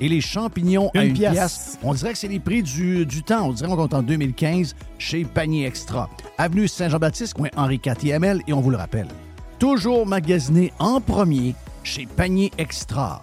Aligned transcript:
et 0.00 0.08
les 0.08 0.20
champignons 0.20 0.90
à 0.94 1.04
une 1.04 1.14
pièce. 1.14 1.78
On 1.82 1.94
dirait 1.94 2.12
que 2.12 2.18
c'est 2.18 2.28
les 2.28 2.40
prix 2.40 2.62
du, 2.62 3.06
du 3.06 3.22
temps. 3.22 3.48
On 3.48 3.52
dirait 3.52 3.68
qu'on 3.68 3.86
est 3.86 3.94
en 3.94 4.02
2015 4.02 4.74
chez 4.98 5.24
Panier 5.24 5.66
Extra. 5.66 6.08
Avenue 6.38 6.68
Saint-Jean-Baptiste, 6.68 7.34
coin 7.34 7.48
Henri 7.56 7.80
IV 7.84 8.40
et 8.46 8.52
on 8.52 8.60
vous 8.60 8.70
le 8.70 8.76
rappelle. 8.76 9.08
Toujours 9.58 10.06
magasiné 10.06 10.72
en 10.78 11.00
premier 11.00 11.54
chez 11.82 12.06
Panier 12.06 12.50
Extra. 12.58 13.22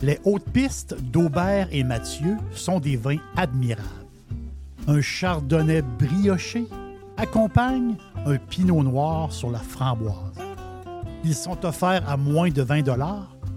Les 0.00 0.20
hautes 0.24 0.48
pistes 0.50 0.94
d'Aubert 1.10 1.68
et 1.72 1.82
Mathieu 1.82 2.36
sont 2.52 2.78
des 2.78 2.96
vins 2.96 3.18
admirables. 3.36 3.88
Un 4.86 5.00
chardonnay 5.00 5.82
brioché 5.82 6.66
accompagne 7.16 7.96
un 8.24 8.36
pinot 8.36 8.84
noir 8.84 9.32
sur 9.32 9.50
la 9.50 9.58
framboise. 9.58 10.14
Ils 11.24 11.34
sont 11.34 11.66
offerts 11.66 12.08
à 12.08 12.16
moins 12.16 12.50
de 12.50 12.62
20 12.62 12.84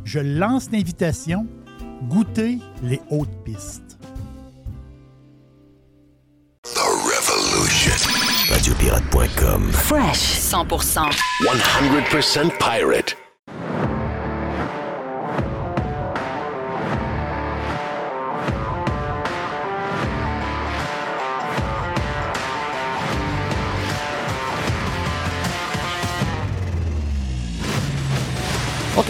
Je 0.03 0.19
lance 0.19 0.71
l'invitation. 0.71 1.45
Goûtez 2.09 2.57
les 2.81 2.99
hautes 3.11 3.43
pistes. 3.45 3.99
The 6.63 6.79
Revolution. 6.79 7.93
Radiopirate.com. 8.49 9.71
Fresh 9.71 10.39
100%. 10.39 11.11
100% 11.43 12.51
pirate. 12.57 13.20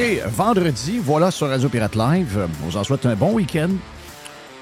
Vendredi, 0.02 0.98
voilà 0.98 1.30
sur 1.30 1.48
Radio 1.48 1.70
Pirate 1.70 1.96
Live. 1.96 2.48
On 2.64 2.66
vous 2.66 2.78
en 2.78 2.84
souhaite 2.84 3.06
un 3.06 3.16
bon 3.16 3.34
week-end. 3.34 3.70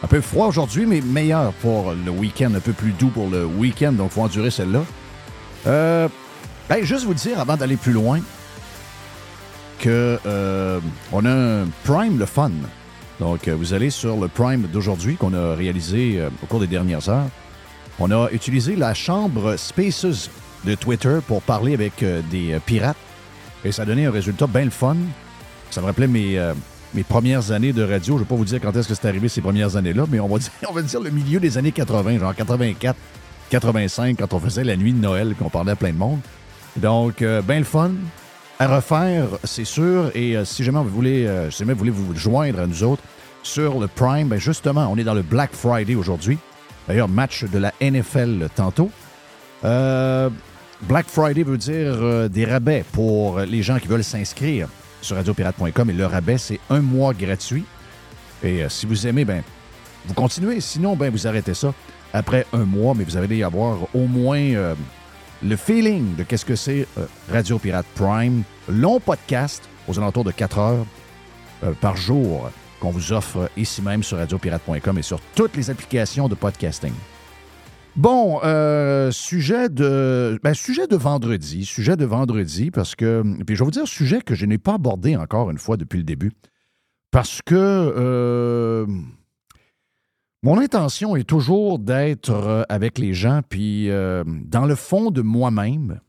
Un 0.04 0.08
peu 0.08 0.20
froid 0.20 0.48
aujourd'hui, 0.48 0.86
mais 0.86 1.00
meilleur 1.00 1.54
pour 1.54 1.94
le 1.94 2.12
week-end, 2.12 2.54
un 2.56 2.60
peu 2.60 2.74
plus 2.74 2.92
doux 2.92 3.08
pour 3.08 3.30
le 3.30 3.46
week-end, 3.46 3.94
donc 3.94 4.12
faut 4.12 4.22
endurer 4.22 4.52
celle-là. 4.52 4.84
Euh, 5.66 6.10
ben, 6.68 6.84
juste 6.84 7.06
vous 7.06 7.14
dire, 7.14 7.40
avant 7.40 7.56
d'aller 7.56 7.78
plus 7.78 7.94
loin, 7.94 8.20
que 9.80 10.20
euh, 10.26 10.82
on 11.14 11.24
a 11.24 11.32
un 11.32 11.68
Prime 11.86 12.20
le 12.20 12.26
Fun. 12.26 12.52
Donc, 13.22 13.48
euh, 13.48 13.56
vous 13.56 13.74
allez 13.74 13.92
sur 13.92 14.18
le 14.18 14.28
Prime 14.28 14.64
d'aujourd'hui 14.64 15.16
qu'on 15.16 15.34
a 15.34 15.56
réalisé 15.56 16.22
au 16.44 16.48
cours 16.48 16.60
des 16.60 16.68
dernières 16.68 17.08
heures. 17.08 17.30
On 17.98 18.12
a 18.12 18.30
utilisé 18.32 18.76
la 18.76 18.94
chambre 18.94 19.56
Spaces 19.56 20.30
de 20.66 20.76
Twitter 20.76 21.20
pour 21.26 21.42
parler 21.42 21.74
avec 21.74 22.04
des 22.30 22.60
pirates 22.66 22.98
et 23.64 23.72
ça 23.72 23.84
a 23.84 23.86
donné 23.86 24.06
un 24.06 24.12
résultat 24.12 24.48
bien 24.48 24.66
le 24.66 24.70
fun. 24.70 24.98
Ça 25.72 25.82
me 25.82 25.86
rappelait 25.86 26.08
mes, 26.08 26.38
euh, 26.38 26.54
mes 26.94 27.04
premières 27.04 27.52
années 27.52 27.74
de 27.74 27.84
radio. 27.84 28.16
Je 28.16 28.20
ne 28.20 28.20
vais 28.20 28.26
pas 28.26 28.36
vous 28.36 28.46
dire 28.46 28.60
quand 28.62 28.76
est-ce 28.76 28.88
que 28.88 28.96
c'est 28.96 29.08
arrivé 29.08 29.30
ces 29.30 29.42
premières 29.42 29.76
années-là, 29.76 30.06
mais 30.10 30.20
on 30.20 30.28
va, 30.28 30.40
dire, 30.40 30.52
on 30.70 30.74
va 30.74 30.82
dire 30.82 31.00
le 31.00 31.10
milieu 31.10 31.40
des 31.40 31.58
années 31.58 31.72
80, 31.72 32.20
genre 32.20 32.36
84, 32.36 32.96
85, 33.50 34.18
quand 34.18 34.34
on 34.34 34.40
faisait 34.40 34.64
la 34.64 34.76
nuit 34.76 34.94
de 34.94 35.00
Noël, 35.00 35.36
qu'on 35.38 35.50
parlait 35.50 35.72
à 35.72 35.76
plein 35.76 35.92
de 35.92 35.98
monde. 35.98 36.20
Donc, 36.78 37.22
euh, 37.22 37.42
bien 37.42 37.60
le 37.60 37.66
fun. 37.66 37.92
À 38.60 38.68
refaire, 38.68 39.28
c'est 39.44 39.66
sûr. 39.66 40.12
Et 40.16 40.36
euh, 40.36 40.46
si 40.46 40.64
jamais 40.64 40.80
vous 40.80 40.90
voulez, 40.90 41.28
si 41.50 41.60
jamais 41.60 41.74
vous 41.74 41.80
voulez 41.80 41.92
vous 41.92 42.16
joindre 42.16 42.60
à 42.60 42.68
nous 42.68 42.84
autres 42.84 43.04
sur 43.44 43.80
le 43.80 43.88
Prime, 43.88 44.28
ben 44.28 44.40
justement, 44.40 44.88
on 44.92 44.98
est 44.98 45.04
dans 45.04 45.14
le 45.14 45.22
Black 45.22 45.52
Friday 45.54 45.96
aujourd'hui. 45.96 46.38
D'ailleurs, 46.88 47.08
match 47.08 47.44
de 47.44 47.60
la 47.60 47.72
NFL 47.80 48.50
tantôt. 48.56 48.90
Euh, 49.64 50.30
Black 50.82 51.06
Friday 51.08 51.44
veut 51.44 51.58
dire 51.58 51.94
euh, 52.02 52.28
des 52.28 52.46
rabais 52.46 52.84
pour 52.94 53.40
les 53.42 53.62
gens 53.62 53.78
qui 53.78 53.88
veulent 53.88 54.04
s'inscrire 54.04 54.68
sur 55.02 55.16
radiopirate.com 55.16 55.90
et 55.90 55.94
le 55.94 56.06
rabais, 56.06 56.38
c'est 56.38 56.60
un 56.70 56.82
mois 56.82 57.14
gratuit. 57.14 57.66
Et 58.44 58.64
euh, 58.64 58.70
si 58.70 58.86
vous 58.86 59.08
aimez, 59.08 59.26
ben, 59.26 59.44
vous 60.06 60.14
continuez. 60.14 60.62
Sinon, 60.62 60.96
ben, 60.96 61.12
vous 61.12 61.28
arrêtez 61.28 61.54
ça 61.54 61.74
après 62.14 62.46
un 62.54 62.66
mois, 62.66 62.94
mais 62.96 63.04
vous 63.04 63.18
allez 63.18 63.44
avoir 63.44 63.78
au 63.94 64.08
moins 64.08 64.40
euh, 64.40 64.76
le 65.44 65.56
feeling 65.56 66.16
de 66.16 66.24
qu'est-ce 66.24 66.46
que 66.46 66.56
c'est 66.56 66.88
Radio 67.32 67.60
Pirate 67.60 67.86
Prime. 67.96 68.44
Long 68.68 69.00
podcast 69.00 69.64
aux 69.88 69.98
alentours 69.98 70.24
de 70.24 70.32
4 70.32 70.58
heures. 70.58 70.86
euh, 71.64 71.74
par 71.82 71.98
jour 71.98 72.50
qu'on 72.80 72.92
vous 72.92 73.12
offre 73.12 73.50
ici 73.58 73.82
même 73.82 74.04
sur 74.04 74.18
radiopirate.com 74.18 74.98
et 74.98 75.02
sur 75.02 75.20
toutes 75.36 75.56
les 75.58 75.70
applications 75.70 76.30
de 76.30 76.36
podcasting. 76.36 76.94
Bon, 77.96 78.40
euh, 78.44 79.12
sujet 79.12 79.68
de 79.68 80.40
ben, 80.44 80.54
sujet 80.54 80.88
de 80.88 80.96
vendredi, 80.96 81.66
sujet 81.66 81.98
de 81.98 82.06
vendredi 82.06 82.72
parce 82.72 82.96
que 82.96 83.24
puis 83.46 83.56
je 83.56 83.62
vais 83.62 83.66
vous 83.66 83.72
dire 83.72 83.88
sujet 83.88 84.22
que 84.22 84.36
je 84.36 84.46
n'ai 84.46 84.60
pas 84.60 84.76
abordé 84.76 85.16
encore 85.16 85.50
une 85.50 85.58
fois 85.58 85.76
depuis 85.76 85.98
le 85.98 86.04
début 86.04 86.32
parce 87.12 87.42
que 87.44 87.56
euh, 87.56 88.86
mon 90.44 90.60
intention 90.60 91.16
est 91.16 91.24
toujours 91.24 91.80
d'être 91.80 92.30
euh, 92.30 92.64
avec 92.70 93.00
les 93.00 93.14
gens, 93.14 93.42
puis 93.48 93.90
dans 93.90 94.66
le 94.66 94.76
fond 94.76 95.10
de 95.10 95.22
moi-même, 95.22 96.00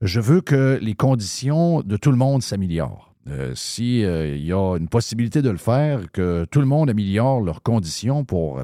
je 0.00 0.20
veux 0.20 0.40
que 0.40 0.78
les 0.80 0.94
conditions 0.94 1.82
de 1.82 1.96
tout 1.96 2.10
le 2.10 2.16
monde 2.16 2.42
s'améliorent. 2.42 3.14
S'il 3.54 4.44
y 4.44 4.52
a 4.52 4.76
une 4.76 4.88
possibilité 4.88 5.42
de 5.42 5.50
le 5.50 5.56
faire, 5.56 6.10
que 6.12 6.44
tout 6.50 6.60
le 6.60 6.66
monde 6.66 6.90
améliore 6.90 7.40
leurs 7.40 7.62
conditions 7.62 8.24
pour 8.24 8.62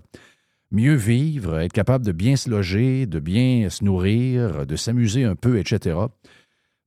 mieux 0.71 0.95
vivre, 0.95 1.59
être 1.61 1.73
capable 1.73 2.05
de 2.05 2.13
bien 2.13 2.37
se 2.37 2.51
loger, 2.51 3.07
de 3.07 3.21
bien 3.21 3.71
se 3.71 3.85
nourrir, 3.85 4.67
de 4.67 4.77
s'amuser 4.77 5.25
un 5.25 5.35
peu, 5.35 5.59
etc. 5.59 5.97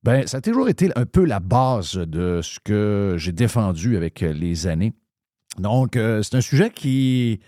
Ben, 0.04 0.28
ça 0.28 0.38
a 0.38 0.42
toujours 0.42 0.69
été 0.69 0.89
un 0.95 1.06
peu 1.06 1.25
la 1.25 1.39
base 1.39 1.94
de 1.94 2.42
ce 2.42 2.60
que 2.63 3.16
j'ai 3.18 3.31
défendu 3.31 3.98
avec 3.98 4.22
les 4.22 4.68
années. 4.68 4.94
Donc, 5.57 5.94
c'est 5.95 6.36
un 6.36 6.42
sujet 6.42 6.69
qui, 6.69 7.39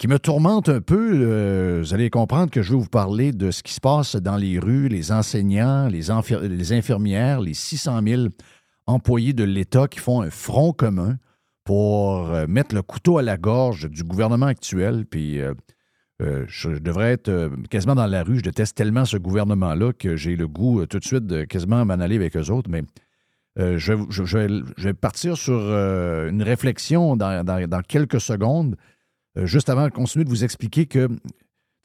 qui 0.00 0.08
me 0.08 0.18
tourmente 0.18 0.70
un 0.70 0.80
peu. 0.80 1.12
Euh, 1.12 1.80
vous 1.82 1.92
allez 1.92 2.08
comprendre 2.08 2.50
que 2.50 2.62
je 2.62 2.72
vais 2.72 2.78
vous 2.78 2.88
parler 2.88 3.32
de 3.32 3.50
ce 3.50 3.62
qui 3.62 3.74
se 3.74 3.82
passe 3.82 4.16
dans 4.16 4.38
les 4.38 4.58
rues, 4.58 4.88
les 4.88 5.12
enseignants, 5.12 5.88
les, 5.88 6.06
les 6.48 6.72
infirmières, 6.72 7.42
les 7.42 7.52
600 7.52 8.00
000 8.06 8.22
employés 8.86 9.34
de 9.34 9.44
l'État 9.44 9.88
qui 9.88 9.98
font 9.98 10.22
un 10.22 10.30
front 10.30 10.72
commun 10.72 11.18
pour 11.70 12.30
euh, 12.30 12.46
mettre 12.48 12.74
le 12.74 12.82
couteau 12.82 13.18
à 13.18 13.22
la 13.22 13.36
gorge 13.36 13.88
du 13.88 14.02
gouvernement 14.02 14.46
actuel. 14.46 15.06
Puis 15.06 15.40
euh, 15.40 15.54
je 16.48 16.70
devrais 16.70 17.12
être 17.12 17.50
quasiment 17.70 17.94
dans 17.94 18.06
la 18.06 18.24
rue. 18.24 18.38
Je 18.38 18.42
déteste 18.42 18.76
tellement 18.76 19.04
ce 19.04 19.16
gouvernement-là 19.16 19.92
que 19.92 20.16
j'ai 20.16 20.34
le 20.34 20.48
goût 20.48 20.84
tout 20.86 20.98
de 20.98 21.04
suite 21.04 21.26
de 21.26 21.44
quasiment 21.44 21.84
m'en 21.84 21.94
aller 21.94 22.16
avec 22.16 22.36
eux 22.36 22.50
autres. 22.50 22.68
Mais 22.68 22.82
je, 23.56 24.82
vais, 24.82 24.94
partir 24.94 25.36
sur 25.36 25.58
une 25.60 26.42
réflexion 26.42 27.16
dans 27.16 27.82
quelques 27.86 28.20
secondes 28.20 28.76
euh, 29.38 29.46
juste 29.46 29.68
avant 29.68 29.84
de 29.84 29.92
continuer 29.92 30.24
de 30.24 30.30
vous 30.30 30.44
expliquer 30.44 30.86
que 30.86 31.08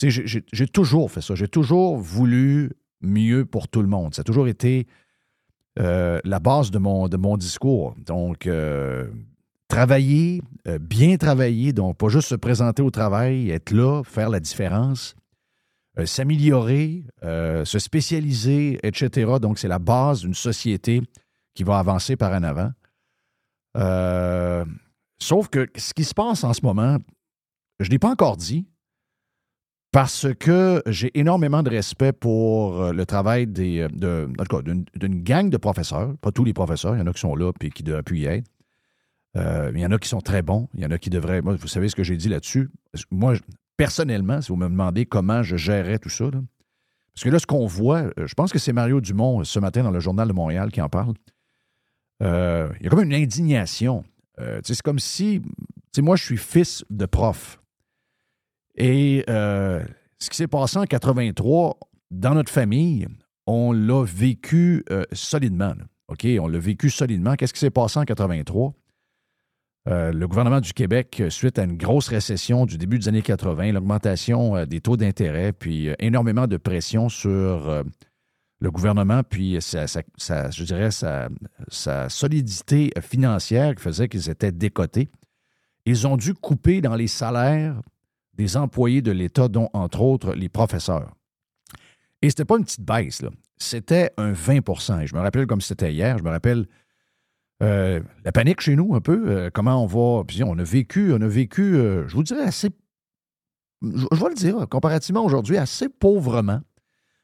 j'ai 0.02 0.68
toujours 0.68 1.12
fait 1.12 1.22
ça. 1.22 1.36
J'ai 1.36 1.48
toujours 1.48 1.98
voulu 1.98 2.72
mieux 3.02 3.46
pour 3.46 3.68
tout 3.68 3.82
le 3.82 3.88
monde. 3.88 4.14
Ça 4.14 4.22
a 4.22 4.24
toujours 4.24 4.48
été 4.48 4.88
euh, 5.80 6.20
la 6.24 6.40
base 6.40 6.72
de 6.72 6.80
mon, 6.80 7.38
discours. 7.38 7.96
Donc, 8.06 8.48
euh, 8.48 9.08
travailler, 9.75 10.42
bien 10.80 11.18
travailler, 11.18 11.74
donc 11.74 11.98
pas 11.98 12.07
juste 12.10 12.30
se 12.30 12.36
présenter 12.36 12.81
au 12.81 12.92
travail, 12.92 13.50
être 13.50 13.72
là, 13.72 14.04
faire 14.04 14.30
la 14.30 14.39
différence, 14.39 15.16
s'améliorer, 16.06 17.04
se 17.22 17.80
spécialiser, 17.80 18.80
etc. 18.83 19.33
Donc, 19.42 19.60
c'est 19.60 19.68
la 19.68 19.80
base 19.80 20.22
d'une 20.22 20.33
société 20.33 21.01
qui 21.54 21.63
va 21.63 21.77
avancer 21.77 22.16
par 22.16 22.31
en 22.33 22.44
avant. 22.44 22.72
sauf 25.19 25.50
que 25.50 25.68
ce 25.75 25.94
qui 25.94 26.04
se 26.04 26.13
passe 26.13 26.44
en 26.44 26.54
ce 26.54 26.62
moment, 26.63 26.98
je 27.80 27.88
ne 27.88 27.92
l'ai 27.92 28.00
pas 28.00 28.10
encore 28.10 28.38
dit 28.38 28.66
parce 29.92 30.27
que 30.38 30.83
j'ai 30.88 31.18
énormément 31.18 31.63
de 31.63 31.69
respect 31.69 32.12
pour 32.12 32.81
euh, 32.81 32.92
le 32.92 33.06
travail 33.06 33.48
euh, 33.57 34.27
d'une, 34.98 35.24
gang 35.24 35.50
de 35.50 35.56
professeurs, 35.56 36.18
pas 36.18 36.33
tous 36.33 36.44
les 36.44 36.51
professeurs, 36.51 36.98
il 36.98 37.00
y 37.00 37.01
en 37.01 37.07
a 37.07 37.13
qui 37.13 37.22
sont 37.22 37.33
là 37.33 37.54
et 37.62 37.69
qui 37.69 37.81
devraient 37.81 38.04
y 38.12 38.25
être. 38.25 38.45
Euh, 39.36 39.72
il 39.74 39.82
y 39.82 39.86
en 39.86 39.92
a 39.92 39.98
qui 39.98 40.08
sont 40.08 40.22
très 40.22 40.42
bons, 40.42 40.70
il 40.74 40.82
y 40.82 40.86
en 40.86 40.92
a 40.92 40.98
qui 40.98 41.10
devraient. 41.10 41.42
Moi, 41.42 41.56
vous 41.56 41.68
savez 41.68 41.90
ce 41.90 41.96
que 41.96 42.04
j'ai 42.04 42.18
dit 42.18 42.30
là-dessus? 42.30 42.70
Moi, 43.12 43.34
personnellement, 43.78 44.42
si 44.42 44.50
vous 44.50 44.56
me 44.56 44.70
demandez 44.70 45.06
comment 45.06 45.44
je 45.44 45.58
gérais 45.58 46.00
tout 46.00 46.10
ça, 46.10 46.26
parce 46.32 47.24
que 47.24 47.30
là, 47.30 47.40
ce 47.40 47.46
qu'on 47.46 47.66
voit, 47.66 48.12
je 48.18 48.34
pense 48.34 48.52
que 48.52 48.60
c'est 48.60 48.74
Mario 48.74 49.02
Dumont 49.02 49.44
ce 49.44 49.60
matin 49.60 49.84
dans 49.84 49.92
le 49.92 50.00
Journal 50.00 50.28
de 50.28 50.34
Montréal 50.34 50.72
qui 50.72 50.82
en 50.82 50.90
parle. 50.90 51.14
il 52.22 52.26
y 52.82 52.88
a 52.88 52.90
comme 52.90 53.04
une 53.04 53.14
indignation. 53.14 54.04
c'est 54.64 54.82
comme 54.82 55.00
si, 55.00 55.42
moi, 56.02 56.16
je 56.16 56.24
suis 56.24 56.38
fils 56.38 56.86
de 56.90 57.06
prof. 57.06 57.60
Et 58.78 59.24
euh, 59.30 59.84
ce 60.20 60.30
qui 60.30 60.38
s'est 60.38 60.48
passé 60.48 60.78
en 60.78 60.86
83, 60.86 61.78
dans 62.12 62.34
notre 62.34 62.52
famille, 62.52 63.08
on 63.48 63.72
l'a 63.72 64.04
vécu 64.04 64.84
euh, 64.90 65.04
solidement. 65.14 65.74
OK? 66.08 66.28
On 66.40 66.48
l'a 66.48 66.60
vécu 66.60 66.90
solidement. 66.90 67.36
Qu'est-ce 67.36 67.54
qui 67.54 67.60
s'est 67.60 67.70
passé 67.70 68.00
en 68.00 68.06
83? 68.06 68.74
Euh, 69.88 70.12
le 70.12 70.28
gouvernement 70.28 70.62
du 70.62 70.74
Québec, 70.74 71.22
suite 71.30 71.60
à 71.60 71.64
une 71.64 71.78
grosse 71.78 72.08
récession 72.08 72.66
du 72.66 72.78
début 72.78 72.98
des 72.98 73.08
années 73.08 73.22
80, 73.22 73.74
l'augmentation 73.74 74.66
des 74.66 74.82
taux 74.82 74.98
d'intérêt, 74.98 75.54
puis 75.54 75.90
énormément 76.00 76.48
de 76.48 76.58
pression 76.58 77.08
sur 77.08 77.84
le 78.60 78.72
gouvernement, 78.72 79.22
puis 79.24 79.56
je 79.56 80.64
dirais 80.64 80.90
sa, 80.90 81.30
sa, 81.68 82.10
solidité 82.10 82.92
financière 83.02 83.76
qui 83.76 83.84
faisait 83.84 84.08
qu'ils 84.08 84.30
étaient 84.30 84.52
décotés. 84.52 85.08
Ils 85.86 86.08
ont 86.08 86.18
dû 86.18 86.34
couper 86.34 86.82
dans 86.82 86.96
les 86.96 87.08
salaires 87.08 87.80
des 88.34 88.58
employés 88.58 89.02
de 89.02 89.12
l'État, 89.12 89.48
dont 89.48 89.70
entre 89.74 90.02
autres 90.02 90.34
les 90.34 90.50
professeurs. 90.50 91.12
Et 92.22 92.30
ce 92.30 92.34
n'était 92.34 92.46
pas 92.46 92.58
une 92.58 92.66
petite 92.66 92.82
baisse. 92.82 93.22
C'était 93.58 94.12
un 94.18 94.34
20% 94.34 95.02
Et 95.02 95.08
je 95.08 95.16
me 95.16 95.22
rappelle 95.22 95.48
comme 95.48 95.62
c'était 95.62 95.94
hier, 95.94 96.18
je 96.18 96.24
me 96.24 96.30
rappelle 96.30 96.66
euh, 97.63 98.02
la 98.24 98.31
panique 98.31 98.62
chez 98.62 98.75
nous 98.75 98.96
un 98.96 99.02
peu, 99.02 99.24
euh, 99.28 99.50
comment 99.54 99.81
on 99.81 99.86
va. 99.86 100.24
Puis 100.25 100.44
on 100.44 100.57
a 100.57 100.63
vécu, 100.63 101.13
on 101.13 101.22
a 101.22 101.28
vécu, 101.28 101.75
euh, 101.75 102.07
je 102.07 102.16
vous 102.16 102.24
dirais 102.24 102.44
assez, 102.44 102.69
je, 103.81 104.19
vais 104.19 104.30
le 104.30 104.36
dire, 104.36 104.68
comparativement 104.69 105.24
aujourd'hui, 105.24 105.57
assez 105.57 105.90
pauvrement. 105.90 106.62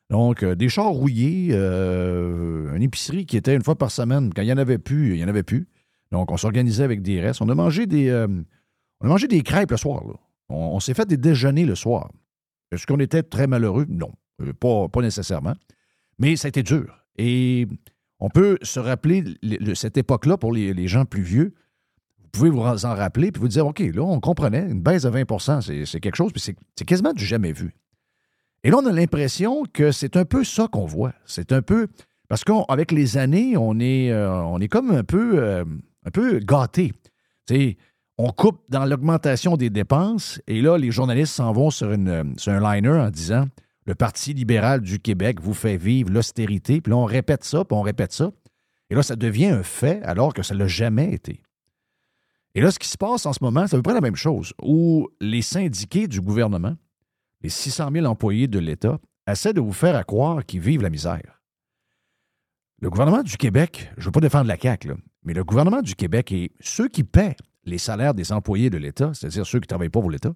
Donc, 0.09 0.43
des 0.43 0.67
chars 0.67 0.89
rouillés, 0.89 1.53
une 1.53 2.81
épicerie 2.81 3.25
qui 3.25 3.37
était 3.37 3.55
une 3.55 3.63
fois 3.63 3.77
par 3.77 3.91
semaine. 3.91 4.33
Quand 4.33 4.41
il 4.41 4.45
n'y 4.45 4.51
en 4.51 4.57
avait 4.57 4.77
plus, 4.77 5.13
il 5.13 5.15
n'y 5.15 5.23
en 5.23 5.29
avait 5.29 5.43
plus. 5.43 5.69
Donc, 6.11 6.31
on 6.31 6.37
s'organisait 6.37 6.83
avec 6.83 7.01
des 7.01 7.21
restes. 7.21 7.41
On 7.41 7.47
a 7.47 7.55
mangé 7.55 7.85
des, 7.85 8.11
on 8.99 9.05
a 9.05 9.07
mangé 9.07 9.29
des 9.29 9.41
crêpes 9.41 9.71
le 9.71 9.77
soir. 9.77 10.03
Là. 10.05 10.15
On, 10.49 10.81
s'est 10.81 10.93
fait 10.93 11.05
des 11.05 11.15
déjeuners 11.15 11.65
le 11.65 11.75
soir. 11.75 12.11
Est-ce 12.73 12.85
qu'on 12.85 12.99
était 12.99 13.23
très 13.23 13.47
malheureux? 13.47 13.85
Non, 13.87 14.11
pas, 14.59 14.89
pas 14.89 15.01
nécessairement. 15.01 15.55
Mais 16.19 16.35
ça 16.35 16.47
a 16.47 16.49
été 16.49 16.61
dur. 16.61 17.05
Et 17.17 17.69
on 18.21 18.29
peut 18.29 18.59
se 18.61 18.79
rappeler 18.79 19.23
cette 19.73 19.97
époque-là 19.97 20.37
pour 20.37 20.53
les, 20.53 20.87
gens 20.87 21.05
plus 21.05 21.23
vieux. 21.23 21.53
Vous 22.19 22.29
pouvez 22.31 22.49
vous 22.51 22.61
en 22.61 22.95
rappeler 22.95 23.31
puis 23.31 23.41
vous 23.41 23.47
dire, 23.47 23.65
OK, 23.65 23.79
là, 23.79 24.03
on 24.03 24.19
comprenait, 24.19 24.61
une 24.69 24.81
baisse 24.81 25.03
de 25.03 25.09
20% 25.09 25.85
c'est 25.85 25.99
quelque 25.99 26.15
chose, 26.15 26.31
puis 26.31 26.41
c'est 26.75 26.85
quasiment 26.85 27.13
du 27.13 27.25
jamais 27.25 27.51
vu. 27.51 27.73
Et 28.63 28.69
là, 28.69 28.77
on 28.77 28.85
a 28.85 28.91
l'impression 28.91 29.63
que 29.73 29.91
c'est 29.91 30.15
un 30.15 30.23
peu 30.23 30.43
ça 30.43 30.67
qu'on 30.67 30.85
voit. 30.85 31.13
C'est 31.25 31.51
un 31.51 31.63
peu. 31.63 31.87
Parce 32.29 32.43
qu'avec 32.43 32.91
les 32.91 33.17
années, 33.17 33.57
on 33.57 33.79
est, 33.79 34.11
euh, 34.11 34.31
on 34.31 34.59
est 34.59 34.67
comme 34.67 34.91
un 34.91 35.03
peu, 35.03 35.43
euh, 35.43 35.65
un 36.05 36.11
peu 36.11 36.39
gâté. 36.39 36.93
on 38.19 38.29
coupe 38.29 38.61
dans 38.69 38.85
l'augmentation 38.85 39.57
des 39.57 39.71
dépenses 39.71 40.39
et 40.45 40.61
là, 40.61 40.77
les 40.77 40.91
journalistes 40.91 41.33
s'en 41.33 41.51
vont 41.53 41.71
sur, 41.71 41.89
un 41.89 41.95
liner 41.97 42.89
en 42.89 43.09
disant 43.09 43.45
le 43.91 43.95
Parti 43.95 44.33
libéral 44.33 44.79
du 44.79 45.01
Québec 45.01 45.41
vous 45.41 45.53
fait 45.53 45.75
vivre 45.75 46.09
l'austérité. 46.09 46.79
Puis 46.79 46.91
là, 46.91 46.95
on 46.95 47.03
répète 47.03 47.43
ça, 47.43 47.65
puis 47.65 47.77
on 47.77 47.81
répète 47.81 48.13
ça. 48.13 48.31
Et 48.89 48.95
là, 48.95 49.03
ça 49.03 49.17
devient 49.17 49.47
un 49.47 49.63
fait 49.63 50.01
alors 50.03 50.33
que 50.33 50.43
ça 50.43 50.53
ne 50.53 50.59
l'a 50.59 50.67
jamais 50.67 51.13
été. 51.13 51.43
Et 52.55 52.61
là, 52.61 52.71
ce 52.71 52.79
qui 52.79 52.87
se 52.87 52.97
passe 52.97 53.25
en 53.25 53.33
ce 53.33 53.43
moment, 53.43 53.67
c'est 53.67 53.75
à 53.75 53.79
peu 53.79 53.83
près 53.83 53.93
la 53.93 53.99
même 53.99 54.15
chose, 54.15 54.53
où 54.61 55.09
les 55.19 55.41
syndiqués 55.41 56.07
du 56.07 56.21
gouvernement, 56.21 56.77
les 57.41 57.49
600 57.49 57.89
000 57.91 58.05
employés 58.05 58.47
de 58.47 58.59
l'État, 58.59 58.97
essaient 59.27 59.51
de 59.51 59.59
vous 59.59 59.73
faire 59.73 60.05
croire 60.05 60.45
qu'ils 60.45 60.61
vivent 60.61 60.83
la 60.83 60.89
misère. 60.89 61.41
Le 62.79 62.89
gouvernement 62.89 63.23
du 63.23 63.35
Québec, 63.35 63.91
je 63.97 64.03
ne 64.03 64.05
veux 64.05 64.11
pas 64.11 64.21
défendre 64.21 64.47
la 64.47 64.57
CAQ, 64.57 64.93
mais 65.23 65.33
le 65.33 65.43
gouvernement 65.43 65.81
du 65.81 65.95
Québec 65.95 66.31
et 66.31 66.53
ceux 66.61 66.87
qui 66.87 67.03
paient 67.03 67.35
les 67.65 67.77
salaires 67.77 68.13
des 68.13 68.31
employés 68.31 68.69
de 68.69 68.77
l'État, 68.77 69.13
c'est-à-dire 69.13 69.45
ceux 69.45 69.59
qui 69.59 69.65
ne 69.65 69.67
travaillent 69.67 69.89
pas 69.89 69.99
pour 69.99 70.11
l'État. 70.11 70.33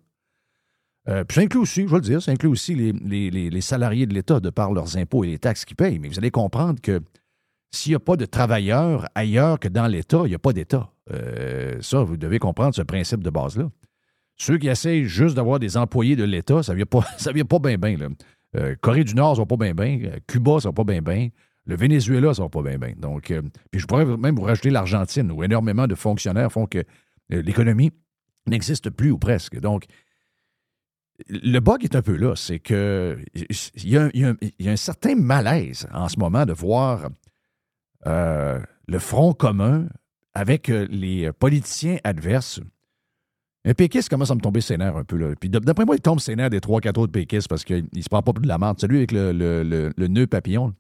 Euh, 1.07 1.23
puis 1.23 1.35
ça 1.35 1.41
inclut 1.41 1.59
aussi, 1.59 1.83
je 1.83 1.87
vais 1.87 1.95
le 1.95 2.01
dire, 2.01 2.21
ça 2.21 2.31
inclut 2.31 2.49
aussi 2.49 2.73
les, 2.75 3.61
salariés 3.61 4.07
de 4.07 4.13
l'État 4.13 4.39
de 4.39 4.49
par 4.49 4.71
leurs 4.71 4.97
impôts 4.97 5.23
et 5.23 5.27
les 5.27 5.39
taxes 5.39 5.65
qu'ils 5.65 5.75
payent. 5.75 5.99
Mais 5.99 6.07
vous 6.07 6.17
allez 6.17 6.31
comprendre 6.31 6.81
que 6.81 7.01
s'il 7.71 7.91
n'y 7.91 7.95
a 7.95 7.99
pas 7.99 8.15
de 8.15 8.25
travailleurs 8.25 9.07
ailleurs 9.13 9.59
que 9.59 9.67
dans 9.67 9.87
l'État, 9.87 10.21
il 10.25 10.29
n'y 10.29 10.35
a 10.35 10.39
pas 10.39 10.53
d'État. 10.53 10.89
Euh, 11.11 11.77
ça, 11.81 12.01
vous 12.01 12.17
devez 12.17 12.39
comprendre 12.39 12.73
ce 12.73 12.81
principe 12.81 13.23
de 13.23 13.29
base-là. 13.29 13.69
Ceux 14.37 14.57
qui 14.57 14.67
essayent 14.67 15.05
juste 15.05 15.35
d'avoir 15.35 15.59
des 15.59 15.77
employés 15.77 16.15
de 16.15 16.23
l'État, 16.23 16.63
ça 16.63 16.71
ne 16.71 16.77
vient 16.77 16.85
pas, 16.85 17.01
ça 17.17 17.31
vient 17.31 17.45
pas 17.45 17.59
bien, 17.59 17.77
bien. 17.77 17.97
Euh, 18.55 18.75
Corée 18.81 19.03
du 19.03 19.13
Nord, 19.13 19.35
ça 19.35 19.41
va 19.41 19.45
pas 19.45 19.57
bien, 19.57 19.73
bien. 19.73 19.99
Cuba, 20.27 20.59
ça 20.59 20.69
va 20.69 20.73
pas 20.73 20.83
bien, 20.83 21.01
bien. 21.01 21.29
Le 21.67 21.75
Venezuela, 21.75 22.33
ça 22.33 22.43
va 22.43 22.49
pas 22.49 22.61
bien, 22.61 22.77
bien. 22.77 22.93
Donc, 22.97 23.33
puis 23.71 23.81
je 23.81 23.87
pourrais 23.87 24.05
même 24.05 24.35
vous 24.35 24.43
rajouter 24.43 24.69
l'Argentine, 24.69 25.31
où 25.31 25.43
énormément 25.43 25.87
de 25.87 25.95
fonctionnaires 25.95 26.51
font 26.51 26.67
que 26.67 26.83
l'économie 27.29 27.91
n'existe 28.45 28.91
plus 28.91 29.09
ou 29.09 29.17
presque. 29.17 29.59
Donc, 29.59 29.85
le 31.27 31.59
bug 31.59 31.83
est 31.83 31.95
un 31.95 32.01
peu 32.01 32.15
là. 32.15 32.35
C'est 32.35 32.59
que 32.59 33.17
il 33.33 33.89
y, 33.89 33.97
a, 33.97 34.71
un 34.71 34.75
certain 34.75 35.15
malaise 35.15 35.87
en 35.93 36.09
ce 36.09 36.19
moment 36.19 36.45
de 36.45 36.53
voir 36.53 37.09
euh, 38.07 38.59
le 38.87 38.99
Front 38.99 39.33
commun 39.33 39.87
avec 40.33 40.69
euh, 40.69 40.87
les 40.89 41.31
politiciens 41.31 41.97
adverses. 42.03 42.59
Un 43.67 43.73
péquiste 43.73 44.09
commence 44.09 44.29
à 44.29 44.35
me 44.35 44.41
tomber 44.41 44.61
sénère 44.61 44.95
un 44.95 45.03
peu. 45.03 45.15
Là. 45.17 45.33
D'après 45.41 45.85
moi, 45.85 45.95
il 45.95 46.01
tombe 46.01 46.19
sénère 46.19 46.49
des 46.49 46.61
trois, 46.61 46.81
quatre 46.81 46.99
autres 46.99 47.11
péquistes 47.11 47.47
parce 47.47 47.63
qu'il 47.63 47.87
ne 47.91 48.01
se 48.01 48.09
prend 48.09 48.21
pas 48.21 48.31
de 48.33 48.47
la 48.47 48.59
merde. 48.59 48.79
Celui 48.79 48.97
avec 48.97 49.11
le, 49.11 49.91
nœud 49.97 50.27
papillon 50.27 50.73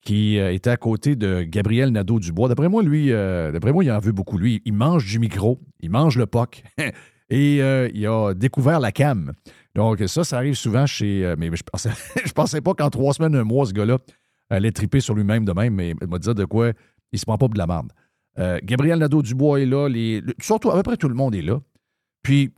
qui 0.00 0.38
euh, 0.38 0.52
était 0.52 0.70
à 0.70 0.76
côté 0.76 1.16
de 1.16 1.42
Gabriel 1.42 1.90
Nadeau-Dubois. 1.90 2.48
D'après 2.48 2.68
moi, 2.68 2.82
lui, 2.82 3.10
d'après 3.10 3.72
moi, 3.72 3.84
il 3.84 3.90
en 3.90 3.98
veut 3.98 4.12
beaucoup. 4.12 4.38
Lui, 4.38 4.62
il 4.64 4.72
mange 4.72 5.04
du 5.04 5.18
micro, 5.18 5.60
il 5.80 5.90
mange 5.90 6.16
le 6.16 6.26
POC 6.26 6.62
et 7.28 7.62
euh, 7.62 7.88
il 7.92 8.06
a 8.06 8.34
découvert 8.34 8.80
la 8.80 8.92
cam. 8.92 9.32
Donc 9.74 10.02
ça, 10.06 10.24
ça 10.24 10.38
arrive 10.38 10.54
souvent 10.54 10.86
chez... 10.86 11.34
mais 11.38 11.50
je 11.54 11.62
pensais, 11.62 11.90
pensais 12.34 12.60
pas 12.60 12.74
qu'en 12.74 12.90
trois 12.90 13.12
semaines, 13.12 13.34
un 13.34 13.44
mois, 13.44 13.66
ce 13.66 13.72
gars-là 13.72 13.98
allait 14.48 14.72
triper 14.72 15.00
sur 15.00 15.14
lui-même 15.14 15.44
de 15.44 15.52
même, 15.52 15.74
mais 15.74 15.90
il 16.00 16.08
m'a 16.08 16.18
dit 16.18 16.32
de 16.32 16.44
quoi 16.44 16.72
il 17.12 17.18
se 17.18 17.26
prend 17.26 17.38
pas 17.38 17.48
de 17.48 17.58
la 17.58 17.66
merde. 17.66 17.92
Gabriel 18.62 18.98
Nadeau-Dubois 18.98 19.60
est 19.60 19.66
là, 19.66 19.88
les, 19.88 20.22
surtout 20.40 20.70
à 20.70 20.74
peu 20.74 20.82
près 20.82 20.96
tout 20.96 21.08
le 21.08 21.14
monde 21.14 21.34
est 21.34 21.42
là. 21.42 21.60
Puis, 22.22 22.52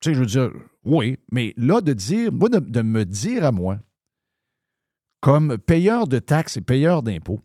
tu 0.00 0.10
sais, 0.10 0.14
je 0.14 0.20
veux 0.20 0.26
dire, 0.26 0.50
oui, 0.84 1.18
mais 1.30 1.54
là, 1.56 1.80
de 1.80 1.92
dire, 1.92 2.32
moi, 2.32 2.48
de, 2.48 2.82
me 2.82 3.04
dire 3.04 3.44
à 3.44 3.52
moi, 3.52 3.78
comme 5.20 5.58
payeur 5.58 6.08
de 6.08 6.18
taxes 6.18 6.56
et 6.56 6.60
payeur 6.60 7.02
d'impôts, 7.02 7.40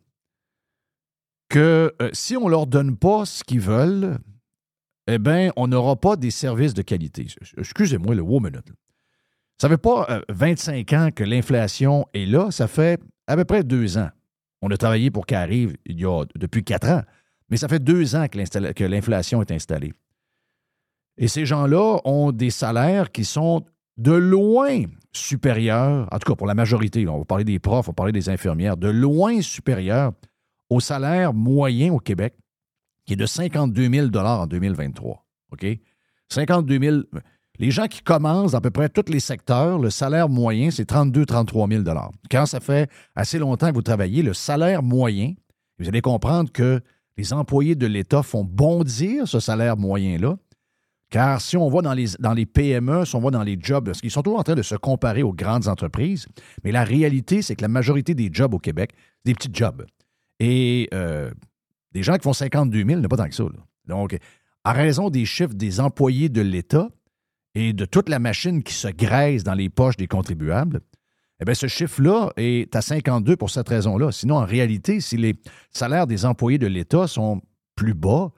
que 1.50 1.94
euh, 2.02 2.10
si 2.14 2.38
on 2.38 2.48
leur 2.48 2.66
donne 2.66 2.98
pas 2.98 3.26
ce 3.26 3.44
qu'ils 3.44 3.60
veulent, 3.60 4.18
eh 5.08 5.20
bien, 5.20 5.52
on 5.56 5.68
n'aura 5.68 5.96
pas 5.96 6.16
des 6.16 6.32
services 6.32 6.74
de 6.74 6.82
qualité. 6.82 7.28
Excusez-moi, 7.58 8.16
le 8.16 8.22
wow 8.22 8.40
minute. 8.40 8.72
Ça 9.58 9.70
fait 9.70 9.78
pas 9.78 10.24
25 10.30 10.94
euh, 10.94 10.98
ans 10.98 11.10
que 11.12 11.24
l'inflation 11.24 12.06
est 12.14 12.26
là, 12.26 12.52
ça 12.52 12.68
fait 12.68 13.00
à 13.28 13.36
peu 13.36 13.46
près 13.46 13.64
deux 13.64 13.98
ans. 13.98 14.10
On 14.62 14.72
a 14.72 14.78
travaillé 14.78 15.12
pour 15.12 15.26
qu'elle 15.26 15.40
arrive 15.40 15.76
il 15.86 16.00
y 16.00 16.06
a 16.06 16.24
depuis 16.36 16.64
quatre 16.64 16.90
ans, 16.90 17.02
mais 17.50 17.58
ça 17.58 17.68
fait 17.68 17.84
deux 17.84 18.16
ans 18.16 18.28
que 18.28 18.84
l'inflation 18.84 19.42
est 19.42 19.52
installée. 19.52 19.94
Et 21.18 21.28
ces 21.28 21.46
gens-là 21.46 22.00
ont 22.06 22.32
des 22.32 22.50
salaires 22.50 23.12
qui 23.12 23.26
sont 23.26 23.64
de 23.98 24.14
loin 24.14 24.84
supérieurs, 25.12 26.08
en 26.12 26.18
tout 26.18 26.32
cas 26.32 26.36
pour 26.36 26.48
la 26.48 26.56
majorité, 26.56 27.08
on 27.08 27.20
va 27.20 27.26
parler 27.26 27.44
des 27.44 27.60
profs, 27.60 27.88
on 27.88 27.92
va 27.92 27.96
parler 27.96 28.12
des 28.12 28.30
infirmières, 28.30 28.78
de 28.78 28.88
loin 28.88 29.42
supérieurs 29.42 30.14
au 30.70 30.80
salaire 30.80 31.34
moyen 31.34 31.94
au 31.94 32.00
Québec, 32.00 32.36
qui 33.06 33.14
est 33.14 33.18
de 33.18 33.26
52 33.26 33.90
000 33.90 34.08
en 34.16 34.48
2023. 34.48 35.26
OK? 35.52 35.66
52 36.30 36.80
000. 36.80 37.02
Les 37.60 37.70
gens 37.70 37.88
qui 37.88 38.02
commencent 38.02 38.56
à 38.56 38.62
peu 38.62 38.72
près 38.72 38.90
tous 38.90 39.12
les 39.12 39.20
secteurs, 39.20 39.78
le 39.78 39.90
salaire 39.90 40.28
moyen, 40.30 40.72
c'est 40.72 40.86
32 40.86 41.26
33 41.26 41.68
000 41.68 41.84
Quand 42.32 42.46
ça 42.46 42.60
fait 42.60 42.90
assez 43.16 43.38
longtemps 43.38 43.70
que 43.70 43.76
vous 43.76 43.82
travaillez, 43.82 44.24
le 44.24 44.34
salaire 44.34 44.82
moyen, 44.82 45.34
vous 45.78 45.88
allez 45.88 46.02
comprendre 46.02 46.52
que 46.52 46.82
les 47.18 47.32
employés 47.32 47.76
de 47.76 47.86
l'État 47.86 48.24
font 48.24 48.44
bondir 48.44 49.28
ce 49.28 49.40
salaire 49.40 49.78
moyen-là 49.78 50.36
car 51.14 51.42
si 51.42 51.58
on 51.58 51.70
va 51.70 51.84
dans 51.84 51.94
les, 51.94 52.46
PME, 52.48 53.06
si 53.06 53.16
on 53.16 53.20
va 53.20 53.30
dans 53.30 53.44
les 53.44 53.56
jobs, 53.62 53.86
parce 53.86 54.02
qu'ils 54.02 54.10
sont 54.10 54.24
toujours 54.24 54.40
en 54.40 54.44
train 54.44 54.56
de 54.56 54.64
se 54.64 54.74
comparer 54.74 55.22
aux 55.22 55.32
grandes 55.32 55.68
entreprises, 55.68 56.26
mais 56.64 56.72
la 56.72 56.84
réalité, 56.84 57.44
c'est 57.44 57.56
que 57.56 57.62
la 57.62 57.68
majorité 57.68 58.16
des 58.16 58.32
jobs 58.34 58.52
au 58.56 58.58
Québec, 58.58 58.94
c'est 59.18 59.32
des 59.32 59.36
petits 59.36 59.52
jobs. 59.54 59.86
Et 60.40 60.90
euh, 60.92 61.30
des 61.94 62.04
gens 62.04 62.16
qui 62.16 62.24
font 62.24 62.34
52 62.34 62.86
000, 62.86 63.00
n'est 63.00 63.08
pas 63.08 63.18
tant 63.18 63.30
que 63.30 63.36
ça. 63.36 63.44
Donc, 63.86 64.18
à 64.64 64.74
raison 64.74 65.10
des 65.10 65.26
chiffres 65.26 65.54
des 65.54 65.80
employés 65.80 66.30
de 66.30 66.42
l'État 66.42 66.90
et 67.56 67.74
de 67.74 67.86
toute 67.86 68.10
la 68.10 68.20
machine 68.20 68.64
qui 68.64 68.74
se 68.74 68.88
graisse 68.88 69.44
dans 69.44 69.54
les 69.54 69.70
poches 69.70 69.98
des 69.98 70.08
contribuables, 70.08 70.82
eh 71.40 71.46
bien, 71.46 71.54
ce 71.54 71.68
chiffre-là 71.68 72.32
est 72.38 72.76
à 72.76 72.82
52 72.82 73.36
pour 73.36 73.50
cette 73.50 73.68
raison-là. 73.68 74.12
Sinon, 74.12 74.38
en 74.38 74.46
réalité, 74.46 75.02
si 75.02 75.18
les 75.18 75.36
salaires 75.72 76.08
des 76.08 76.26
employés 76.26 76.58
de 76.58 76.68
l'État 76.68 77.08
sont 77.08 77.42
plus 77.76 77.94
bas, 77.94 78.32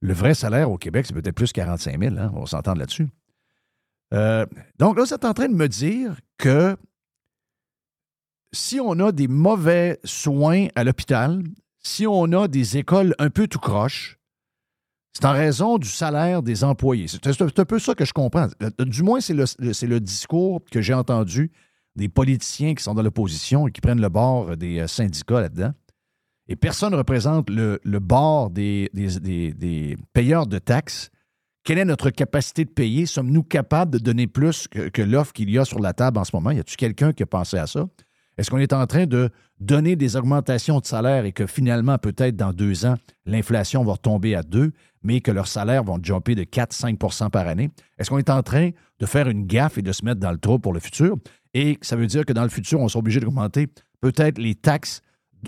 le 0.00 0.12
vrai 0.12 0.34
salaire 0.34 0.70
au 0.70 0.78
Québec, 0.78 1.06
c'est 1.06 1.14
peut-être 1.14 1.34
plus 1.34 1.52
45 1.52 2.00
000, 2.00 2.16
hein? 2.16 2.30
on 2.34 2.40
va 2.40 2.46
s'entendre 2.46 2.78
là-dessus. 2.78 3.08
Euh, 4.14 4.46
donc 4.78 4.96
là, 4.96 5.04
êtes 5.04 5.24
en 5.24 5.34
train 5.34 5.48
de 5.48 5.54
me 5.54 5.68
dire 5.68 6.16
que 6.36 6.76
si 8.52 8.80
on 8.80 8.98
a 9.00 9.12
des 9.12 9.28
mauvais 9.28 9.98
soins 10.04 10.68
à 10.74 10.84
l'hôpital, 10.84 11.42
si 11.88 12.06
on 12.06 12.32
a 12.32 12.48
des 12.48 12.76
écoles 12.76 13.14
un 13.18 13.30
peu 13.30 13.48
tout 13.48 13.58
croche, 13.58 14.18
c'est 15.12 15.24
en 15.24 15.32
raison 15.32 15.78
du 15.78 15.88
salaire 15.88 16.42
des 16.42 16.62
employés. 16.62 17.08
C'est 17.08 17.26
un 17.58 17.64
peu 17.64 17.78
ça 17.78 17.94
que 17.94 18.04
je 18.04 18.12
comprends. 18.12 18.48
Euh, 18.62 18.70
du 18.84 19.02
moins, 19.02 19.20
c'est 19.20 19.34
le, 19.34 19.98
discours 19.98 20.60
que 20.70 20.80
j'ai 20.80 20.94
entendu 20.94 21.50
des 21.96 22.08
politiciens 22.08 22.74
qui 22.74 22.82
sont 22.82 22.94
dans 22.94 23.02
l'opposition 23.02 23.66
et 23.66 23.72
qui 23.72 23.80
prennent 23.80 24.00
le 24.00 24.08
bord 24.08 24.56
des 24.56 24.78
euh, 24.78 24.86
syndicats 24.86 25.40
là-dedans 25.40 25.72
et 26.48 26.56
personne 26.56 26.92
ne 26.92 26.96
représente 26.96 27.50
le, 27.50 27.78
bord 27.98 28.50
des, 28.50 28.90
payeurs 30.12 30.46
de 30.46 30.58
taxes. 30.58 31.10
Quelle 31.62 31.78
est 31.78 31.84
notre 31.84 32.10
capacité 32.10 32.64
de 32.64 32.70
payer? 32.70 33.04
Sommes-nous 33.04 33.42
capables 33.42 33.92
de 33.92 33.98
donner 33.98 34.26
plus 34.26 34.66
que, 34.66 35.02
l'offre 35.02 35.34
qu'il 35.34 35.50
y 35.50 35.58
a 35.58 35.66
sur 35.66 35.78
la 35.78 35.92
table 35.92 36.18
en 36.18 36.24
ce 36.24 36.34
moment? 36.34 36.50
Y 36.50 36.60
a-t-il 36.60 36.76
quelqu'un 36.76 37.12
qui 37.12 37.22
a 37.22 37.26
pensé 37.26 37.58
à 37.58 37.66
ça? 37.66 37.86
Est-ce 38.38 38.50
qu'on 38.50 38.58
est 38.58 38.72
en 38.72 38.86
train 38.86 39.06
de 39.06 39.30
donner 39.60 39.96
des 39.96 40.16
augmentations 40.16 40.78
de 40.78 40.86
salaire 40.86 41.24
et 41.24 41.32
que 41.32 41.46
finalement, 41.46 41.98
peut-être 41.98 42.36
dans 42.36 42.52
deux 42.52 42.86
ans, 42.86 42.94
l'inflation 43.26 43.84
va 43.84 43.92
retomber 43.92 44.36
à 44.36 44.42
deux, 44.42 44.72
mais 45.02 45.20
que 45.20 45.32
leurs 45.32 45.48
salaires 45.48 45.82
vont 45.82 45.98
jumper 46.02 46.36
de 46.36 46.44
4-5% 46.44 47.30
par 47.30 47.48
année? 47.48 47.70
Est-ce 47.98 48.10
qu'on 48.10 48.18
est 48.18 48.30
en 48.30 48.42
train 48.42 48.70
de 49.00 49.06
faire 49.06 49.28
une 49.28 49.46
gaffe 49.46 49.76
et 49.78 49.82
de 49.82 49.92
se 49.92 50.04
mettre 50.04 50.20
dans 50.20 50.30
le 50.30 50.38
trou 50.38 50.58
pour 50.60 50.72
le 50.72 50.80
futur? 50.80 51.16
Et 51.52 51.78
ça 51.82 51.96
veut 51.96 52.06
dire 52.06 52.24
que 52.24 52.32
dans 52.32 52.44
le 52.44 52.48
futur, 52.48 52.80
on 52.80 52.88
sera 52.88 53.00
obligé 53.00 53.20
d'augmenter 53.20 53.66
peut-être 54.00 54.38
les 54.38 54.54
taxes 54.54 55.02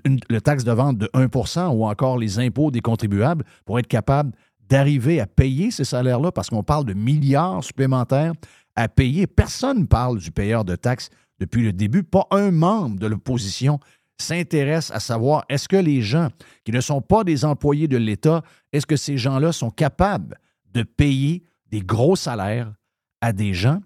le 0.05 0.41
taxe 0.41 0.63
de 0.63 0.71
vente 0.71 0.99
de 0.99 1.09
1% 1.15 1.75
ou 1.75 1.85
encore 1.85 2.17
les 2.17 2.39
impôts 2.39 2.71
des 2.71 2.81
contribuables 2.81 3.45
pour 3.65 3.79
être 3.81 3.89
capable 3.89 4.33
d'arriver 4.69 5.21
à 5.21 5.27
payer 5.27 5.73
ces 5.73 5.85
salaires-là, 5.85 6.31
parce 6.31 6.49
qu'on 6.49 6.63
parle 6.63 6.85
de 6.85 6.95
milliards 6.95 7.65
supplémentaires 7.65 8.33
à 8.77 8.89
payer. 8.89 9.27
Personne 9.27 9.81
ne 9.81 9.87
parle 9.87 10.19
du 10.19 10.31
payeur 10.31 10.65
de 10.65 10.77
taxes 10.77 11.11
depuis 11.41 11.63
le 11.63 11.73
début. 11.73 12.03
Pas 12.03 12.27
un 12.31 12.51
membre 12.51 12.99
de 12.99 13.07
l'opposition 13.07 13.81
s'intéresse 14.19 14.91
à 14.91 15.01
savoir 15.01 15.45
est-ce 15.49 15.69
que 15.69 15.77
les 15.77 16.03
gens 16.03 16.29
qui 16.65 16.73
ne 16.73 16.81
sont 16.81 17.01
pas 17.01 17.25
des 17.25 17.45
employés 17.45 17.89
de 17.89 17.97
l'État, 17.97 18.43
est-ce 18.73 18.87
que 18.87 18.97
ces 18.97 19.17
gens-là 19.17 19.53
sont 19.53 19.71
capables 19.71 20.39
de 20.73 20.83
payer 20.83 21.43
des 21.67 21.81
gros 21.81 22.17
salaires 22.17 22.73
à 23.21 23.33
des 23.33 23.55
gens, 23.55 23.81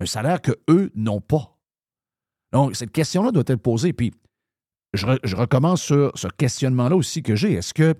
un 0.00 0.06
salaire 0.06 0.40
que 0.40 0.52
eux 0.68 0.90
n'ont 0.94 1.20
pas? 1.20 1.56
Donc, 2.52 2.74
cette 2.74 2.92
question-là 2.92 3.32
doit 3.32 3.44
être 3.46 3.62
posée. 3.62 3.92
Puis, 3.92 4.12
je, 4.94 5.36
recommence 5.36 5.82
sur 5.82 6.12
ce 6.16 6.28
questionnement-là 6.28 6.96
aussi 6.96 7.22
que 7.22 7.36
j'ai. 7.36 7.52
Est-ce 7.52 7.74
que 7.74 7.94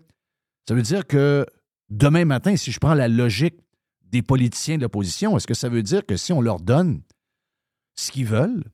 ça 0.66 0.74
veut 0.74 0.82
dire 0.82 1.06
que 1.06 1.44
demain 1.90 2.24
matin, 2.24 2.56
si 2.56 2.72
je 2.72 2.80
prends 2.80 2.94
la 2.94 3.08
logique 3.08 3.56
des 4.02 4.22
politiciens 4.22 4.76
de 4.76 4.82
l'opposition, 4.82 5.36
est-ce 5.36 5.46
que 5.46 5.54
ça 5.54 5.68
veut 5.68 5.82
dire 5.82 6.06
que 6.06 6.16
si 6.16 6.32
on 6.32 6.40
leur 6.40 6.60
donne 6.60 7.02
ce 7.96 8.10
qu'ils 8.10 8.26
veulent, 8.26 8.64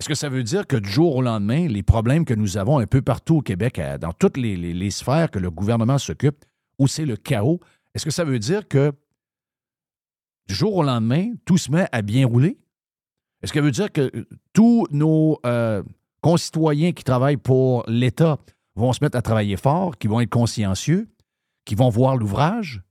est-ce 0.00 0.08
que 0.08 0.14
ça 0.14 0.28
veut 0.28 0.42
dire 0.42 0.66
que 0.66 0.76
du 0.76 0.88
jour 0.88 1.16
au 1.16 1.22
lendemain, 1.22 1.68
les 1.68 1.82
problèmes 1.82 2.24
que 2.24 2.34
nous 2.34 2.56
avons 2.56 2.78
un 2.78 2.86
peu 2.86 3.02
partout 3.02 3.36
au 3.36 3.42
Québec, 3.42 3.80
dans 4.00 4.12
toutes 4.12 4.36
les, 4.36 4.90
sphères 4.90 5.30
que 5.30 5.38
le 5.38 5.50
gouvernement 5.50 5.98
s'occupe, 5.98 6.44
où 6.78 6.88
c'est 6.88 7.04
le 7.04 7.16
chaos, 7.16 7.60
est-ce 7.94 8.06
que 8.06 8.10
ça 8.10 8.24
veut 8.24 8.38
dire 8.38 8.66
que 8.66 8.92
du 10.48 10.54
jour 10.54 10.74
au 10.74 10.82
lendemain, 10.82 11.32
tout 11.44 11.58
se 11.58 11.70
met 11.70 11.86
à 11.92 12.02
bien 12.02 12.26
rouler? 12.26 12.58
Est-ce 13.42 13.52
que 13.52 13.60
ça 13.60 13.64
veut 13.64 13.70
dire 13.70 13.92
que 13.92 14.10
tous 14.52 14.86
nos, 14.90 15.38
euh, 15.44 15.82
concitoyens 16.20 16.92
qui 16.92 17.04
travaillent 17.04 17.36
pour 17.36 17.84
l'État 17.88 18.38
vont 18.76 18.92
se 18.92 19.02
mettre 19.02 19.16
à 19.16 19.22
travailler 19.22 19.56
fort, 19.56 19.96
qui 19.98 20.06
vont 20.06 20.20
être 20.20 20.30
consciencieux, 20.30 21.08
qui 21.64 21.74
vont 21.74 21.88
voir 21.88 22.16
l'ouvrage, 22.16 22.82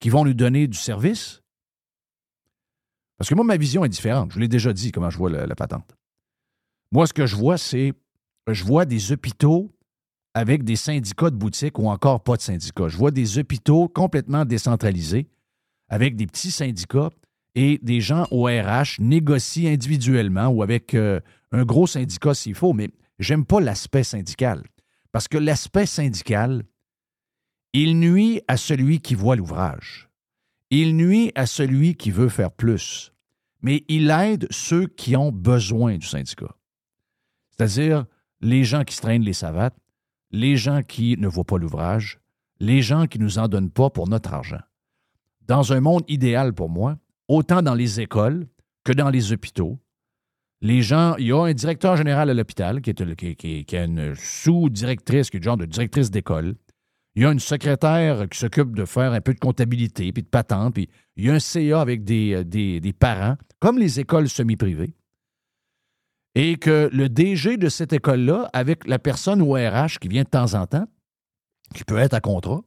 qui 0.00 0.10
vont 0.10 0.24
lui 0.24 0.34
donner 0.34 0.66
du 0.66 0.78
service? 0.78 1.42
Parce 3.16 3.28
que 3.28 3.34
moi, 3.34 3.44
ma 3.44 3.56
vision 3.56 3.84
est 3.84 3.88
différente. 3.88 4.32
Je 4.32 4.38
l'ai 4.38 4.48
déjà 4.48 4.72
dit 4.72 4.92
comment 4.92 5.10
je 5.10 5.18
vois 5.18 5.30
la, 5.30 5.54
patente. 5.54 5.97
Moi, 6.92 7.06
ce 7.06 7.12
que 7.12 7.26
je 7.26 7.36
vois, 7.36 7.58
c'est 7.58 7.92
je 8.50 8.64
vois 8.64 8.84
des 8.84 9.12
hôpitaux 9.12 9.70
avec 10.34 10.62
des 10.64 10.76
syndicats 10.76 11.30
de 11.30 11.36
boutique 11.36 11.78
ou 11.78 11.88
encore 11.88 12.22
pas 12.22 12.36
de 12.36 12.42
syndicats. 12.42 12.88
Je 12.88 12.96
vois 12.96 13.10
des 13.10 13.38
hôpitaux 13.38 13.88
complètement 13.88 14.44
décentralisés 14.44 15.28
avec 15.88 16.16
des 16.16 16.26
petits 16.26 16.50
syndicats 16.50 17.10
et 17.54 17.78
des 17.82 18.00
gens 18.00 18.26
au 18.30 18.44
RH 18.44 19.00
négocient 19.00 19.70
individuellement 19.70 20.48
ou 20.48 20.62
avec 20.62 20.94
euh, 20.94 21.20
un 21.52 21.64
gros 21.64 21.86
syndicat 21.86 22.34
s'il 22.34 22.54
faut, 22.54 22.72
mais 22.72 22.90
j'aime 23.18 23.44
pas 23.44 23.60
l'aspect 23.60 24.04
syndical. 24.04 24.62
Parce 25.12 25.28
que 25.28 25.38
l'aspect 25.38 25.86
syndical, 25.86 26.62
il 27.72 27.98
nuit 27.98 28.42
à 28.48 28.56
celui 28.56 29.00
qui 29.00 29.14
voit 29.14 29.36
l'ouvrage. 29.36 30.08
Il 30.70 30.96
nuit 30.96 31.32
à 31.34 31.46
celui 31.46 31.96
qui 31.96 32.10
veut 32.10 32.28
faire 32.28 32.50
plus. 32.50 33.12
Mais 33.62 33.84
il 33.88 34.10
aide 34.10 34.46
ceux 34.50 34.86
qui 34.86 35.16
ont 35.16 35.32
besoin 35.32 35.96
du 35.96 36.06
syndicat. 36.06 36.54
C'est-à-dire 37.58 38.06
les 38.40 38.64
gens 38.64 38.84
qui 38.84 38.94
se 38.94 39.00
traînent 39.00 39.22
les 39.22 39.32
savates, 39.32 39.76
les 40.30 40.56
gens 40.56 40.82
qui 40.82 41.16
ne 41.16 41.26
voient 41.26 41.44
pas 41.44 41.58
l'ouvrage, 41.58 42.20
les 42.60 42.82
gens 42.82 43.06
qui 43.06 43.18
ne 43.18 43.24
nous 43.24 43.38
en 43.38 43.48
donnent 43.48 43.70
pas 43.70 43.90
pour 43.90 44.08
notre 44.08 44.32
argent. 44.32 44.60
Dans 45.46 45.72
un 45.72 45.80
monde 45.80 46.04
idéal 46.08 46.52
pour 46.52 46.68
moi, 46.68 46.98
autant 47.26 47.62
dans 47.62 47.74
les 47.74 48.00
écoles 48.00 48.46
que 48.84 48.92
dans 48.92 49.10
les 49.10 49.32
hôpitaux, 49.32 49.78
les 50.60 50.82
gens, 50.82 51.14
il 51.16 51.26
y 51.26 51.32
a 51.32 51.40
un 51.40 51.52
directeur 51.52 51.96
général 51.96 52.30
à 52.30 52.34
l'hôpital 52.34 52.80
qui, 52.80 52.90
a 53.76 53.84
une 53.84 54.14
sous-directrice, 54.16 55.30
qui 55.30 55.36
est 55.36 55.40
le 55.40 55.44
genre 55.44 55.56
de 55.56 55.66
directrice 55.66 56.10
d'école. 56.10 56.56
Il 57.14 57.22
y 57.22 57.26
a 57.26 57.32
une 57.32 57.38
secrétaire 57.40 58.28
qui 58.28 58.38
s'occupe 58.38 58.74
de 58.76 58.84
faire 58.84 59.12
un 59.12 59.20
peu 59.20 59.34
de 59.34 59.38
comptabilité, 59.38 60.12
puis 60.12 60.22
de 60.22 60.28
patente, 60.28 60.74
puis 60.74 60.88
il 61.16 61.26
y 61.26 61.30
a 61.30 61.34
un 61.34 61.38
CA 61.38 61.80
avec 61.80 62.04
des, 62.04 62.44
des, 62.44 62.80
des 62.80 62.92
parents, 62.92 63.36
comme 63.60 63.78
les 63.78 64.00
écoles 64.00 64.28
semi-privées. 64.28 64.94
Et 66.40 66.56
que 66.56 66.88
le 66.92 67.08
DG 67.08 67.56
de 67.56 67.68
cette 67.68 67.92
école-là, 67.92 68.48
avec 68.52 68.86
la 68.86 69.00
personne 69.00 69.42
au 69.42 69.54
RH 69.54 69.98
qui 70.00 70.06
vient 70.06 70.22
de 70.22 70.28
temps 70.28 70.54
en 70.54 70.66
temps, 70.66 70.86
qui 71.74 71.82
peut 71.82 71.98
être 71.98 72.14
à 72.14 72.20
contrat, 72.20 72.62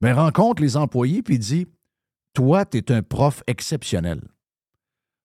mais 0.00 0.12
rencontre 0.12 0.62
les 0.62 0.76
employés 0.76 1.22
puis 1.22 1.38
dit 1.38 1.66
Toi, 2.32 2.64
tu 2.64 2.78
es 2.78 2.92
un 2.92 3.02
prof 3.02 3.42
exceptionnel. 3.48 4.20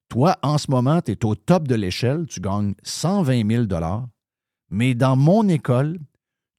Toi, 0.10 0.38
en 0.42 0.58
ce 0.58 0.72
moment, 0.72 1.02
tu 1.02 1.12
es 1.12 1.24
au 1.24 1.36
top 1.36 1.68
de 1.68 1.76
l'échelle, 1.76 2.26
tu 2.28 2.40
gagnes 2.40 2.74
120 2.82 3.48
000 3.48 3.66
mais 4.70 4.96
dans 4.96 5.16
mon 5.16 5.48
école, 5.48 6.00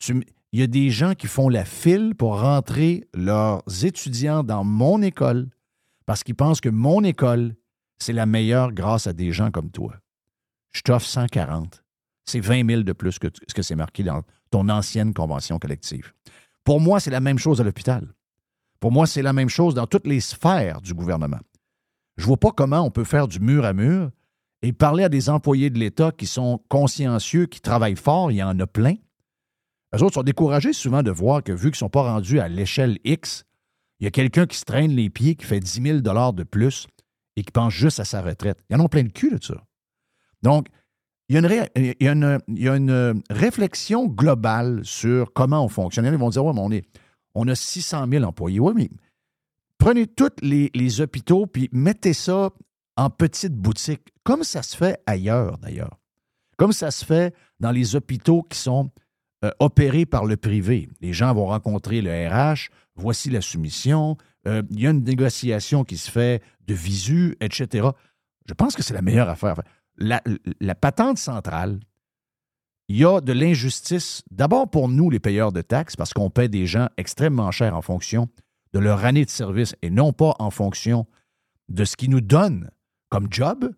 il 0.09 0.25
y 0.53 0.63
a 0.63 0.67
des 0.67 0.91
gens 0.91 1.15
qui 1.15 1.27
font 1.27 1.49
la 1.49 1.65
file 1.65 2.15
pour 2.15 2.41
rentrer 2.41 3.07
leurs 3.13 3.63
étudiants 3.85 4.43
dans 4.43 4.65
mon 4.65 5.03
école 5.03 5.49
parce 6.07 6.23
qu'ils 6.25 6.35
pensent 6.35 6.61
que 6.61 6.71
mon 6.71 7.05
école, 7.05 7.55
c'est 7.99 8.15
la 8.15 8.25
meilleure 8.25 8.73
grâce 8.73 9.07
à 9.07 9.13
des 9.13 9.33
gens 9.33 9.51
comme 9.51 9.71
toi. 9.71 9.97
Je 10.73 10.83
t'offre 10.83 11.07
140. 11.07 11.83
C'est 12.25 12.41
20 12.41 12.69
000 12.69 12.83
de 12.83 12.93
plus 12.93 13.19
que 13.19 13.29
ce 13.47 13.55
que 13.55 13.63
c'est 13.63 13.75
marqué 13.75 14.03
dans 14.03 14.23
ton 14.51 14.69
ancienne 14.69 15.15
convention 15.15 15.59
collective. 15.59 16.13
Pour 16.65 16.81
moi, 16.81 17.01
c'est 17.01 17.11
la 17.11 17.21
même 17.21 17.39
chose 17.39 17.61
à 17.61 17.65
l'hôpital. 17.65 18.07
Pour 18.81 18.93
moi, 18.93 19.07
c'est 19.07 19.23
la 19.23 19.33
même 19.33 19.49
chose 19.49 19.75
dans 19.75 19.87
toutes 19.87 20.07
les 20.07 20.21
sphères 20.21 20.81
du 20.81 20.95
gouvernement. 20.95 21.41
Je 22.17 22.25
ne 22.25 22.27
vois 22.27 22.37
pas 22.37 22.53
comment 22.53 22.81
on 22.81 22.91
peut 22.91 23.05
faire 23.05 23.29
du 23.29 23.41
mur 23.41 23.65
à 23.65 23.73
mur 23.73 24.11
et 24.63 24.73
parler 24.73 25.05
à 25.05 25.09
des 25.09 25.31
employés 25.31 25.71
de 25.71 25.79
l'État 25.79 26.13
qui 26.13 26.27
sont 26.27 26.61
consciencieux, 26.69 27.47
qui 27.47 27.61
travaillent 27.61 27.97
fort, 27.97 28.31
il 28.31 28.37
y 28.37 28.43
en 28.43 28.59
a 28.59 28.67
plein. 28.67 28.97
Les 29.93 30.03
autres 30.03 30.15
sont 30.15 30.23
découragés 30.23 30.73
souvent 30.73 31.03
de 31.03 31.11
voir 31.11 31.43
que 31.43 31.53
vu 31.53 31.71
qu'ils 31.71 31.77
ne 31.77 31.89
sont 31.89 31.89
pas 31.89 32.03
rendus 32.03 32.41
à 32.41 32.49
l'échelle 32.49 32.99
X, 33.05 33.45
il 34.01 34.05
y 34.05 34.07
a 34.07 34.11
quelqu'un 34.11 34.47
qui 34.47 34.59
se 34.59 34.65
traîne 34.65 34.93
les 34.93 35.11
pieds, 35.11 35.35
qui 35.35 35.47
fait 35.47 35.61
10 35.61 35.83
000 35.83 35.99
de 36.01 36.43
plus 36.43 36.87
et 37.37 37.43
qui 37.43 37.51
pense 37.51 37.73
juste 37.73 38.01
à 38.01 38.05
sa 38.05 38.21
retraite. 38.21 38.59
Il 38.69 38.77
y 38.77 38.81
en 38.81 38.85
a 38.85 38.89
plein 38.89 39.05
de 39.05 39.13
cul 39.13 39.31
de 39.31 39.43
ça. 39.43 39.65
Donc, 40.43 40.69
il 41.29 41.35
y, 41.35 42.09
a 42.09 42.13
une, 42.13 43.23
réflexion 43.29 44.07
globale 44.07 44.81
sur 44.83 45.33
comment 45.35 45.63
on 45.63 45.69
fonctionne. 45.69 46.07
Ils 46.07 46.15
vont 46.15 46.31
dire, 46.31 46.45
ouais, 46.45 46.55
mais 46.55 46.61
on, 46.63 46.71
est, 46.71 46.85
on 47.35 47.47
a 47.49 47.55
600 47.55 48.07
000 48.11 48.25
employés. 48.25 48.61
Oui, 48.61 48.73
mais 48.75 48.89
prenez 49.77 50.07
tous 50.07 50.31
les, 50.41 51.01
hôpitaux 51.01 51.47
puis 51.47 51.69
mettez 51.71 52.15
ça 52.15 52.51
en 52.97 53.11
petites 53.11 53.55
boutiques, 53.55 54.09
comme 54.25 54.43
ça 54.43 54.63
se 54.63 54.77
fait 54.77 55.01
ailleurs 55.07 55.59
d'ailleurs. 55.59 55.99
Comme 56.57 56.73
ça 56.73 56.91
se 56.91 57.05
fait 57.05 57.35
dans 57.61 57.71
les 57.71 57.95
hôpitaux 57.95 58.43
qui 58.43 58.59
sont 58.59 58.91
euh, 59.45 59.51
opérés 59.61 60.07
par 60.07 60.25
le 60.25 60.37
privé. 60.37 60.89
Les 61.01 61.13
gens 61.13 61.33
vont 61.35 61.47
rencontrer 61.47 62.01
le 62.01 62.11
RH, 62.11 62.71
voici 62.97 63.31
la 63.31 63.41
soumission, 63.41 64.17
euh, 64.47 64.63
il 64.71 64.81
y 64.81 64.87
a 64.87 64.91
une 64.91 65.05
négociation 65.05 65.85
qui 65.85 65.97
se 65.97 66.11
fait 66.11 66.43
de 66.67 66.75
visu, 66.75 67.37
etc. 67.41 67.89
Je 68.49 68.55
pense 68.55 68.75
que 68.75 68.83
c'est 68.83 68.95
la 68.95 69.03
meilleure 69.03 69.29
affaire 69.29 69.57
la, 69.99 70.75
patente 70.75 71.19
centrale, 71.19 71.81
il 72.89 72.97
y 72.97 73.05
a 73.05 73.21
de 73.21 73.33
l'injustice, 73.33 74.23
d'abord 74.31 74.71
pour 74.71 74.89
nous, 74.89 75.11
les 75.11 75.21
payeurs 75.21 75.53
de 75.53 75.61
taxes, 75.61 75.97
parce 75.97 76.15
qu'on 76.15 76.31
paie 76.31 76.49
des 76.49 76.67
gens 76.67 76.89
extrêmement 76.97 77.51
chers 77.51 77.77
en 77.77 77.83
fonction 77.83 78.29
de 78.73 78.79
leur 78.79 79.05
année 79.05 79.25
de 79.25 79.31
service 79.31 79.75
et 79.83 79.91
non 79.91 80.13
pas 80.13 80.35
en 80.39 80.51
fonction 80.51 81.07
de 81.69 81.85
ce 81.85 81.97
qu'ils 81.97 82.11
nous 82.11 82.21
donnent 82.21 82.71
comme 83.11 83.29
job. 83.31 83.71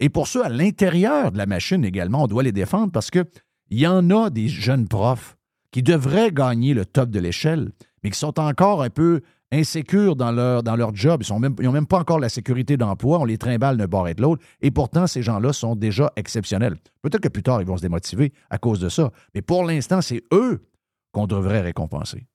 Et 0.00 0.08
pour 0.08 0.26
ceux 0.26 0.44
à 0.44 0.48
l'intérieur 0.48 1.30
de 1.30 1.38
la 1.38 1.46
machine 1.46 1.84
également, 1.84 2.24
on 2.24 2.26
doit 2.26 2.42
les 2.42 2.52
défendre 2.52 2.90
parce 2.90 3.10
qu'il 3.10 3.26
y 3.70 3.86
en 3.86 4.10
a 4.10 4.30
des 4.30 4.48
jeunes 4.48 4.88
profs 4.88 5.36
qui 5.70 5.82
devraient 5.82 6.32
gagner 6.32 6.74
le 6.74 6.84
top 6.84 7.10
de 7.10 7.20
l'échelle, 7.20 7.70
mais 8.02 8.10
qui 8.10 8.18
sont 8.18 8.40
encore 8.40 8.82
un 8.82 8.90
peu 8.90 9.20
insécures 9.52 10.16
dans 10.16 10.30
leur, 10.30 10.94
job. 10.94 11.22
Ils 11.26 11.32
n'ont 11.32 11.72
même, 11.72 11.86
pas 11.86 11.98
encore 11.98 12.20
la 12.20 12.28
sécurité 12.28 12.76
d'emploi. 12.76 13.18
On 13.18 13.24
les 13.24 13.38
trimballe 13.38 13.76
d'un 13.76 13.86
bord 13.86 14.08
et 14.08 14.14
de 14.14 14.22
l'autre. 14.22 14.42
Et 14.60 14.70
pourtant, 14.70 15.06
ces 15.06 15.22
gens-là 15.22 15.52
sont 15.52 15.76
déjà 15.76 16.12
exceptionnels. 16.16 16.76
Peut-être 17.02 17.22
que 17.22 17.28
plus 17.28 17.42
tard, 17.42 17.60
ils 17.60 17.66
vont 17.66 17.76
se 17.76 17.82
démotiver 17.82 18.32
à 18.48 18.58
cause 18.58 18.80
de 18.80 18.88
ça. 18.88 19.10
Mais 19.34 19.42
pour 19.42 19.64
l'instant, 19.64 20.00
c'est 20.00 20.22
eux 20.32 20.64
qu'on 21.12 21.26
devrait 21.26 21.60
récompenser. 21.60 22.26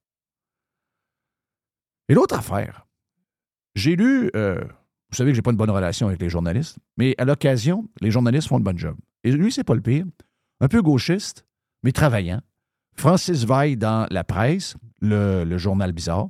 Et 2.10 2.14
l'autre 2.14 2.38
affaire, 2.38 2.86
j'ai 3.74 3.96
lu, 3.96 4.30
euh, 4.36 4.62
vous 5.10 5.16
savez 5.16 5.32
que 5.32 5.36
je 5.36 5.40
n'ai 5.40 5.44
pas 5.44 5.52
une 5.52 5.58
bonne 5.58 5.72
relation 5.72 6.08
avec 6.08 6.22
les 6.22 6.30
journalistes, 6.30 6.78
mais 6.98 7.16
à 7.18 7.26
l'occasion, 7.26 7.90
les 8.02 8.12
journalistes 8.12 8.48
font 8.48 8.58
une 8.58 8.64
bonne 8.64 8.78
job. 8.78 8.96
Et 9.24 9.32
lui, 9.32 9.52
c'est 9.52 9.64
pas 9.64 9.74
le 9.74 9.82
pire. 9.82 10.06
Un 10.62 10.68
peu 10.68 10.82
gauchiste, 10.82 11.46
mais 11.84 11.92
travaillant. 11.92 12.42
Francis 12.96 13.46
Veil 13.46 13.76
dans 13.76 14.08
La 14.12 14.24
Presse, 14.24 14.76
le 15.02 15.58
journal 15.58 15.92
bizarre 15.92 16.30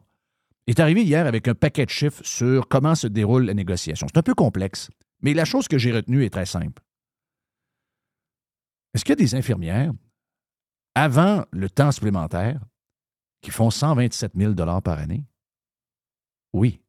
est 0.68 0.80
arrivé 0.80 1.04
hier 1.04 1.28
avec 1.28 1.48
un 1.48 1.56
paquet 1.56 1.86
de 1.86 1.90
chiffres 1.90 2.22
sur 2.24 2.68
comment 2.68 2.96
se 2.96 3.08
déroule 3.08 3.46
la 3.46 3.54
négociation. 3.54 4.08
C'est 4.08 4.18
un 4.18 4.24
peu 4.24 4.34
complexe, 4.34 4.90
mais 5.22 5.34
la 5.34 5.46
chose 5.46 5.68
que 5.68 5.78
j'ai 5.78 5.92
retenue 5.92 6.24
est 6.24 6.30
très 6.30 6.46
simple. 6.46 6.82
Est-ce 8.94 9.04
qu'il 9.04 9.12
y 9.12 9.14
a 9.14 9.24
des 9.24 9.36
infirmières, 9.36 9.92
avant 10.96 11.46
le 11.52 11.70
temps 11.70 11.92
supplémentaire, 11.92 12.60
qui 13.42 13.52
font 13.52 13.70
127 13.70 14.32
000 14.36 14.54
par 14.56 14.98
année? 14.98 15.26
Oui. 16.54 16.82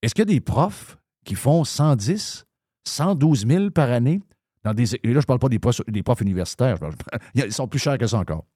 Est-ce 0.00 0.14
qu'il 0.14 0.22
y 0.22 0.30
a 0.30 0.32
des 0.32 0.40
profs 0.40 0.96
qui 1.24 1.34
font 1.34 1.64
110, 1.64 2.46
112 2.84 3.46
000 3.46 3.70
par 3.70 3.90
année 3.90 4.20
dans 4.64 4.74
des. 4.74 4.94
Et 4.94 5.08
là, 5.08 5.14
je 5.14 5.18
ne 5.18 5.22
parle 5.22 5.38
pas 5.38 5.48
des 5.48 5.58
profs, 5.58 5.84
des 5.86 6.02
profs 6.02 6.20
universitaires. 6.20 6.78
Ils 7.34 7.52
sont 7.52 7.68
plus 7.68 7.78
chers 7.78 7.98
que 7.98 8.06
ça 8.06 8.18
encore. 8.18 8.46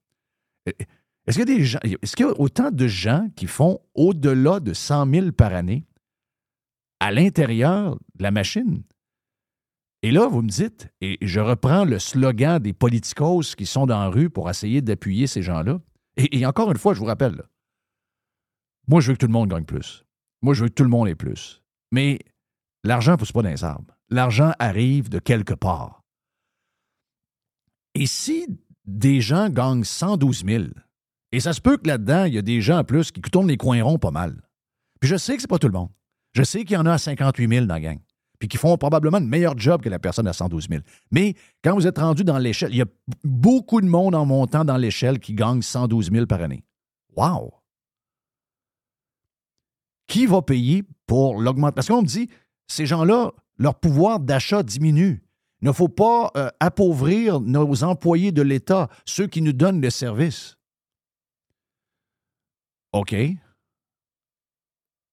Est-ce 1.27 1.39
qu'il 1.39 1.49
y 1.49 1.75
a 1.75 1.79
est-ce 2.01 2.21
y 2.21 2.25
a 2.25 2.39
autant 2.39 2.71
de 2.71 2.87
gens 2.87 3.29
qui 3.35 3.47
font 3.47 3.79
au-delà 3.95 4.59
de 4.59 4.73
100 4.73 5.11
000 5.11 5.31
par 5.33 5.53
année 5.53 5.85
à 6.99 7.11
l'intérieur 7.11 7.95
de 8.15 8.23
la 8.23 8.31
machine? 8.31 8.83
Et 10.03 10.11
là, 10.11 10.27
vous 10.27 10.41
me 10.41 10.47
dites, 10.47 10.89
et 11.01 11.17
je 11.21 11.39
reprends 11.39 11.83
le 11.83 11.99
slogan 11.99 12.59
des 12.59 12.71
politicos 12.71 13.55
qui 13.55 13.65
sont 13.65 13.85
dans 13.85 13.99
la 13.99 14.09
rue 14.09 14.29
pour 14.29 14.49
essayer 14.49 14.81
d'appuyer 14.81 15.27
ces 15.27 15.41
gens-là. 15.41 15.81
Et, 16.15 16.45
encore 16.45 16.71
une 16.71 16.77
fois, 16.77 16.93
je 16.93 16.99
vous 16.99 17.05
rappelle, 17.05 17.43
moi, 18.87 19.01
je 19.01 19.07
veux 19.07 19.13
que 19.15 19.19
tout 19.19 19.27
le 19.27 19.33
monde 19.33 19.49
gagne 19.49 19.65
plus. 19.65 20.05
Moi, 20.41 20.53
je 20.53 20.63
veux 20.63 20.69
que 20.69 20.73
tout 20.73 20.83
le 20.83 20.89
monde 20.89 21.07
ait 21.07 21.15
plus. 21.15 21.61
Mais 21.91 22.19
l'argent 22.83 23.13
ne 23.13 23.17
pousse 23.17 23.31
pas 23.31 23.41
dans 23.41 23.49
les 23.49 23.63
arbres. 23.63 23.93
L'argent 24.09 24.53
arrive 24.59 25.09
de 25.09 25.19
quelque 25.19 25.53
part. 25.53 26.03
Et 27.95 28.05
si 28.05 28.47
des 28.85 29.19
gens 29.19 29.49
gagnent 29.49 29.83
112 29.83 30.45
000, 30.45 30.63
et 31.31 31.39
ça 31.39 31.53
se 31.53 31.61
peut 31.61 31.77
que 31.77 31.87
là-dedans, 31.87 32.25
il 32.25 32.33
y 32.33 32.37
a 32.37 32.41
des 32.41 32.61
gens 32.61 32.79
en 32.79 32.83
plus 32.83 33.11
qui 33.11 33.21
tournent 33.21 33.47
les 33.47 33.57
coins 33.57 33.83
ronds 33.83 33.99
pas 33.99 34.11
mal. 34.11 34.41
Puis 34.99 35.09
je 35.09 35.17
sais 35.17 35.35
que 35.35 35.41
c'est 35.41 35.49
pas 35.49 35.59
tout 35.59 35.67
le 35.67 35.73
monde. 35.73 35.89
Je 36.33 36.43
sais 36.43 36.63
qu'il 36.63 36.75
y 36.75 36.77
en 36.77 36.85
a 36.85 36.93
à 36.93 36.97
58 36.97 37.47
000 37.47 37.65
dans 37.65 37.73
la 37.73 37.81
gang. 37.81 37.99
Puis 38.39 38.47
qui 38.47 38.57
font 38.57 38.77
probablement 38.77 39.19
le 39.19 39.25
meilleur 39.25 39.57
job 39.57 39.81
que 39.81 39.89
la 39.89 39.99
personne 39.99 40.27
à 40.27 40.33
112 40.33 40.67
000. 40.69 40.81
Mais 41.11 41.33
quand 41.63 41.73
vous 41.73 41.87
êtes 41.87 41.97
rendu 41.97 42.23
dans 42.23 42.37
l'échelle, 42.37 42.69
il 42.71 42.77
y 42.77 42.81
a 42.81 42.87
beaucoup 43.23 43.81
de 43.81 43.87
monde 43.87 44.13
en 44.13 44.25
montant 44.25 44.63
dans 44.63 44.77
l'échelle 44.77 45.19
qui 45.19 45.33
gagne 45.33 45.61
112 45.61 46.11
000 46.11 46.25
par 46.27 46.41
année. 46.41 46.63
Wow! 47.15 47.53
Qui 50.07 50.27
va 50.27 50.41
payer 50.41 50.83
pour 51.07 51.41
l'augmentation? 51.41 51.73
Parce 51.73 51.87
qu'on 51.87 52.01
me 52.03 52.07
dit, 52.07 52.29
ces 52.67 52.85
gens-là, 52.85 53.31
leur 53.57 53.75
pouvoir 53.75 54.19
d'achat 54.19 54.61
diminue. 54.61 55.23
Il 55.61 55.67
ne 55.67 55.71
faut 55.71 55.89
pas 55.89 56.31
euh, 56.37 56.49
appauvrir 56.59 57.39
nos 57.39 57.83
employés 57.83 58.31
de 58.31 58.43
l'État, 58.43 58.89
ceux 59.05 59.25
qui 59.25 59.41
nous 59.41 59.53
donnent 59.53 59.81
le 59.81 59.89
service. 59.89 60.56
OK. 62.97 63.15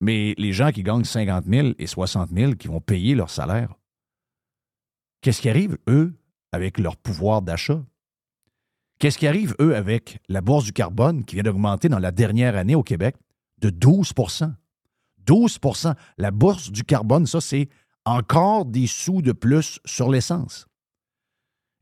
Mais 0.01 0.35
les 0.39 0.53
gens 0.53 0.73
qui 0.73 0.83
gagnent 0.83 1.05
50 1.05 1.45
000 1.45 1.69
et 1.79 1.87
60 1.87 2.31
000 2.31 2.53
qui 2.55 2.67
vont 2.67 2.81
payer 2.81 3.15
leur 3.15 3.29
salaire, 3.29 3.75
qu'est-ce 5.21 5.43
qui 5.43 5.51
arrive, 5.51 5.77
eux, 5.89 6.15
avec 6.53 6.79
leur 6.79 6.97
pouvoir 6.97 7.43
d'achat? 7.43 7.85
Qu'est-ce 8.99 9.19
qui 9.19 9.27
arrive, 9.27 9.55
eux, 9.61 9.77
avec 9.77 10.19
la 10.29 10.41
bourse 10.41 10.65
du 10.65 10.73
carbone 10.73 11.25
qui 11.25 11.37
vient 11.37 11.43
d'augmenter 11.43 11.89
dans 11.89 11.99
la 11.99 12.11
dernière 12.11 12.57
année 12.57 12.75
au 12.75 12.83
Québec 12.83 13.17
de 13.59 13.69
12% 13.69 14.55
12% 15.27 15.95
La 16.19 16.31
bourse 16.31 16.71
du 16.71 16.85
carbone, 16.85 17.27
ça, 17.27 17.41
c'est 17.41 17.69
encore 18.07 18.65
des 18.65 18.87
sous 18.87 19.21
de 19.21 19.33
plus 19.33 19.79
sur 19.85 20.11
l'essence. 20.11 20.67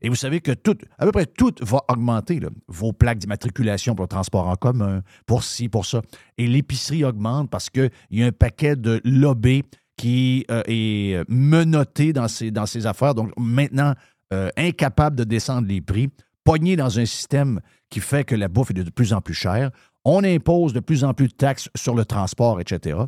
Et 0.03 0.09
vous 0.09 0.15
savez 0.15 0.41
que 0.41 0.51
tout, 0.51 0.77
à 0.99 1.05
peu 1.05 1.13
près 1.13 1.25
tout 1.25 1.53
va 1.61 1.81
augmenter. 1.87 2.41
Vos 2.67 2.91
plaques 2.91 3.19
d'immatriculation 3.19 3.95
pour 3.95 4.03
le 4.03 4.09
transport 4.09 4.47
en 4.47 4.55
commun, 4.55 5.01
pour 5.25 5.43
ci, 5.43 5.69
pour 5.69 5.85
ça. 5.85 6.01
Et 6.37 6.45
l'épicerie 6.45 7.05
augmente 7.05 7.49
parce 7.49 7.69
qu'il 7.69 7.89
y 8.11 8.21
a 8.21 8.25
un 8.27 8.31
paquet 8.33 8.75
de 8.75 8.99
lobbies 9.05 9.63
qui 9.95 10.45
euh, 10.51 10.61
est 10.67 11.23
menotté 11.29 12.11
dans 12.11 12.27
ces, 12.27 12.51
dans 12.51 12.65
affaires. 12.85 13.15
Donc 13.15 13.31
maintenant, 13.37 13.93
euh, 14.33 14.49
incapable 14.57 15.15
de 15.15 15.23
descendre 15.23 15.69
les 15.69 15.79
prix, 15.79 16.09
pogné 16.43 16.75
dans 16.75 16.99
un 16.99 17.05
système 17.05 17.61
qui 17.89 18.01
fait 18.01 18.25
que 18.25 18.35
la 18.35 18.49
bouffe 18.49 18.71
est 18.71 18.73
de 18.73 18.89
plus 18.89 19.13
en 19.13 19.21
plus 19.21 19.33
chère. 19.33 19.71
On 20.03 20.25
impose 20.25 20.73
de 20.73 20.81
plus 20.81 21.05
en 21.05 21.13
plus 21.13 21.29
de 21.29 21.33
taxes 21.33 21.69
sur 21.75 21.95
le 21.95 22.03
transport, 22.03 22.59
etc. 22.59 22.99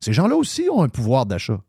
Ces 0.00 0.12
gens-là 0.12 0.36
aussi 0.36 0.68
ont 0.70 0.82
un 0.82 0.90
pouvoir 0.90 1.24
d'achat. 1.24 1.60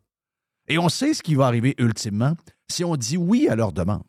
Et 0.68 0.78
on 0.78 0.90
sait 0.90 1.14
ce 1.14 1.24
qui 1.24 1.36
va 1.36 1.46
arriver 1.46 1.74
ultimement 1.78 2.34
si 2.70 2.84
on 2.84 2.98
dit 2.98 3.16
oui 3.16 3.48
à 3.48 3.56
leur 3.56 3.72
demande 3.72 4.04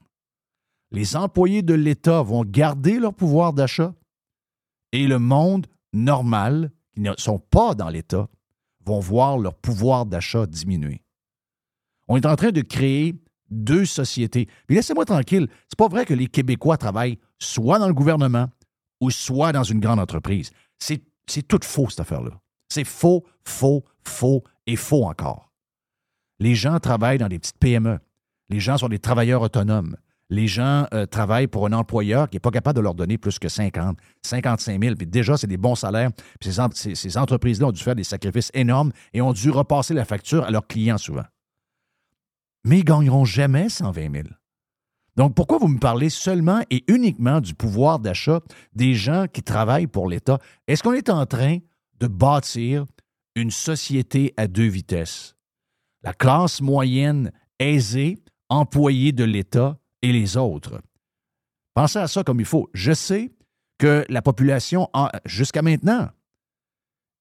les 0.95 1.17
employés 1.17 1.63
de 1.63 1.75
l'État 1.75 2.23
vont 2.23 2.45
garder 2.45 2.99
leur 2.99 3.13
pouvoir 3.13 3.53
d'achat 3.53 3.95
et 4.93 5.07
le 5.07 5.19
monde 5.19 5.67
normales, 5.93 6.71
qui 6.95 7.01
ne 7.01 7.13
sont 7.19 7.39
pas 7.39 7.75
dans 7.75 7.89
l'État, 7.89 8.29
vont 8.87 9.01
voir 9.01 9.39
leur 9.39 9.55
pouvoir 9.55 10.07
d'achat 10.07 10.47
diminuer. 10.47 11.03
On 12.07 12.17
est 12.17 12.27
en 12.27 12.37
train 12.37 12.53
de 12.53 12.61
créer 12.61 13.17
deux 13.51 13.85
sociétés. 13.85 14.49
Mais 14.69 14.77
laissez-moi 14.77 15.05
tranquille, 15.05 15.49
c'est 15.69 15.79
pas 15.79 15.89
vrai 15.89 16.05
que 16.05 16.15
les 16.15 16.29
Québécois 16.29 16.77
travaillent 16.77 17.19
soit 17.39 17.79
dans 17.79 17.89
le 17.89 17.95
gouvernement 17.95 18.49
ou 19.01 19.11
soit 19.11 19.53
dans 19.53 19.65
une 19.65 19.81
grande 19.81 20.01
entreprise. 20.01 20.51
C'est, 20.79 21.03
c'est 21.27 21.47
tout 21.47 21.61
faux, 21.63 21.91
cette 21.91 22.01
affaire-là. 22.01 22.41
C'est 22.69 22.85
faux, 22.85 23.25
faux, 23.45 23.85
faux 24.07 24.45
et 24.67 24.77
faux 24.77 25.05
encore. 25.05 25.51
Les 26.39 26.55
gens 26.55 26.79
travaillent 26.79 27.19
dans 27.19 27.29
des 27.29 27.39
petites 27.39 27.59
PME. 27.59 27.99
Les 28.49 28.61
gens 28.61 28.79
sont 28.79 28.89
des 28.89 28.99
travailleurs 28.99 29.43
autonomes. 29.43 29.97
Les 30.31 30.47
gens 30.47 30.87
euh, 30.95 31.07
travaillent 31.07 31.47
pour 31.47 31.67
un 31.67 31.73
employeur 31.73 32.31
qui 32.31 32.37
n'est 32.37 32.41
pas 32.41 32.51
capable 32.51 32.77
de 32.77 32.83
leur 32.83 32.95
donner 32.95 33.19
plus 33.19 33.39
que 33.39 33.49
50, 33.49 33.99
55 34.23 34.83
000. 34.83 34.95
Puis 34.97 35.07
déjà, 35.07 35.37
c'est 35.37 35.47
des 35.47 35.59
bons 35.59 35.75
salaires. 35.75 36.11
Ces, 36.41 36.95
ces 36.95 37.19
entreprises-là 37.19 37.69
ont 37.69 37.73
dû 37.73 37.83
faire 37.83 37.95
des 37.95 38.05
sacrifices 38.05 38.51
énormes 38.55 38.93
et 39.13 39.21
ont 39.21 39.33
dû 39.33 39.51
repasser 39.51 39.95
la 39.95 40.05
facture 40.05 40.45
à 40.45 40.51
leurs 40.51 40.67
clients 40.67 40.99
souvent. 40.99 41.25
Mais 42.65 42.77
ils 42.77 42.85
ne 42.85 42.85
gagneront 42.85 43.25
jamais 43.25 43.69
120 43.69 44.13
000. 44.13 44.25
Donc, 45.17 45.35
pourquoi 45.35 45.59
vous 45.59 45.69
me 45.69 45.79
parlez 45.79 46.11
seulement 46.11 46.63
et 46.71 46.83
uniquement 46.89 47.41
du 47.41 47.55
pouvoir 47.55 48.01
d'achat 48.01 48.41
des 48.75 48.95
gens 48.95 49.27
qui 49.33 49.43
travaillent 49.43 49.87
pour 49.87 50.09
l'État? 50.09 50.39
Est-ce 50.67 50.83
qu'on 50.83 50.93
est 50.93 51.11
en 51.11 51.25
train 51.27 51.59
de 52.01 52.07
bâtir 52.07 52.85
une 53.37 53.51
société 53.51 54.35
à 54.37 54.49
deux 54.49 54.67
vitesses? 54.67 55.37
La 56.03 56.15
classe 56.15 56.61
moyenne 56.61 57.31
aisée, 57.61 58.19
employée 58.49 59.13
de 59.13 59.25
l'État, 59.25 59.79
et 60.05 60.13
les 60.13 60.37
autres. 60.37 60.83
Pensez 61.73 61.99
à 61.99 62.09
ça 62.09 62.23
comme 62.23 62.39
il 62.39 62.47
faut. 62.47 62.69
Je 62.75 62.93
sais 62.93 63.33
que 63.79 64.05
la 64.11 64.21
population, 64.21 64.91
jusqu'à 65.25 65.63
maintenant, 65.63 66.11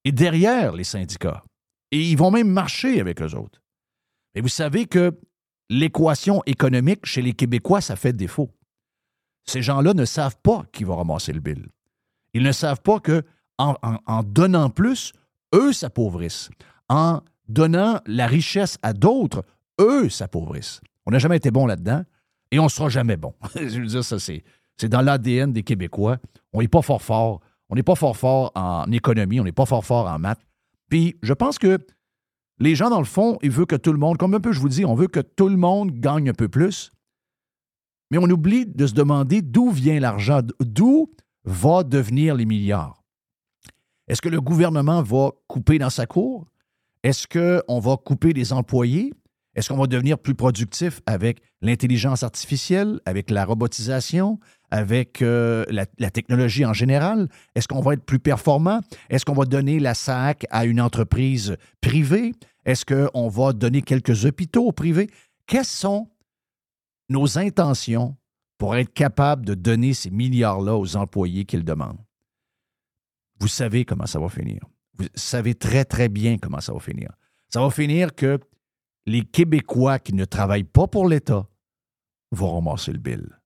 est 0.04 0.12
derrière 0.12 0.74
les 0.74 0.84
syndicats. 0.84 1.46
Et 1.92 2.02
ils 2.02 2.18
vont 2.18 2.30
même 2.30 2.50
marcher 2.50 3.00
avec 3.00 3.22
eux 3.22 3.36
autres. 3.36 3.62
Mais 4.36 4.42
vous 4.42 4.50
savez 4.50 4.86
que 4.86 5.18
l'équation 5.70 6.44
économique 6.46 7.06
chez 7.06 7.22
les 7.22 7.34
Québécois, 7.34 7.80
ça 7.80 7.96
fait 7.96 8.12
défaut. 8.12 8.52
Ces 9.46 9.62
gens-là 9.62 9.94
ne 9.94 10.04
savent 10.04 10.38
pas 10.44 10.66
qui 10.74 10.84
va 10.84 10.96
ramasser 10.96 11.32
le 11.32 11.40
bill. 11.40 11.70
Ils 12.34 12.44
ne 12.44 12.52
savent 12.52 12.82
pas 12.82 13.00
que 13.00 13.24
en 13.58 14.24
donnant 14.24 14.70
plus, 14.70 15.14
eux 15.56 15.72
s'appauvrissent. 15.72 16.50
En 16.90 17.22
donnant 17.48 18.02
la 18.08 18.28
richesse 18.28 18.78
à 18.82 18.92
d'autres, 18.92 19.46
eux 19.80 20.10
s'appauvrissent. 20.10 20.82
On 21.06 21.12
n'a 21.12 21.20
jamais 21.20 21.38
été 21.38 21.50
bon 21.50 21.66
là-dedans 21.66 22.04
et 22.54 22.60
on 22.60 22.66
ne 22.66 22.70
sera 22.70 22.88
jamais 22.88 23.18
bon. 23.18 23.34
Je 23.56 23.82
veux 23.82 23.88
dire, 23.88 24.04
ça, 24.04 24.20
c'est, 24.20 24.44
dans 24.84 25.02
l'ADN 25.02 25.52
des 25.52 25.64
Québécois. 25.64 26.20
On 26.54 26.62
n'est 26.62 26.68
pas 26.68 26.84
fort 26.84 27.02
fort. 27.02 27.42
On 27.70 27.76
n'est 27.76 27.82
pas 27.82 27.96
fort 27.96 28.16
fort 28.16 28.52
en 28.54 28.92
économie, 28.92 29.40
on 29.40 29.44
n'est 29.44 29.52
pas 29.52 29.66
fort 29.66 29.84
fort 29.84 30.06
en 30.06 30.20
maths. 30.20 30.46
Puis 30.88 31.18
je 31.24 31.34
pense 31.34 31.58
que 31.58 31.80
les 32.60 32.76
gens, 32.76 32.92
dans 32.92 33.00
le 33.00 33.06
fond, 33.06 33.40
ils 33.42 33.50
veulent 33.50 33.66
que 33.66 33.76
tout 33.76 33.92
le 33.92 33.98
monde, 33.98 34.18
comme 34.18 34.36
un 34.36 34.40
peu 34.40 34.52
je 34.52 34.60
vous 34.60 34.70
dis, 34.70 34.86
on 34.86 34.94
veut 34.94 35.08
que 35.08 35.20
tout 35.20 35.50
le 35.50 35.58
monde 35.58 36.00
gagne 36.00 36.30
un 36.30 36.34
peu 36.34 36.48
plus. 36.48 36.92
Mais 38.12 38.20
on 38.20 38.30
oublie 38.30 38.68
de 38.68 38.86
se 38.86 38.94
demander 38.94 39.42
d'où 39.42 39.72
vient 39.72 40.00
l'argent, 40.00 40.42
d'où 40.60 41.12
va 41.46 41.82
devenir 41.84 42.36
les 42.36 42.46
milliards. 42.46 43.02
Est-ce 44.08 44.22
que 44.22 44.30
le 44.30 44.42
gouvernement 44.42 45.02
va 45.02 45.32
couper 45.48 45.80
dans 45.80 45.90
sa 45.90 46.06
cour? 46.06 46.46
Est-ce 47.02 47.28
qu'on 47.28 47.80
va 47.80 47.98
couper 47.98 48.34
des 48.34 48.54
employés? 48.54 49.12
Est-ce 49.56 49.70
qu'on 49.70 49.78
va 49.78 49.88
devenir 49.88 50.18
plus 50.18 50.34
productif 50.34 51.02
avec 51.06 51.42
l'intelligence 51.62 52.24
artificielle, 52.24 53.00
avec 53.06 53.30
la 53.30 53.46
robotisation, 53.46 54.40
avec 54.72 55.22
euh, 55.22 55.64
la, 55.70 55.86
technologie 56.10 56.66
en 56.66 56.74
général? 56.74 57.30
Est-ce 57.54 57.68
qu'on 57.68 57.82
va 57.82 57.94
être 57.94 58.04
plus 58.04 58.20
performant? 58.20 58.82
Est-ce 59.10 59.26
qu'on 59.26 59.34
va 59.34 59.46
donner 59.46 59.80
la 59.80 59.94
SAC 59.94 60.48
à 60.50 60.66
une 60.66 60.82
entreprise 60.82 61.56
privée? 61.82 62.34
Est-ce 62.66 62.86
qu'on 62.86 63.28
va 63.28 63.54
donner 63.54 63.84
quelques 63.84 64.26
hôpitaux 64.26 64.72
privés? 64.72 65.10
Quelles 65.46 65.66
sont 65.66 66.10
nos 67.10 67.38
intentions 67.38 68.16
pour 68.58 68.76
être 68.76 68.94
capable 68.94 69.46
de 69.46 69.54
donner 69.54 69.94
ces 69.94 70.10
milliards-là 70.10 70.76
aux 70.76 70.96
employés 70.96 71.46
qu'ils 71.46 71.66
demandent? 71.66 72.02
Vous 73.40 73.48
savez 73.48 73.86
comment 73.86 74.08
ça 74.08 74.20
va 74.20 74.30
finir. 74.30 74.62
Vous 74.98 75.06
savez 75.14 75.54
très, 75.54 75.86
très 75.86 76.10
bien 76.10 76.38
comment 76.38 76.62
ça 76.62 76.74
va 76.74 76.80
finir. 76.80 77.12
Ça 77.50 77.62
va 77.62 77.70
finir 77.70 78.16
que 78.16 78.40
les 79.06 79.24
Québécois 79.24 80.00
qui 80.00 80.14
ne 80.14 80.26
travaillent 80.26 80.64
pas 80.64 80.88
pour 80.88 81.08
l'État 81.08 81.48
vont 82.32 82.54
ramasser 82.54 82.92
le 82.92 83.00
bill. 83.00 83.40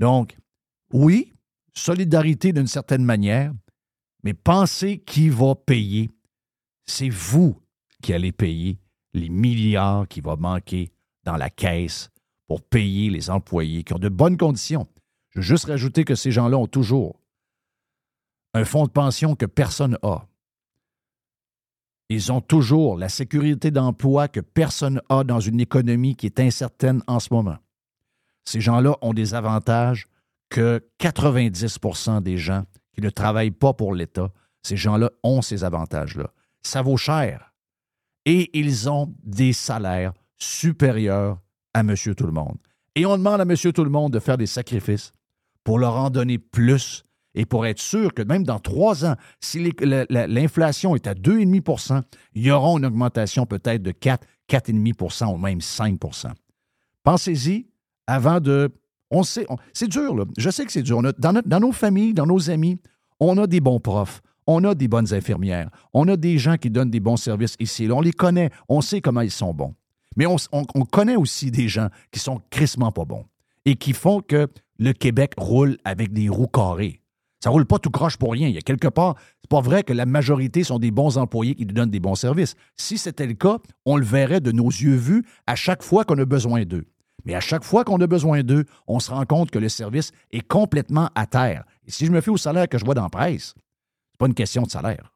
Donc, 0.00 0.36
oui, 0.92 1.32
solidarité 1.72 2.52
d'une 2.52 2.66
certaine 2.66 3.04
manière, 3.04 3.52
mais 4.22 4.34
pensez 4.34 4.98
qui 4.98 5.28
va 5.28 5.54
payer. 5.54 6.10
C'est 6.86 7.08
vous 7.08 7.60
qui 8.02 8.12
allez 8.12 8.32
payer 8.32 8.78
les 9.14 9.28
milliards 9.28 10.08
qui 10.08 10.20
vont 10.20 10.36
manquer 10.36 10.92
dans 11.24 11.36
la 11.36 11.50
caisse 11.50 12.10
pour 12.46 12.62
payer 12.62 13.10
les 13.10 13.30
employés 13.30 13.84
qui 13.84 13.94
ont 13.94 13.98
de 13.98 14.08
bonnes 14.08 14.36
conditions. 14.36 14.88
Je 15.30 15.38
veux 15.38 15.44
juste 15.44 15.66
rajouter 15.66 16.04
que 16.04 16.14
ces 16.14 16.30
gens-là 16.30 16.58
ont 16.58 16.66
toujours 16.66 17.18
un 18.54 18.64
fonds 18.64 18.84
de 18.84 18.90
pension 18.90 19.34
que 19.34 19.46
personne 19.46 19.96
n'a. 20.02 20.26
Ils 22.12 22.30
ont 22.30 22.42
toujours 22.42 22.98
la 22.98 23.08
sécurité 23.08 23.70
d'emploi 23.70 24.28
que 24.28 24.40
personne 24.40 25.00
n'a 25.08 25.24
dans 25.24 25.40
une 25.40 25.60
économie 25.60 26.14
qui 26.14 26.26
est 26.26 26.40
incertaine 26.40 27.02
en 27.06 27.18
ce 27.20 27.32
moment. 27.32 27.56
Ces 28.44 28.60
gens-là 28.60 28.98
ont 29.00 29.14
des 29.14 29.32
avantages 29.32 30.08
que 30.50 30.86
90% 31.00 32.22
des 32.22 32.36
gens 32.36 32.64
qui 32.92 33.00
ne 33.00 33.08
travaillent 33.08 33.50
pas 33.50 33.72
pour 33.72 33.94
l'État, 33.94 34.30
ces 34.62 34.76
gens-là 34.76 35.10
ont 35.22 35.40
ces 35.40 35.64
avantages-là. 35.64 36.30
Ça 36.60 36.82
vaut 36.82 36.98
cher. 36.98 37.54
Et 38.26 38.50
ils 38.52 38.90
ont 38.90 39.14
des 39.24 39.54
salaires 39.54 40.12
supérieurs 40.36 41.40
à 41.72 41.82
Monsieur 41.82 42.14
Tout-le-Monde. 42.14 42.58
Et 42.94 43.06
on 43.06 43.16
demande 43.16 43.40
à 43.40 43.46
Monsieur 43.46 43.72
Tout-le-Monde 43.72 44.12
de 44.12 44.18
faire 44.18 44.36
des 44.36 44.44
sacrifices 44.44 45.14
pour 45.64 45.78
leur 45.78 45.96
en 45.96 46.10
donner 46.10 46.36
plus 46.36 47.06
et 47.34 47.46
pour 47.46 47.66
être 47.66 47.80
sûr 47.80 48.12
que 48.12 48.22
même 48.22 48.44
dans 48.44 48.58
trois 48.58 49.04
ans, 49.04 49.16
si 49.40 49.72
l'inflation 50.10 50.94
est 50.94 51.06
à 51.06 51.14
2,5% 51.14 52.02
il 52.34 52.42
y 52.42 52.50
aura 52.50 52.78
une 52.78 52.84
augmentation 52.84 53.46
peut-être 53.46 53.82
de 53.82 53.90
4, 53.90 54.26
4,5% 54.48 55.34
ou 55.34 55.38
même 55.38 55.58
5% 55.58 56.32
Pensez-y 57.02 57.66
avant 58.06 58.40
de. 58.40 58.70
On 59.10 59.22
sait, 59.22 59.46
c'est 59.72 59.88
dur, 59.88 60.14
là. 60.14 60.24
Je 60.38 60.48
sais 60.50 60.64
que 60.64 60.72
c'est 60.72 60.82
dur. 60.82 61.02
dans, 61.18 61.42
dans 61.44 61.60
nos 61.60 61.72
familles, 61.72 62.14
dans 62.14 62.26
nos 62.26 62.48
amis, 62.48 62.78
on 63.20 63.36
a 63.38 63.46
des 63.46 63.60
bons 63.60 63.80
profs, 63.80 64.22
on 64.46 64.64
a 64.64 64.74
des 64.74 64.88
bonnes 64.88 65.12
infirmières, 65.12 65.68
on 65.92 66.08
a 66.08 66.16
des 66.16 66.38
gens 66.38 66.56
qui 66.56 66.70
donnent 66.70 66.90
des 66.90 67.00
bons 67.00 67.16
services 67.16 67.56
ici. 67.58 67.88
on 67.90 68.00
les 68.00 68.12
connaît, 68.12 68.50
on 68.68 68.80
sait 68.80 69.00
comment 69.00 69.20
ils 69.20 69.30
sont 69.30 69.52
bons. 69.52 69.74
Mais 70.16 70.26
on, 70.26 70.36
on 70.52 70.84
connaît 70.84 71.16
aussi 71.16 71.50
des 71.50 71.68
gens 71.68 71.88
qui 72.10 72.20
sont 72.20 72.40
crissement 72.50 72.92
pas 72.92 73.04
bons 73.04 73.26
et 73.64 73.76
qui 73.76 73.92
font 73.92 74.20
que 74.20 74.48
le 74.78 74.92
Québec 74.92 75.34
roule 75.36 75.76
avec 75.84 76.12
des 76.12 76.28
roues 76.28 76.48
carrées. 76.48 77.01
Ça 77.42 77.50
roule 77.50 77.66
pas 77.66 77.80
tout 77.80 77.90
croche 77.90 78.16
pour 78.16 78.32
rien. 78.32 78.46
Il 78.46 78.54
y 78.54 78.58
a 78.58 78.62
quelque 78.62 78.86
part, 78.86 79.16
c'est 79.40 79.50
pas 79.50 79.60
vrai 79.60 79.82
que 79.82 79.92
la 79.92 80.06
majorité 80.06 80.62
sont 80.62 80.78
des 80.78 80.92
bons 80.92 81.18
employés 81.18 81.56
qui 81.56 81.66
nous 81.66 81.72
donnent 81.72 81.90
des 81.90 81.98
bons 81.98 82.14
services. 82.14 82.54
Si 82.76 82.98
c'était 82.98 83.26
le 83.26 83.34
cas, 83.34 83.58
on 83.84 83.96
le 83.96 84.04
verrait 84.04 84.40
de 84.40 84.52
nos 84.52 84.68
yeux 84.68 84.94
vus 84.94 85.24
à 85.48 85.56
chaque 85.56 85.82
fois 85.82 86.04
qu'on 86.04 86.18
a 86.18 86.24
besoin 86.24 86.64
d'eux. 86.64 86.84
Mais 87.24 87.34
à 87.34 87.40
chaque 87.40 87.64
fois 87.64 87.82
qu'on 87.82 88.00
a 88.00 88.06
besoin 88.06 88.44
d'eux, 88.44 88.64
on 88.86 89.00
se 89.00 89.10
rend 89.10 89.24
compte 89.26 89.50
que 89.50 89.58
le 89.58 89.68
service 89.68 90.12
est 90.30 90.46
complètement 90.46 91.10
à 91.16 91.26
terre. 91.26 91.64
Et 91.84 91.90
si 91.90 92.06
je 92.06 92.12
me 92.12 92.20
fie 92.20 92.30
au 92.30 92.36
salaire 92.36 92.68
que 92.68 92.78
je 92.78 92.84
vois 92.84 92.94
dans 92.94 93.02
la 93.02 93.10
presse, 93.10 93.54
c'est 94.12 94.18
pas 94.18 94.26
une 94.26 94.34
question 94.34 94.62
de 94.62 94.70
salaire. 94.70 95.12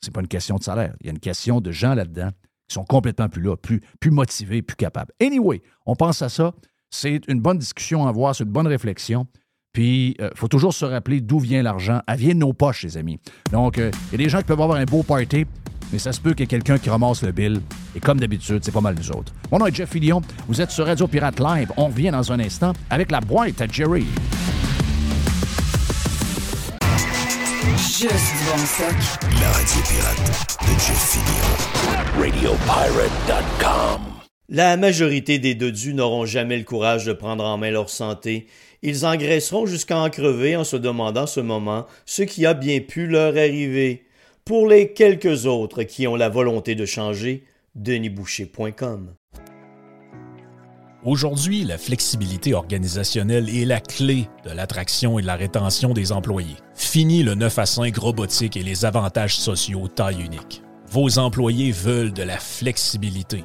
C'est 0.00 0.12
pas 0.12 0.20
une 0.20 0.28
question 0.28 0.56
de 0.56 0.64
salaire. 0.64 0.96
Il 1.00 1.06
y 1.06 1.10
a 1.10 1.12
une 1.12 1.20
question 1.20 1.60
de 1.60 1.70
gens 1.70 1.94
là-dedans 1.94 2.30
qui 2.68 2.74
sont 2.74 2.84
complètement 2.84 3.28
plus 3.28 3.42
là, 3.42 3.56
plus, 3.56 3.80
plus 4.00 4.10
motivés, 4.10 4.62
plus 4.62 4.76
capables. 4.76 5.12
Anyway, 5.20 5.62
on 5.86 5.94
pense 5.94 6.22
à 6.22 6.28
ça. 6.28 6.54
C'est 6.90 7.20
une 7.28 7.40
bonne 7.40 7.58
discussion 7.58 8.04
à 8.06 8.08
avoir, 8.08 8.34
c'est 8.34 8.44
une 8.44 8.50
bonne 8.50 8.66
réflexion. 8.66 9.28
Puis, 9.76 10.16
il 10.18 10.24
euh, 10.24 10.30
faut 10.34 10.48
toujours 10.48 10.72
se 10.72 10.86
rappeler 10.86 11.20
d'où 11.20 11.38
vient 11.38 11.62
l'argent. 11.62 12.00
Elle 12.08 12.16
vient 12.16 12.32
de 12.32 12.38
nos 12.38 12.54
poches, 12.54 12.82
les 12.84 12.96
amis. 12.96 13.18
Donc, 13.52 13.76
euh, 13.76 13.90
il 14.06 14.12
y 14.12 14.22
a 14.22 14.24
des 14.24 14.30
gens 14.30 14.38
qui 14.38 14.44
peuvent 14.44 14.62
avoir 14.62 14.78
un 14.78 14.86
beau 14.86 15.02
party, 15.02 15.44
mais 15.92 15.98
ça 15.98 16.14
se 16.14 16.20
peut 16.22 16.30
qu'il 16.30 16.40
y 16.40 16.44
ait 16.44 16.46
quelqu'un 16.46 16.78
qui 16.78 16.88
ramasse 16.88 17.22
le 17.22 17.30
bill. 17.30 17.60
Et 17.94 18.00
comme 18.00 18.18
d'habitude, 18.18 18.60
c'est 18.62 18.72
pas 18.72 18.80
mal 18.80 18.94
nous 18.96 19.10
autres. 19.10 19.34
Mon 19.52 19.58
nom 19.58 19.66
est 19.66 19.74
Jeff 19.74 19.90
Fillion. 19.90 20.22
Vous 20.48 20.62
êtes 20.62 20.70
sur 20.70 20.86
Radio 20.86 21.06
Pirate 21.06 21.38
Live. 21.40 21.72
On 21.76 21.88
revient 21.88 22.10
dans 22.10 22.32
un 22.32 22.40
instant 22.40 22.72
avec 22.88 23.10
la 23.10 23.20
boîte 23.20 23.60
à 23.60 23.66
Jerry. 23.66 24.06
Juste 27.76 28.32
bon 28.46 28.64
sac. 28.64 28.96
La 29.38 29.50
radio 29.50 29.82
pirate 29.90 30.56
de 30.62 30.72
Jeff 30.80 31.20
Fillion. 32.16 32.24
RadioPirate.com. 32.24 34.00
La 34.48 34.76
majorité 34.78 35.38
des 35.38 35.54
dodus 35.54 35.92
n'auront 35.92 36.24
jamais 36.24 36.56
le 36.56 36.64
courage 36.64 37.04
de 37.04 37.12
prendre 37.12 37.44
en 37.44 37.58
main 37.58 37.72
leur 37.72 37.90
santé 37.90 38.46
ils 38.82 39.06
engraisseront 39.06 39.66
jusqu'à 39.66 39.98
en 39.98 40.10
crever 40.10 40.56
en 40.56 40.64
se 40.64 40.76
demandant 40.76 41.26
ce 41.26 41.40
moment 41.40 41.86
ce 42.04 42.22
qui 42.22 42.46
a 42.46 42.54
bien 42.54 42.80
pu 42.80 43.06
leur 43.06 43.36
arriver. 43.36 44.06
Pour 44.44 44.68
les 44.68 44.92
quelques 44.92 45.46
autres 45.46 45.82
qui 45.82 46.06
ont 46.06 46.16
la 46.16 46.28
volonté 46.28 46.74
de 46.74 46.86
changer, 46.86 47.44
denisboucher.com. 47.74 49.14
Aujourd'hui, 51.04 51.62
la 51.62 51.78
flexibilité 51.78 52.54
organisationnelle 52.54 53.48
est 53.48 53.64
la 53.64 53.80
clé 53.80 54.28
de 54.44 54.50
l'attraction 54.50 55.18
et 55.18 55.22
de 55.22 55.26
la 55.28 55.36
rétention 55.36 55.92
des 55.92 56.10
employés. 56.10 56.56
Fini 56.74 57.22
le 57.22 57.36
9 57.36 57.58
à 57.60 57.66
5 57.66 57.96
robotique 57.96 58.56
et 58.56 58.64
les 58.64 58.84
avantages 58.84 59.36
sociaux 59.36 59.86
taille 59.86 60.20
unique. 60.20 60.62
Vos 60.88 61.18
employés 61.18 61.70
veulent 61.70 62.12
de 62.12 62.24
la 62.24 62.38
flexibilité. 62.38 63.44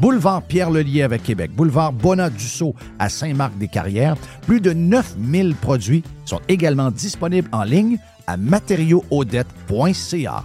Boulevard 0.00 0.42
Pierre-Lelier 0.42 1.02
avec 1.02 1.22
Québec. 1.22 1.50
Boulevard 1.54 1.92
Bonat-Dussault 1.92 2.74
à 2.98 3.08
Saint-Marc-des-Carrières. 3.08 4.16
Plus 4.46 4.60
de 4.60 4.72
9000 4.72 5.54
produits 5.56 6.02
sont 6.24 6.40
également 6.48 6.90
disponibles 6.90 7.48
en 7.52 7.64
ligne 7.64 7.98
à 8.26 8.36
matériauxaudette.ca. 8.36 10.44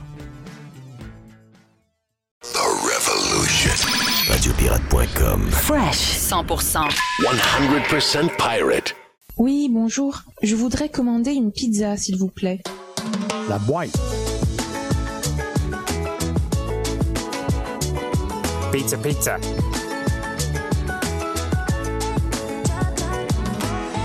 The 2.42 2.58
Revolution. 2.58 3.72
Radiopirate.com. 4.30 5.48
Fresh 5.52 6.18
100%. 6.18 6.90
100% 7.22 8.30
pirate. 8.38 8.96
Oui, 9.38 9.70
bonjour. 9.72 10.24
Je 10.42 10.56
voudrais 10.56 10.90
commander 10.90 11.32
une 11.32 11.52
pizza, 11.52 11.96
s'il 11.98 12.18
vous 12.18 12.30
plaît. 12.30 12.62
La 13.50 13.60
boîte. 13.60 13.92
Pizza, 18.74 18.98
pizza. 18.98 19.38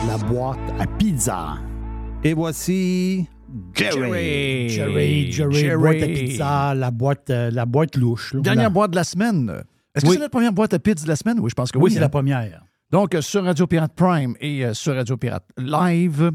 La 0.07 0.17
boîte 0.29 0.59
à 0.79 0.87
pizza. 0.87 1.57
Et 2.23 2.35
voici 2.35 3.27
Jerry. 3.75 4.69
Jerry, 4.69 5.33
Jerry, 5.33 5.55
Jerry. 5.55 5.77
boîte 5.77 6.03
à 6.03 6.07
pizza, 6.07 6.75
la 6.75 6.91
boîte, 6.91 7.31
euh, 7.31 7.51
la 7.51 7.65
boîte 7.67 7.97
louche. 7.97 8.35
là. 8.35 8.41
Dernière 8.41 8.65
La- 8.65 8.71
boîte 8.71 8.91
de 8.91 8.97
la 8.97 9.05
semaine. 9.05 9.63
Est-ce 9.95 10.05
que 10.05 10.11
Oui. 10.11 10.15
c'est 10.17 10.21
notre 10.21 10.31
première 10.33 10.53
boîte 10.53 10.75
à 10.75 10.79
pizza 10.79 11.05
de 11.05 11.09
la 11.09 11.17
semaine? 11.17 11.41
Oui, 11.41 11.49
je 11.51 11.55
pense 11.55 11.73
que 11.73 11.79
oui. 11.79 11.85
Oui, 11.85 11.91
c'est 11.93 11.99
hein. 11.99 12.03
la 12.03 12.09
première. 12.11 12.63
Donc, 12.91 13.15
euh, 13.15 13.23
sur 13.23 13.45
Radio 13.45 13.67
Pirate 13.67 13.95
Prime 13.95 14.37
et 14.41 14.65
euh, 14.65 14.75
sur 14.75 14.95
Radio 14.95 15.17
Pirate 15.17 15.47
Live, 15.57 16.31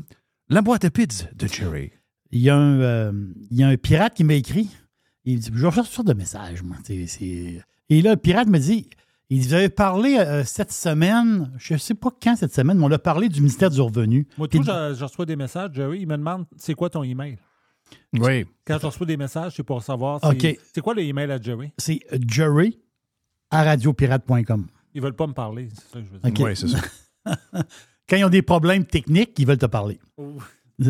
la 0.50 0.62
boîte 0.62 0.86
à 0.86 0.90
pizza 0.90 1.26
de 1.36 1.48
Jerry. 1.48 1.92
Il 2.32 2.42
y 2.42 2.50
a 2.50 2.56
un, 2.56 2.80
euh, 2.82 3.12
il 3.52 3.58
y 3.58 3.64
a 3.64 3.68
un 3.68 3.78
pirate 3.78 4.16
qui 4.16 4.24
m'a 4.24 4.34
écrit. 4.34 4.70
Il 5.26 5.40
dit, 5.40 5.52
je 5.54 5.66
reçois 5.66 5.84
toutes 5.84 5.92
sortes 5.94 6.08
de 6.08 6.14
messages, 6.14 6.62
moi. 6.64 6.76
C'est- 6.84 7.08
c'est- 7.08 7.62
Et 7.90 8.02
là, 8.02 8.12
le 8.12 8.18
pirate 8.18 8.48
me 8.48 8.60
dit, 8.60 8.90
il 9.30 9.40
dit, 9.42 9.48
vous 9.48 9.54
avez 9.54 9.70
parlé 9.70 10.18
euh, 10.18 10.44
cette 10.44 10.72
semaine, 10.72 11.52
je 11.58 11.74
ne 11.74 11.80
sais 11.80 11.96
pas 11.96 12.10
quand 12.22 12.36
cette 12.36 12.54
semaine, 12.54 12.78
mais 12.78 12.86
on 12.86 12.92
a 12.92 13.00
parlé 13.00 13.30
du 13.30 13.40
ministère 13.40 13.70
du 13.70 13.82
Revenu. 13.82 14.28
Moi, 14.38 14.48
tout, 14.48 14.62
je, 14.64 14.96
je 14.98 15.04
reçois 15.04 15.26
des 15.26 15.36
messages, 15.36 15.72
Jerry. 15.74 16.02
Il 16.02 16.08
me 16.08 16.18
demande 16.18 16.46
c'est 16.58 16.74
quoi 16.74 16.90
ton 16.90 17.04
email? 17.04 17.38
Oui. 18.14 18.46
Quand 18.66 18.80
je 18.80 18.86
reçois 18.86 19.06
des 19.06 19.18
messages, 19.18 19.54
c'est 19.56 19.64
pour 19.64 19.82
savoir 19.82 20.20
c'est 20.22 20.52
OK. 20.54 20.60
c'est 20.74 20.82
quoi 20.82 20.94
le 20.94 21.02
email 21.02 21.32
à 21.32 21.42
Jerry. 21.42 21.72
C'est 21.78 22.00
Jerry 22.28 22.80
à 23.50 23.64
radiopirate.com. 23.64 24.68
Ils 24.94 25.02
veulent 25.02 25.16
pas 25.16 25.28
me 25.28 25.34
parler, 25.34 25.70
c'est 25.74 25.92
ça 25.92 26.00
que 26.00 26.06
je 26.06 26.12
veux 26.12 26.20
dire. 26.20 26.30
OK. 26.30 26.40
Oui, 26.40 26.56
c'est 26.56 26.68
ça. 26.68 26.80
Quand 28.10 28.18
ils 28.18 28.26
ont 28.26 28.30
des 28.30 28.42
problèmes 28.42 28.86
techniques, 28.86 29.38
ils 29.40 29.48
veulent 29.48 29.58
te 29.58 29.66
parler. 29.66 30.00
Oh. 30.18 30.38
tu 30.80 30.90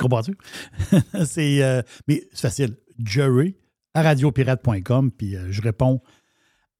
comprends-tu? 0.00 0.36
c'est, 1.24 1.62
euh, 1.62 1.82
mais 2.08 2.26
c'est 2.32 2.48
facile. 2.48 2.76
Jerry 2.98 3.56
à 3.96 4.02
radiopirate.com, 4.02 5.10
puis 5.10 5.36
euh, 5.36 5.46
je 5.50 5.62
réponds 5.62 6.00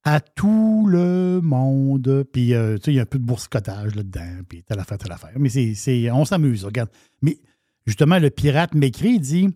à 0.05 0.21
tout 0.21 0.87
le 0.89 1.41
monde. 1.43 2.25
Puis, 2.33 2.55
euh, 2.55 2.77
tu 2.77 2.85
sais, 2.85 2.93
il 2.93 2.97
y 2.97 2.99
a 2.99 3.03
un 3.03 3.07
peu 3.07 3.19
de 3.19 3.25
boursicotage 3.25 3.95
là-dedans, 3.95 4.43
puis 4.49 4.63
telle 4.63 4.79
affaire, 4.79 4.99
telle 4.99 5.13
affaire. 5.13 5.33
Mais 5.37 5.49
c'est, 5.49 6.11
on 6.11 6.25
s'amuse, 6.25 6.65
regarde. 6.65 6.91
Mais 7.23 7.39
justement, 7.87 8.19
le 8.19 8.31
pirate 8.31 8.75
m'écrit, 8.75 9.15
il 9.15 9.21
dit 9.21 9.49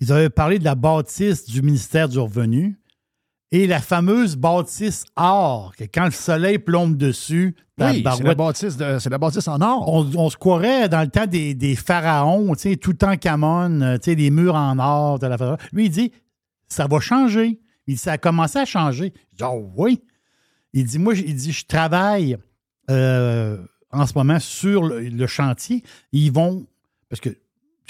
ils 0.00 0.10
avaient 0.12 0.30
parlé 0.30 0.58
de 0.58 0.64
la 0.64 0.74
bâtisse 0.74 1.44
du 1.44 1.60
ministère 1.60 2.08
du 2.08 2.18
Revenu 2.18 2.80
et 3.52 3.66
la 3.66 3.80
fameuse 3.80 4.36
bâtisse 4.36 5.04
or, 5.16 5.74
que 5.76 5.84
quand 5.84 6.06
le 6.06 6.10
soleil 6.12 6.58
plombe 6.58 6.96
dessus, 6.96 7.54
Oui, 7.78 8.02
c'est 8.16 8.22
la, 8.22 8.34
bâtisse 8.34 8.76
de- 8.78 8.98
c'est 8.98 9.10
la 9.10 9.18
bâtisse 9.18 9.46
en 9.48 9.60
or. 9.60 9.92
on, 9.92 10.10
on 10.16 10.30
se 10.30 10.36
croirait 10.38 10.88
dans 10.88 11.02
le 11.02 11.08
temps 11.08 11.26
des, 11.26 11.52
des 11.54 11.76
pharaons, 11.76 12.54
tu 12.54 12.60
sais, 12.70 12.76
tout 12.76 13.04
en 13.04 13.16
camon, 13.18 13.96
tu 13.98 14.04
sais, 14.10 14.16
des 14.16 14.30
murs 14.30 14.54
en 14.54 14.78
or, 14.78 15.18
telle 15.18 15.32
affaire. 15.32 15.58
Lui, 15.72 15.86
il 15.86 15.90
dit, 15.90 16.12
ça 16.70 16.86
va 16.86 17.00
changer. 17.00 17.60
Il 17.86 17.94
dit, 17.94 18.00
ça 18.00 18.12
a 18.12 18.18
commencé 18.18 18.58
à 18.58 18.64
changer. 18.64 19.12
Je 19.32 19.36
dis, 19.38 19.44
oh 19.44 19.70
oui. 19.76 20.00
Il 20.72 20.84
dit, 20.84 20.98
moi, 20.98 21.14
il 21.14 21.34
dit, 21.34 21.52
je 21.52 21.66
travaille 21.66 22.36
euh, 22.90 23.58
en 23.90 24.06
ce 24.06 24.12
moment 24.14 24.38
sur 24.38 24.84
le, 24.84 25.00
le 25.00 25.26
chantier. 25.26 25.82
Ils 26.12 26.30
vont, 26.32 26.66
parce 27.08 27.20
que, 27.20 27.28
tu 27.30 27.36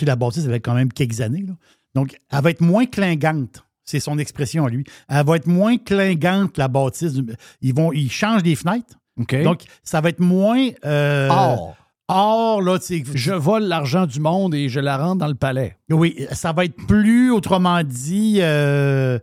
sais, 0.01 0.07
la 0.07 0.17
bâtisse, 0.17 0.45
elle 0.47 0.55
a 0.55 0.59
quand 0.61 0.75
même 0.75 0.93
quelques 0.93 1.21
années, 1.21 1.43
là. 1.47 1.55
Donc, 1.95 2.17
elle 2.31 2.41
va 2.43 2.51
être 2.51 2.61
moins 2.61 2.87
clingante. 2.87 3.65
C'est 3.85 4.01
son 4.01 4.19
expression 4.19 4.65
à 4.65 4.71
lui. 4.71 4.85
Elle 5.09 5.27
va 5.27 5.37
être 5.37 5.49
moins 5.49 5.77
clingante, 5.77 6.57
la 6.57 6.69
bâtisse. 6.69 7.15
Ils, 7.61 7.75
vont, 7.75 7.93
ils 7.93 8.11
changent 8.11 8.45
les 8.45 8.55
fenêtres. 8.55 8.97
Donc, 9.43 9.63
ça 9.83 10.01
va 10.01 10.09
être 10.11 10.21
moins. 10.21 10.69
euh, 10.85 11.29
Or. 11.29 11.77
Or, 12.11 12.63
là. 12.63 12.79
Je 13.15 13.33
vole 13.33 13.65
l'argent 13.65 14.07
du 14.07 14.21
monde 14.21 14.55
et 14.55 14.69
je 14.69 14.81
la 14.81 14.97
rentre 14.99 15.19
dans 15.19 15.29
le 15.29 15.35
palais. 15.35 15.77
Oui, 15.91 16.27
ça 16.33 16.53
va 16.53 16.65
être 16.65 16.77
plus, 16.87 17.31
autrement 17.31 17.83
dit, 17.85 18.39
euh, 18.41 19.19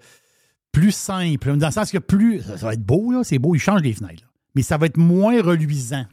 plus 0.71 0.91
simple. 0.91 1.55
Dans 1.57 1.67
le 1.67 1.73
sens 1.73 1.91
que 1.91 1.97
plus. 1.97 2.41
Ça 2.41 2.55
va 2.67 2.73
être 2.73 2.83
beau, 2.85 3.11
là, 3.11 3.21
c'est 3.23 3.39
beau, 3.39 3.55
il 3.55 3.59
change 3.59 3.81
les 3.81 3.93
fenêtres. 3.93 4.23
là. 4.23 4.29
Mais 4.55 4.61
ça 4.61 4.77
va 4.77 4.85
être 4.87 4.97
moins 4.97 5.41
reluisant. 5.41 6.05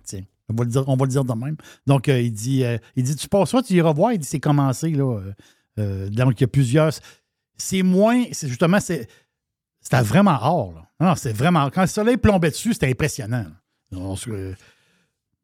On 0.50 0.54
va 0.54 0.64
le 0.64 0.70
dire, 0.70 0.84
on 0.88 0.96
va 0.96 1.04
le 1.06 1.10
dire 1.10 1.24
de 1.24 1.32
même. 1.32 1.56
Donc, 1.86 2.08
euh, 2.08 2.20
il, 2.20 2.32
dit, 2.32 2.64
euh, 2.64 2.76
il 2.96 3.02
dit 3.04 3.16
Tu 3.16 3.28
passes 3.28 3.50
ça, 3.50 3.62
tu 3.62 3.72
iras 3.74 3.92
voir. 3.92 4.12
Il 4.12 4.18
dit 4.18 4.26
C'est 4.26 4.40
commencé, 4.40 4.90
là. 4.90 5.20
Donc, 5.76 6.40
il 6.40 6.40
y 6.42 6.44
a 6.44 6.48
plusieurs. 6.48 6.92
C'est 7.56 7.82
moins. 7.82 8.24
C'est 8.32 8.48
justement, 8.48 8.80
c'est. 8.80 9.08
C'était 9.80 10.02
vraiment 10.02 10.38
or, 10.42 10.72
là. 10.74 10.80
Non, 11.08 11.14
c'est 11.14 11.32
vraiment. 11.32 11.70
Quand 11.70 11.82
le 11.82 11.86
soleil 11.86 12.16
plombait 12.16 12.50
dessus, 12.50 12.72
c'était 12.74 12.90
impressionnant. 12.90 13.44
là. 13.90 13.98
On 13.98 14.16
se- 14.16 14.30
je 14.30 14.54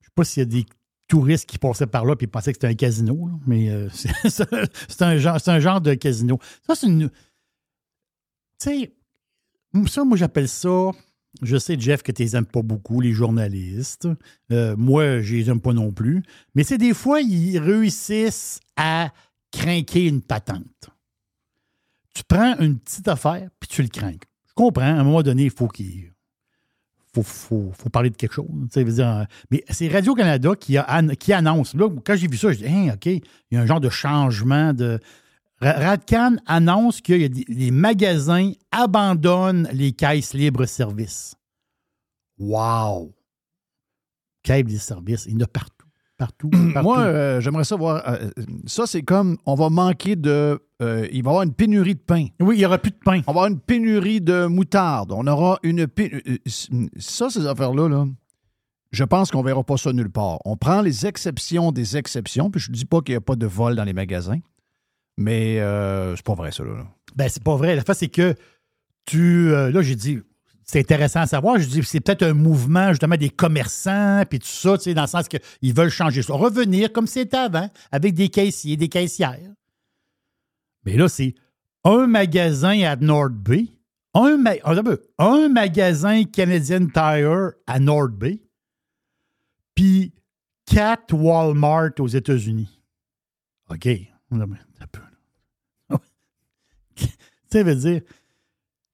sais 0.06 0.10
pas 0.14 0.24
s'il 0.24 0.40
y 0.40 0.42
a 0.42 0.46
des 0.46 0.66
touristes 1.10 1.46
qui 1.46 1.58
passaient 1.58 1.86
par 1.88 2.04
là 2.04 2.14
et 2.18 2.26
pensaient 2.26 2.52
que 2.52 2.56
c'était 2.56 2.68
un 2.68 2.74
casino, 2.74 3.28
mais 3.46 3.68
euh, 3.68 3.88
c'est 3.92 5.02
un, 5.02 5.18
genre- 5.18 5.80
de 5.80 5.94
casino. 5.94 6.38
Ça, 6.66 6.74
c'est 6.74 6.86
une. 6.86 7.10
Tu 8.60 8.70
sais, 8.70 8.92
ça, 9.88 10.04
moi, 10.04 10.16
j'appelle 10.16 10.48
ça. 10.48 10.90
Je 11.42 11.56
sais, 11.58 11.78
Jeff, 11.78 12.02
que 12.02 12.12
tu 12.12 12.22
les 12.22 12.36
aimes 12.36 12.46
pas 12.46 12.62
beaucoup, 12.62 13.00
les 13.00 13.12
journalistes. 13.12 14.08
Euh, 14.50 14.74
moi, 14.76 15.20
je 15.20 15.34
les 15.36 15.50
aime 15.50 15.60
pas 15.60 15.72
non 15.72 15.92
plus. 15.92 16.22
Mais 16.54 16.64
c'est 16.64 16.78
des 16.78 16.94
fois, 16.94 17.20
ils 17.20 17.58
réussissent 17.58 18.60
à 18.76 19.12
craquer 19.52 20.06
une 20.06 20.22
patente. 20.22 20.90
Tu 22.14 22.22
prends 22.24 22.56
une 22.58 22.78
petite 22.78 23.08
affaire, 23.08 23.48
puis 23.60 23.68
tu 23.68 23.82
le 23.82 23.88
craques. 23.88 24.26
Je 24.48 24.54
comprends, 24.54 24.82
à 24.82 25.00
un 25.00 25.04
moment 25.04 25.22
donné, 25.22 25.44
il 25.44 25.50
faut 25.50 25.68
qu'il 25.68 26.12
faut, 27.14 27.22
faut, 27.22 27.72
faut 27.76 27.88
parler 27.88 28.10
de 28.10 28.16
quelque 28.16 28.34
chose. 28.34 28.46
dire, 28.72 29.26
mais 29.50 29.64
c'est 29.70 29.88
Radio-Canada 29.88 30.52
qui, 30.58 30.76
qui 31.18 31.32
annonce. 31.32 31.74
Là, 31.74 31.88
quand 32.04 32.16
j'ai 32.16 32.28
vu 32.28 32.36
ça, 32.36 32.52
je 32.52 32.58
dis, 32.58 32.66
Hein, 32.66 32.92
OK, 32.94 33.06
il 33.06 33.22
y 33.50 33.56
a 33.56 33.60
un 33.60 33.66
genre 33.66 33.80
de 33.80 33.90
changement 33.90 34.72
de. 34.72 34.98
Ra- 35.60 35.72
Radcan 35.72 36.36
annonce 36.46 37.00
que 37.00 37.12
les 37.12 37.70
magasins 37.70 38.52
abandonnent 38.70 39.68
les 39.72 39.92
caisses 39.92 40.32
libre-service. 40.34 41.34
Wow! 42.38 43.12
Caisses 44.42 44.64
libre-service, 44.66 45.26
il 45.26 45.32
y 45.32 45.36
en 45.36 45.40
a 45.40 45.46
partout. 45.46 45.79
Partout. 46.20 46.50
partout. 46.74 46.82
Moi, 46.88 46.98
euh, 47.00 47.40
j'aimerais 47.40 47.64
savoir. 47.64 48.06
euh, 48.06 48.28
ça, 48.66 48.86
c'est 48.86 49.00
comme 49.02 49.38
on 49.46 49.54
va 49.54 49.70
manquer 49.70 50.16
de. 50.16 50.60
euh, 50.82 51.08
il 51.10 51.22
va 51.22 51.30
y 51.30 51.32
avoir 51.32 51.42
une 51.44 51.54
pénurie 51.54 51.94
de 51.94 52.00
pain. 52.00 52.26
oui, 52.40 52.56
il 52.56 52.58
n'y 52.58 52.66
aura 52.66 52.76
plus 52.76 52.90
de 52.90 52.98
pain. 53.02 53.20
On 53.26 53.32
va 53.32 53.40
avoir 53.40 53.46
une 53.46 53.58
pénurie 53.58 54.20
de 54.20 54.44
moutarde. 54.44 55.12
On 55.12 55.26
aura 55.26 55.58
une 55.62 55.86
pénurie. 55.86 56.40
Ça, 56.98 57.30
ces 57.30 57.46
affaires-là, 57.46 57.88
là, 57.88 58.06
je 58.92 59.04
pense 59.04 59.30
qu'on 59.30 59.40
ne 59.40 59.46
verra 59.46 59.64
pas 59.64 59.78
ça 59.78 59.94
nulle 59.94 60.10
part. 60.10 60.40
On 60.44 60.58
prend 60.58 60.82
les 60.82 61.06
exceptions 61.06 61.72
des 61.72 61.96
exceptions, 61.96 62.50
puis 62.50 62.60
je 62.60 62.70
ne 62.70 62.76
dis 62.76 62.84
pas 62.84 63.00
qu'il 63.00 63.14
n'y 63.14 63.18
a 63.18 63.22
pas 63.22 63.36
de 63.36 63.46
vol 63.46 63.74
dans 63.74 63.84
les 63.84 63.94
magasins, 63.94 64.40
mais 65.16 65.58
euh, 65.58 66.14
c'est 66.16 66.26
pas 66.26 66.34
vrai, 66.34 66.52
ça. 66.52 66.64
Là. 66.64 66.84
Ben, 67.16 67.28
c'est 67.30 67.42
pas 67.42 67.56
vrai. 67.56 67.74
La 67.76 67.82
fait, 67.82 67.94
c'est 67.94 68.08
que 68.08 68.34
tu. 69.06 69.52
euh, 69.52 69.70
là, 69.70 69.80
j'ai 69.80 69.96
dit, 69.96 70.18
c'est 70.70 70.78
intéressant 70.78 71.20
à 71.20 71.26
savoir. 71.26 71.58
Je 71.58 71.66
dis, 71.66 71.82
c'est 71.82 72.00
peut-être 72.00 72.22
un 72.22 72.32
mouvement, 72.32 72.90
justement, 72.90 73.16
des 73.16 73.30
commerçants, 73.30 74.22
puis 74.28 74.38
tout 74.38 74.46
ça, 74.46 74.78
tu 74.78 74.84
sais, 74.84 74.94
dans 74.94 75.02
le 75.02 75.08
sens 75.08 75.26
qu'ils 75.26 75.74
veulent 75.74 75.90
changer 75.90 76.22
ça. 76.22 76.34
Revenir 76.34 76.92
comme 76.92 77.08
c'était 77.08 77.36
avant, 77.36 77.68
avec 77.90 78.14
des 78.14 78.28
caissiers, 78.28 78.76
des 78.76 78.88
caissières. 78.88 79.50
Mais 80.84 80.96
là, 80.96 81.08
c'est 81.08 81.34
un 81.82 82.06
magasin 82.06 82.80
à 82.82 82.94
North 82.94 83.32
Bay, 83.32 83.66
un, 84.14 84.44
attends 84.46 84.96
un 85.18 85.48
magasin 85.48 86.22
Canadian 86.24 86.86
Tire 86.86 87.52
à 87.66 87.80
North 87.80 88.12
Bay, 88.12 88.40
puis 89.74 90.12
quatre 90.66 91.14
Walmart 91.14 91.90
aux 91.98 92.08
États-Unis. 92.08 92.80
OK. 93.70 93.88
Tu 96.94 97.58
sais, 97.58 97.64
veut 97.64 97.74
dire, 97.74 98.02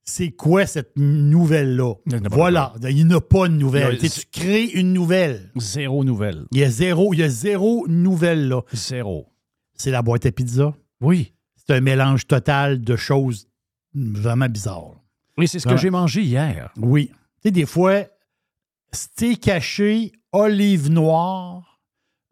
c'est 0.08 0.30
quoi 0.30 0.66
cette 0.66 0.96
nouvelle-là? 0.96 1.94
Voilà, 2.30 2.72
il 2.88 3.06
n'y 3.06 3.12
a 3.12 3.20
pas 3.20 3.48
de 3.48 3.54
nouvelle. 3.54 3.98
Tu 3.98 4.08
crées 4.30 4.64
une 4.64 4.92
nouvelle? 4.92 5.50
Zéro 5.56 6.04
nouvelle. 6.04 6.46
Il 6.52 6.58
y 6.58 6.64
a 6.64 6.70
zéro, 6.70 7.12
il 7.12 7.18
y 7.18 7.22
a 7.24 7.28
zéro 7.28 7.86
nouvelle 7.88 8.48
là. 8.48 8.62
Zéro. 8.72 9.26
C'est 9.74 9.90
la 9.90 10.02
boîte 10.02 10.24
à 10.24 10.32
pizza? 10.32 10.74
Oui. 11.00 11.32
C'est 11.56 11.74
un 11.74 11.80
mélange 11.80 12.26
total 12.26 12.80
de 12.80 12.96
choses 12.96 13.48
vraiment 13.94 14.48
bizarres. 14.48 15.02
Oui, 15.36 15.48
c'est 15.48 15.58
ce 15.58 15.66
que 15.66 15.76
j'ai 15.76 15.90
mangé 15.90 16.22
hier. 16.22 16.72
Oui. 16.76 17.08
Tu 17.08 17.16
sais, 17.42 17.50
des 17.50 17.66
fois, 17.66 18.04
steak 18.92 19.40
caché, 19.40 20.12
olive 20.32 20.90
noire 20.90 21.80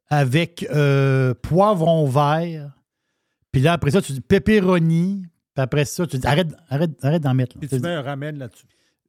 avec 0.09 0.65
euh, 0.71 1.35
poivron 1.35 2.07
vert. 2.07 2.71
Puis 3.51 3.63
là, 3.63 3.73
après 3.73 3.91
ça, 3.91 4.01
tu 4.01 4.13
dis 4.13 4.21
pepperoni. 4.21 5.27
Puis 5.55 5.63
après 5.63 5.85
ça, 5.85 6.07
tu 6.07 6.19
dis 6.19 6.27
arrête, 6.27 6.49
arrête, 6.69 7.05
arrête 7.05 7.23
d'en 7.23 7.35
mettre. 7.35 7.57
là. 7.57 7.67
Puis 7.67 7.81
tu 7.81 7.87
un 7.87 8.03
ramen 8.03 8.39
là-dessus. 8.39 8.67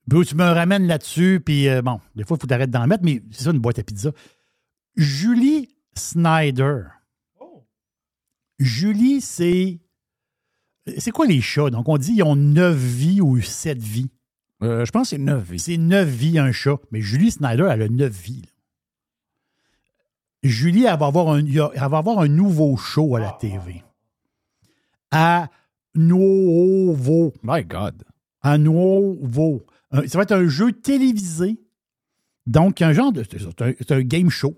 Puis 0.08 0.26
tu 0.26 0.36
me 0.36 0.44
ramènes 0.44 0.86
là-dessus, 0.86 1.42
puis 1.44 1.68
euh, 1.68 1.82
bon, 1.82 2.00
des 2.16 2.24
fois, 2.24 2.38
il 2.38 2.42
faut 2.42 2.48
t'arrêter 2.48 2.72
d'en 2.72 2.86
mettre, 2.86 3.04
mais 3.04 3.24
c'est 3.32 3.46
ça 3.46 3.52
une 3.52 3.60
boîte 3.60 3.80
à 3.80 3.84
pizza. 3.84 4.12
Julie 4.96 5.76
Snyder. 5.96 6.84
Julie, 8.60 9.22
c'est. 9.22 9.80
C'est 11.00 11.12
quoi 11.12 11.26
les 11.26 11.42
chats? 11.42 11.72
Donc, 11.72 11.90
on 11.90 11.98
dit 11.98 12.14
qu'ils 12.14 12.24
ont 12.24 12.36
neuf 12.36 12.78
vies 12.78 13.20
ou 13.20 13.42
sept 13.42 13.80
vies. 13.80 14.12
Euh, 14.62 14.86
je 14.86 14.92
pense 14.92 15.10
que 15.10 15.16
c'est 15.16 15.22
neuf. 15.22 15.50
vies. 15.50 15.60
C'est 15.60 15.78
neuf 15.78 16.08
vies, 16.08 16.38
un 16.38 16.52
chat. 16.52 16.78
Mais 16.92 17.02
Julie 17.02 17.32
Snyder, 17.32 17.68
elle 17.72 17.82
a 17.82 17.90
neuf 17.90 18.14
vies. 18.14 18.44
là. 18.44 18.50
Julie, 20.44 20.86
elle 20.86 21.00
va, 21.00 21.08
avoir 21.08 21.30
un, 21.30 21.44
elle 21.44 21.90
va 21.90 21.98
avoir 21.98 22.20
un 22.20 22.28
nouveau 22.28 22.78
show 22.78 23.16
à 23.16 23.20
la 23.20 23.32
TV. 23.32 23.84
À 25.10 25.50
nouveau. 25.96 27.34
My 27.44 27.64
God. 27.64 28.04
À 28.42 28.58
nouveau. 28.58 29.66
Un- 29.92 30.08
Ça 30.08 30.18
va 30.18 30.24
être 30.24 30.32
un 30.34 30.48
jeu 30.48 30.72
télévisé. 30.72 31.58
Donc, 32.46 32.82
un 32.82 32.94
genre 32.94 33.12
de. 33.12 33.24
C'est 33.24 33.62
un, 33.62 33.74
un 33.98 34.02
game 34.02 34.30
show. 34.30 34.56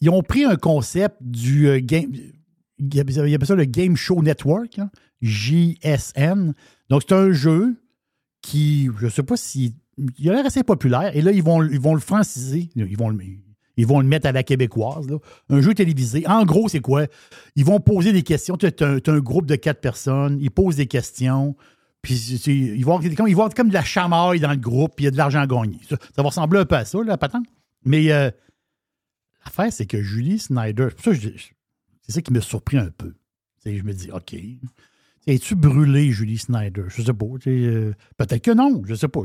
Ils 0.00 0.10
ont 0.10 0.22
pris 0.22 0.44
un 0.44 0.56
concept 0.56 1.16
du 1.20 1.68
euh, 1.68 1.80
game. 1.80 2.12
Ils 2.78 3.00
appellent 3.00 3.28
ils 3.28 3.34
appellent 3.34 3.46
ça 3.48 3.54
le 3.56 3.64
Game 3.64 3.96
Show 3.96 4.22
Network, 4.22 4.78
hein, 4.78 4.90
JSN. 5.20 6.52
Donc, 6.88 7.02
c'est 7.08 7.14
un 7.14 7.32
jeu 7.32 7.76
qui, 8.42 8.88
je 8.98 9.06
ne 9.06 9.10
sais 9.10 9.22
pas 9.24 9.36
si. 9.36 9.74
Il 10.16 10.30
a 10.30 10.34
l'air 10.34 10.46
assez 10.46 10.62
populaire. 10.62 11.14
Et 11.16 11.22
là, 11.22 11.32
ils 11.32 11.42
vont, 11.42 11.62
ils 11.64 11.80
vont 11.80 11.94
le 11.94 12.00
franciser. 12.00 12.70
Ils 12.76 12.96
vont 12.96 13.08
le, 13.10 13.18
ils 13.78 13.86
vont 13.86 14.00
le 14.00 14.06
mettre 14.06 14.26
à 14.26 14.32
la 14.32 14.42
québécoise. 14.42 15.06
Un 15.48 15.60
jeu 15.60 15.72
télévisé. 15.72 16.26
En 16.26 16.44
gros, 16.44 16.68
c'est 16.68 16.80
quoi? 16.80 17.06
Ils 17.54 17.64
vont 17.64 17.78
poser 17.78 18.12
des 18.12 18.24
questions. 18.24 18.56
Tu 18.56 18.66
as, 18.66 19.00
un, 19.06 19.18
groupe 19.20 19.46
de 19.46 19.54
quatre 19.54 19.80
personnes. 19.80 20.36
Ils 20.40 20.50
posent 20.50 20.76
des 20.76 20.88
questions. 20.88 21.54
Puis 22.02 22.16
ils, 22.16 22.84
vont, 22.84 23.00
ils 23.00 23.32
avoir 23.32 23.54
comme 23.54 23.68
de 23.68 23.74
la 23.74 23.84
chamaille 23.84 24.40
dans 24.40 24.50
le 24.50 24.56
groupe. 24.56 24.96
Puis 24.96 25.04
il 25.04 25.06
y 25.06 25.08
a 25.08 25.12
de 25.12 25.16
l'argent 25.16 25.38
à 25.38 25.46
gagner. 25.46 25.78
Ça, 25.88 25.96
va 26.16 26.24
ressembler 26.24 26.58
un 26.58 26.64
peu 26.64 26.74
à 26.74 26.84
ça, 26.84 26.98
la 27.04 27.16
patente. 27.16 27.46
Mais 27.84 28.10
euh, 28.10 28.32
l'affaire, 29.44 29.72
c'est 29.72 29.86
que 29.86 30.02
Julie 30.02 30.40
Snyder. 30.40 30.88
c'est 31.00 32.12
ça 32.12 32.20
qui 32.20 32.32
me 32.32 32.40
surpris 32.40 32.78
un 32.78 32.90
peu. 32.90 33.14
Je 33.64 33.82
me 33.82 33.92
dis, 33.92 34.10
OK. 34.10 34.34
Es-tu 35.28 35.54
brûlé, 35.54 36.10
Julie 36.10 36.38
Snyder? 36.38 36.86
Je 36.88 37.02
sais 37.02 37.12
pas. 37.12 37.26
euh, 37.46 37.92
Peut-être 38.16 38.42
que 38.42 38.50
non. 38.50 38.82
Je 38.84 38.96
sais 38.96 39.08
pas. 39.08 39.20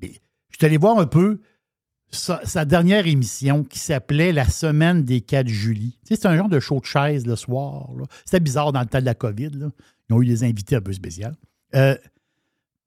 Mais 0.00 0.14
je 0.50 0.56
suis 0.56 0.66
allé 0.66 0.78
voir 0.78 0.98
un 0.98 1.06
peu 1.06 1.38
sa, 2.12 2.64
dernière 2.64 3.06
émission 3.06 3.64
qui 3.64 3.78
s'appelait 3.78 4.32
La 4.32 4.48
semaine 4.48 5.02
des 5.02 5.20
4 5.20 5.48
Julie. 5.48 5.98
Tu 6.04 6.14
sais, 6.14 6.20
c'est 6.20 6.28
un 6.28 6.36
genre 6.36 6.48
de 6.48 6.60
show 6.60 6.78
de 6.78 6.84
chaise 6.84 7.26
le 7.26 7.36
soir. 7.36 7.90
C'était 8.24 8.40
bizarre 8.40 8.72
dans 8.72 8.80
le 8.80 8.86
temps 8.86 9.00
de 9.00 9.04
la 9.04 9.14
COVID. 9.14 9.50
Ils 10.08 10.14
ont 10.14 10.22
eu 10.22 10.26
des 10.26 10.44
invités 10.44 10.76
un 10.76 10.80
peu 10.80 10.92
spéciaux. 10.92 11.28
Euh, 11.74 11.96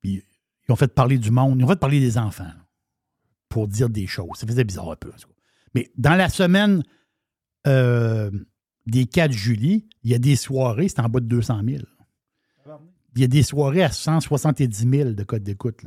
puis 0.02 0.24
ils 0.68 0.72
ont 0.72 0.76
fait 0.76 0.94
parler 0.94 1.18
du 1.18 1.32
monde. 1.32 1.60
Ils 1.60 1.64
ont 1.64 1.68
fait 1.68 1.76
parler 1.76 2.00
des 2.00 2.18
enfants 2.18 2.52
pour 3.50 3.68
dire 3.68 3.90
des 3.90 4.08
choses. 4.08 4.30
Ça 4.36 4.46
faisait 4.46 4.64
bizarre 4.64 4.92
un 4.92 4.96
peu. 4.96 5.12
Mais 5.74 5.92
dans 5.98 6.16
la 6.16 6.30
semaine 6.30 6.84
euh, 7.68 8.30
des 8.86 9.08
4 9.08 9.32
Julie, 9.32 9.88
il 10.04 10.12
y 10.12 10.14
a 10.14 10.20
des 10.20 10.36
soirées, 10.36 10.88
c'est 10.88 11.00
en 11.00 11.10
bas 11.10 11.20
de 11.20 11.26
200 11.26 11.62
000. 11.66 11.82
Il 13.16 13.22
y 13.22 13.24
a 13.24 13.28
des 13.28 13.44
soirées 13.44 13.84
à 13.84 13.92
170 13.92 14.90
000 14.90 15.12
de 15.12 15.24
code 15.24 15.42
d'écoute. 15.42 15.86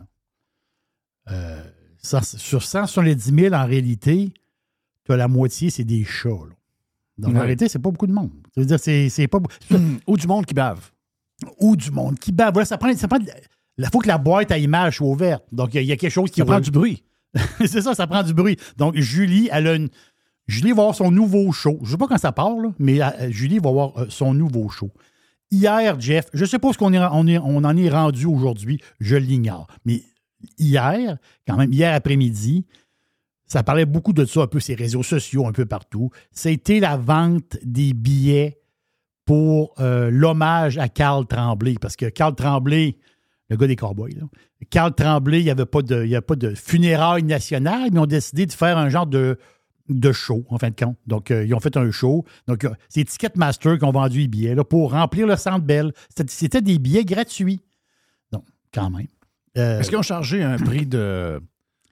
Euh, 1.30 1.62
ça, 2.03 2.21
sur 2.23 2.63
170 2.63 3.35
000, 3.35 3.55
en 3.55 3.67
réalité, 3.67 4.33
tu 5.05 5.13
as 5.13 5.17
la 5.17 5.29
moitié, 5.29 5.71
c'est 5.71 5.85
des 5.85 6.05
chats. 6.05 6.29
là. 6.29 6.55
Donc, 7.19 7.35
en 7.35 7.41
réalité, 7.41 7.69
c'est 7.69 7.79
pas 7.81 7.91
beaucoup 7.91 8.07
de 8.07 8.13
monde. 8.13 8.31
Ça 8.55 8.61
veut 8.61 8.67
dire, 8.67 8.79
c'est 8.79 9.29
pas. 9.29 9.39
beaucoup- 9.41 9.55
Ou 10.07 10.17
du 10.17 10.27
monde 10.27 10.47
qui 10.47 10.55
bave. 10.55 10.91
ou 11.61 11.77
du 11.77 11.91
monde 11.91 12.19
qui 12.19 12.33
bave. 12.33 12.53
Voilà, 12.53 12.67
ça 12.67 12.79
prend, 12.79 12.93
ça 12.97 13.07
prend 13.09 13.19
il 13.21 13.87
faut 13.93 14.01
que 14.01 14.09
la 14.09 14.19
boîte 14.19 14.51
à 14.51 14.59
images 14.59 14.97
soit 14.97 15.07
ouverte. 15.07 15.45
Donc, 15.53 15.73
il 15.75 15.77
y 15.77 15.79
a- 15.79 15.83
il 15.83 15.87
y, 15.89 15.93
a 15.93 15.97
quelque 15.97 16.11
chose 16.11 16.31
qui 16.31 16.41
Ça 16.41 16.45
prend 16.45 16.59
du 16.61 16.71
bruit. 16.73 17.05
c'est 17.61 17.81
ça, 17.83 17.95
ça 17.95 18.07
prend 18.09 18.23
du 18.25 18.35
bruit. 18.35 18.57
Donc, 18.77 18.97
Julie, 18.97 19.49
elle 19.53 19.67
a 19.69 19.75
une. 19.75 19.89
Julie 20.49 20.71
va 20.73 20.83
avoir 20.83 20.95
son 20.95 21.11
nouveau 21.13 21.53
show. 21.53 21.79
Je 21.85 21.91
sais 21.93 21.97
pas 21.97 22.09
quand 22.09 22.19
ça 22.19 22.33
part, 22.33 22.57
là, 22.57 22.73
mais 22.79 23.01
euh, 23.03 23.31
Julie 23.31 23.59
va 23.59 23.69
avoir 23.71 23.97
euh, 23.99 24.07
son 24.09 24.35
nouveau 24.35 24.69
show. 24.69 24.91
Hier, 25.51 25.99
Jeff, 26.01 26.27
je 26.35 26.45
sais 26.45 26.59
pas 26.59 26.73
ce 26.73 26.79
qu'on 26.79 26.93
on 26.95 27.65
en 27.65 27.77
est 27.77 27.89
rendu 27.89 28.27
aujourd'hui, 28.27 28.81
je 29.01 29.17
l'ignore. 29.17 29.67
Mais 29.85 30.03
hier, 30.59 31.18
quand 31.47 31.57
même, 31.57 31.72
hier 31.72 31.95
après-midi, 31.95 32.66
ça 33.47 33.62
parlait 33.62 33.86
beaucoup 33.86 34.12
de 34.12 34.24
ça, 34.24 34.43
un 34.43 34.47
peu 34.47 34.61
ces 34.61 34.74
réseaux 34.74 35.03
sociaux, 35.03 35.47
un 35.47 35.53
peu 35.53 35.64
partout. 35.64 36.11
C'était 36.32 36.80
la 36.80 36.97
vente 36.97 37.57
des 37.62 37.95
billets 37.95 38.61
pour 39.24 39.74
euh, 39.80 40.11
l'hommage 40.11 40.78
à 40.78 40.89
Carl 40.89 41.26
Tremblay. 41.26 41.74
Parce 41.80 41.97
que 41.97 42.07
Carl 42.07 42.34
Tremblay, 42.34 42.97
le 43.49 43.57
gars 43.57 43.66
des 43.66 43.76
Cowboys, 43.76 44.14
Carl 44.70 44.95
Tremblay, 44.95 45.41
il 45.41 45.45
n'y 45.45 45.51
avait, 45.51 45.64
pas 45.66 45.82
de- 45.82 45.95
avait 45.97 46.20
pas 46.20 46.36
de 46.36 46.55
funérailles 46.55 47.22
nationales, 47.22 47.89
mais 47.91 47.97
ils 47.97 48.01
ont 48.01 48.07
décidé 48.07 48.45
de 48.47 48.53
faire 48.53 48.76
un 48.76 48.91
genre 48.91 49.07
de, 49.07 49.39
show, 50.12 50.45
en 50.51 50.59
fin 50.59 50.68
de 50.68 50.76
compte. 50.76 50.99
Donc, 51.07 51.30
euh, 51.30 51.47
ils 51.47 51.55
ont 51.55 51.61
fait 51.61 51.76
un 51.78 51.91
show. 51.91 52.26
Donc, 52.47 52.64
euh, 52.64 52.70
c'est 52.91 53.05
Ticketmaster 53.05 53.78
qui 53.78 53.84
ont 53.84 53.93
vendu 53.93 54.20
les 54.20 54.28
billets 54.28 54.57
pour 54.68 54.93
remplir 54.93 55.26
le 55.26 55.36
Centre 55.36 55.64
Bell. 55.64 55.93
C'était 56.26 56.61
des 56.61 56.78
billets 56.78 57.05
gratuits. 57.07 57.61
Donc, 58.30 58.45
quand 58.74 58.91
même. 58.91 59.07
Euh, 59.59 59.81
Est-ce 59.81 59.89
qu'ils 59.89 59.99
ont 59.99 60.03
chargé 60.03 60.43
un 60.43 60.57
prix 60.57 60.87
de. 60.87 61.41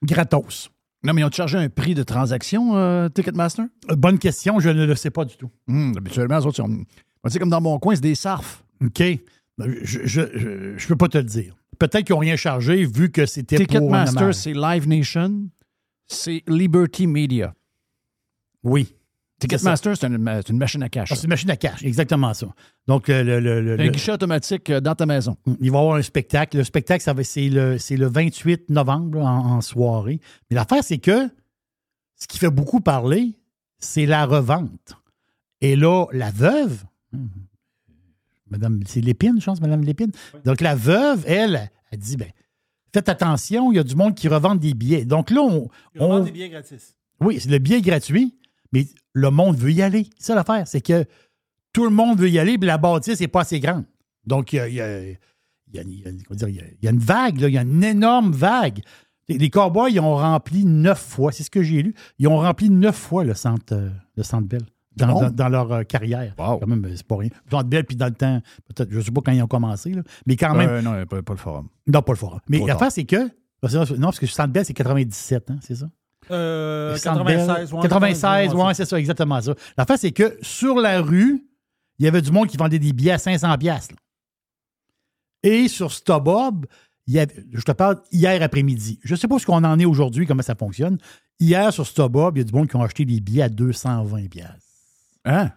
gratos. 0.02 0.70
Non, 1.04 1.12
mais 1.12 1.20
ils 1.20 1.24
ont 1.24 1.30
chargé 1.30 1.58
un 1.58 1.68
prix 1.68 1.94
de 1.94 2.02
transaction, 2.02 2.76
euh, 2.76 3.08
Ticketmaster? 3.08 3.66
Euh, 3.90 3.96
Bonne 3.96 4.18
question, 4.18 4.58
je 4.60 4.70
ne 4.70 4.84
le 4.86 4.94
sais 4.94 5.10
pas 5.10 5.24
du 5.24 5.36
tout. 5.36 5.50
Hum, 5.68 5.92
habituellement, 5.96 6.38
les 6.38 6.46
autres, 6.46 6.56
sais, 7.28 7.38
comme 7.38 7.50
dans 7.50 7.60
mon 7.60 7.78
coin, 7.78 7.94
c'est 7.94 8.00
des 8.00 8.14
sarfs. 8.14 8.64
OK. 8.84 9.02
Ben, 9.58 9.74
Je 9.82 10.00
ne 10.00 10.06
je, 10.06 10.20
je- 10.34 10.74
je 10.78 10.86
peux 10.88 10.96
pas 10.96 11.08
te 11.08 11.18
le 11.18 11.24
dire. 11.24 11.54
Peut-être 11.78 12.04
qu'ils 12.06 12.14
n'ont 12.14 12.20
rien 12.20 12.36
chargé 12.36 12.84
vu 12.84 13.10
que 13.10 13.26
c'était 13.26 13.56
Ticketmaster, 13.56 14.34
c'est 14.34 14.52
Live 14.54 14.88
Nation, 14.88 15.48
c'est 16.06 16.42
Liberty 16.48 17.06
Media. 17.06 17.54
Oui. 18.62 18.94
Ticketmaster, 19.38 19.96
c'est 19.96 20.06
une, 20.06 20.16
ma- 20.18 20.36
c'est 20.40 20.48
une 20.48 20.56
machine 20.58 20.82
à 20.82 20.88
cash. 20.88 21.08
Ah, 21.12 21.14
c'est 21.14 21.24
une 21.24 21.28
machine 21.28 21.50
à 21.50 21.56
cash, 21.56 21.82
exactement 21.84 22.32
ça. 22.32 22.46
Donc, 22.86 23.10
euh, 23.10 23.22
le, 23.22 23.38
le- 23.40 23.60
le- 23.60 23.72
un 23.74 23.84
le- 23.84 23.90
guichet 23.90 24.12
automatique 24.12 24.70
euh, 24.70 24.80
dans 24.80 24.94
ta 24.94 25.04
maison. 25.04 25.36
il 25.60 25.70
va 25.70 25.76
y 25.76 25.80
avoir 25.80 25.96
un 25.96 26.02
spectacle. 26.02 26.56
Le 26.56 26.64
spectacle, 26.64 27.02
ça 27.04 27.12
va- 27.12 27.22
c'est 27.22 27.48
le, 27.50 27.76
c'est 27.76 27.96
le 27.98 28.06
28 28.06 28.70
novembre 28.70 29.20
en, 29.20 29.56
en 29.56 29.60
soirée. 29.60 30.20
Mais 30.50 30.54
l'affaire, 30.54 30.82
c'est 30.82 30.98
que 30.98 31.28
ce 32.14 32.26
qui 32.26 32.38
fait 32.38 32.48
beaucoup 32.50 32.80
parler, 32.80 33.38
c'est 33.78 34.06
la 34.06 34.24
revente. 34.24 34.94
Et 35.60 35.76
là, 35.76 36.06
la 36.12 36.30
veuve, 36.30 36.84
hum, 37.12 37.28
Madame, 38.48 38.80
c'est 38.86 39.00
Lépine, 39.00 39.40
je 39.40 39.44
pense, 39.44 39.60
Madame 39.60 39.82
Lépine. 39.82 40.12
Donc, 40.44 40.60
la 40.60 40.74
veuve, 40.74 41.24
elle, 41.26 41.70
elle 41.90 41.98
dit, 41.98 42.16
ben, 42.16 42.28
faites 42.94 43.08
attention, 43.08 43.72
il 43.72 43.76
y 43.76 43.78
a 43.78 43.82
du 43.84 43.96
monde 43.96 44.14
qui 44.14 44.28
revend 44.28 44.54
des 44.54 44.72
billets. 44.72 45.04
Donc 45.04 45.30
là, 45.30 45.42
on, 45.42 45.68
on- 45.98 46.20
des 46.20 46.30
billets 46.30 46.48
gratis. 46.48 46.96
oui, 47.20 47.38
c'est 47.40 47.50
le 47.50 47.58
billet 47.58 47.78
est 47.78 47.82
gratuit, 47.82 48.34
mais 48.72 48.86
le 49.18 49.30
monde 49.30 49.56
veut 49.56 49.72
y 49.72 49.80
aller. 49.82 50.08
C'est 50.18 50.26
ça 50.28 50.34
l'affaire, 50.34 50.68
c'est 50.68 50.82
que 50.82 51.04
tout 51.72 51.84
le 51.84 51.90
monde 51.90 52.18
veut 52.18 52.28
y 52.28 52.38
aller, 52.38 52.58
puis 52.58 52.66
la 52.66 52.76
bâtisse 52.78 53.20
n'est 53.20 53.28
pas 53.28 53.40
assez 53.40 53.60
grande. 53.60 53.84
Donc, 54.26 54.52
il 54.52 54.56
y 54.56 54.60
a, 54.60 54.68
il 54.68 54.74
y 54.74 55.16
il 55.72 56.76
y 56.82 56.88
une 56.88 56.98
vague, 56.98 57.40
là, 57.40 57.48
il 57.48 57.54
y 57.54 57.58
a 57.58 57.62
une 57.62 57.82
énorme 57.82 58.32
vague. 58.32 58.80
Les, 59.28 59.38
les 59.38 59.50
Cowboys, 59.50 59.90
ils 59.92 60.00
ont 60.00 60.14
rempli 60.16 60.64
neuf 60.64 61.00
fois, 61.00 61.32
c'est 61.32 61.42
ce 61.42 61.50
que 61.50 61.62
j'ai 61.62 61.82
lu, 61.82 61.94
ils 62.18 62.28
ont 62.28 62.38
rempli 62.38 62.70
neuf 62.70 62.94
fois 62.96 63.24
le 63.24 63.34
centre, 63.34 63.74
euh, 63.74 63.90
le 64.16 64.22
centre 64.22 64.46
Bell 64.46 64.62
dans, 64.96 65.08
Bon. 65.08 65.20
dans- 65.22 65.30
dans 65.30 65.48
leur 65.48 65.72
euh, 65.72 65.82
carrière. 65.82 66.34
Wow. 66.38 66.58
Quand 66.60 66.66
même, 66.66 66.84
euh, 66.84 66.92
c'est 66.94 67.06
pas 67.06 67.16
rien. 67.16 67.30
Le 67.46 67.50
centre 67.50 67.68
Bell, 67.68 67.84
puis 67.84 67.96
dans 67.96 68.06
le 68.06 68.12
temps, 68.14 68.40
peut-être, 68.68 68.90
je 68.90 68.98
ne 68.98 69.02
sais 69.02 69.10
pas 69.10 69.20
quand 69.24 69.32
ils 69.32 69.42
ont 69.42 69.46
commencé, 69.48 69.92
là, 69.92 70.02
mais 70.26 70.36
quand 70.36 70.54
même, 70.54 70.70
Euh, 70.70 70.82
non, 70.82 71.04
pas, 71.06 71.22
pas 71.22 71.32
le 71.32 71.38
forum. 71.38 71.68
non, 71.86 72.02
pas 72.02 72.12
le 72.12 72.18
forum. 72.18 72.40
Mais 72.48 72.58
l'affaire, 72.64 72.92
c'est 72.92 73.04
que, 73.04 73.16
non, 73.24 73.28
parce 73.62 74.18
que 74.20 74.26
le 74.26 74.30
centre 74.30 74.52
Bell, 74.52 74.64
c'est 74.64 74.72
97, 74.74 75.50
hein, 75.50 75.56
c'est 75.60 75.74
ça? 75.74 75.88
Euh, 76.30 76.92
Le 76.92 76.98
Centre 76.98 77.24
Bell, 77.24 77.36
96, 77.46 77.72
ouais, 77.72 77.82
96, 77.82 78.54
ouais, 78.54 78.74
c'est 78.74 78.84
ça, 78.84 78.98
exactement 78.98 79.40
ça. 79.40 79.54
L'affaire, 79.78 79.98
c'est 79.98 80.12
que 80.12 80.36
sur 80.42 80.76
la 80.76 81.00
rue, 81.00 81.44
il 81.98 82.04
y 82.04 82.08
avait 82.08 82.22
du 82.22 82.30
monde 82.30 82.48
qui 82.48 82.56
vendait 82.56 82.78
des 82.78 82.92
billets 82.92 83.12
à 83.12 83.18
500 83.18 83.56
pièces. 83.58 83.88
Et 85.42 85.68
sur 85.68 85.92
StubHub, 85.92 86.66
il 87.06 87.14
y 87.14 87.18
avait- 87.20 87.44
je 87.52 87.62
te 87.62 87.72
parle 87.72 88.00
hier 88.10 88.42
après-midi. 88.42 88.98
Je 89.04 89.14
ne 89.14 89.18
sais 89.18 89.28
pas 89.28 89.38
ce 89.38 89.46
qu'on 89.46 89.62
en 89.62 89.78
est 89.78 89.84
aujourd'hui, 89.84 90.26
comment 90.26 90.42
ça 90.42 90.54
fonctionne. 90.54 90.98
Hier, 91.38 91.72
sur 91.72 91.86
StubHub, 91.86 92.36
il 92.36 92.38
y 92.38 92.40
a 92.40 92.44
du 92.44 92.52
monde 92.52 92.68
qui 92.68 92.76
ont 92.76 92.82
acheté 92.82 93.04
des 93.04 93.20
billets 93.20 93.42
à 93.42 93.48
220 93.48 94.28
pièces. 94.28 94.48
Hein? 95.24 95.50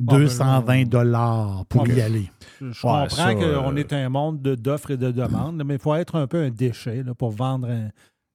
220 0.00 0.84
dollars 0.88 1.64
pour 1.66 1.82
Ok. 1.82 1.88
y 1.88 2.00
aller. 2.00 2.30
Je 2.60 2.80
comprends 2.80 3.08
ça, 3.08 3.34
qu'on 3.34 3.42
euh, 3.42 3.76
est 3.76 3.92
un 3.92 4.08
monde 4.08 4.42
de- 4.42 4.54
d'offres 4.54 4.90
et 4.90 4.96
de 4.96 5.10
demandes, 5.10 5.62
mais 5.64 5.74
il 5.74 5.80
faut 5.80 5.94
être 5.94 6.16
un 6.16 6.26
peu 6.26 6.42
un 6.42 6.50
déchet 6.50 7.02
là, 7.02 7.14
pour 7.14 7.30
vendre 7.30 7.68
un, 7.68 7.88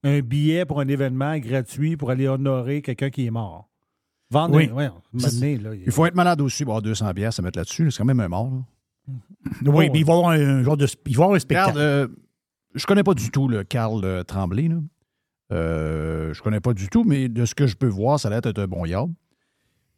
un 0.04 0.20
billet 0.20 0.64
pour 0.64 0.80
un 0.80 0.88
événement 0.88 1.36
gratuit 1.38 1.96
pour 1.96 2.10
aller 2.10 2.28
honorer 2.28 2.82
quelqu'un 2.82 3.10
qui 3.10 3.26
est 3.26 3.30
mort. 3.30 3.68
Vendre 4.30 4.56
Oui. 4.56 4.70
ouais, 4.70 4.84
là, 5.14 5.74
il- 5.74 5.82
Il 5.86 5.92
faut 5.92 6.04
être 6.06 6.14
malade 6.14 6.40
aussi 6.40 6.64
pour 6.64 6.72
avoir 6.74 6.82
200 6.82 7.10
bières, 7.12 7.32
se 7.32 7.40
mettre 7.42 7.58
là-dessus. 7.58 7.90
C'est 7.90 7.98
quand 7.98 8.04
même 8.04 8.20
un 8.20 8.28
mort. 8.28 8.50
là. 8.50 9.12
Oui, 9.64 9.88
mais 9.90 10.00
il 10.00 10.04
va 10.04 10.12
y 10.12 10.16
avoir 10.16 10.30
un, 10.32 10.62
genre 10.62 10.76
de. 10.76 10.86
Il 11.06 11.16
va 11.16 11.24
avoir 11.24 11.36
un 11.36 11.40
spectacle. 11.40 11.70
Regarde, 11.78 11.78
euh, 11.78 12.08
je 12.74 12.84
connais 12.86 13.02
pas 13.02 13.14
du 13.14 13.30
tout 13.30 13.48
le 13.48 13.64
Carl 13.64 14.04
euh, 14.04 14.22
Tremblay. 14.22 14.68
Là. 14.68 14.76
Euh, 15.50 16.34
je 16.34 16.42
connais 16.42 16.60
pas 16.60 16.74
du 16.74 16.88
tout, 16.90 17.04
mais 17.04 17.28
de 17.30 17.46
ce 17.46 17.54
que 17.54 17.66
je 17.66 17.74
peux 17.76 17.86
voir, 17.88 18.20
ça 18.20 18.28
a 18.28 18.30
l'air 18.32 18.42
d'être 18.42 18.58
un 18.58 18.66
bon 18.66 18.84
yard. 18.84 19.10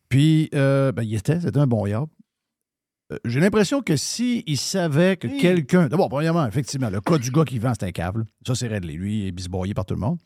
Puis, 0.09 0.49
euh, 0.55 0.93
ben, 0.93 1.03
il 1.03 1.15
était, 1.17 1.41
c'était 1.41 1.59
un 1.59 1.67
bon 1.67 1.87
yard. 1.87 2.09
Euh, 3.13 3.19
J'ai 3.25 3.41
l'impression 3.41 3.83
que 3.83 3.97
s'il 3.97 4.57
savait 4.59 5.17
que 5.17 5.27
quelqu'un. 5.27 5.89
D'abord, 5.89 6.09
premièrement, 6.09 6.47
effectivement, 6.47 6.91
le 6.91 7.01
cas 7.01 7.19
du 7.19 7.31
gars 7.31 7.45
qui 7.45 7.59
vend, 7.59 7.73
c'est 7.79 7.87
un 7.87 7.93
câble. 7.93 8.25
Ça, 8.47 8.55
c'est 8.55 8.69
réglé. 8.69 8.95
Lui, 8.95 9.23
il 9.23 9.27
est 9.29 9.33
bisboyé 9.33 9.75
par 9.75 9.85
tout 9.85 9.95
le 9.95 10.01
monde. 10.01 10.19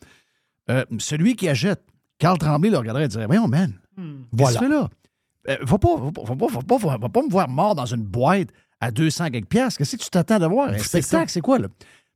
Euh, 0.71 0.85
celui 0.99 1.37
qui 1.37 1.49
achète, 1.49 1.83
Carl 2.19 2.39
Tremblay 2.39 2.71
le 2.71 2.79
regarderait 2.79 3.05
et 3.05 3.09
dirait 3.09 3.27
Voyons, 3.27 3.49
man, 3.49 3.73
Voilà. 3.97 4.19
qu'est-ce 4.33 4.53
que 4.53 4.65
tu 4.65 4.71
fais 4.71 4.75
là? 4.79 4.89
Euh, 5.49 5.57
va, 5.63 5.79
pas, 5.79 5.97
va, 5.97 6.11
pas, 6.13 6.47
va, 6.47 6.63
pas, 6.63 6.79
va, 7.09 7.23
me 7.23 7.31
voir 7.31 7.49
mort 7.49 7.75
dans 7.75 7.85
une 7.87 8.03
boîte 8.03 8.49
à 8.81 8.91
200 8.91 9.31
quelques 9.31 9.47
piastres. 9.49 9.79
Qu'est-ce 9.79 9.97
que 9.97 10.03
tu 10.03 10.11
t'attends 10.11 10.39
d'avoir? 10.39 10.69
Un 10.71 10.79
spectacle, 10.79 11.31
c'est 11.31 11.41
quoi, 11.43 11.59
là? 11.59 11.69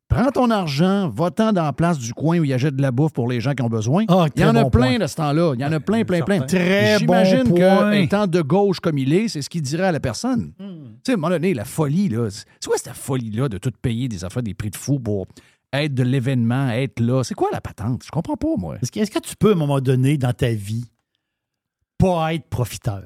Prends 0.08 0.30
ton 0.30 0.48
argent, 0.50 1.10
va-t'en 1.10 1.52
dans 1.52 1.64
la 1.64 1.74
place 1.74 1.98
du 1.98 2.14
coin 2.14 2.38
où 2.38 2.44
il 2.44 2.48
y 2.48 2.54
a 2.54 2.58
de 2.58 2.80
la 2.80 2.90
bouffe 2.90 3.12
pour 3.12 3.28
les 3.28 3.42
gens 3.42 3.52
qui 3.52 3.62
ont 3.62 3.68
besoin. 3.68 4.06
Ah, 4.08 4.26
il 4.34 4.40
y 4.40 4.44
en 4.44 4.56
a 4.56 4.62
bon 4.62 4.70
plein 4.70 4.88
point. 4.88 4.98
de 4.98 5.06
ce 5.06 5.16
temps-là. 5.16 5.52
Il 5.54 5.60
y 5.60 5.64
en 5.66 5.72
a 5.72 5.80
plein, 5.80 6.02
plein, 6.04 6.22
plein. 6.22 6.40
Très 6.40 6.94
bon 6.94 7.00
J'imagine 7.00 7.44
point. 7.44 7.90
qu'étant 7.92 8.26
de 8.26 8.40
gauche 8.40 8.80
comme 8.80 8.96
il 8.96 9.12
est, 9.12 9.28
c'est 9.28 9.42
ce 9.42 9.50
qu'il 9.50 9.60
dirait 9.60 9.84
à 9.84 9.92
la 9.92 10.00
personne. 10.00 10.52
Hmm. 10.58 10.94
Tu 10.94 11.00
sais, 11.04 11.12
à 11.12 11.14
un 11.14 11.16
moment 11.18 11.28
donné, 11.28 11.52
la 11.52 11.66
folie, 11.66 12.08
là. 12.08 12.30
C'est 12.30 12.66
quoi 12.66 12.78
cette 12.78 12.94
folie-là 12.94 13.50
de 13.50 13.58
tout 13.58 13.70
payer 13.82 14.08
des 14.08 14.24
affaires, 14.24 14.42
des 14.42 14.54
prix 14.54 14.70
de 14.70 14.76
fou 14.76 14.98
pour 14.98 15.26
être 15.74 15.92
de 15.92 16.02
l'événement, 16.02 16.70
être 16.70 17.00
là? 17.00 17.22
C'est 17.22 17.34
quoi 17.34 17.50
la 17.52 17.60
patente? 17.60 18.02
Je 18.06 18.10
comprends 18.10 18.36
pas, 18.36 18.56
moi. 18.56 18.76
Est-ce 18.80 18.90
que, 18.90 19.00
est-ce 19.00 19.10
que 19.10 19.18
tu 19.18 19.36
peux, 19.36 19.50
à 19.50 19.52
un 19.52 19.56
moment 19.58 19.80
donné, 19.80 20.16
dans 20.16 20.32
ta 20.32 20.48
vie, 20.52 20.86
pas 21.98 22.32
être 22.32 22.48
profiteur? 22.48 23.02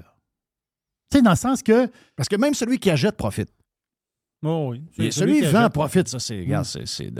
Tu 1.10 1.18
sais, 1.18 1.22
dans 1.22 1.30
le 1.30 1.36
sens 1.36 1.64
que. 1.64 1.90
Parce 2.14 2.28
que 2.28 2.36
même 2.36 2.54
celui 2.54 2.78
qui 2.78 2.90
achète 2.90 3.16
profite. 3.16 3.48
Oh 4.44 4.68
oui. 4.70 4.82
Et 4.98 5.10
celui 5.10 5.40
qui 5.40 5.46
vend 5.46 5.60
achète. 5.60 5.72
profite, 5.72 6.08
ça, 6.08 6.18
c'est, 6.18 6.46
c'est 6.84 7.12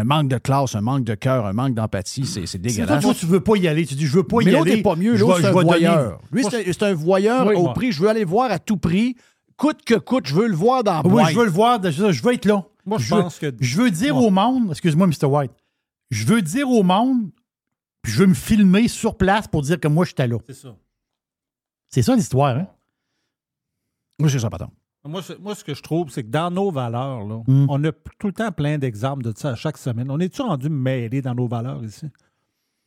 un 0.00 0.04
manque 0.04 0.28
de 0.28 0.38
classe, 0.38 0.74
un 0.76 0.80
manque 0.80 1.04
de 1.04 1.14
cœur, 1.14 1.44
un 1.46 1.52
manque 1.52 1.74
d'empathie, 1.74 2.24
c'est, 2.24 2.56
dégueulasse. 2.58 3.02
toi, 3.02 3.14
tu 3.14 3.26
veux 3.26 3.40
pas 3.42 3.56
y 3.56 3.66
aller, 3.68 3.84
tu 3.84 3.94
dis, 3.94 4.06
je 4.06 4.12
veux 4.16 4.22
pas 4.22 4.38
Mais 4.38 4.44
y 4.44 4.50
l'autre 4.52 4.62
aller. 4.66 4.76
n'est 4.76 4.82
pas 4.82 4.94
mieux, 4.96 5.16
je 5.16 5.20
l'autre, 5.24 5.40
c'est 5.40 5.46
un 5.46 5.50
voyeur. 5.52 6.20
Lui, 6.30 6.44
c'est, 6.44 6.82
un- 6.84 6.94
voyeur 6.94 7.46
Oui, 7.46 7.54
au 7.56 7.64
moi. 7.64 7.74
prix. 7.74 7.90
Je 7.92 8.00
veux 8.02 8.08
aller 8.08 8.24
voir 8.24 8.50
à 8.50 8.58
tout 8.58 8.76
prix. 8.76 9.16
Coûte 9.56 9.82
que 9.84 9.94
coûte, 9.94 10.26
je 10.26 10.34
veux 10.34 10.46
le 10.46 10.54
voir 10.54 10.84
dans 10.84 11.02
Oui, 11.02 11.24
je 11.30 11.36
veux 11.38 11.44
le 11.46 11.50
voir, 11.50 11.80
je 11.82 11.90
je 12.12 12.22
veux 12.22 12.32
être 12.34 12.44
là. 12.44 12.64
Moi, 12.86 12.98
je 12.98 13.12
veux- 13.14 13.22
pense 13.22 13.38
que- 13.38 13.52
Je 13.60 13.76
veux 13.82 13.90
dire 13.90 14.16
Ouais. 14.16 14.24
au 14.26 14.30
monde, 14.30 14.70
excuse-moi, 14.70 15.06
Mr. 15.08 15.26
White, 15.26 15.50
je 16.10 16.24
veux 16.26 16.40
dire 16.42 16.70
au 16.70 16.82
monde, 16.84 17.30
puis 18.02 18.12
je 18.12 18.20
veux 18.20 18.26
me 18.26 18.34
filmer 18.34 18.86
sur 18.88 19.16
place 19.16 19.48
pour 19.48 19.62
dire 19.62 19.80
que 19.80 19.88
moi, 19.88 20.04
j'étais 20.04 20.28
là. 20.28 20.38
C'est 20.46 20.54
ça. 20.54 20.76
C'est 21.88 22.02
ça 22.02 22.14
l'histoire, 22.14 22.56
hein? 22.56 22.68
Moi, 24.20 24.28
c'est 24.30 24.38
ça, 24.38 24.48
patron. 24.48 24.70
Moi, 25.04 25.22
moi, 25.40 25.54
ce 25.54 25.64
que 25.64 25.74
je 25.74 25.82
trouve, 25.82 26.10
c'est 26.10 26.22
que 26.22 26.28
dans 26.28 26.50
nos 26.50 26.70
valeurs, 26.70 27.24
là, 27.24 27.42
Mm. 27.46 27.66
on 27.70 27.84
a 27.84 27.92
tout 28.18 28.26
le 28.26 28.32
temps 28.32 28.52
plein 28.52 28.78
d'exemples 28.78 29.22
de 29.22 29.32
ça 29.36 29.50
à 29.50 29.54
chaque 29.54 29.78
semaine. 29.78 30.10
On 30.10 30.18
est-tu 30.18 30.42
rendu 30.42 30.68
mêlé 30.68 31.22
dans 31.22 31.34
nos 31.34 31.46
valeurs 31.48 31.82
ici? 31.84 32.06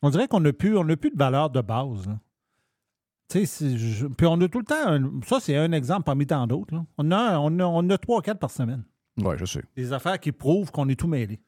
On 0.01 0.09
dirait 0.09 0.27
qu'on 0.27 0.39
n'a 0.41 0.53
plus, 0.53 0.77
on 0.77 0.83
plus 0.97 1.11
de 1.11 1.17
valeurs 1.17 1.49
de 1.49 1.61
base. 1.61 2.07
là. 2.07 2.17
Je- 3.33 4.07
puis 4.07 4.27
on 4.27 4.39
a 4.41 4.47
tout 4.49 4.59
le 4.59 4.65
temps. 4.65 4.87
un- 4.87 5.21
ça, 5.25 5.39
c'est 5.39 5.55
un 5.55 5.71
exemple 5.71 6.03
parmi 6.03 6.27
tant 6.27 6.45
d'autres. 6.47 6.73
On 6.97 7.11
a, 7.11 7.39
on 7.39 7.59
a, 7.59 7.63
on 7.65 7.89
a 7.89 7.97
trois, 7.97 8.21
quatre 8.21 8.39
par 8.39 8.51
semaine. 8.51 8.83
Oui, 9.17 9.35
je 9.37 9.45
sais. 9.45 9.63
Des 9.77 9.93
affaires 9.93 10.19
qui 10.19 10.31
prouvent 10.33 10.69
qu'on 10.71 10.89
est 10.89 10.95
tout 10.99 11.07
mêlé. 11.07 11.39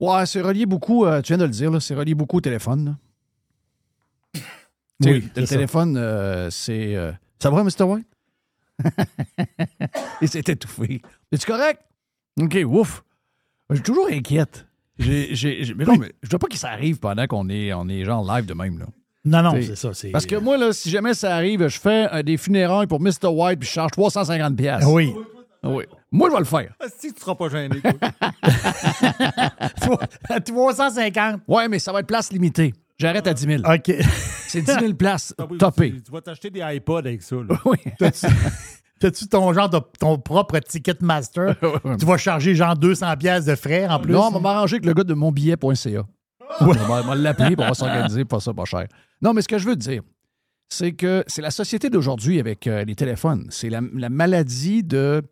Ouais, 0.00 0.24
c'est 0.24 0.40
relié 0.40 0.64
beaucoup, 0.64 1.04
euh, 1.04 1.20
tu 1.20 1.28
viens 1.34 1.38
de 1.38 1.44
le 1.44 1.50
dire, 1.50 1.82
c'est 1.82 1.94
relié 1.94 2.14
beaucoup 2.14 2.38
au 2.38 2.40
téléphone. 2.40 2.84
là. 2.86 4.40
Oui, 5.02 5.20
le 5.20 5.28
c'est 5.34 5.46
ça. 5.46 5.54
téléphone, 5.56 5.96
euh, 5.98 6.48
c'est. 6.50 6.96
euh, 6.96 7.12
Ça 7.38 7.50
va, 7.50 7.62
Mr. 7.64 7.82
White? 7.84 8.06
Il 10.22 10.28
s'est 10.28 10.40
étouffé. 10.46 11.00
Es-tu 11.32 11.46
correct? 11.46 11.80
OK, 12.40 12.58
ouf. 12.66 13.02
Je 13.70 13.76
suis 13.76 13.82
toujours 13.84 14.08
inquiète. 14.10 14.66
J'ai, 14.98 15.34
j'ai- 15.34 15.64
j'ai- 15.64 15.74
mais 15.74 15.84
non, 15.84 15.96
mais 15.96 16.12
je 16.22 16.28
veux 16.30 16.38
pas 16.38 16.46
que 16.48 16.56
ça 16.58 16.70
arrive 16.70 16.98
pendant 16.98 17.26
qu'on 17.26 17.48
est, 17.48 17.72
on 17.72 17.88
est 17.88 18.04
genre 18.04 18.24
live 18.34 18.44
de 18.46 18.54
même. 18.54 18.78
Là. 18.78 18.86
Non, 19.24 19.42
non, 19.42 19.52
T'sais, 19.52 19.62
c'est 19.68 19.76
ça. 19.76 19.94
c'est- 19.94 20.10
Parce 20.10 20.26
que 20.26 20.36
moi, 20.36 20.56
là, 20.58 20.72
si 20.72 20.90
jamais 20.90 21.14
ça 21.14 21.34
arrive, 21.34 21.66
je 21.68 21.78
fais 21.78 22.08
euh, 22.12 22.22
des 22.22 22.36
funérailles 22.36 22.86
pour 22.86 23.00
Mr. 23.00 23.28
White 23.28 23.60
puis 23.60 23.68
je 23.68 23.72
charge 23.74 23.92
350$. 23.92 24.56
piastres. 24.56 24.86
Ah 24.88 24.92
Oui. 24.92 25.14
Oui. 25.62 25.84
Moi, 26.10 26.28
je 26.30 26.32
vais 26.34 26.38
le 26.40 26.44
faire. 26.46 26.74
Si 26.98 27.12
tu 27.12 27.20
seras 27.20 27.34
pas 27.34 27.48
gêné. 27.50 27.80
À 30.28 30.40
350. 30.40 31.40
Ouais, 31.48 31.68
mais 31.68 31.78
ça 31.78 31.92
va 31.92 32.00
être 32.00 32.06
place 32.06 32.32
limitée. 32.32 32.74
J'arrête 33.00 33.26
à 33.26 33.32
10 33.32 33.46
000. 33.46 33.62
OK. 33.64 33.94
C'est 34.46 34.60
10 34.60 34.72
000 34.72 34.94
places 34.94 35.34
topées. 35.58 35.94
Tu 36.04 36.12
vas 36.12 36.20
t'acheter 36.20 36.50
des 36.50 36.60
iPods 36.60 36.98
avec 36.98 37.22
ça. 37.22 37.36
Là. 37.36 37.58
Oui. 37.64 37.78
T'as-tu 39.00 39.26
ton 39.28 39.50
genre 39.54 39.70
de 39.70 39.78
ton 39.98 40.18
propre 40.18 40.58
Ticketmaster? 40.58 41.56
tu 41.98 42.04
vas 42.04 42.18
charger 42.18 42.54
genre 42.54 42.76
200 42.76 43.16
pièces 43.16 43.46
de 43.46 43.54
frais 43.54 43.88
en 43.88 43.98
plus? 43.98 44.12
Non, 44.12 44.26
on 44.26 44.30
va 44.30 44.40
m'arranger 44.40 44.74
avec 44.74 44.84
le 44.84 44.92
gars 44.92 45.04
de 45.04 45.14
monbillet.ca. 45.14 46.06
On 46.60 46.66
va, 46.66 47.00
on 47.02 47.06
va 47.06 47.14
l'appeler 47.14 47.56
pour 47.56 47.64
on 47.64 47.68
va 47.68 47.74
s'organiser 47.74 48.26
pour 48.26 48.42
ça 48.42 48.52
pas 48.52 48.66
cher. 48.66 48.86
Non, 49.22 49.32
mais 49.32 49.40
ce 49.40 49.48
que 49.48 49.56
je 49.56 49.66
veux 49.66 49.76
te 49.76 49.80
dire, 49.80 50.02
c'est 50.68 50.92
que 50.92 51.24
c'est 51.26 51.40
la 51.40 51.50
société 51.50 51.88
d'aujourd'hui 51.88 52.38
avec 52.38 52.66
euh, 52.66 52.84
les 52.84 52.94
téléphones. 52.94 53.46
C'est 53.48 53.70
la, 53.70 53.80
la 53.94 54.10
maladie 54.10 54.82
de 54.82 55.22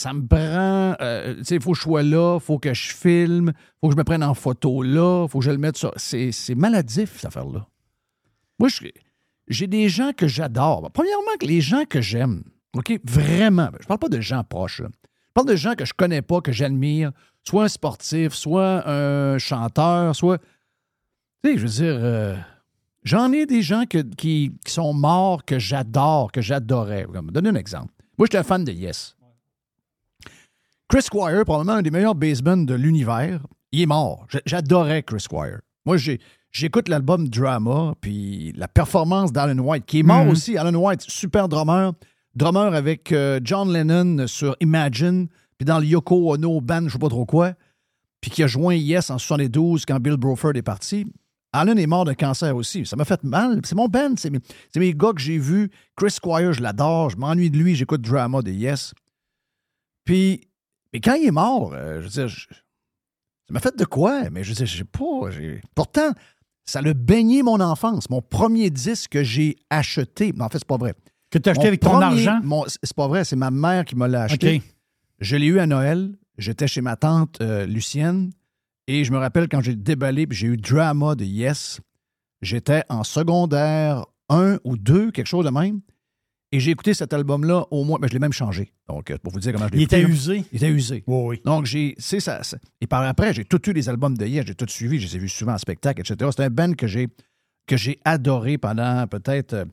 ça 0.00 0.14
me 0.14 0.26
prend, 0.26 0.96
euh, 1.02 1.36
tu 1.36 1.44
sais, 1.44 1.54
il 1.56 1.60
faut 1.60 1.72
que 1.72 1.76
je 1.76 1.82
sois 1.82 2.02
là, 2.02 2.38
il 2.38 2.40
faut 2.40 2.58
que 2.58 2.72
je 2.72 2.94
filme, 2.94 3.52
il 3.54 3.78
faut 3.80 3.88
que 3.88 3.92
je 3.92 3.98
me 3.98 4.04
prenne 4.04 4.22
en 4.22 4.32
photo 4.32 4.82
là, 4.82 5.26
il 5.26 5.30
faut 5.30 5.40
que 5.40 5.44
je 5.44 5.50
le 5.50 5.58
mette 5.58 5.76
sur. 5.76 5.92
C'est 5.98 6.54
maladif, 6.54 7.16
cette 7.16 7.26
affaire-là. 7.26 7.66
Moi, 8.58 8.70
j'ai 9.48 9.66
des 9.66 9.90
gens 9.90 10.12
que 10.16 10.26
j'adore. 10.26 10.90
Premièrement, 10.92 11.32
les 11.42 11.60
gens 11.60 11.84
que 11.84 12.00
j'aime, 12.00 12.44
OK, 12.74 12.98
vraiment, 13.04 13.68
je 13.78 13.86
parle 13.86 13.98
pas 13.98 14.08
de 14.08 14.20
gens 14.20 14.42
proches, 14.42 14.80
je 14.80 15.32
parle 15.34 15.48
de 15.48 15.56
gens 15.56 15.74
que 15.74 15.84
je 15.84 15.92
connais 15.92 16.22
pas, 16.22 16.40
que 16.40 16.50
j'admire, 16.50 17.12
soit 17.44 17.64
un 17.64 17.68
sportif, 17.68 18.32
soit 18.32 18.88
un 18.88 19.36
chanteur, 19.36 20.16
soit. 20.16 20.38
Tu 21.44 21.50
sais, 21.50 21.58
je 21.58 21.62
veux 21.62 21.68
dire, 21.68 21.98
euh, 22.02 22.36
j'en 23.02 23.32
ai 23.32 23.44
des 23.44 23.60
gens 23.60 23.84
qui, 23.84 24.52
sont 24.66 24.94
morts 24.94 25.44
que 25.44 25.58
j'adore, 25.58 26.32
que 26.32 26.40
j'adorais. 26.40 27.06
Donner 27.30 27.50
un 27.50 27.54
exemple. 27.54 27.92
Moi, 28.16 28.26
j'étais 28.26 28.38
un 28.38 28.44
fan 28.44 28.64
de 28.64 28.72
Yes. 28.72 29.14
Chris 30.90 31.02
Squire, 31.02 31.44
probablement 31.44 31.78
un 31.78 31.82
des 31.82 31.90
meilleurs 31.90 32.14
basemen 32.16 32.66
de 32.66 32.74
l'univers, 32.74 33.40
il 33.72 33.82
est 33.82 33.86
mort. 33.86 34.26
J'adorais 34.44 35.02
Chris 35.04 35.20
Squire. 35.20 35.60
Moi, 35.86 35.96
j'écoute 36.50 36.88
l'album 36.88 37.28
Drama, 37.28 37.94
puis 38.00 38.52
la 38.56 38.66
performance 38.68 39.32
d'Alan 39.32 39.58
White, 39.62 39.86
qui 39.86 40.00
est 40.00 40.02
mort 40.02 40.24
Mhm. 40.24 40.30
aussi. 40.30 40.58
Alan 40.58 40.74
White, 40.74 41.02
super 41.02 41.48
drummer. 41.48 41.92
Drummer 42.34 42.74
avec 42.74 43.12
euh, 43.12 43.40
John 43.42 43.72
Lennon 43.72 44.26
sur 44.26 44.56
Imagine, 44.60 45.28
puis 45.58 45.64
dans 45.64 45.78
le 45.78 45.86
Yoko 45.86 46.32
Ono 46.34 46.60
Band, 46.60 46.84
je 46.88 46.92
sais 46.94 46.98
pas 46.98 47.08
trop 47.08 47.24
quoi, 47.26 47.54
puis 48.20 48.30
qui 48.30 48.42
a 48.42 48.46
joint 48.48 48.74
Yes 48.74 49.10
en 49.10 49.18
72 49.18 49.84
quand 49.86 49.98
Bill 50.00 50.16
Bruford 50.16 50.56
est 50.56 50.62
parti. 50.62 51.06
Alan 51.52 51.76
est 51.76 51.86
mort 51.86 52.04
de 52.04 52.12
cancer 52.12 52.54
aussi. 52.54 52.84
Ça 52.86 52.94
m'a 52.96 53.04
fait 53.04 53.22
mal. 53.24 53.60
C'est 53.64 53.74
mon 53.74 53.88
band. 53.88 54.14
C'est 54.16 54.30
mes, 54.30 54.38
mes 54.76 54.94
gars 54.94 55.12
que 55.12 55.20
j'ai 55.20 55.38
vus. 55.38 55.70
Chris 55.96 56.12
Squire, 56.12 56.52
je 56.52 56.62
l'adore. 56.62 57.10
Je 57.10 57.16
m'ennuie 57.16 57.50
de 57.50 57.56
lui. 57.58 57.74
J'écoute 57.74 58.02
Drama 58.02 58.40
de 58.42 58.52
Yes. 58.52 58.94
Puis, 60.04 60.42
mais 60.92 61.00
quand 61.00 61.14
il 61.14 61.26
est 61.26 61.30
mort, 61.32 61.72
euh, 61.74 61.96
je 62.00 62.04
veux 62.04 62.08
dire, 62.10 62.28
je- 62.28 62.46
ça 62.48 63.52
m'a 63.52 63.60
fait 63.60 63.76
de 63.76 63.84
quoi? 63.84 64.28
Mais 64.30 64.42
je 64.44 64.50
veux 64.50 64.54
dire, 64.54 64.66
je 64.66 64.78
sais 64.78 64.84
pas. 64.84 65.30
j'ai- 65.30 65.60
Pourtant, 65.74 66.10
ça 66.64 66.80
l'a 66.82 66.94
baigné 66.94 67.42
mon 67.42 67.60
enfance. 67.60 68.08
Mon 68.10 68.22
premier 68.22 68.70
disque 68.70 69.10
que 69.12 69.24
j'ai 69.24 69.56
acheté. 69.70 70.32
Mais 70.34 70.44
en 70.44 70.48
fait, 70.48 70.58
c'est 70.58 70.66
pas 70.66 70.76
vrai. 70.76 70.94
Que 71.30 71.38
tu 71.38 71.48
as 71.48 71.52
acheté 71.52 71.62
Mon 71.64 71.68
avec 71.68 71.80
ton 71.80 71.90
premier- 71.90 72.04
argent? 72.28 72.40
mon- 72.42 72.64
C'est 72.66 72.94
pas 72.94 73.08
vrai. 73.08 73.24
C'est 73.24 73.36
ma 73.36 73.50
mère 73.50 73.84
qui 73.84 73.96
me 73.96 74.06
l'a 74.06 74.22
acheté. 74.24 74.62
Je 75.20 75.36
l'ai 75.36 75.46
eu 75.46 75.58
à 75.58 75.66
Noël. 75.66 76.12
J'étais 76.38 76.66
chez 76.68 76.80
ma 76.80 76.96
tante 76.96 77.40
euh, 77.40 77.66
Lucienne. 77.66 78.30
Et 78.86 79.04
je 79.04 79.12
me 79.12 79.18
rappelle 79.18 79.48
quand 79.48 79.60
j'ai 79.60 79.76
déballé, 79.76 80.26
puis 80.26 80.36
j'ai 80.38 80.46
eu 80.48 80.56
Drama 80.56 81.14
de 81.14 81.24
Yes. 81.24 81.80
J'étais 82.42 82.82
en 82.88 83.04
secondaire 83.04 84.06
1 84.28 84.58
ou 84.64 84.76
2, 84.76 85.10
quelque 85.10 85.26
chose 85.26 85.44
de 85.44 85.50
même. 85.50 85.80
Et 86.52 86.58
j'ai 86.60 86.72
écouté 86.72 86.94
cet 86.94 87.12
album-là 87.12 87.66
au 87.70 87.84
moins. 87.84 87.98
ben, 88.00 88.08
je 88.08 88.12
l'ai 88.12 88.18
même 88.18 88.32
changé. 88.32 88.72
Donc, 88.88 89.10
euh, 89.10 89.18
pour 89.22 89.32
vous 89.32 89.38
dire 89.40 89.52
comment 89.52 89.68
je 89.68 89.72
l'ai 89.72 89.78
Il 89.78 89.82
était 89.84 90.02
là. 90.02 90.08
usé. 90.08 90.44
Il 90.52 90.56
était 90.56 90.68
usé. 90.70 91.04
Oui, 91.06 91.22
oui. 91.28 91.40
Donc, 91.44 91.66
j'ai. 91.66 91.94
C'est 91.98 92.20
ça, 92.20 92.40
Et 92.80 92.86
par 92.86 93.02
après, 93.02 93.32
j'ai 93.32 93.44
tout 93.44 93.68
eu 93.70 93.72
les 93.72 93.88
albums 93.88 94.16
de 94.16 94.26
Yes. 94.26 94.46
J'ai 94.46 94.54
tout 94.54 94.66
suivi. 94.68 94.98
Je 94.98 95.06
les 95.06 95.16
ai 95.16 95.18
vus 95.20 95.28
souvent 95.28 95.52
en 95.54 95.58
spectacle, 95.58 96.00
etc. 96.00 96.30
C'est 96.36 96.44
un 96.44 96.50
band 96.50 96.72
que 96.72 96.86
j'ai 96.86 97.08
que 97.66 97.76
j'ai 97.76 98.00
adoré 98.04 98.58
pendant 98.58 99.06
peut-être 99.06 99.52
euh, 99.52 99.64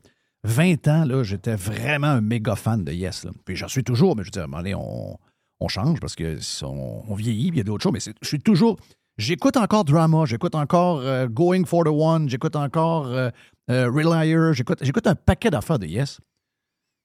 20 0.44 0.86
ans. 0.88 1.04
Là, 1.04 1.24
j'étais 1.24 1.56
vraiment 1.56 2.06
un 2.08 2.20
méga 2.20 2.54
fan 2.54 2.84
de 2.84 2.92
Yes. 2.92 3.24
là. 3.24 3.32
Puis 3.44 3.56
j'en 3.56 3.68
suis 3.68 3.82
toujours, 3.82 4.14
mais 4.14 4.22
je 4.22 4.40
moment 4.40 4.58
donné, 4.58 4.74
on, 4.76 5.18
on 5.60 5.68
change 5.68 5.98
parce 6.00 6.14
que 6.14 6.38
on, 6.64 7.02
on 7.08 7.14
vieillit, 7.14 7.50
puis 7.50 7.56
il 7.56 7.58
y 7.58 7.60
a 7.62 7.64
d'autres 7.64 7.82
choses. 7.82 7.92
Mais 7.92 8.00
je 8.22 8.28
suis 8.28 8.38
toujours. 8.40 8.76
J'écoute 9.16 9.56
encore 9.56 9.84
Drama, 9.84 10.26
j'écoute 10.26 10.54
encore 10.54 11.00
euh, 11.00 11.26
Going 11.26 11.64
for 11.64 11.82
the 11.82 11.88
One, 11.90 12.28
j'écoute 12.28 12.54
encore 12.54 13.08
euh, 13.08 13.30
euh, 13.68 13.90
Relier, 13.90 14.52
j'écoute 14.54 15.06
un 15.08 15.16
paquet 15.16 15.50
d'affaires 15.50 15.80
de 15.80 15.86
Yes. 15.86 16.20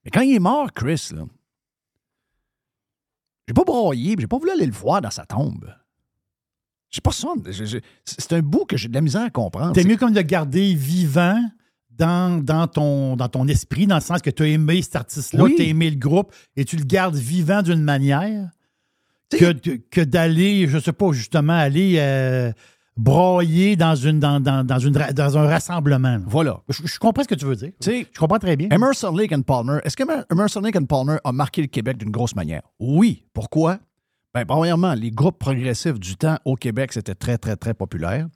Mais 0.06 0.12
quand 0.12 0.22
il 0.22 0.36
est 0.36 0.40
mort, 0.40 0.72
Chris, 0.74 1.10
là, 1.16 1.24
j'ai 3.48 3.54
pas 3.54 3.64
broyé, 3.64 4.16
j'ai 4.20 4.28
pas 4.28 4.38
voulu 4.38 4.52
aller 4.52 4.66
le 4.66 4.72
voir 4.72 5.02
dans 5.02 5.12
sa 5.12 5.26
tombe. 5.26 5.74
J'ai 6.90 7.02
pas 7.02 7.12
ça. 7.12 7.30
C'est 8.06 8.34
un 8.34 8.42
bout 8.42 8.66
que 8.66 8.78
j'ai 8.78 8.88
de 8.88 8.94
la 8.94 9.02
misère 9.02 9.24
à 9.24 9.30
comprendre. 9.30 9.74
T'es 9.74 9.82
C'est- 9.82 9.88
mieux 9.88 9.98
comme 9.98 10.12
de 10.12 10.16
le 10.18 10.22
garder 10.22 10.76
vivant 10.76 11.42
dans, 11.90 12.44
dans, 12.44 12.68
ton, 12.68 13.16
dans 13.16 13.30
ton 13.30 13.48
esprit, 13.48 13.88
dans 13.88 13.96
le 13.96 14.02
sens 14.02 14.22
que 14.22 14.30
tu 14.30 14.44
as 14.44 14.48
aimé 14.48 14.82
cet 14.82 14.96
artiste-là, 14.96 15.44
Oui. 15.44 15.56
tu 15.56 15.62
as 15.64 15.66
aimé 15.66 15.90
le 15.90 15.98
groupe, 15.98 16.34
et 16.56 16.66
tu 16.66 16.76
le 16.78 16.84
gardes 16.86 17.16
vivant 17.16 17.62
d'une 17.62 17.84
manière 17.84 18.50
que, 19.30 19.52
que 19.78 20.02
d'aller, 20.02 20.68
je 20.68 20.78
sais 20.80 20.94
pas, 20.94 21.12
justement, 21.12 21.54
aller 21.54 21.96
euh, 21.98 22.52
broyer 22.96 23.76
dans, 23.76 23.96
une, 23.96 24.20
dans, 24.20 24.40
dans, 24.40 24.64
dans, 24.66 24.80
une, 24.80 24.96
ra- 24.98 25.14
dans 25.14 25.38
un 25.38 25.48
rassemblement. 25.48 26.18
là. 26.18 26.22
Voilà. 26.26 26.62
Je, 26.70 26.86
je 26.86 27.00
comprends 27.00 27.24
ce 27.24 27.28
que 27.28 27.36
tu 27.36 27.46
veux 27.46 27.56
dire. 27.56 27.72
Tu 27.82 27.90
sais, 27.92 28.08
Je 28.14 28.20
comprends 28.20 28.40
très 28.40 28.56
bien. 28.56 28.70
Emerson 28.72 29.12
Lake 29.16 29.32
and 29.34 29.42
Palmer, 29.42 29.80
est-ce 29.84 29.98
que 29.98 30.04
Emerson 30.32 30.62
Lake 30.62 30.76
and 30.76 30.86
Palmer 30.86 31.18
a 31.24 31.32
marqué 31.32 31.62
le 31.62 31.68
Québec 31.68 31.98
d'une 31.98 32.12
grosse 32.12 32.36
manière? 32.36 32.62
Oui. 32.80 33.24
Pourquoi? 33.34 33.80
Ben, 34.34 34.46
premièrement, 34.46 34.94
les 34.94 35.12
groupes 35.12 35.38
progressifs 35.40 36.00
du 36.00 36.16
temps 36.16 36.38
au 36.46 36.56
Québec, 36.56 36.92
c'était 36.94 37.16
très, 37.16 37.38
très, 37.38 37.56
très 37.56 37.74
populaire. 37.74 38.28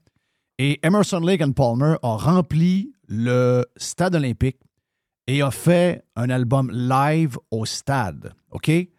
Et 0.59 0.79
Emerson 0.85 1.19
Lake 1.19 1.41
and 1.41 1.51
Palmer 1.51 1.95
a 2.03 2.15
rempli 2.17 2.91
le 3.07 3.65
stade 3.77 4.15
olympique 4.15 4.57
et 5.27 5.41
a 5.41 5.51
fait 5.51 6.03
un 6.15 6.29
album 6.29 6.71
live 6.71 7.37
au 7.51 7.65
stade. 7.65 8.33
OK? 8.51 8.69
Et 8.69 8.89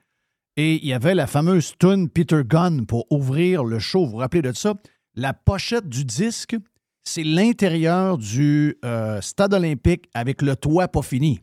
il 0.56 0.84
y 0.84 0.92
avait 0.92 1.14
la 1.14 1.26
fameuse 1.26 1.72
tune 1.78 2.08
Peter 2.08 2.42
Gunn 2.44 2.84
pour 2.86 3.06
ouvrir 3.10 3.64
le 3.64 3.78
show. 3.78 4.04
Vous 4.06 4.12
vous 4.12 4.16
rappelez 4.18 4.42
de 4.42 4.52
ça? 4.52 4.74
La 5.20 5.32
pochette 5.32 5.88
du 5.88 6.04
disque, 6.04 6.56
c'est 7.02 7.24
l'intérieur 7.24 8.18
du 8.18 8.76
euh, 8.84 9.20
stade 9.20 9.52
olympique 9.52 10.08
avec 10.14 10.42
le 10.42 10.54
toit 10.54 10.86
pas 10.86 11.02
fini. 11.02 11.40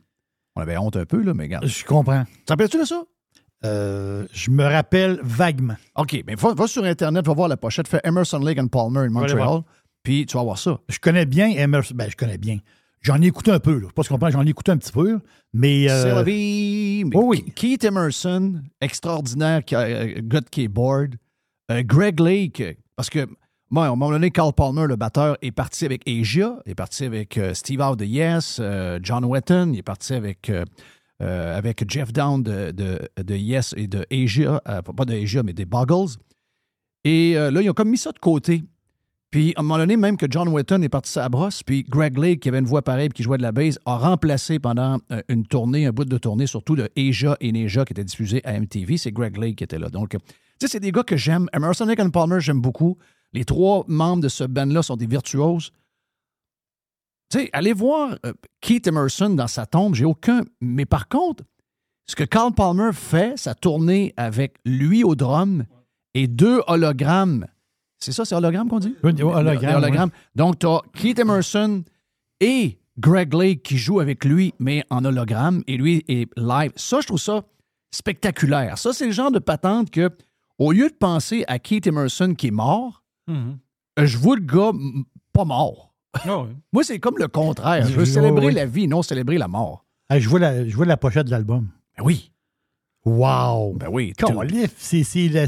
On 0.55 0.61
avait 0.61 0.78
honte 0.78 0.95
un 0.95 1.05
peu, 1.05 1.21
là, 1.21 1.34
mais 1.34 1.43
regarde. 1.43 1.65
Je 1.67 1.84
comprends. 1.84 2.23
Te 2.45 2.53
rappelles-tu 2.53 2.80
de 2.80 2.86
ça? 2.86 3.03
Euh, 3.65 4.26
je 4.32 4.49
me 4.51 4.63
rappelle 4.63 5.19
vaguement. 5.23 5.76
OK, 5.97 6.23
mais 6.26 6.36
va, 6.36 6.53
va 6.53 6.67
sur 6.67 6.86
Internet, 6.86 7.26
va 7.26 7.34
voir 7.34 7.49
la 7.49 7.57
pochette, 7.57 7.88
fais 7.89 7.99
Emerson 8.05 8.39
Lake 8.39 8.59
and 8.59 8.67
Palmer 8.67 8.99
in 9.01 9.09
Montreal, 9.09 9.61
puis 10.03 10.26
tu 10.26 10.38
vas 10.38 10.43
voir 10.43 10.57
ça. 10.57 10.80
Je 10.88 10.99
connais 10.99 11.26
bien 11.26 11.49
Emerson. 11.49 11.95
Ben, 11.95 12.09
je 12.09 12.15
connais 12.15 12.38
bien. 12.38 12.59
J'en 13.01 13.21
ai 13.21 13.26
écouté 13.28 13.51
un 13.51 13.59
peu. 13.59 13.73
Là. 13.73 13.80
Je 13.82 13.86
sais 13.88 13.93
pas 13.93 14.03
si 14.03 14.07
tu 14.07 14.13
comprends, 14.13 14.30
j'en 14.32 14.45
ai 14.45 14.49
écouté 14.49 14.71
un 14.71 14.78
petit 14.78 14.91
peu. 14.93 15.19
Mais. 15.53 15.89
euh, 15.89 16.01
C'est 16.03 16.09
la 16.15 16.23
vie. 16.23 17.03
Mais 17.05 17.17
oui, 17.17 17.41
oui. 17.45 17.51
Keith 17.55 17.84
Emerson, 17.84 18.61
extraordinaire 18.82 19.65
qui 19.65 19.76
a- 19.76 19.82
euh, 19.82 20.21
de 20.21 20.39
keyboard. 20.49 21.15
Euh, 21.71 21.82
Greg 21.84 22.19
Lake, 22.19 22.63
parce 22.95 23.09
que 23.09 23.28
moi, 23.76 23.88
à 23.88 23.88
un 23.88 23.89
moment 23.89 24.09
donné, 24.09 24.32
Carl 24.32 24.53
Palmer, 24.53 24.86
le 24.88 24.95
batteur, 24.95 25.38
est 25.41 25.51
parti 25.51 25.84
avec 25.84 26.07
Asia, 26.07 26.59
est 26.65 26.76
parti 26.76 27.03
avec 27.03 27.38
euh, 27.38 27.53
Steve 27.53 27.82
Howe 27.82 27.97
de 27.97 28.05
Yes, 28.05 28.59
euh, 28.61 28.99
John 29.03 29.26
Wetton, 29.26 29.71
il 29.73 29.80
est 29.80 29.84
parti 29.84 30.13
avec, 30.13 30.49
euh, 30.49 30.63
avec 31.19 31.84
Jeff 31.91 32.13
Down 32.13 32.41
de, 32.41 32.71
de, 32.71 33.36
Yes 33.36 33.73
et 33.76 33.88
de 33.88 34.05
Asia, 34.09 34.61
pas 34.63 35.03
de 35.03 35.21
Asia, 35.21 35.43
mais 35.43 35.51
des 35.51 35.65
Boggles. 35.65 36.15
Et 37.03 37.34
là, 37.34 37.61
ils 37.61 37.69
ont 37.69 37.73
comme 37.73 37.89
mis 37.89 37.97
ça 37.97 38.13
de 38.13 38.19
côté. 38.19 38.63
Puis, 39.30 39.53
à 39.57 39.59
un 39.59 39.63
moment 39.63 39.78
donné, 39.78 39.97
même 39.97 40.15
que 40.15 40.26
John 40.30 40.47
Wetton 40.47 40.82
est 40.82 40.88
parti 40.88 41.19
à 41.19 41.28
brosse, 41.28 41.61
puis 41.61 41.84
Greg 41.84 42.17
Lake, 42.17 42.39
qui 42.39 42.47
avait 42.47 42.59
une 42.59 42.65
voix 42.65 42.82
pareille 42.82 43.09
puis 43.09 43.17
qui 43.17 43.23
jouait 43.23 43.38
de 43.38 43.43
la 43.43 43.51
bass, 43.51 43.78
a 43.86 43.97
remplacé 43.97 44.57
pendant 44.57 44.99
une 45.28 45.45
tournée, 45.45 45.86
un 45.86 45.91
bout 45.91 46.05
de 46.05 46.17
tournée, 46.17 46.47
surtout 46.47 46.78
de 46.78 46.89
Asia 46.97 47.36
et 47.41 47.51
Neja, 47.51 47.84
qui 47.84 47.91
était 47.91 48.05
diffusé 48.05 48.39
à 48.45 48.57
MTV. 48.57 48.95
C'est 48.97 49.11
Greg 49.11 49.36
Lake 49.36 49.57
qui 49.57 49.65
était 49.65 49.80
là. 49.80 49.89
Donc, 49.89 50.11
tu 50.11 50.17
sais, 50.61 50.67
c'est 50.69 50.80
des 50.80 50.93
gars 50.93 51.03
que 51.03 51.17
j'aime. 51.17 51.49
Emerson 51.53 51.84
Lake 51.84 51.99
and 51.99 52.11
Palmer, 52.11 52.39
j'aime 52.39 52.61
beaucoup. 52.61 52.97
Les 53.34 53.45
trois 53.45 53.84
membres 53.88 54.23
de 54.23 54.30
ce 54.30 54.43
band-là 54.43 54.82
sont 54.84 54.97
des 54.97 55.07
virtuoses. 55.07 55.71
Tu 57.30 57.39
sais, 57.39 57.49
allez 57.53 57.73
voir 57.73 58.17
euh, 58.26 58.34
Keith 58.61 58.88
Emerson 58.88 59.30
dans 59.32 59.47
sa 59.47 59.65
tombe, 59.65 59.95
j'ai 59.95 60.05
aucun. 60.05 60.43
Mais 60.61 60.86
par 60.86 61.07
contre, 61.09 61.43
ce 62.07 62.15
que 62.15 62.23
Carl 62.23 62.53
Palmer 62.53 62.91
fait, 62.93 63.38
sa 63.38 63.55
tournée 63.55 64.13
avec 64.15 64.57
lui 64.63 65.03
au 65.03 65.15
drum 65.15 65.65
et 66.13 66.28
deux 66.28 66.61
hologrammes. 66.67 67.47
C'est 67.99 68.11
ça, 68.11 68.26
c'est 68.26 68.36
hologramme 68.36 68.69
qu'on 68.69 68.80
dit? 68.80 68.95
Oui, 69.03 69.11
hologrammes. 69.21 70.11
Donc, 70.36 70.59
tu 70.59 70.67
as 70.67 70.82
Keith 70.93 71.19
Emerson 71.19 71.84
et 72.39 72.78
Greg 72.97 73.34
Lake 73.34 73.63
qui 73.63 73.78
jouent 73.78 73.99
avec 73.99 74.23
lui, 74.23 74.53
mais 74.59 74.84
en 74.89 75.03
hologramme, 75.03 75.63
et 75.67 75.78
lui 75.78 76.05
est 76.07 76.30
live. 76.38 76.71
Ça, 76.76 77.01
je 77.01 77.07
trouve 77.07 77.19
ça 77.19 77.43
spectaculaire. 77.91 78.78
Ça, 78.78 78.93
c'est 78.93 79.07
le 79.07 79.11
genre 79.11 79.32
de 79.32 79.39
patente 79.39 79.89
que, 79.89 80.09
au 80.59 80.71
lieu 80.71 80.89
de 80.89 80.95
penser 80.95 81.43
à 81.47 81.59
Keith 81.59 81.88
Emerson 81.88 82.36
qui 82.36 82.47
est 82.47 82.51
mort, 82.51 83.01
Mhm. 83.28 83.57
euh, 83.99 84.05
je 84.05 84.17
vois 84.17 84.36
le 84.36 84.41
gars 84.43 84.71
pas 85.34 85.45
mort. 85.45 85.93
Ah 86.13 86.19
oui. 86.43 86.49
Moi, 86.73 86.84
c'est 86.84 86.99
comme 86.99 87.17
le 87.17 87.28
contraire. 87.28 87.86
Je 87.88 87.93
veux 87.93 88.05
célébrer 88.05 88.47
oui. 88.47 88.53
la 88.53 88.65
vie, 88.65 88.88
non 88.88 89.01
célébrer 89.01 89.38
la 89.38 89.47
mort. 89.47 89.86
Ah, 90.09 90.19
je, 90.19 90.30
vois 90.30 90.39
la, 90.39 90.67
je 90.67 90.76
vois 90.76 90.86
la 90.86 90.97
pochette 90.97 91.26
de 91.26 91.32
l'album. 91.32 91.69
Ben 91.97 92.03
oui. 92.03 92.32
Wow! 93.05 93.73
Ben 93.73 93.88
oui. 93.91 94.13
c'est 94.78 95.03
euh, 95.03 95.47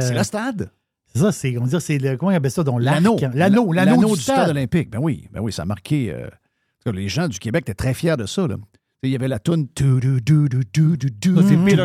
C'est 0.00 0.14
le 0.14 0.22
stade. 0.22 0.70
c'est 1.06 1.18
ça, 1.20 1.32
c'est 1.32 1.56
on 1.56 1.62
va 1.62 1.66
dire 1.68 1.80
c'est 1.82 1.98
le 1.98 2.16
comment 2.16 2.32
on 2.32 2.34
appelle 2.34 2.50
ça 2.50 2.62
donc 2.64 2.82
L'anneau. 2.82 3.16
l'anneau, 3.34 3.72
l'anneau 3.72 4.14
du 4.14 4.20
stade. 4.20 4.50
olympique. 4.50 4.90
Ben 4.90 4.98
oui, 5.00 5.26
ben 5.32 5.40
oui, 5.40 5.52
ça 5.52 5.62
a 5.62 5.64
marqué. 5.64 6.12
euh, 6.12 6.28
les 6.92 7.08
gens 7.08 7.28
du 7.28 7.38
Québec 7.38 7.64
étaient 7.64 7.74
très 7.74 7.94
fiers 7.94 8.16
de 8.16 8.26
ça. 8.26 8.46
Là. 8.46 8.56
Il 9.02 9.10
y 9.10 9.14
avait 9.14 9.28
la 9.28 9.38
toune. 9.38 9.68
C'est 9.76 9.84
Peter 9.84 10.18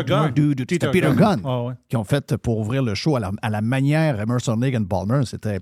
Gunn. 0.04 0.32
C'était 0.58 0.90
Peter 0.90 1.12
Gunn 1.16 1.42
qui 1.88 1.96
ont 1.96 2.04
fait 2.04 2.36
pour 2.36 2.58
ouvrir 2.58 2.82
le 2.82 2.94
show 2.94 3.16
à 3.16 3.50
la, 3.50 3.60
manière 3.60 4.20
Emerson 4.20 4.56
Lake 4.56 4.74
and 4.74 4.84
Palmer. 4.84 5.24
C'était 5.24 5.60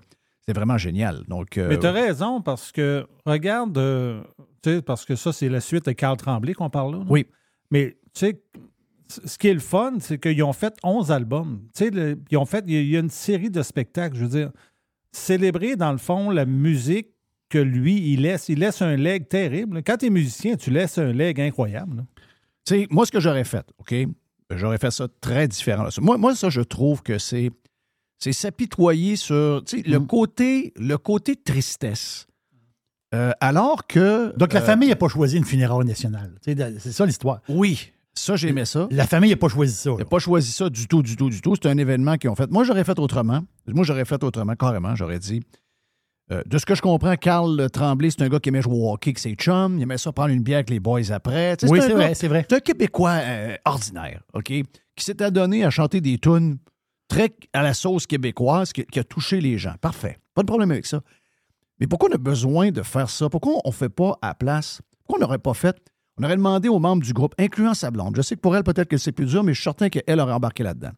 vraiment 0.48 0.78
génial. 0.78 1.22
Mais 1.28 1.78
tu 1.78 1.86
as 1.86 1.92
raison, 1.92 2.40
parce 2.40 2.72
que, 2.72 3.06
regarde, 3.26 3.78
parce 4.86 5.04
que 5.04 5.14
ça, 5.14 5.32
c'est 5.32 5.48
la 5.48 5.60
suite 5.60 5.86
de 5.86 5.92
Carl 5.92 6.16
Tremblay 6.16 6.54
qu'on 6.54 6.70
parle 6.70 6.96
là. 6.96 7.04
Oui. 7.08 7.26
Mais, 7.70 7.96
tu 8.14 8.26
sais, 8.26 8.42
ce 9.08 9.38
qui 9.38 9.48
est 9.48 9.54
le 9.54 9.60
fun, 9.60 9.94
c'est 9.98 10.18
qu'ils 10.18 10.42
ont 10.42 10.52
fait 10.52 10.74
11 10.82 11.10
albums. 11.10 11.60
Ils 11.80 12.36
ont 12.36 12.46
fait, 12.46 12.64
il 12.66 12.88
y 12.88 12.96
a 12.96 13.00
une 13.00 13.10
série 13.10 13.50
de 13.50 13.62
spectacles, 13.62 14.16
je 14.16 14.22
veux 14.22 14.30
dire, 14.30 14.50
célébrer, 15.10 15.76
dans 15.76 15.92
le 15.92 15.98
fond, 15.98 16.30
la 16.30 16.46
musique 16.46 17.08
que 17.52 17.58
lui, 17.58 18.12
il 18.12 18.22
laisse. 18.22 18.48
Il 18.48 18.60
laisse 18.60 18.80
un 18.80 18.96
leg 18.96 19.28
terrible. 19.28 19.82
Quand 19.84 19.98
tu 19.98 20.06
es 20.06 20.10
musicien, 20.10 20.56
tu 20.56 20.70
laisses 20.70 20.96
un 20.96 21.12
leg 21.12 21.38
incroyable. 21.38 22.06
Tu 22.64 22.74
sais, 22.74 22.86
moi, 22.90 23.04
ce 23.04 23.12
que 23.12 23.20
j'aurais 23.20 23.44
fait, 23.44 23.66
OK? 23.78 23.94
J'aurais 24.54 24.78
fait 24.78 24.90
ça 24.90 25.06
très 25.20 25.48
différent. 25.48 25.86
Moi, 26.00 26.16
moi 26.16 26.34
ça, 26.34 26.48
je 26.48 26.62
trouve 26.62 27.02
que 27.02 27.18
c'est 27.18 27.50
c'est 28.18 28.32
s'apitoyer 28.32 29.16
sur 29.16 29.62
tu 29.66 29.78
sais, 29.78 29.88
le, 29.88 29.98
côté, 30.00 30.72
le 30.76 30.96
côté 30.96 31.36
tristesse. 31.36 32.26
Euh, 33.14 33.32
alors 33.40 33.86
que. 33.86 34.36
Donc 34.38 34.52
la 34.52 34.62
euh, 34.62 34.64
famille 34.64 34.88
n'a 34.88 34.96
pas 34.96 35.08
choisi 35.08 35.36
une 35.36 35.44
funéraire 35.44 35.78
nationale. 35.80 36.38
Tu 36.42 36.54
sais, 36.54 36.74
C'est 36.78 36.92
ça 36.92 37.04
l'histoire. 37.04 37.40
Oui, 37.48 37.92
ça, 38.14 38.36
j'aimais 38.36 38.66
ça. 38.66 38.88
La 38.90 39.06
famille 39.06 39.30
n'a 39.30 39.36
pas 39.36 39.48
choisi 39.48 39.74
ça. 39.74 39.90
N'ont 39.90 39.96
pas 39.98 40.18
choisi 40.18 40.52
ça 40.52 40.68
du 40.70 40.86
tout, 40.86 41.02
du 41.02 41.16
tout, 41.16 41.30
du 41.30 41.40
tout. 41.40 41.54
C'est 41.60 41.68
un 41.68 41.78
événement 41.78 42.16
qu'ils 42.16 42.30
ont 42.30 42.34
fait. 42.34 42.50
Moi, 42.50 42.64
j'aurais 42.64 42.84
fait 42.84 42.98
autrement. 42.98 43.42
Moi, 43.66 43.84
j'aurais 43.84 44.04
fait 44.04 44.22
autrement, 44.22 44.54
carrément. 44.54 44.94
J'aurais 44.94 45.18
dit. 45.18 45.42
Euh, 46.32 46.42
de 46.46 46.58
ce 46.58 46.66
que 46.66 46.74
je 46.74 46.82
comprends, 46.82 47.14
Carl 47.16 47.68
Tremblay, 47.70 48.10
c'est 48.10 48.22
un 48.22 48.28
gars 48.28 48.40
qui 48.40 48.48
aimait 48.48 48.62
jouer 48.62 48.74
au 48.74 48.92
hockey 48.92 49.10
avec 49.10 49.18
ses 49.18 49.34
chums. 49.34 49.76
Il 49.76 49.82
aimait 49.82 49.98
ça 49.98 50.12
prendre 50.12 50.30
une 50.30 50.42
bière 50.42 50.58
avec 50.58 50.70
les 50.70 50.80
boys 50.80 51.10
après. 51.10 51.56
Oui, 51.64 51.80
c'est 51.80 51.92
vrai, 51.92 52.14
c'est 52.14 52.28
vrai. 52.28 52.46
C'est 52.48 52.56
un 52.56 52.60
Québécois 52.60 53.18
euh, 53.22 53.56
ordinaire, 53.64 54.22
OK? 54.34 54.46
Qui 54.46 54.64
s'est 55.04 55.22
adonné 55.22 55.64
à 55.64 55.70
chanter 55.70 56.00
des 56.00 56.18
tunes 56.18 56.58
très 57.08 57.30
à 57.52 57.62
la 57.62 57.74
sauce 57.74 58.06
québécoise 58.06 58.72
qui, 58.72 58.84
qui 58.86 58.98
a 58.98 59.04
touché 59.04 59.40
les 59.40 59.58
gens. 59.58 59.74
Parfait. 59.80 60.18
Pas 60.34 60.42
de 60.42 60.46
problème 60.46 60.70
avec 60.70 60.86
ça. 60.86 61.00
Mais 61.78 61.86
pourquoi 61.86 62.08
on 62.10 62.14
a 62.14 62.18
besoin 62.18 62.70
de 62.70 62.82
faire 62.82 63.10
ça? 63.10 63.28
Pourquoi 63.28 63.54
on 63.64 63.68
ne 63.68 63.74
fait 63.74 63.88
pas 63.88 64.18
à 64.22 64.28
la 64.28 64.34
place? 64.34 64.80
Pourquoi 65.04 65.18
on 65.18 65.26
n'aurait 65.26 65.38
pas 65.38 65.54
fait? 65.54 65.76
On 66.18 66.24
aurait 66.24 66.36
demandé 66.36 66.68
aux 66.68 66.78
membres 66.78 67.02
du 67.02 67.12
groupe, 67.12 67.34
incluant 67.38 67.74
sa 67.74 67.90
blonde. 67.90 68.14
Je 68.16 68.22
sais 68.22 68.36
que 68.36 68.40
pour 68.40 68.54
elle, 68.54 68.64
peut-être 68.64 68.88
que 68.88 68.98
c'est 68.98 69.12
plus 69.12 69.26
dur, 69.26 69.42
mais 69.42 69.52
je 69.52 69.60
suis 69.60 69.64
certain 69.64 69.88
qu'elle 69.88 70.20
aurait 70.20 70.32
embarqué 70.32 70.62
là-dedans. 70.62 70.92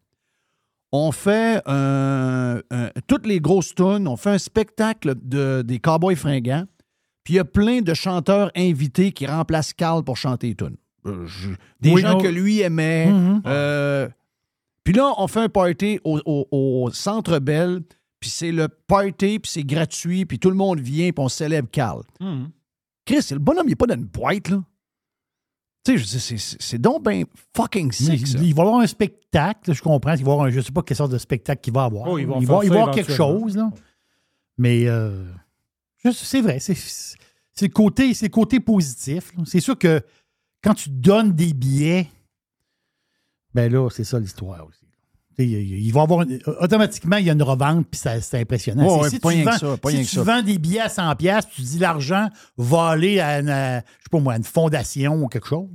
On 0.91 1.11
fait 1.11 1.61
un- 1.65 2.59
un- 2.71 2.89
toutes 3.07 3.25
les 3.27 3.39
grosses 3.39 3.73
tunes, 3.75 4.07
on 4.07 4.15
fait 4.15 4.29
un 4.31 4.37
spectacle 4.37 5.15
de, 5.21 5.61
des 5.61 5.79
Cowboys 5.79 6.15
fringants, 6.15 6.65
puis 7.23 7.33
il 7.33 7.37
y 7.37 7.39
a 7.39 7.45
plein 7.45 7.81
de 7.81 7.93
chanteurs 7.93 8.51
invités 8.55 9.11
qui 9.11 9.25
remplacent 9.25 9.73
Carl 9.73 10.03
pour 10.03 10.15
chanter 10.17 10.47
les 10.49 10.55
tunes. 10.55 10.77
Euh, 11.05 11.25
je- 11.27 11.49
des 11.81 11.91
Oui, 11.91 12.01
gens 12.01 12.13
non. 12.13 12.17
que 12.19 12.27
lui 12.27 12.61
aimait. 12.61 13.07
Mhm. 13.11 13.41
Euh, 13.45 14.07
puis 14.83 14.93
là, 14.93 15.13
on 15.17 15.27
fait 15.27 15.41
un 15.41 15.49
party 15.49 15.99
au, 16.03 16.19
au- 16.25 16.47
au 16.51 16.91
Centre 16.91 17.39
Bell, 17.39 17.81
puis 18.19 18.29
c'est 18.29 18.51
le 18.51 18.67
party, 18.69 19.39
puis 19.39 19.51
c'est 19.51 19.63
gratuit, 19.63 20.25
puis 20.25 20.39
tout 20.39 20.49
le 20.49 20.55
monde 20.55 20.79
vient, 20.79 21.09
puis 21.11 21.23
on 21.23 21.29
célèbre 21.29 21.67
Carl. 21.71 22.01
Chris, 23.05 23.27
le 23.31 23.39
bonhomme, 23.39 23.65
il 23.67 23.69
n'est 23.69 23.75
pas 23.75 23.85
dans 23.87 23.95
une 23.95 24.05
boîte, 24.05 24.49
là. 24.49 24.63
Tu 25.85 25.91
sais, 25.91 25.97
je 25.99 26.33
dis, 26.35 26.57
c'est- 26.59 26.77
donc 26.79 27.03
ben 27.03 27.25
fucking 27.55 27.91
sick, 27.91 28.21
Il, 28.21 28.27
ça. 28.27 28.39
il 28.39 28.55
va 28.55 28.63
y 28.63 28.65
avoir 28.65 28.81
un 28.81 28.87
spectacle, 28.87 29.71
je 29.71 29.81
comprends. 29.81 30.13
Il 30.13 30.23
va 30.25 30.31
y 30.31 30.33
avoir 30.33 30.47
un, 30.47 30.49
je 30.49 30.57
ne 30.57 30.61
sais 30.61 30.71
pas 30.71 30.81
quelle 30.81 30.97
sorte 30.97 31.11
de 31.11 31.19
spectacle 31.19 31.61
qu'il 31.61 31.73
va 31.73 31.83
avoir. 31.83 32.09
Oh, 32.09 32.17
ils 32.17 32.25
vont 32.25 32.41
il 32.41 32.47
va, 32.47 32.65
y 32.65 32.67
avoir 32.69 32.91
quelque 32.91 33.13
chose. 33.13 33.55
Là. 33.55 33.69
Mais 34.57 34.87
euh, 34.87 35.23
c'est 36.11 36.41
vrai, 36.41 36.59
c'est 36.59 36.73
c'est 36.75 37.67
le 37.67 37.71
côté, 37.71 38.11
le 38.19 38.27
côté 38.29 38.59
positif. 38.59 39.31
C'est 39.45 39.59
sûr 39.59 39.77
que 39.77 40.01
quand 40.63 40.73
tu 40.73 40.89
donnes 40.89 41.33
des 41.33 41.53
billets, 41.53 42.07
ben 43.53 43.71
là, 43.71 43.87
c'est 43.89 44.03
ça 44.03 44.19
l'histoire 44.19 44.65
aussi. 44.67 44.84
Avoir 45.95 46.21
une- 46.23 46.39
automatiquement, 46.61 47.17
il 47.17 47.25
y 47.25 47.29
a 47.29 47.33
une 47.33 47.43
revente, 47.43 47.85
puis 47.89 47.99
c'est 48.21 48.39
impressionnant. 48.39 49.01
Ouais, 49.01 49.09
si 49.09 49.19
pas 49.19 49.31
tu, 49.31 49.39
que 49.39 49.45
vends, 49.45 49.57
ça, 49.57 49.77
pas 49.77 49.89
si 49.91 49.97
tu 50.05 50.19
vends 50.25 50.41
des 50.41 50.57
billets 50.57 50.81
à 50.81 50.87
100$, 50.87 51.15
piastres, 51.15 51.51
tu 51.53 51.61
dis 51.61 51.79
l'argent 51.79 52.27
va 52.57 52.89
aller 52.89 53.19
à 53.19 53.39
une, 53.39 53.47
je 53.47 54.03
sais 54.03 54.09
pas 54.11 54.19
moi, 54.19 54.35
une 54.37 54.43
fondation 54.43 55.21
ou 55.23 55.27
quelque 55.27 55.47
chose. 55.47 55.69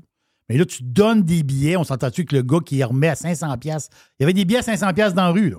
Mais 0.49 0.57
là, 0.57 0.65
tu 0.65 0.83
donnes 0.83 1.23
des 1.23 1.43
billets. 1.43 1.77
On 1.77 1.85
s'entend-tu 1.85 2.25
que 2.25 2.35
le 2.35 2.43
gars 2.43 2.59
qui 2.65 2.83
remet 2.83 3.09
à 3.09 3.15
500$, 3.15 3.57
piastres, 3.59 3.95
il 4.19 4.23
y 4.23 4.25
avait 4.25 4.33
des 4.33 4.45
billets 4.45 4.59
à 4.59 4.63
500$ 4.63 4.95
piastres 4.95 5.15
dans 5.15 5.25
la 5.25 5.31
rue. 5.31 5.51
Là. 5.51 5.59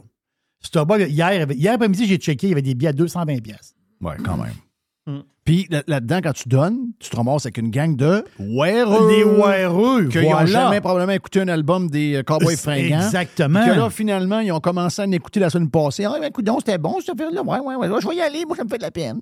Hier, 1.08 1.52
hier 1.52 1.74
après-midi, 1.74 2.06
j'ai 2.08 2.18
checké, 2.18 2.48
il 2.48 2.50
y 2.50 2.54
avait 2.54 2.62
des 2.62 2.76
billets 2.76 2.90
à 2.90 2.94
220$. 2.94 3.42
piastres. 3.42 3.76
Ouais, 4.02 4.16
quand 4.24 4.38
même. 4.38 4.54
Puis 5.44 5.66
là- 5.72 5.82
là-dedans, 5.88 6.20
quand 6.24 6.34
tu 6.34 6.50
donnes, 6.50 6.92
tu 7.00 7.10
te 7.10 7.16
ramasses 7.16 7.46
avec 7.48 7.58
une 7.58 7.72
gang 7.72 7.96
de 7.96 8.24
weareux. 8.38 9.08
Des 9.10 9.24
weareux, 9.24 10.08
Qui 10.08 10.20
n'ont 10.20 10.30
voilà. 10.32 10.46
jamais 10.46 10.82
probablement 10.82 11.14
écouté 11.14 11.42
un 11.42 11.48
album 11.48 11.90
des 11.90 12.16
euh, 12.18 12.24
Cowboys 12.24 12.56
fringants. 12.58 12.98
Exactement. 12.98 13.66
Que 13.66 13.72
là, 13.72 13.90
finalement, 13.90 14.40
ils 14.40 14.52
ont 14.52 14.60
commencé 14.60 15.02
à 15.02 15.06
en 15.06 15.12
écouter 15.12 15.40
la 15.40 15.50
semaine 15.50 15.72
passée. 15.72 16.06
Ah, 16.06 16.18
ben, 16.20 16.28
écoute, 16.28 16.46
donc, 16.46 16.60
c'était 16.60 16.78
bon, 16.78 17.00
cette 17.00 17.10
affaire-là. 17.10 17.42
Ouais, 17.42 17.60
ouais, 17.60 17.76
ouais. 17.76 18.02
Je 18.02 18.08
vais 18.08 18.16
y 18.16 18.22
aller. 18.22 18.46
Moi, 18.46 18.56
ça 18.56 18.64
me 18.64 18.70
fait 18.70 18.78
de 18.78 18.84
la 18.84 18.92
peine. 18.92 19.20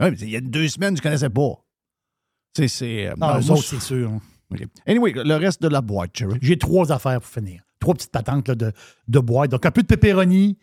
Ouais, 0.00 0.10
mais 0.10 0.16
il 0.20 0.30
y 0.30 0.36
a 0.36 0.40
deux 0.42 0.68
semaines, 0.68 0.96
je 0.96 1.00
ne 1.00 1.02
connaissais 1.02 1.30
pas. 1.30 1.52
Tu 2.54 2.62
sais, 2.62 2.68
c'est. 2.68 3.06
euh, 3.08 3.14
Ah, 3.20 3.38
autres, 3.38 3.62
c'est 3.64 3.80
sûr. 3.80 4.10
Anyway, 4.86 5.12
le 5.16 5.34
reste 5.36 5.62
de 5.62 5.68
la 5.68 5.80
boîte, 5.80 6.10
Jerry. 6.14 6.38
J'ai 6.42 6.58
trois 6.58 6.92
affaires 6.92 7.20
pour 7.20 7.28
finir. 7.30 7.62
Trois 7.80 7.94
petites 7.94 8.12
patentes 8.12 8.48
là, 8.48 8.54
de, 8.54 8.72
de 9.08 9.18
boîte. 9.18 9.50
Donc, 9.50 9.64
un 9.66 9.70
peu 9.70 9.82
de 9.82 9.86
pepperoni, 9.86 10.58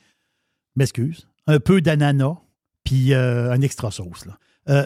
m'excuse, 0.75 1.27
un 1.47 1.59
peu 1.59 1.81
d'ananas, 1.81 2.35
puis 2.83 3.13
euh, 3.13 3.51
un 3.51 3.61
extra 3.61 3.91
sauce. 3.91 4.25
là. 4.25 4.37
Euh, 4.69 4.85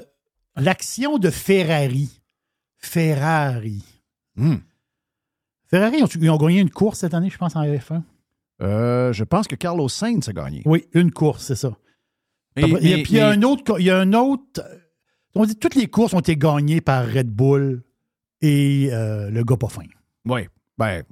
L'action 0.57 1.17
de 1.17 1.29
Ferrari. 1.29 2.21
Ferrari. 2.77 3.83
Hmm. 4.35 4.55
Ferrari, 5.67 5.97
ils 5.99 6.03
ont, 6.03 6.07
ils 6.07 6.29
ont 6.29 6.37
gagné 6.37 6.59
une 6.61 6.69
course 6.69 6.99
cette 6.99 7.13
année, 7.13 7.29
je 7.29 7.37
pense, 7.37 7.55
en 7.55 7.63
F1. 7.63 8.01
Euh, 8.61 9.11
je 9.11 9.23
pense 9.23 9.47
que 9.47 9.55
Carlos 9.55 9.89
Sainz 9.89 10.29
a 10.29 10.33
gagné. 10.33 10.61
Oui, 10.65 10.85
une 10.93 11.11
course, 11.11 11.43
c'est 11.45 11.55
ça. 11.55 11.75
Et- 12.55 12.61
il 12.61 12.67
y 12.69 12.95
mais- 12.95 13.03
puis 13.03 13.13
il 13.13 13.17
y 13.17 13.19
a 13.19 13.27
un 13.29 13.41
autre. 13.41 13.79
Il 13.79 13.85
y 13.85 13.89
a 13.89 13.99
un 13.99 14.13
autre. 14.13 14.63
On 15.33 15.45
dit 15.45 15.57
toutes 15.57 15.75
les 15.75 15.87
courses 15.87 16.13
ont 16.13 16.19
été 16.21 16.37
gagnées 16.37 16.79
par 16.79 17.05
Red 17.05 17.27
Bull 17.29 17.83
et 18.41 18.89
euh, 18.93 19.29
le 19.29 19.43
gars 19.43 19.57
pas 19.57 19.67
fin. 19.67 19.83
Oui. 20.25 20.47
Ben, 20.77 21.03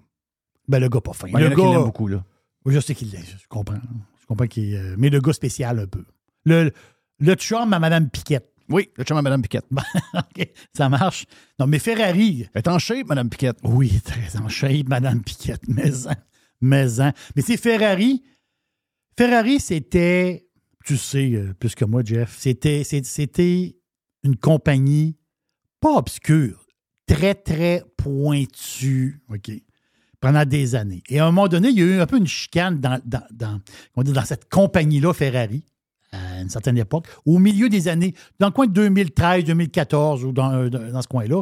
Ben, 0.70 0.80
le 0.80 0.88
gars 0.88 1.02
pas 1.02 1.12
fin. 1.12 1.28
ben, 1.30 1.40
il 1.40 1.44
y 1.44 1.46
en 1.48 1.50
le 1.50 1.54
a 1.54 1.56
qui 1.56 1.62
gars. 1.74 1.80
beaucoup, 1.84 2.08
là. 2.08 2.24
Oui, 2.64 2.74
je 2.74 2.80
sais 2.80 2.96
qu'il 2.96 3.10
l'est. 3.12 3.26
Je 3.26 3.48
comprends. 3.50 3.76
Je 4.22 4.26
comprends 4.26 4.48
qu'il 4.48 4.96
mais 4.98 5.10
le 5.10 5.20
gars 5.20 5.34
spécial 5.34 5.80
un 5.80 5.88
peu. 5.88 6.06
Le, 6.46 6.72
le 7.20 7.34
chum 7.36 7.74
à 7.74 7.80
Mme 7.80 8.10
Piquette. 8.10 8.53
Oui, 8.74 8.90
le 8.98 9.04
chum 9.04 9.16
à 9.18 9.22
Mme 9.22 9.42
Piquette. 9.44 9.66
OK, 10.14 10.50
ça 10.76 10.90
marche. 10.90 11.26
Non, 11.60 11.68
mais 11.68 11.80
Ferrari. 11.80 12.48
Elle 12.54 12.60
est 12.60 12.68
en 12.68 12.80
shape, 12.80 13.08
Mme 13.08 13.30
Piquette. 13.30 13.58
Oui, 13.64 14.02
très 14.04 14.36
en 14.42 14.50
shape, 14.50 14.88
Mme 14.90 15.22
Piquette. 15.24 15.62
Mais, 15.68 16.08
en- 16.08 16.12
mais, 16.60 17.00
en. 17.00 17.12
mais 17.36 17.42
c'est 17.44 17.58
Ferrari. 17.58 18.24
Ferrari, 19.18 19.60
c'était. 19.60 20.48
Tu 20.86 20.98
sais, 20.98 21.32
euh, 21.34 21.54
plus 21.54 21.76
que 21.76 21.86
moi, 21.86 22.02
Jeff. 22.04 22.36
C'était, 22.38 22.84
c'était 22.84 23.76
une 24.24 24.36
compagnie 24.38 25.18
pas 25.80 25.94
obscure, 25.98 26.66
très, 27.06 27.36
très 27.36 27.84
pointue. 27.98 29.22
OK. 29.30 29.52
Pendant 30.20 30.46
des 30.46 30.74
années. 30.76 31.04
Et 31.10 31.20
à 31.20 31.24
un 31.26 31.32
moment 31.32 31.50
donné, 31.50 31.68
il 31.70 31.78
y 31.78 31.82
a 31.82 31.86
eu 31.86 32.00
un 32.00 32.06
peu 32.08 32.18
une 32.18 32.28
chicane 32.28 32.80
dans, 32.80 33.00
dans, 33.06 33.24
dans, 33.30 33.60
dans 33.98 34.24
cette 34.26 34.50
compagnie-là, 34.50 35.14
Ferrari, 35.14 35.66
à 36.14 36.42
une 36.42 36.50
certaine 36.50 36.78
époque. 36.78 37.08
Au 37.26 37.40
milieu 37.40 37.68
des 37.70 37.88
années, 37.88 38.14
dans 38.40 38.48
le 38.48 38.54
coin 38.54 38.68
de 38.68 38.72
2013, 38.72 39.44
2014 39.46 40.24
ou 40.24 40.32
dans, 40.32 40.54
euh, 40.54 40.70
dans 40.70 41.02
ce 41.02 41.08
coin-là, 41.08 41.42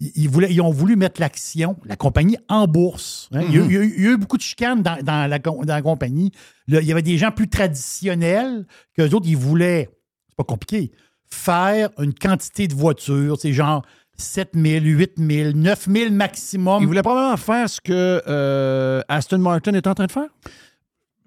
ils, 0.00 0.10
ils 0.16 0.28
voulaient- 0.28 0.50
ils 0.52 0.60
ont 0.62 0.70
voulu 0.70 0.96
mettre 0.96 1.20
l'action, 1.20 1.76
la 1.84 1.96
compagnie, 1.96 2.38
en 2.48 2.66
bourse. 2.66 3.28
hein. 3.32 3.42
il, 3.48 3.54
y 3.54 3.58
a, 3.58 3.64
il 3.64 3.72
y 3.72 3.76
a 3.76 3.80
eu- 3.82 3.94
il 3.98 4.04
y 4.04 4.06
a 4.08 4.10
eu 4.12 4.16
beaucoup 4.16 4.38
de 4.38 4.42
chicanes 4.42 4.82
dans, 4.82 4.96
dans 5.02 5.28
la, 5.28 5.38
dans 5.38 5.62
la 5.66 5.82
compagnie. 5.82 6.32
Il 6.68 6.82
y 6.82 6.90
avait 6.92 7.02
des 7.02 7.18
gens 7.18 7.30
plus 7.30 7.48
traditionnels 7.48 8.66
qu'eux 8.96 9.10
autres, 9.14 9.26
ils 9.28 9.36
voulaient, 9.36 9.88
c'est 10.28 10.36
pas 10.36 10.44
compliqué, 10.44 10.90
faire 11.30 11.90
une 11.98 12.14
quantité 12.14 12.66
de 12.68 12.74
voitures, 12.74 13.36
c'est 13.38 13.52
genre 13.52 13.84
7 14.16 14.50
000, 14.54 14.84
8 14.84 15.12
000, 15.18 15.52
9 15.54 15.88
000 15.90 16.10
maximum. 16.12 16.82
Il 16.82 16.86
voulait 16.86 17.02
probablement 17.02 17.36
faire 17.36 17.68
ce 17.70 17.80
que 17.80 18.22
euh, 18.26 19.00
Aston 19.08 19.38
Martin 19.38 19.72
est 19.74 19.86
en 19.86 19.94
train 19.94 20.06
de 20.06 20.12
faire? 20.12 20.28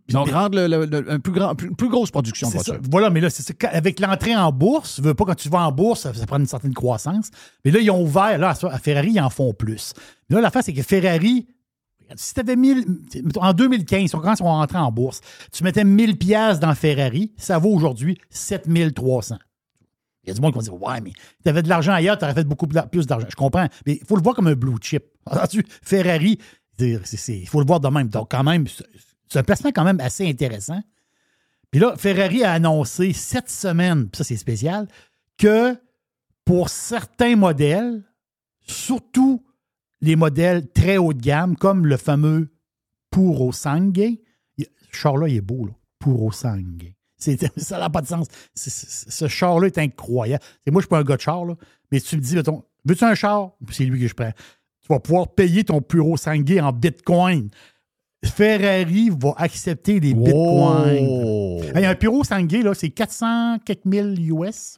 Donc, 0.09 0.29
rendre 0.29 0.57
le, 0.59 0.67
le- 0.67 0.85
le- 0.85 1.11
un 1.11 1.19
plus 1.19 1.31
grand, 1.31 1.55
plus, 1.55 1.73
plus 1.73 1.87
grosse 1.89 2.11
production 2.11 2.47
de 2.47 2.51
ça. 2.53 2.57
voitures. 2.57 2.79
Voilà, 2.91 3.09
mais 3.09 3.21
là, 3.21 3.29
c'est 3.29 3.63
Avec 3.65 3.99
l'entrée 3.99 4.35
en 4.35 4.51
bourse, 4.51 4.99
veux 4.99 5.13
pas 5.13 5.23
quand 5.25 5.35
tu 5.35 5.47
vas 5.49 5.65
en 5.65 5.71
bourse, 5.71 6.01
ça, 6.01 6.13
ça 6.13 6.25
prend 6.25 6.37
une 6.39 6.45
certaine 6.45 6.73
croissance. 6.73 7.29
Mais 7.63 7.71
là, 7.71 7.79
ils 7.79 7.89
ont 7.89 8.01
ouvert, 8.01 8.37
là, 8.37 8.49
à 8.49 8.79
Ferrari, 8.79 9.11
ils 9.13 9.21
en 9.21 9.29
font 9.29 9.53
plus. 9.53 9.93
Mais 10.29 10.35
là, 10.35 10.41
l'affaire, 10.41 10.61
c'est 10.63 10.73
que 10.73 10.83
Ferrari, 10.83 11.47
si 12.15 12.33
tu 12.33 12.39
avais 12.41 12.55
1000, 12.57 12.85
mettons, 13.23 13.41
en 13.43 13.53
2015, 13.53 14.11
quand 14.11 14.33
ils 14.33 14.37
sont 14.37 14.43
rentrés 14.43 14.77
en 14.77 14.91
bourse, 14.91 15.21
tu 15.53 15.63
mettais 15.63 15.85
1000 15.85 16.17
pièces 16.17 16.59
dans 16.59 16.75
Ferrari, 16.75 17.31
ça 17.37 17.57
vaut 17.57 17.69
aujourd'hui 17.73 18.17
7300. 18.29 19.37
Il 20.25 20.29
y 20.29 20.31
a 20.31 20.33
du 20.35 20.41
monde 20.41 20.51
qui 20.51 20.57
va 20.59 20.63
dire 20.63 20.81
Ouais, 20.81 21.01
mais 21.01 21.11
tu 21.43 21.49
avais 21.49 21.63
de 21.63 21.69
l'argent 21.69 21.93
ailleurs, 21.93 22.17
tu 22.17 22.25
aurais 22.25 22.33
fait 22.33 22.43
beaucoup 22.43 22.67
plus 22.67 23.07
d'argent. 23.07 23.27
Je 23.29 23.35
comprends. 23.35 23.67
Mais 23.85 23.99
il 24.01 24.05
faut 24.07 24.15
le 24.17 24.21
voir 24.21 24.35
comme 24.35 24.47
un 24.47 24.53
blue 24.55 24.75
chip. 24.81 25.03
Ferrari, 25.81 26.37
Il 26.79 27.47
faut 27.47 27.59
le 27.59 27.65
voir 27.65 27.79
de 27.79 27.87
même. 27.89 28.09
Donc, 28.09 28.31
quand 28.31 28.43
même, 28.43 28.65
c'est 29.33 29.39
un 29.39 29.43
placement 29.43 29.71
quand 29.71 29.83
même 29.83 29.99
assez 29.99 30.29
intéressant. 30.29 30.81
Puis 31.71 31.79
là, 31.79 31.95
Ferrari 31.97 32.43
a 32.43 32.51
annoncé 32.51 33.13
cette 33.13 33.49
semaine, 33.49 34.07
puis 34.07 34.19
ça 34.19 34.23
c'est 34.23 34.37
spécial, 34.37 34.87
que 35.37 35.75
pour 36.45 36.69
certains 36.69 37.35
modèles, 37.35 38.03
surtout 38.61 39.43
les 40.01 40.15
modèles 40.15 40.69
très 40.71 40.97
haut 40.97 41.13
de 41.13 41.21
gamme, 41.21 41.55
comme 41.55 41.87
le 41.87 41.97
fameux 41.97 42.49
Puro 43.09 43.51
Sangue, 43.51 44.17
ce 44.57 44.65
char-là, 44.91 45.27
il 45.27 45.37
est 45.37 45.41
beau, 45.41 45.65
là. 45.65 45.73
Puro 45.97 46.31
Sangue. 46.31 46.93
Ça 47.57 47.79
n'a 47.79 47.89
pas 47.89 48.01
de 48.01 48.07
sens. 48.07 48.27
Ce 48.53 49.27
char-là 49.27 49.67
est 49.67 49.77
incroyable. 49.77 50.43
Et 50.65 50.71
moi, 50.71 50.81
je 50.81 50.85
ne 50.85 50.87
suis 50.87 50.89
pas 50.89 50.99
un 50.99 51.03
gars 51.03 51.15
de 51.15 51.21
char, 51.21 51.45
là, 51.45 51.55
mais 51.91 52.01
tu 52.01 52.17
me 52.17 52.21
dis, 52.21 52.35
veux-tu 52.35 53.03
un 53.03 53.15
char? 53.15 53.51
C'est 53.71 53.85
lui 53.85 53.99
que 53.99 54.07
je 54.07 54.13
prends. 54.13 54.31
Tu 54.81 54.87
vas 54.89 54.99
pouvoir 54.99 55.33
payer 55.33 55.63
ton 55.63 55.81
Puro 55.81 56.17
Sangue 56.17 56.59
en 56.61 56.73
bitcoin. 56.73 57.49
Ferrari 58.23 59.09
va 59.09 59.33
accepter 59.37 59.99
les 59.99 60.13
bitcoins. 60.13 61.75
Hey, 61.75 61.85
un 61.85 61.95
Puro 61.95 62.23
Sangue, 62.23 62.51
là, 62.51 62.73
c'est 62.73 62.89
400 62.89 63.59
quelques 63.65 63.85
mille 63.85 64.31
US. 64.31 64.77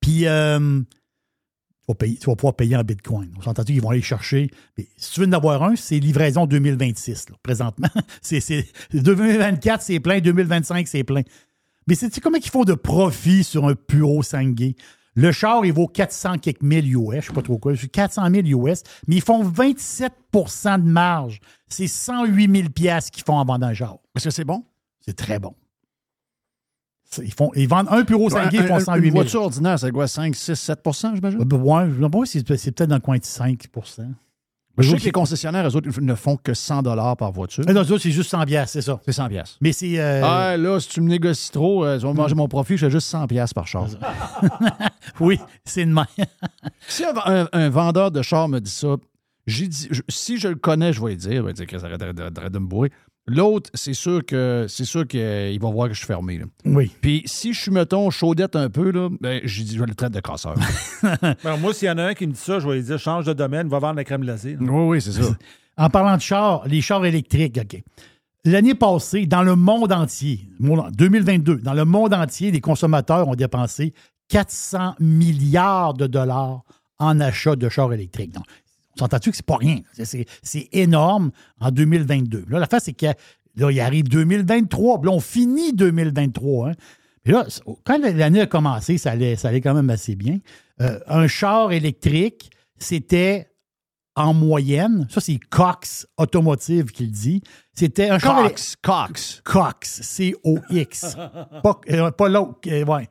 Puis, 0.00 0.26
euh, 0.26 0.58
tu, 0.80 1.86
vas 1.88 1.94
payer- 1.94 2.16
tu 2.16 2.26
vas 2.26 2.36
pouvoir 2.36 2.54
payer 2.56 2.76
en 2.76 2.82
bitcoin. 2.82 3.30
On 3.36 3.42
s'entend 3.42 3.64
qu'ils 3.64 3.80
vont 3.80 3.90
aller 3.90 4.02
chercher. 4.02 4.50
Mais 4.76 4.86
si 4.96 5.12
tu 5.12 5.20
veux 5.20 5.26
en 5.26 5.32
avoir 5.32 5.62
un, 5.62 5.76
c'est 5.76 5.98
livraison 5.98 6.46
2026, 6.46 7.30
là, 7.30 7.36
présentement. 7.42 7.88
c'est, 8.22 8.40
c'est- 8.40 8.66
2024, 8.92 9.82
c'est 9.82 10.00
plein. 10.00 10.20
2025, 10.20 10.86
c'est 10.88 11.04
plein. 11.04 11.22
Mais 11.86 11.94
sais-tu 11.94 12.20
comment 12.20 12.36
ils 12.38 12.50
font 12.50 12.64
de 12.64 12.74
profit 12.74 13.42
sur 13.44 13.66
un 13.66 13.74
Puro 13.74 14.22
Sangue? 14.22 14.74
Le 15.20 15.32
char, 15.32 15.64
il 15.66 15.72
vaut 15.72 15.88
400 15.88 16.38
quelques 16.38 16.62
mille 16.62 16.94
US, 16.96 17.22
je 17.22 17.26
sais 17.26 17.32
pas 17.32 17.42
trop 17.42 17.58
quoi, 17.58 17.72
400 17.74 18.30
000 18.30 18.66
US, 18.68 18.84
mais 19.08 19.16
ils 19.16 19.20
font 19.20 19.42
27% 19.42 20.78
de 20.80 20.88
marge. 20.88 21.40
C'est 21.66 21.88
108 21.88 22.56
000 22.56 22.68
piastres 22.68 23.10
qu'ils 23.10 23.24
font 23.24 23.34
en 23.34 23.44
vendant 23.44 23.66
un 23.66 23.74
char. 23.74 23.98
Est-ce 24.14 24.26
que 24.26 24.30
c'est 24.30 24.44
bon? 24.44 24.64
C'est 25.00 25.16
très 25.16 25.40
bon. 25.40 25.56
Ils, 27.20 27.32
font, 27.32 27.50
ils 27.56 27.66
vendent 27.66 27.88
un 27.90 28.04
Puro 28.04 28.30
Sangue, 28.30 28.50
ils 28.52 28.62
font 28.62 28.76
un- 28.76 28.80
108 28.80 28.98
Une 28.98 29.04
000. 29.12 29.14
voiture 29.16 29.42
ordinaire, 29.42 29.78
c'est 29.78 29.90
quoi? 29.90 30.06
5, 30.06 30.36
6, 30.36 30.52
7% 30.52 31.14
j'imagine? 31.16 31.38
Ben, 31.42 31.56
ouais, 31.56 31.86
je 31.90 31.96
ne 31.98 32.04
sais 32.04 32.10
pas 32.10 32.24
si 32.24 32.44
c'est 32.46 32.56
c'est 32.56 32.70
peut-être 32.70 32.90
dans 32.90 32.96
le 32.96 33.00
coin 33.00 33.18
de 33.18 33.24
5 33.24 33.66
Je 34.78 34.90
sais 34.90 34.96
que 34.98 35.04
les 35.04 35.10
concessionnaires, 35.12 35.66
eux 35.68 35.76
autres, 35.76 36.00
ne 36.00 36.14
font 36.14 36.36
que 36.36 36.54
100 36.54 36.82
par 37.16 37.32
voiture. 37.32 37.64
Ah 37.66 37.72
Non, 37.72 37.84
ça, 37.84 37.94
c'est 37.98 38.10
juste 38.10 38.30
100 38.30 38.44
piastres, 38.44 38.72
c'est 38.72 38.82
ça. 38.82 39.00
C'est 39.04 39.12
100 39.12 39.28
piastres. 39.28 39.56
Mais 39.60 39.72
c'est. 39.72 39.98
euh, 39.98 40.22
Ah, 40.24 40.56
là, 40.56 40.78
si 40.80 40.88
tu 40.88 41.00
me 41.00 41.08
négocies 41.08 41.50
trop, 41.50 41.84
euh, 41.84 41.98
tu 41.98 42.04
vas 42.06 42.12
manger 42.12 42.34
mon 42.34 42.48
profit, 42.48 42.76
je 42.76 42.86
fais 42.86 42.90
juste 42.90 43.08
100 43.08 43.26
piastres 43.26 43.54
par 43.54 43.66
char. 43.66 43.86
oui, 45.20 45.38
c'est 45.64 45.84
de 45.84 45.92
même. 45.92 46.04
si 46.88 47.04
un, 47.04 47.12
un- 47.24 47.48
un 47.52 47.68
vendeur 47.68 48.10
de 48.10 48.22
char 48.22 48.48
me 48.48 48.60
dit 48.60 48.70
ça, 48.70 48.96
dit, 49.68 49.88
je- 49.90 50.02
si 50.08 50.38
je 50.38 50.48
le 50.48 50.54
connais, 50.56 50.92
je 50.92 51.00
vais 51.02 51.10
lui 51.10 51.16
dire, 51.16 51.32
il 51.32 51.42
va 51.42 51.52
dire 51.52 51.66
que 51.66 51.78
ça 51.78 51.86
arrête 51.86 52.52
de 52.52 52.58
me 52.58 52.66
bourrer. 52.66 52.90
L'autre, 53.28 53.70
c'est 53.74 53.92
sûr 53.94 54.24
que 54.24 54.66
c'est 54.68 54.84
sûr 54.84 55.06
qu'il 55.06 55.58
va 55.60 55.70
voir 55.70 55.88
que 55.88 55.94
je 55.94 55.98
suis 55.98 56.06
fermé. 56.06 56.38
là. 56.38 56.46
Oui. 56.64 56.90
Puis 57.00 57.22
si 57.26 57.52
je 57.52 57.60
suis, 57.60 57.70
mettons, 57.70 58.08
chaudette 58.10 58.56
un 58.56 58.70
peu, 58.70 58.90
là, 58.90 59.08
ben, 59.20 59.40
j'ai 59.44 59.62
dit, 59.64 59.76
je 59.76 59.84
le 59.84 59.94
traite 59.94 60.12
de 60.12 60.20
casseur. 60.20 60.54
Ben, 61.44 61.56
moi, 61.58 61.72
s'il 61.74 61.88
y 61.88 61.90
en 61.90 61.98
a 61.98 62.04
un 62.04 62.14
qui 62.14 62.26
me 62.26 62.32
dit 62.32 62.40
ça, 62.40 62.58
je 62.58 62.68
vais 62.68 62.76
lui 62.76 62.82
dire 62.82 62.98
change 62.98 63.24
de 63.26 63.32
domaine, 63.32 63.68
va 63.68 63.78
vendre 63.78 63.96
la 63.96 64.04
crème 64.04 64.22
glacée. 64.22 64.52
là. 64.52 64.58
oui, 64.60 64.88
oui, 64.88 65.00
c'est 65.02 65.12
ça. 65.12 65.22
En 65.80 65.90
parlant 65.90 66.16
de 66.16 66.20
chars, 66.22 66.66
les 66.66 66.80
chars 66.80 67.04
électriques, 67.04 67.56
OK. 67.62 67.80
L'année 68.44 68.74
passée, 68.74 69.26
dans 69.26 69.42
le 69.44 69.54
monde 69.54 69.92
entier, 69.92 70.48
monde- 70.58 70.90
2022, 70.96 71.58
dans 71.58 71.74
le 71.74 71.84
monde 71.84 72.14
entier, 72.14 72.50
les 72.50 72.60
consommateurs 72.60 73.28
ont 73.28 73.36
dépensé 73.36 73.94
400 74.28 74.94
milliards 74.98 75.94
de 75.94 76.06
dollars 76.08 76.62
en 76.98 77.20
achat 77.20 77.54
de 77.54 77.68
chars 77.68 77.92
électriques. 77.92 78.32
Donc, 78.32 78.44
on 79.00 79.04
s'entend-tu 79.04 79.30
que 79.30 79.36
c'est 79.36 79.46
pas 79.46 79.56
rien? 79.56 79.80
C'est- 79.92 80.68
énorme 80.72 81.30
en 81.60 81.70
2022. 81.70 82.44
Là, 82.48 82.58
la 82.58 82.66
face, 82.66 82.84
c'est 82.84 82.92
que 82.92 83.06
là, 83.56 83.70
il 83.70 83.80
arrive 83.80 84.08
2023, 84.08 85.00
puis 85.00 85.10
là, 85.10 85.16
on 85.16 85.20
finit 85.20 85.72
2023. 85.72 86.70
hein. 86.70 86.72
Puis 87.22 87.32
là, 87.32 87.46
quand 87.84 87.98
l'année 87.98 88.40
a 88.40 88.46
commencé, 88.46 88.96
ça 88.98 89.10
allait, 89.12 89.36
ça 89.36 89.48
allait 89.48 89.60
quand 89.60 89.74
même 89.74 89.90
assez 89.90 90.14
bien. 90.14 90.38
Euh, 90.80 90.98
un 91.06 91.26
char 91.26 91.72
électrique, 91.72 92.50
c'était 92.78 93.48
en 94.14 94.34
moyenne, 94.34 95.06
ça 95.10 95.20
c'est 95.20 95.38
Cox 95.38 96.06
Automotive 96.16 96.86
qui 96.86 97.04
le 97.04 97.10
dit, 97.10 97.42
c'était 97.72 98.10
un 98.10 98.18
char 98.18 98.42
Cox, 98.44 98.76
Cox. 98.82 99.40
Cox, 99.44 100.00
C-O-X. 100.02 101.16
pas 101.62 101.80
euh, 101.90 102.10
pas 102.10 102.28
l'autre, 102.28 102.58
ouais. 102.66 103.08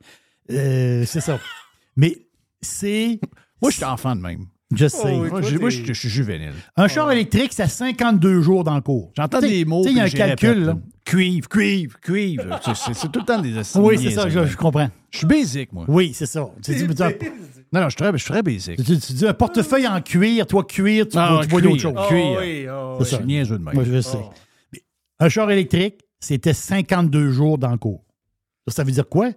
Euh, 0.50 1.04
c'est 1.06 1.20
ça. 1.20 1.38
Mais 1.96 2.16
c'est. 2.60 3.20
Moi, 3.60 3.70
je 3.70 3.76
suis 3.76 3.84
enfant 3.84 4.14
de 4.16 4.20
même. 4.20 4.46
Je 4.74 4.86
sais. 4.86 4.98
Oh, 5.04 5.20
oui, 5.22 5.30
Moi, 5.30 5.70
je 5.70 5.84
je 5.84 5.92
suis 5.94 6.08
juvénile. 6.10 6.52
Un 6.76 6.88
char 6.88 7.10
électrique, 7.10 7.52
c'est 7.54 7.62
à 7.62 7.68
52 7.68 8.42
jours 8.42 8.64
dans 8.64 8.74
le 8.74 8.82
cours. 8.82 9.12
J'entends 9.16 9.40
des 9.40 9.64
mots. 9.64 9.80
t'sais, 9.82 9.92
Il 9.92 9.96
y 9.96 10.00
a 10.00 10.04
un 10.04 10.10
calcul. 10.10 10.64
là. 10.64 10.78
Cuivre, 11.06 11.48
cuivre, 11.48 11.98
cuivre. 12.00 12.60
C'est- 12.92 13.10
tout 13.10 13.20
le 13.20 13.24
temps 13.24 13.40
des 13.40 13.54
Oui, 13.76 13.98
c'est 13.98 14.10
ça, 14.10 14.28
je, 14.28 14.44
je 14.44 14.56
comprends. 14.58 14.90
Je 15.10 15.18
suis 15.18 15.26
basic, 15.26 15.72
moi. 15.72 15.86
Oui, 15.88 16.12
c'est 16.12 16.26
ça. 16.26 16.46
Tu 16.62 16.74
dis, 16.74 16.86
tu- 16.86 17.02
Non, 17.72 17.80
non, 17.80 17.84
je 17.88 17.90
suis 17.90 17.96
très, 17.96 18.12
je 18.12 18.16
suis 18.18 18.30
très 18.30 18.42
basic. 18.42 18.76
tu- 18.76 18.98
tu 18.98 19.12
dis 19.14 19.26
un 19.26 19.32
portefeuille 19.32 19.86
en 19.88 20.02
cuir, 20.02 20.46
toi 20.46 20.64
cuir, 20.64 21.08
tu, 21.08 21.16
Ah, 21.16 21.32
vois- 21.32 21.44
tu 21.44 21.50
vois 21.50 21.60
d'autres 21.62 21.80
choses. 21.80 21.94
Oh, 21.96 22.08
Cuir. 22.08 22.36
oui, 22.38 22.66
oh, 22.70 22.96
C'est 22.98 23.04
oui. 23.04 23.10
Je 23.10 23.16
suis 23.16 23.24
niaiseux 23.24 23.58
de 23.58 23.64
même. 23.64 23.74
Moi, 23.74 23.84
je 23.84 24.00
sais. 24.02 24.18
Mais 24.74 24.82
Un 25.18 25.30
char 25.30 25.50
électrique, 25.50 26.00
c'était 26.20 26.52
52 26.52 27.30
jours 27.30 27.56
dans 27.56 27.70
le 27.70 27.78
cours. 27.78 28.04
Ça, 28.66 28.74
ça 28.74 28.84
veut 28.84 28.92
dire 28.92 29.08
quoi? 29.08 29.30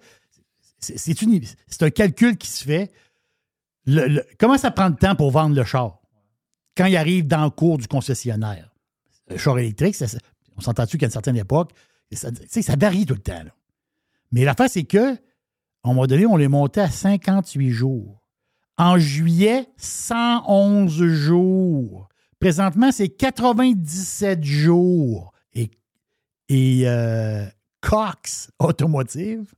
C'est 0.79 1.83
un 1.83 1.89
calcul 1.89 2.35
qui 2.37 2.49
se 2.49 2.65
fait. 2.65 2.91
Le- 3.85 4.07
le- 4.07 4.25
comment 4.39 4.57
ça 4.57 4.71
prend 4.71 4.89
de 4.89 4.95
temps 4.95 5.15
pour 5.15 5.31
vendre 5.31 5.55
le 5.55 5.63
char? 5.63 5.99
Quand 6.77 6.85
il 6.85 6.95
arrive 6.97 7.27
dans 7.27 7.43
le 7.43 7.49
cours 7.49 7.77
du 7.77 7.87
concessionnaire. 7.87 8.69
Le 9.29 9.37
char 9.37 9.57
électrique, 9.59 9.95
on 10.57 10.61
s'entend-tu 10.61 10.97
qu'à 10.97 11.07
une 11.07 11.11
certaine 11.11 11.37
époque, 11.37 11.71
ça, 12.11 12.29
ça 12.49 12.75
varie 12.75 13.05
tout 13.05 13.13
le 13.15 13.21
temps. 13.21 13.43
là. 13.43 13.51
Mais 14.31 14.43
l'affaire, 14.45 14.69
c'est 14.69 14.83
que, 14.83 15.13
à 15.13 15.17
un 15.83 15.89
moment 15.89 16.05
donné, 16.07 16.25
on 16.25 16.37
l'est 16.37 16.47
monté 16.47 16.81
à 16.81 16.89
58 16.89 17.69
jours. 17.71 18.21
En 18.77 18.97
juillet, 18.97 19.67
111 19.77 20.91
jours. 21.03 22.07
Présentement, 22.39 22.91
c'est 22.91 23.09
97 23.09 24.43
jours. 24.43 25.33
Et, 25.53 25.69
et 26.49 26.83
euh, 26.87 27.45
Cox 27.81 28.51
Automotive 28.59 29.53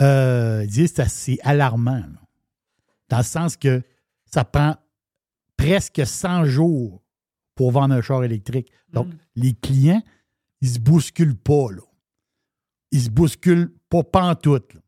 euh, 0.00 0.66
dit 0.66 0.82
que 0.82 0.88
c'est 0.88 1.00
assez 1.02 1.38
alarmant. 1.42 2.02
Dans 3.08 3.18
le 3.18 3.22
sens 3.24 3.56
que 3.56 3.82
ça 4.24 4.44
prend 4.44 4.76
presque 5.56 6.06
100 6.06 6.44
jours 6.44 7.02
pour 7.54 7.72
vendre 7.72 7.94
un 7.94 8.02
char 8.02 8.22
électrique. 8.24 8.70
Donc, 8.92 9.08
les 9.34 9.54
clients, 9.54 10.02
ils 10.60 10.68
se 10.68 10.78
bousculent 10.78 11.36
pas, 11.36 11.72
là. 11.72 11.82
Ils 12.90 13.02
se 13.02 13.10
bousculent 13.10 13.72
pas 13.90 14.02
pantoute, 14.02 14.74
là. 14.74 14.80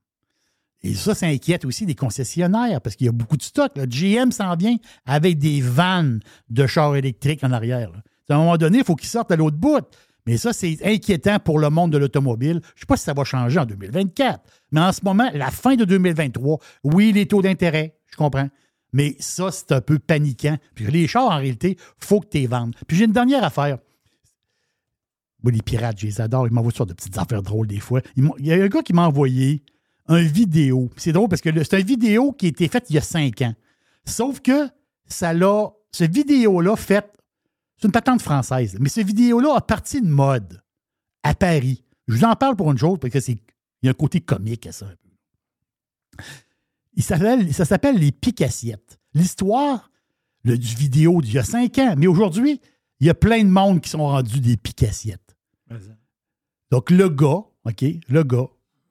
Et 0.83 0.95
ça, 0.95 1.15
ça 1.15 1.27
inquiète 1.27 1.67
aussi 1.67 1.85
des 1.85 1.95
concessionnaires 1.95 2.81
parce 2.81 2.97
qu'il 2.97 3.05
y 3.05 3.09
a 3.09 3.13
beaucoup 3.13 3.37
de 3.37 3.43
stock. 3.43 3.77
là. 3.77 3.85
GM 3.87 4.33
s'en 4.33 4.57
vient 4.57 4.77
avec 5.05 5.39
des 5.39 5.61
vannes 5.61 6.21
de 6.49 6.67
chars 6.67 6.97
électriques 6.97 7.45
en 7.45 7.53
arrière. 7.53 7.91
là. 7.93 8.03
À 8.31 8.35
un 8.37 8.39
moment 8.39 8.57
donné, 8.57 8.79
il 8.79 8.85
faut 8.85 8.97
qu'ils 8.97 9.09
sortent 9.09 9.31
à 9.31 9.37
l'autre 9.37 9.57
bout. 9.59 9.85
Mais 10.27 10.37
ça, 10.37 10.53
c'est 10.53 10.79
inquiétant 10.85 11.39
pour 11.39 11.59
le 11.59 11.69
monde 11.71 11.93
de 11.93 11.99
l'automobile. 11.99 12.61
Je 12.63 12.77
ne 12.77 12.81
sais 12.81 12.87
pas 12.87 12.97
si 12.97 13.05
ça 13.05 13.13
va 13.13 13.25
changer 13.25 13.59
en 13.59 13.67
2024. 13.67 14.41
Mais 14.71 14.81
en 14.81 14.93
ce 14.93 15.01
moment, 15.05 15.29
la 15.35 15.51
fin 15.51 15.75
de 15.75 15.85
2023, 15.85 16.59
oui, 16.85 17.13
les 17.13 17.27
taux 17.27 17.43
d'intérêt, 17.43 17.97
je 18.11 18.17
comprends. 18.17 18.49
Mais 18.93 19.17
ça, 19.21 19.51
c'est 19.53 19.73
un 19.73 19.81
peu 19.81 19.99
paniquant. 19.99 20.59
Puis 20.75 20.87
les 20.87 21.07
chars, 21.07 21.31
en 21.31 21.37
réalité, 21.37 21.77
faut 21.99 22.21
que 22.21 22.29
tu 22.29 22.39
les 22.39 22.47
vendes. 22.47 22.75
Puis 22.87 22.97
j'ai 22.97 23.05
une 23.05 23.13
dernière 23.13 23.45
affaire. 23.45 23.79
Moi, 25.43 25.53
les 25.53 25.63
pirates, 25.63 25.99
je 25.99 26.07
les 26.07 26.21
adore. 26.21 26.47
Ils 26.47 26.53
m'envoient 26.53 26.73
sur 26.73 26.87
de 26.87 26.93
petites 26.93 27.17
affaires 27.17 27.43
drôles 27.43 27.67
des 27.67 27.81
fois. 27.81 28.01
Il 28.17 28.31
y 28.41 28.53
a 28.53 28.57
un 28.57 28.69
gars 28.69 28.83
qui 28.83 28.93
m'a 28.93 29.07
envoyé 29.07 29.63
un 30.09 30.23
vidéo. 30.23 30.91
C'est 30.97 31.13
drôle 31.13 31.29
parce 31.29 31.41
que 31.41 31.51
c'est 31.63 31.81
une 31.81 31.87
vidéo 31.87 32.33
qui 32.33 32.47
a 32.47 32.49
été 32.49 32.69
faite 32.69 32.87
il 32.91 32.97
y 32.97 32.99
a 32.99 33.03
cinq 33.03 33.43
ans. 33.43 33.55
Sauf 34.05 34.41
que 34.41 34.69
ça 35.07 35.33
l'a. 35.33 35.71
Cette 35.93 36.13
vidéo-là, 36.13 36.77
faite. 36.77 37.17
C'est 37.77 37.87
une 37.87 37.93
patente 37.93 38.21
française. 38.21 38.77
Mais 38.81 38.89
cette 38.89 39.07
vidéo-là 39.07 39.55
a 39.57 39.61
parti 39.61 40.01
de 40.03 40.09
mode 40.09 40.63
à 41.23 41.35
Paris. 41.35 41.85
Je 42.07 42.17
vous 42.17 42.25
en 42.25 42.35
parle 42.35 42.57
pour 42.57 42.71
une 42.71 42.79
chose 42.79 42.99
parce 43.01 43.13
que 43.13 43.21
c'est. 43.21 43.39
Il 43.83 43.87
y 43.87 43.89
a 43.89 43.93
un 43.93 43.95
côté 43.95 44.21
comique 44.21 44.67
à 44.67 44.73
ça. 44.73 44.87
un. 44.87 46.25
Il 46.95 47.03
ça 47.03 47.65
s'appelle 47.65 47.97
Les 47.97 48.13
Picassiettes. 48.13 48.99
L'histoire 49.15 49.91
le- 50.45 50.59
du 50.59 50.75
vidéo 50.75 51.21
d'il 51.23 51.35
y 51.35 51.39
a 51.39 51.45
cinq 51.45 51.79
ans. 51.79 51.95
Mais 51.97 52.07
aujourd'hui, 52.07 52.61
il 53.01 53.07
y 53.07 53.11
a 53.11 53.15
plein 53.15 53.43
de 53.45 53.49
monde 53.49 53.81
qui 53.81 53.89
sont 53.91 54.07
rendus 54.07 54.41
des 54.41 54.57
Picassiettes. 54.57 55.37
Donc, 56.71 56.91
le 56.91 57.09
gars, 57.09 57.43
OK, 57.65 57.85
le 58.09 58.23
gars, 58.25 58.47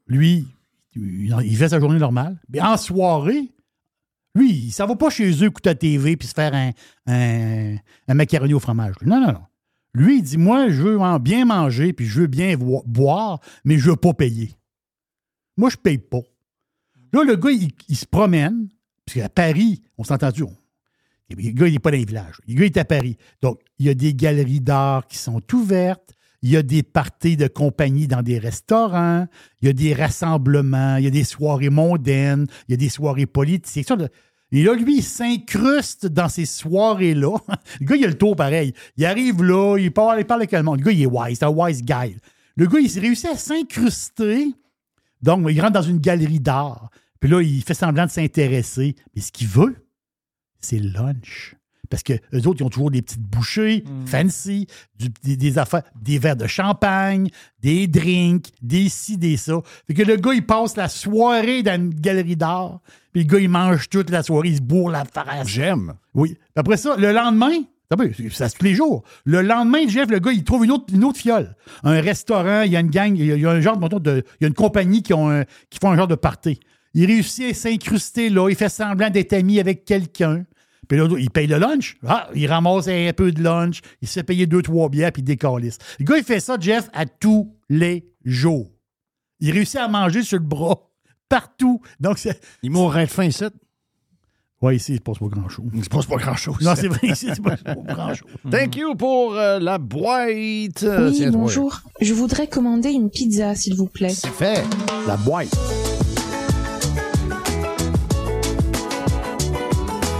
lui, 0.07 0.47
il 0.95 1.55
fait 1.57 1.69
sa 1.69 1.79
journée 1.79 1.99
normale. 1.99 2.39
Mais 2.49 2.61
en 2.61 2.77
soirée, 2.77 3.51
lui, 4.35 4.71
s'en 4.71 4.85
va 4.87 4.95
pas 4.95 5.09
chez 5.09 5.29
eux 5.43 5.47
écouter 5.47 5.69
la 5.69 5.75
TV 5.75 6.15
puis 6.17 6.27
se 6.27 6.33
faire 6.33 6.53
un, 6.53 6.71
un, 7.07 7.75
un 8.07 8.13
macaroni 8.13 8.53
au 8.53 8.59
fromage. 8.59 8.95
Non, 9.03 9.19
non, 9.21 9.33
non. 9.33 9.43
Lui, 9.93 10.17
il 10.19 10.23
dit 10.23 10.37
Moi, 10.37 10.69
je 10.69 10.81
veux 10.83 10.99
en 10.99 11.19
bien 11.19 11.45
manger 11.45 11.93
puis 11.93 12.05
je 12.05 12.21
veux 12.21 12.27
bien 12.27 12.55
boire, 12.57 13.39
mais 13.65 13.77
je 13.77 13.89
veux 13.89 13.95
pas 13.95 14.13
payer. 14.13 14.55
Moi, 15.57 15.69
je 15.69 15.77
paye 15.77 15.97
pas. 15.97 16.21
Là, 17.13 17.23
le 17.23 17.35
gars, 17.35 17.51
il, 17.51 17.95
se 17.95 18.05
promène, 18.05 18.69
parce 19.05 19.17
qu'à 19.17 19.29
Paris, 19.29 19.81
on 19.97 20.03
s'entend-tu, 20.03 20.43
on- 20.43 20.55
Le 21.29 21.51
gars, 21.51 21.67
il 21.67 21.73
n'est 21.73 21.79
pas 21.79 21.91
dans 21.91 21.97
les 21.97 22.05
villages. 22.05 22.39
Le 22.47 22.53
gars, 22.55 22.65
il 22.65 22.67
est 22.67 22.77
à 22.77 22.85
Paris. 22.85 23.17
Donc, 23.41 23.59
il 23.77 23.85
y 23.85 23.89
a 23.89 23.93
des 23.93 24.13
galeries 24.13 24.61
d'art 24.61 25.07
qui 25.07 25.17
sont 25.17 25.41
ouvertes. 25.53 26.13
Il 26.41 26.49
y 26.51 26.57
a 26.57 26.63
des 26.63 26.83
parties 26.83 27.35
de 27.35 27.47
compagnie 27.47 28.07
dans 28.07 28.21
des 28.21 28.39
restaurants. 28.39 29.27
Il 29.61 29.67
y 29.67 29.69
a 29.69 29.73
des 29.73 29.93
rassemblements. 29.93 30.95
Il 30.95 31.03
y 31.03 31.07
a 31.07 31.11
des 31.11 31.25
soirées 31.25 31.69
mondaines. 31.69 32.47
Il 32.67 32.71
y 32.71 32.73
a 32.75 32.77
des 32.77 32.89
soirées 32.89 33.25
politiques. 33.25 33.91
Et 34.51 34.63
là, 34.63 34.73
lui, 34.73 34.97
il 34.97 35.03
s'incruste 35.03 36.07
dans 36.07 36.29
ces 36.29 36.45
soirées-là. 36.45 37.35
Le 37.81 37.85
gars, 37.85 37.95
il 37.97 38.05
a 38.05 38.07
le 38.07 38.17
tour 38.17 38.35
pareil. 38.35 38.73
Il 38.97 39.05
arrive 39.05 39.43
là, 39.43 39.77
il 39.77 39.91
parle, 39.91 40.19
il 40.19 40.25
parle 40.25 40.41
avec 40.41 40.51
le 40.53 40.63
monde. 40.63 40.79
Le 40.79 40.85
gars, 40.85 40.91
il 40.91 41.01
est 41.03 41.05
wise, 41.05 41.37
c'est 41.39 41.45
un 41.45 41.49
wise 41.49 41.83
guy. 41.83 42.15
Le 42.55 42.65
gars, 42.67 42.79
il 42.79 42.89
s'est 42.89 42.99
réussi 43.01 43.27
à 43.27 43.37
s'incruster. 43.37 44.47
Donc, 45.21 45.45
il 45.49 45.59
rentre 45.61 45.73
dans 45.73 45.81
une 45.81 45.99
galerie 45.99 46.39
d'art. 46.39 46.89
Puis 47.19 47.29
là, 47.29 47.41
il 47.41 47.61
fait 47.63 47.73
semblant 47.73 48.05
de 48.05 48.11
s'intéresser. 48.11 48.95
Mais 49.15 49.21
ce 49.21 49.31
qu'il 49.31 49.47
veut, 49.47 49.75
c'est 50.59 50.79
le 50.79 50.89
lunch. 50.91 51.55
Parce 51.89 52.03
que 52.03 52.13
eux 52.33 52.47
autres, 52.47 52.61
ils 52.61 52.63
ont 52.63 52.69
toujours 52.69 52.91
des 52.91 53.01
petites 53.01 53.23
bouchées 53.23 53.83
fancy, 54.05 54.67
du- 54.99 55.09
des, 55.23 55.35
des 55.35 55.57
affaires, 55.57 55.81
des 55.99 56.19
verres 56.19 56.35
de 56.35 56.45
champagne, 56.45 57.29
des 57.61 57.87
drinks, 57.87 58.51
des 58.61 58.89
ci, 58.89 59.17
des 59.17 59.37
ça. 59.37 59.59
Fait 59.87 59.95
que 59.95 60.03
le 60.03 60.15
gars, 60.17 60.33
il 60.35 60.45
passe 60.45 60.77
la 60.77 60.87
soirée 60.87 61.63
dans 61.63 61.75
une 61.81 61.89
galerie 61.93 62.35
d'art. 62.35 62.79
Puis 63.11 63.23
le 63.23 63.27
gars, 63.27 63.39
il 63.39 63.49
mange 63.49 63.89
toute 63.89 64.11
la 64.11 64.21
soirée, 64.21 64.49
il 64.49 64.57
se 64.57 64.61
bourre 64.61 64.91
la 64.91 65.03
face. 65.03 65.47
J'aime. 65.47 65.95
Oui. 66.13 66.35
Puis 66.35 66.39
après 66.57 66.77
ça, 66.77 66.95
le 66.95 67.11
lendemain, 67.11 67.57
ça 68.31 68.49
se 68.49 68.55
tous 68.55 68.73
les. 68.73 69.03
Le 69.25 69.41
lendemain, 69.41 69.87
Jeff, 69.87 70.09
le 70.09 70.19
gars, 70.19 70.31
il 70.31 70.43
trouve 70.43 70.65
une 70.65 70.71
autre, 70.71 71.17
fiole. 71.17 71.55
Un 71.83 72.01
restaurant, 72.01 72.61
il 72.61 72.71
y 72.71 72.77
a 72.77 72.79
une 72.79 72.89
gang, 72.89 73.15
il 73.17 73.25
y 73.25 73.45
a, 73.45 73.49
un 73.49 73.61
genre 73.61 73.77
de, 73.77 74.23
il 74.39 74.43
y 74.43 74.45
a 74.45 74.47
une 74.47 74.53
compagnie 74.53 75.01
qui, 75.01 75.13
ont 75.13 75.43
font 75.81 75.91
un 75.91 75.97
genre 75.97 76.07
de 76.07 76.15
party. 76.15 76.59
Il 76.93 77.05
réussit 77.05 77.51
à 77.51 77.53
s'incruster 77.53 78.29
là, 78.29 78.49
il 78.49 78.55
fait 78.55 78.69
semblant 78.69 79.09
d'être 79.09 79.33
ami 79.33 79.59
avec 79.59 79.85
quelqu'un. 79.85 80.45
Puis 80.87 80.97
là, 80.97 81.07
il 81.17 81.29
paye 81.29 81.47
le 81.47 81.57
lunch. 81.57 81.97
Ah, 82.05 82.29
il 82.33 82.47
ramasse 82.47 82.87
un 82.87 83.11
peu 83.15 83.31
de 83.31 83.43
lunch, 83.43 83.81
il 84.01 84.07
se 84.07 84.13
fait 84.13 84.23
payer 84.23 84.47
deux, 84.47 84.61
trois 84.61 84.89
bières, 84.89 85.11
puis 85.11 85.21
il 85.21 85.25
décalisse. 85.25 85.77
Le 85.99 86.05
gars, 86.05 86.17
il 86.17 86.23
fait 86.23 86.39
ça, 86.39 86.57
Jeff, 86.59 86.89
à 86.93 87.05
tous 87.05 87.55
les 87.69 88.11
jours. 88.23 88.71
Il 89.39 89.51
réussit 89.51 89.77
à 89.77 89.87
manger 89.87 90.23
sur 90.23 90.37
le 90.37 90.43
bras, 90.43 90.89
partout. 91.27 91.81
Donc. 91.99 92.19
Il 92.63 92.71
mourrait 92.71 93.05
de 93.05 93.11
faim 93.11 93.25
ici. 93.25 93.45
Oui, 94.61 94.75
ici, 94.75 94.91
il 94.93 94.97
se 94.97 95.01
passe 95.01 95.19
pas 95.19 95.27
grand-chose. 95.27 95.67
Il 95.73 95.83
se 95.85 95.89
passe 95.89 96.05
pas 96.05 96.17
grand-chose. 96.17 96.57
Non, 96.61 96.73
c'est 96.75 96.89
vrai, 96.89 97.07
ici, 97.07 97.27
il 97.29 97.35
se 97.35 97.39
passe 97.41 97.63
pas 97.63 97.75
grand-chose. 97.75 98.27
Thank 98.51 98.75
you 98.75 98.93
pour 98.95 99.35
euh, 99.35 99.57
la 99.57 99.77
boîte. 99.77 100.83
Euh, 100.83 101.07
Oui, 101.09 101.13
tiens, 101.15 101.31
toi. 101.31 101.39
bonjour. 101.39 101.79
Je 102.01 102.13
voudrais 102.13 102.47
commander 102.47 102.89
une 102.89 103.09
pizza, 103.09 103.55
s'il 103.55 103.75
vous 103.75 103.87
plaît. 103.87 104.09
C'est 104.09 104.27
fait. 104.31 104.61
La 105.07 105.15
boîte. 105.15 105.47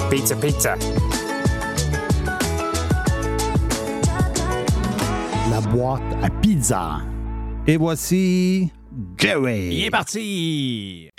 Pizza, 0.09 0.35
pizza. 0.37 0.75
La 5.51 5.59
boîte 5.61 6.01
à 6.23 6.29
pizza. 6.29 6.99
Et 7.67 7.75
voici 7.75 8.71
Jerry. 9.17 9.69
Il 9.75 9.83
est 9.85 9.89
parti. 9.91 11.09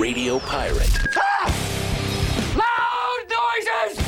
Radio 0.00 0.38
Pirate. 0.38 1.10
Loud 2.56 3.26
noises! 3.28 3.98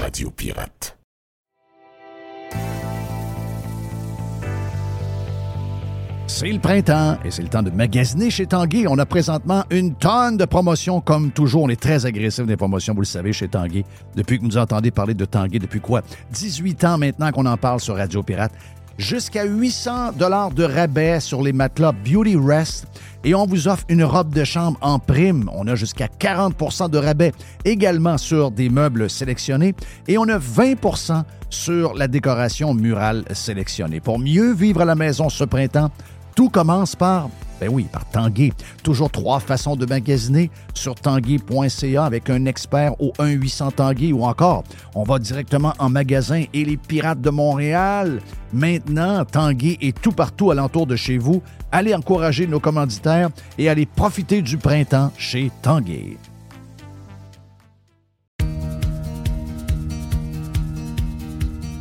Radio 0.00 0.30
Pirate. 0.30 0.96
C'est 6.28 6.48
le 6.50 6.60
printemps 6.60 7.18
et 7.24 7.30
c'est 7.32 7.42
le 7.42 7.48
temps 7.48 7.62
de 7.62 7.70
magasiner 7.70 8.30
chez 8.30 8.46
Tanguy. 8.46 8.86
On 8.88 8.98
a 8.98 9.06
présentement 9.06 9.64
une 9.70 9.94
tonne 9.94 10.36
de 10.36 10.44
promotions. 10.44 11.00
Comme 11.00 11.32
toujours, 11.32 11.64
on 11.64 11.68
est 11.68 11.80
très 11.80 12.06
agressif 12.06 12.46
des 12.46 12.56
promotions, 12.56 12.94
vous 12.94 13.00
le 13.00 13.06
savez, 13.06 13.32
chez 13.32 13.48
Tanguy. 13.48 13.84
Depuis 14.14 14.38
que 14.38 14.42
vous 14.42 14.48
nous 14.48 14.58
entendez 14.58 14.92
parler 14.92 15.14
de 15.14 15.24
Tanguy, 15.24 15.58
depuis 15.58 15.80
quoi? 15.80 16.02
18 16.30 16.84
ans 16.84 16.98
maintenant 16.98 17.32
qu'on 17.32 17.46
en 17.46 17.56
parle 17.56 17.80
sur 17.80 17.96
Radio 17.96 18.22
Pirate. 18.22 18.52
Jusqu'à 18.98 19.44
800 19.44 20.12
dollars 20.12 20.50
de 20.50 20.64
rabais 20.64 21.20
sur 21.20 21.42
les 21.42 21.52
matelas 21.52 21.92
Beauty 21.92 22.36
Rest. 22.36 22.86
Et 23.24 23.34
on 23.34 23.46
vous 23.46 23.68
offre 23.68 23.84
une 23.88 24.04
robe 24.04 24.34
de 24.34 24.44
chambre 24.44 24.78
en 24.80 24.98
prime. 24.98 25.48
On 25.54 25.66
a 25.66 25.74
jusqu'à 25.74 26.06
40% 26.06 26.90
de 26.90 26.98
rabais 26.98 27.32
également 27.64 28.18
sur 28.18 28.50
des 28.50 28.68
meubles 28.68 29.08
sélectionnés. 29.08 29.74
Et 30.08 30.18
on 30.18 30.28
a 30.28 30.38
20% 30.38 31.22
sur 31.48 31.94
la 31.94 32.08
décoration 32.08 32.74
murale 32.74 33.24
sélectionnée. 33.32 34.00
Pour 34.00 34.18
mieux 34.18 34.52
vivre 34.52 34.82
à 34.82 34.84
la 34.84 34.94
maison 34.94 35.28
ce 35.28 35.44
printemps, 35.44 35.90
tout 36.34 36.48
commence 36.48 36.96
par, 36.96 37.28
ben 37.62 37.68
oui, 37.72 37.84
par 37.84 38.04
Tanguay. 38.06 38.52
Toujours 38.82 39.08
trois 39.08 39.38
façons 39.38 39.76
de 39.76 39.86
magasiner 39.86 40.50
sur 40.74 40.96
tanguay.ca 40.96 42.04
avec 42.04 42.28
un 42.28 42.44
expert 42.46 43.00
au 43.00 43.12
1-800 43.20 43.74
Tanguay 43.74 44.12
ou 44.12 44.24
encore, 44.24 44.64
on 44.96 45.04
va 45.04 45.20
directement 45.20 45.72
en 45.78 45.88
magasin 45.88 46.42
et 46.52 46.64
les 46.64 46.76
Pirates 46.76 47.20
de 47.20 47.30
Montréal. 47.30 48.20
Maintenant, 48.52 49.24
Tanguay 49.24 49.78
est 49.80 49.96
tout 49.96 50.10
partout 50.10 50.50
alentour 50.50 50.88
de 50.88 50.96
chez 50.96 51.18
vous. 51.18 51.40
Allez 51.70 51.94
encourager 51.94 52.48
nos 52.48 52.58
commanditaires 52.58 53.30
et 53.58 53.68
allez 53.68 53.86
profiter 53.86 54.42
du 54.42 54.58
printemps 54.58 55.12
chez 55.16 55.52
Tanguay. 55.62 56.16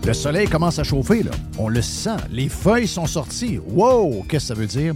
Le 0.04 0.14
soleil 0.14 0.48
commence 0.48 0.80
à 0.80 0.84
chauffer, 0.84 1.22
là. 1.22 1.32
On 1.60 1.70
le 1.70 1.82
sent. 1.82 2.18
Les 2.32 2.50
feuilles 2.50 2.88
sont 2.88 3.06
sorties. 3.06 3.60
Wow! 3.68 4.26
Qu'est-ce 4.28 4.50
que 4.50 4.56
ça 4.56 4.60
veut 4.60 4.66
dire? 4.66 4.96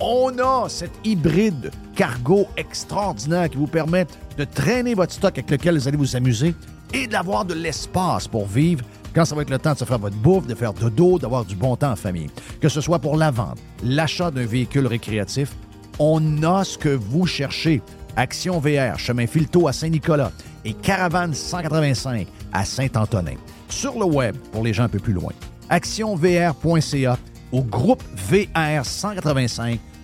on 0.00 0.38
a 0.38 0.68
cet 0.68 0.90
hybride 1.04 1.70
cargo 1.94 2.46
extraordinaire 2.56 3.50
qui 3.50 3.58
vous 3.58 3.66
permet 3.66 4.06
de 4.36 4.44
traîner 4.44 4.94
votre 4.94 5.12
stock 5.12 5.36
avec 5.36 5.50
lequel 5.50 5.76
vous 5.76 5.88
allez 5.88 5.96
vous 5.96 6.16
amuser 6.16 6.54
et 6.94 7.06
d'avoir 7.06 7.44
de 7.44 7.54
l'espace 7.54 8.26
pour 8.26 8.46
vivre 8.46 8.84
quand 9.14 9.24
ça 9.24 9.34
va 9.34 9.42
être 9.42 9.50
le 9.50 9.58
temps 9.58 9.72
de 9.72 9.78
se 9.78 9.84
faire 9.84 9.98
votre 9.98 10.16
bouffe, 10.16 10.46
de 10.46 10.54
faire 10.54 10.72
dodo, 10.72 11.18
d'avoir 11.18 11.44
du 11.44 11.56
bon 11.56 11.76
temps 11.76 11.92
en 11.92 11.96
famille. 11.96 12.30
Que 12.60 12.68
ce 12.68 12.80
soit 12.80 12.98
pour 12.98 13.16
la 13.16 13.30
vente, 13.30 13.58
l'achat 13.82 14.30
d'un 14.30 14.46
véhicule 14.46 14.86
récréatif, 14.86 15.52
on 15.98 16.42
a 16.42 16.64
ce 16.64 16.78
que 16.78 16.88
vous 16.88 17.26
cherchez. 17.26 17.82
Action 18.16 18.58
VR, 18.58 18.98
chemin 18.98 19.26
Filto 19.26 19.68
à 19.68 19.72
Saint-Nicolas 19.72 20.32
et 20.64 20.74
Caravane 20.74 21.34
185 21.34 22.26
à 22.52 22.64
Saint-Antonin. 22.64 23.36
Sur 23.68 23.98
le 23.98 24.04
web, 24.04 24.36
pour 24.52 24.64
les 24.64 24.72
gens 24.72 24.84
un 24.84 24.88
peu 24.88 24.98
plus 24.98 25.12
loin, 25.12 25.32
actionvr.ca 25.68 27.18
au 27.52 27.62
groupe 27.62 28.02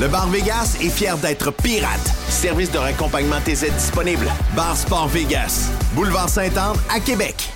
Le 0.00 0.08
Bar 0.08 0.28
Vegas 0.28 0.76
est 0.80 0.90
fier 0.90 1.16
d'être 1.18 1.52
pirate. 1.52 2.00
Service 2.28 2.70
de 2.72 2.78
raccompagnement 2.78 3.40
TZ 3.44 3.70
disponible. 3.72 4.26
Bar 4.56 4.76
Sport 4.76 5.06
Vegas. 5.06 5.70
Boulevard 5.94 6.28
Saint-Anne 6.28 6.76
à 6.92 6.98
Québec. 6.98 7.48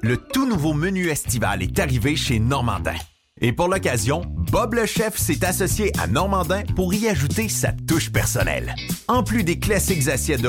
Le 0.00 0.16
tout 0.16 0.48
nouveau 0.48 0.72
menu 0.72 1.08
estival 1.08 1.62
est 1.62 1.78
arrivé 1.78 2.16
chez 2.16 2.38
Normandin. 2.38 2.94
Et 3.42 3.52
pour 3.52 3.68
l'occasion, 3.68 4.22
Bob 4.50 4.72
le 4.72 4.86
chef 4.86 5.18
s'est 5.18 5.44
associé 5.44 5.92
à 6.00 6.06
Normandin 6.06 6.62
pour 6.74 6.94
y 6.94 7.06
ajouter 7.06 7.50
sa 7.50 7.72
touche 7.72 8.10
personnelle. 8.10 8.74
En 9.08 9.22
plus 9.22 9.44
des 9.44 9.58
classiques 9.58 10.08
assiettes 10.08 10.40
de 10.40 10.48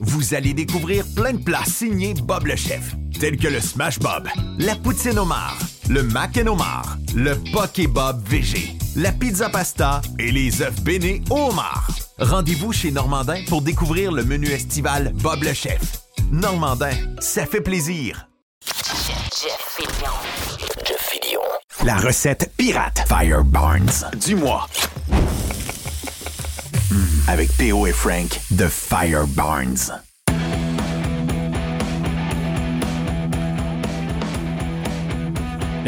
vous 0.00 0.34
allez 0.34 0.52
découvrir 0.52 1.06
plein 1.16 1.32
de 1.32 1.42
plats 1.42 1.64
signés 1.64 2.12
Bob 2.12 2.46
le 2.46 2.56
chef, 2.56 2.94
tels 3.18 3.38
que 3.38 3.48
le 3.48 3.60
Smash 3.60 3.98
Bob, 4.00 4.28
la 4.58 4.76
poutine 4.76 5.18
homard, 5.18 5.56
le 5.90 6.04
mac 6.04 6.38
and 6.38 6.46
homard, 6.46 6.98
le 7.16 7.34
poké 7.52 7.88
Bob 7.88 8.22
VG, 8.28 8.76
la 8.94 9.10
pizza 9.10 9.50
pasta 9.50 10.00
et 10.20 10.30
les 10.30 10.62
œufs 10.62 10.80
bénis 10.82 11.20
au 11.30 11.48
homard. 11.48 11.90
Rendez-vous 12.20 12.72
chez 12.72 12.92
Normandin 12.92 13.42
pour 13.48 13.60
découvrir 13.60 14.12
le 14.12 14.22
menu 14.22 14.46
estival 14.50 15.12
Bob 15.14 15.42
le 15.42 15.52
chef. 15.52 15.80
Normandin, 16.30 16.92
ça 17.18 17.44
fait 17.44 17.60
plaisir. 17.60 18.28
Jeff 18.64 19.78
Fillion. 21.10 21.40
La 21.84 21.96
recette 21.96 22.52
pirate 22.56 23.02
Fire 23.08 23.42
Barnes 23.42 24.10
du 24.24 24.36
mois. 24.36 24.68
Mm, 26.90 27.04
avec 27.26 27.50
P.O. 27.56 27.88
et 27.88 27.92
Frank 27.92 28.40
de 28.52 28.68
Fire 28.68 29.26
Barnes. 29.26 30.00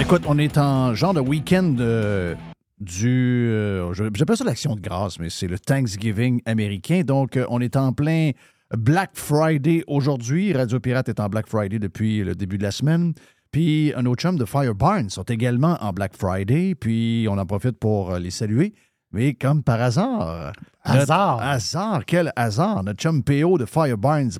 Écoute, 0.03 0.23
on 0.27 0.37
est 0.37 0.59
en 0.59 0.95
genre 0.95 1.15
de 1.15 1.21
week-end 1.21 1.77
euh, 1.79 2.35
du. 2.81 3.47
euh, 3.49 3.93
J'appelle 4.15 4.37
ça 4.37 4.45
l'action 4.45 4.75
de 4.75 4.81
grâce, 4.81 5.19
mais 5.21 5.31
c'est 5.31 5.47
le 5.47 5.59
Thanksgiving 5.59 6.43
américain. 6.45 7.03
Donc, 7.07 7.37
euh, 7.37 7.47
on 7.49 7.61
est 7.61 7.77
en 7.77 7.93
plein 7.93 8.33
Black 8.77 9.11
Friday 9.15 9.85
aujourd'hui. 9.87 10.53
Radio 10.53 10.81
Pirate 10.81 11.09
est 11.09 11.21
en 11.21 11.29
Black 11.29 11.47
Friday 11.47 11.79
depuis 11.79 12.25
le 12.25 12.35
début 12.35 12.59
de 12.59 12.65
la 12.65 12.73
semaine. 12.73 13.15
Puis, 13.53 13.93
nos 14.03 14.15
chums 14.17 14.37
de 14.39 14.45
Fire 14.45 14.75
Barnes 14.75 15.09
sont 15.09 15.23
également 15.25 15.77
en 15.81 15.93
Black 15.93 16.17
Friday. 16.17 16.75
Puis, 16.75 17.27
on 17.31 17.39
en 17.39 17.47
profite 17.47 17.79
pour 17.79 18.13
euh, 18.13 18.19
les 18.19 18.31
saluer. 18.31 18.75
Mais 19.15 19.35
comme 19.35 19.63
par 19.63 19.81
hasard. 19.81 20.53
Hasard. 20.85 21.37
notre- 21.37 21.47
hasard, 21.47 22.03
quel 22.07 22.33
hasard. 22.35 22.83
Notre 22.83 22.99
chum 22.99 23.23
PO 23.23 23.59
de 23.59 23.67
Fire 23.67 23.99
Barnes 23.99 24.31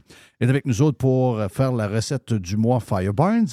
est 0.41 0.49
avec 0.49 0.65
nous 0.67 0.81
autres 0.83 0.97
pour 0.97 1.41
faire 1.53 1.73
la 1.73 1.87
recette 1.89 2.33
du 2.33 2.57
mois 2.57 2.81
Fire 2.81 3.13
Barnes. 3.13 3.49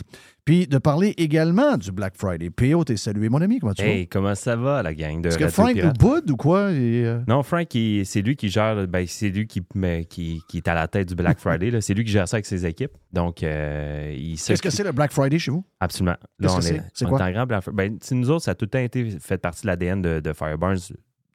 Puis 0.50 0.66
de 0.66 0.80
parler 0.80 1.14
également 1.18 1.78
du 1.78 1.91
Black 1.91 2.16
Friday. 2.18 2.50
PO, 2.50 2.84
t'es 2.84 2.97
salué, 2.97 3.30
mon 3.30 3.39
ami. 3.39 3.60
Comment 3.60 3.76
tu 3.76 3.84
vas? 3.84 3.88
Hey, 3.88 4.08
comment 4.08 4.34
ça 4.34 4.56
va, 4.56 4.82
la 4.82 4.95
gang 4.95 5.22
de 5.22 5.28
Est-ce 5.28 5.38
que 5.38 5.47
Frank 5.47 5.76
nous 5.76 5.93
boude 5.93 6.32
ou 6.32 6.36
quoi? 6.38 6.72
Et, 6.72 7.06
euh, 7.06 7.20
Non, 7.28 7.43
Frank, 7.43 7.68
c'est 7.72 8.22
lui 8.24 8.36
qui 8.36 8.50
gère, 8.50 8.88
ben, 8.88 9.06
c'est 9.08 9.30
lui 9.30 9.45
qui, 9.45 9.62
mais, 9.76 10.06
qui, 10.06 10.41
qui 10.50 10.58
est 10.58 10.68
à 10.68 10.74
la 10.74 10.88
tête 10.88 11.10
du 11.10 11.14
Black 11.14 11.38
Friday. 11.39 11.80
C'est 11.82 11.93
lui 11.93 12.04
qui 12.04 12.10
gère 12.10 12.28
ça 12.28 12.38
avec 12.38 12.47
ses 12.47 12.66
équipes. 12.66 12.93
Donc, 13.14 13.43
euh, 13.43 14.12
il 14.18 14.38
Qu'est-ce 14.41 14.60
que 14.60 14.72
c'est 14.72 14.84
le 14.84 14.91
Black 14.91 15.12
Friday 15.12 15.38
chez 15.38 15.52
vous? 15.52 15.64
Absolument. 15.80 16.14
Là, 16.14 16.18
Qu'est-ce 16.41 16.54
on 16.54 16.58
que 16.58 16.64
c'est? 16.64 16.76
est, 16.78 16.84
C'est 16.95 17.06
quoi? 17.06 17.32
grand 17.32 17.45
Black 17.45 17.62
Friday. 17.62 17.89
Ben, 17.89 18.00
nous 18.18 18.32
autres, 18.32 18.45
ça 18.45 18.50
a 18.52 18.56
tout 18.56 18.66
le 18.66 18.70
temps 18.72 18.80
été 18.80 19.08
fait 19.20 19.38
partie 19.38 19.62
de 19.62 19.68
l'ADN 19.68 20.02
de, 20.02 20.20
de 20.20 20.34
Fireburns, 20.34 20.80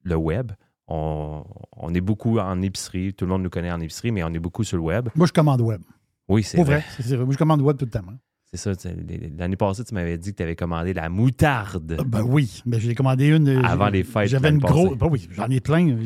le 0.03 0.17
web. 0.17 0.51
On, 0.89 1.45
on 1.77 1.95
est 1.95 2.01
beaucoup 2.01 2.41
en 2.41 2.61
épicerie. 2.63 3.15
Tout 3.15 3.27
le 3.27 3.31
monde 3.31 3.45
nous 3.45 3.51
connaît 3.51 3.71
en 3.71 3.81
épicerie, 3.81 4.11
mais 4.11 4.25
on 4.25 4.31
est 4.35 4.41
beaucoup 4.41 4.65
sur 4.65 4.77
le 4.77 4.83
web. 4.83 5.09
Moi, 5.15 5.29
je 5.29 5.33
commande 5.33 5.61
web. 5.61 5.83
Oui, 6.29 6.43
c'est 6.43 6.57
Pour 6.57 6.65
vrai. 6.65 6.79
vrai. 6.79 6.85
c'est- 6.97 7.03
c'est 7.05 7.15
vrai. 7.15 7.25
Moi, 7.27 7.33
je 7.35 7.39
commande 7.39 7.63
web 7.63 7.77
tout 7.77 7.85
le 7.85 7.93
temps. 7.93 8.01
hein. 8.11 8.17
C'est 8.57 8.75
ça. 8.75 8.77
tu 8.77 8.89
L'année 9.37 9.57
passée, 9.57 9.85
tu 9.85 9.95
m'avais 9.95 10.17
dit 10.19 10.31
que 10.33 10.37
tu 10.37 10.43
avais 10.43 10.55
commandé 10.57 10.93
la 10.95 11.09
moutarde. 11.09 11.97
Ben 12.07 12.23
oui, 12.23 12.63
mais 12.67 12.79
j'ai 12.79 12.95
commandé 12.95 13.27
une. 13.29 13.49
euh, 13.49 13.63
Avant 13.63 13.89
les 13.89 14.05
fêtes 14.05 14.29
J'avais 14.29 14.51
une 14.51 14.59
grosse. 14.59 14.97
Ben 14.97 15.09
oui, 15.11 15.29
j'en 15.33 15.49
ai 15.51 15.61
plein. 15.61 15.97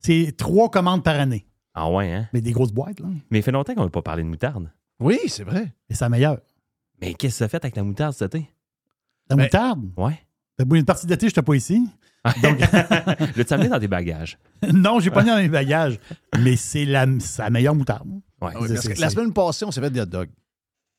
C'est 0.00 0.34
trois 0.36 0.70
commandes 0.70 1.04
par 1.04 1.18
année. 1.20 1.46
Ah 1.74 1.90
ouais, 1.90 2.10
hein? 2.12 2.28
Mais 2.32 2.40
des 2.40 2.52
grosses 2.52 2.72
boîtes, 2.72 3.00
là. 3.00 3.06
Mais 3.30 3.38
il 3.38 3.42
fait 3.42 3.52
longtemps 3.52 3.74
qu'on 3.74 3.84
n'a 3.84 3.90
pas 3.90 4.02
parlé 4.02 4.22
de 4.22 4.28
moutarde. 4.28 4.70
Oui, 4.98 5.18
c'est 5.28 5.44
vrai. 5.44 5.72
Et 5.90 5.94
c'est 5.94 6.04
la 6.04 6.08
meilleure. 6.08 6.38
Mais 7.00 7.12
qu'est-ce 7.14 7.34
que 7.34 7.38
ça 7.44 7.48
fait 7.48 7.62
avec 7.62 7.76
la 7.76 7.82
moutarde 7.84 8.14
cet 8.14 8.34
été? 8.34 8.48
La 9.28 9.36
Ben- 9.36 9.42
moutarde? 9.44 9.84
Ouais. 9.96 10.18
Ben, 10.58 10.76
une 10.78 10.84
partie 10.86 11.06
d'été, 11.06 11.26
je 11.26 11.32
n'étais 11.32 11.42
pas 11.42 11.54
ici. 11.54 11.86
Donc, 12.42 12.58
L'as-tu 13.36 13.52
amené 13.52 13.68
dans 13.68 13.78
tes 13.78 13.88
bagages? 13.88 14.38
non, 14.72 14.98
j'ai 15.00 15.10
pas 15.10 15.22
mis 15.22 15.28
dans 15.28 15.36
mes 15.36 15.48
bagages. 15.50 15.98
Mais 16.40 16.56
c'est 16.56 16.86
la, 16.86 17.06
meilleure 17.50 17.74
moutarde. 17.74 18.08
Ouais. 18.40 18.52
Ah 18.54 18.58
oui, 18.60 18.68
C'est- 18.68 18.74
parce 18.74 18.88
que 18.88 19.00
la 19.00 19.08
c'est- 19.10 19.14
semaine 19.14 19.32
passée, 19.34 19.64
on 19.66 19.70
s'est 19.70 19.80
fait 19.82 19.90
des 19.90 20.00
hot 20.00 20.06
dogs. 20.06 20.30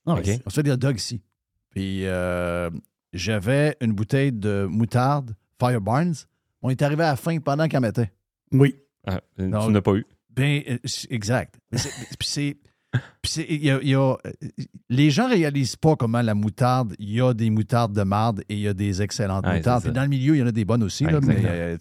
Ah, 0.08 0.14
OK. 0.14 0.30
On 0.46 0.50
s'est 0.50 0.56
fait 0.56 0.64
des 0.64 0.72
hot 0.72 0.78
dogs 0.78 0.98
ici. 0.98 1.22
Puis 1.70 2.06
euh, 2.06 2.70
j'avais 3.14 3.76
une 3.82 3.94
bouteille 3.94 4.32
de 4.32 4.66
moutarde 4.70 5.36
Fire 5.60 5.82
Barnes. 5.82 6.16
On 6.62 6.70
est 6.70 6.82
arrivé 6.82 7.04
à 7.04 7.10
la 7.12 7.16
fin 7.16 7.38
pendant 7.40 7.68
qu'elle 7.68 7.82
mettait. 7.82 8.12
Oui. 8.52 8.76
Ah, 9.06 9.20
tu 9.38 9.44
n'as 9.46 9.82
pas 9.82 9.94
eu. 9.94 10.06
Ben, 10.30 10.62
euh, 10.70 10.78
exact. 11.10 11.56
C'est- 11.74 11.90
Puis 12.20 12.28
c'est. 12.28 12.58
puis 13.22 13.32
c'est- 13.32 13.46
il 13.50 13.64
y 13.66 13.70
a- 13.72 13.80
il 13.82 13.90
y 13.90 13.96
a- 13.96 14.00
euh, 14.26 14.32
les 14.90 15.12
gens 15.12 15.28
réalisent 15.30 15.76
pas 15.76 15.96
comment 15.96 16.22
la 16.22 16.34
moutarde, 16.36 16.96
il 17.00 17.12
y 17.12 17.22
a 17.22 17.34
des 17.34 17.50
moutardes 17.50 17.94
de 17.94 18.04
marde 18.04 18.42
et 18.50 18.54
il 18.56 18.60
y 18.62 18.68
a 18.68 18.74
des 18.74 19.02
excellentes 19.02 19.46
Ouais, 19.46 19.58
moutardes. 19.58 19.92
dans 19.92 20.02
le 20.04 20.08
milieu, 20.08 20.36
il 20.36 20.40
y 20.40 20.44
en 20.44 20.48
a 20.48 20.52
des 20.52 20.66
bonnes 20.66 20.84
aussi. 20.84 21.06
Ouais, 21.06 21.12
là, 21.12 21.20
mais 21.22 21.36
euh, 21.46 21.78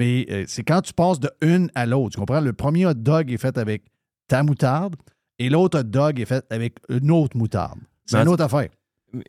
euh, 0.00 0.44
c'est 0.48 0.64
quand 0.64 0.80
tu 0.82 0.92
passes 0.92 1.20
de 1.20 1.30
une 1.40 1.70
à 1.74 1.86
l'autre. 1.86 2.14
Tu 2.14 2.18
comprends? 2.20 2.40
Le 2.40 2.52
premier 2.52 2.84
hot 2.86 2.94
dog 2.94 3.30
est 3.32 3.36
fait 3.38 3.56
avec 3.58 3.84
ta 4.28 4.42
moutarde 4.42 4.96
et 5.38 5.48
l'autre 5.48 5.80
hot 5.80 5.84
dog 5.84 6.20
est 6.20 6.24
fait 6.26 6.44
avec 6.50 6.76
une 6.88 7.10
autre 7.10 7.36
moutarde. 7.36 7.78
C'est 8.06 8.20
une 8.20 8.28
autre 8.28 8.44
affaire. 8.44 8.68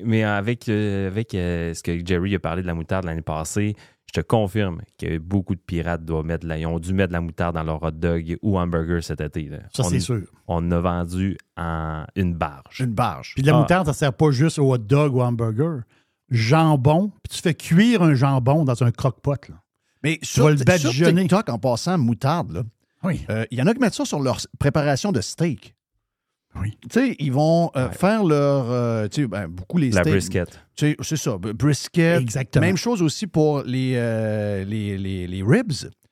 Mais 0.04 0.24
avec, 0.24 0.68
euh, 0.68 1.08
avec 1.08 1.34
euh, 1.36 1.74
ce 1.74 1.84
que 1.84 2.04
Jerry 2.06 2.34
a 2.36 2.40
parlé 2.40 2.62
de 2.64 2.68
la 2.68 2.74
moutarde 2.74 3.06
l'année 3.06 3.22
passée, 3.22 3.76
je 4.08 4.20
te 4.20 4.26
confirme 4.26 4.82
que 4.98 5.18
beaucoup 5.20 5.54
de 5.54 5.60
pirates 5.60 6.04
doivent 6.04 6.26
mettre 6.26 6.44
de 6.44 6.50
la- 6.50 6.58
ils 6.58 6.66
ont 6.66 6.80
dû 6.80 6.92
mettre 6.94 7.10
de 7.10 7.14
la 7.14 7.22
moutarde 7.22 7.54
dans 7.56 7.64
leur 7.64 7.84
hot 7.84 7.92
dog 7.92 8.36
ou 8.42 8.58
hamburger 8.58 9.04
cet 9.04 9.22
été. 9.22 9.44
là. 9.44 9.60
Ça, 9.74 9.84
on, 9.86 9.90
c'est 9.90 10.00
sûr. 10.00 10.24
On 10.48 10.72
a 10.72 10.80
vendu 10.80 11.38
en 11.56 12.06
une 12.16 12.34
barge. 12.34 12.80
Une 12.80 12.94
barge. 12.96 13.34
Puis 13.36 13.44
de 13.44 13.48
la 13.48 13.58
Ah. 13.58 13.60
moutarde, 13.62 13.86
ça 13.86 13.94
sert 13.94 14.14
pas 14.14 14.32
juste 14.32 14.58
au 14.58 14.74
hot 14.74 14.78
dog 14.80 15.14
ou 15.16 15.22
hamburger. 15.22 15.82
Jambon, 16.32 17.12
puis 17.24 17.36
tu 17.38 17.42
fais 17.42 17.54
cuire 17.54 18.02
un 18.02 18.16
jambon 18.16 18.66
dans 18.66 18.84
un 18.84 18.92
croque-pot. 18.92 19.50
là. 19.50 19.56
Mais 20.04 20.20
sur, 20.24 20.50
le 20.50 20.58
sur. 20.58 20.92
TikTok, 20.92 21.50
en 21.50 21.60
passant 21.60 21.98
moutarde, 21.98 22.52
là, 22.52 22.64
Oui. 23.04 23.24
euh, 23.30 23.46
il 23.52 23.60
y 23.60 23.62
en 23.62 23.68
a 23.68 23.74
qui 23.74 23.80
mettent 23.80 23.94
ça 23.94 24.06
sur 24.06 24.20
leur 24.20 24.38
préparation 24.60 25.12
de 25.12 25.22
steak. 25.22 25.75
Oui. 26.62 26.78
Tu 26.90 27.00
sais, 27.00 27.16
ils 27.20 27.32
vont 27.34 27.70
euh, 27.76 27.88
Ouais. 27.88 27.94
faire 27.94 28.24
leur. 28.24 28.72
euh, 28.72 29.08
tu 29.08 29.24
sais, 29.24 29.28
ben, 29.28 29.48
beaucoup 29.48 29.78
les 29.78 29.90
La 29.92 30.02
steaks. 30.02 30.14
brisket. 30.14 30.60
C'est 30.78 31.16
ça, 31.18 31.38
brisket. 31.38 32.22
Exactement. 32.22 32.66
Même 32.66 32.78
chose 32.78 33.02
aussi 33.02 33.28
pour 33.28 33.64
les, 33.64 33.94
euh, 33.96 34.64
les, 34.64 34.98
les, 34.98 35.28
les 35.28 35.44
ribs. 35.44 35.72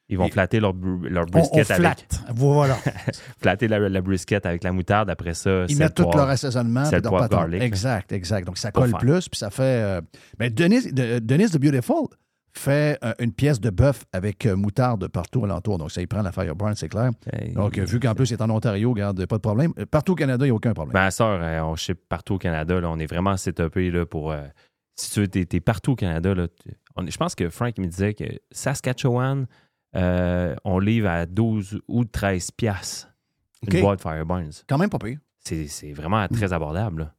Ils 0.10 0.18
vont 0.18 0.28
Et- 0.28 0.32
flatter 0.32 0.60
leur, 0.60 0.74
leur 0.74 1.24
On, 1.24 1.28
on 1.28 1.32
brisket 1.32 1.72
avec. 1.72 2.08
Voilà. 2.36 2.78
flatter 3.42 3.68
la, 3.68 3.80
la 3.90 4.02
brisket 4.02 4.46
avec 4.46 4.64
la 4.64 4.72
moutarde. 4.74 5.10
Après 5.10 5.34
ça, 5.34 5.66
Ils 5.70 5.78
mettent 5.78 5.96
tout 5.96 6.04
leur 6.14 6.30
assaisonnement. 6.30 6.84
puis 6.84 6.92
leur 7.02 7.12
poivre, 7.12 7.30
garlic. 7.30 7.62
Exact, 7.62 8.12
exact. 8.12 8.46
Donc, 8.46 8.58
ça 8.58 8.72
colle 8.72 8.92
plus, 9.00 9.30
puis 9.30 9.38
ça 9.40 9.50
fait. 9.50 9.64
euh, 9.64 10.02
ben, 10.38 10.54
Denise, 10.54 10.94
de- 10.94 11.20
Denise 11.20 11.52
de 11.52 11.58
Beautiful 11.58 12.08
fait 12.56 13.00
euh, 13.04 13.14
une 13.20 13.34
pièce 13.34 13.60
de 13.60 13.70
bœuf 13.70 14.04
avec 14.14 14.46
euh, 14.46 14.56
moutarde 14.56 15.08
partout 15.08 15.44
alentour. 15.44 15.78
Donc, 15.80 15.92
ça 15.92 16.02
y 16.02 16.08
prend 16.08 16.22
la 16.22 16.32
Fireburn, 16.32 16.76
c'est 16.76 16.90
clair. 16.90 17.10
Hey, 17.32 17.54
Donc, 17.54 17.78
euh, 17.78 17.84
vu 17.86 18.00
qu'en 18.00 18.14
plus, 18.16 18.28
c'est 18.28 18.42
en 18.42 18.50
Ontario, 18.50 18.94
garde 18.94 19.26
pas 19.26 19.38
de 19.38 19.42
problème. 19.42 19.74
Partout 19.90 20.14
au 20.14 20.16
Canada, 20.16 20.46
il 20.46 20.50
n'y 20.50 20.52
a 20.52 20.56
aucun 20.56 20.74
problème. 20.74 20.94
Ma 20.94 21.10
soeur, 21.12 21.40
euh, 21.42 21.62
on 21.62 21.76
ship 21.76 22.00
partout 22.08 22.36
au 22.36 22.38
Canada. 22.38 22.80
là. 22.80 22.90
on 22.90 23.00
est 23.00 23.08
vraiment 23.08 23.36
setupé 23.38 23.90
là, 23.92 24.06
pour. 24.06 24.32
euh, 24.32 24.46
si 24.96 25.10
tu 25.12 25.22
veux, 25.22 25.28
t'es, 25.28 25.46
t'es 25.46 25.60
partout 25.60 25.94
au 25.94 25.96
Canada. 25.96 26.36
Là, 26.36 26.48
on- 26.96 27.08
je 27.08 27.18
pense 27.18 27.34
que 27.36 27.50
Frank 27.50 27.78
me 27.80 27.88
disait 27.88 28.14
que 28.14 28.26
Saskatchewan, 28.52 29.48
on 29.96 30.80
livre 30.80 31.08
à 31.10 31.26
12 31.26 31.80
ou 31.88 32.06
13 32.06 32.52
piastres 32.52 33.10
une 33.68 33.76
OK. 33.78 33.82
boîte 33.82 34.02
Fireburns. 34.02 34.52
Quand 34.68 34.78
même 34.78 34.90
pas 34.90 35.00
pire. 35.00 35.18
C'est, 35.40 35.68
c'est 35.68 35.94
vraiment 35.94 36.28
très 36.28 36.54
abordable. 36.54 37.12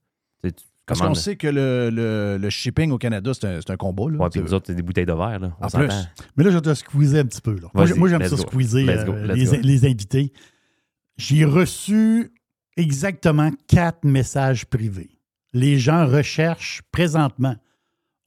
là. 0.43 0.51
Tu 0.51 0.65
Parce 0.87 1.01
qu'on 1.01 1.15
sait 1.15 1.37
que 1.37 1.47
le, 1.47 1.89
le- 1.91 2.37
le 2.39 2.51
shipping 2.51 2.91
au 2.93 2.99
Canada, 2.99 3.33
c'est 3.33 3.47
un, 3.47 3.61
c'est 3.61 3.71
un 3.73 3.77
combat. 3.77 4.05
Là. 4.11 4.19
Ouais, 4.19 4.29
puis 4.29 4.41
nous 4.41 4.53
autres, 4.53 4.67
c'est 4.67 4.75
des 4.75 4.83
bouteilles 4.83 5.07
de 5.07 5.13
verre. 5.15 5.39
Là. 5.39 5.57
On 5.61 5.65
En 5.65 5.69
plus. 5.71 5.89
Mais 6.37 6.45
là, 6.45 6.51
je 6.51 6.57
vais 6.57 6.61
te 6.61 6.75
squeezer 6.75 7.21
un 7.23 7.27
petit 7.27 7.41
peu. 7.41 7.59
Là. 7.59 7.69
Moi, 7.73 8.09
j'aime 8.09 8.23
ça 8.23 8.29
go. 8.37 8.37
squeezer 8.37 8.85
Let's 8.85 9.05
go, 9.07 9.13
euh, 9.13 9.27
let's 9.27 9.37
les, 9.53 9.57
go. 9.59 9.63
les 9.63 9.87
invités. 9.87 10.33
J'ai 11.17 11.45
reçu 11.45 12.33
exactement 12.77 13.51
quatre 13.67 14.05
messages 14.05 14.67
privés. 14.67 15.11
Les 15.53 15.79
gens 15.79 16.07
recherchent 16.07 16.83
présentement, 16.91 17.55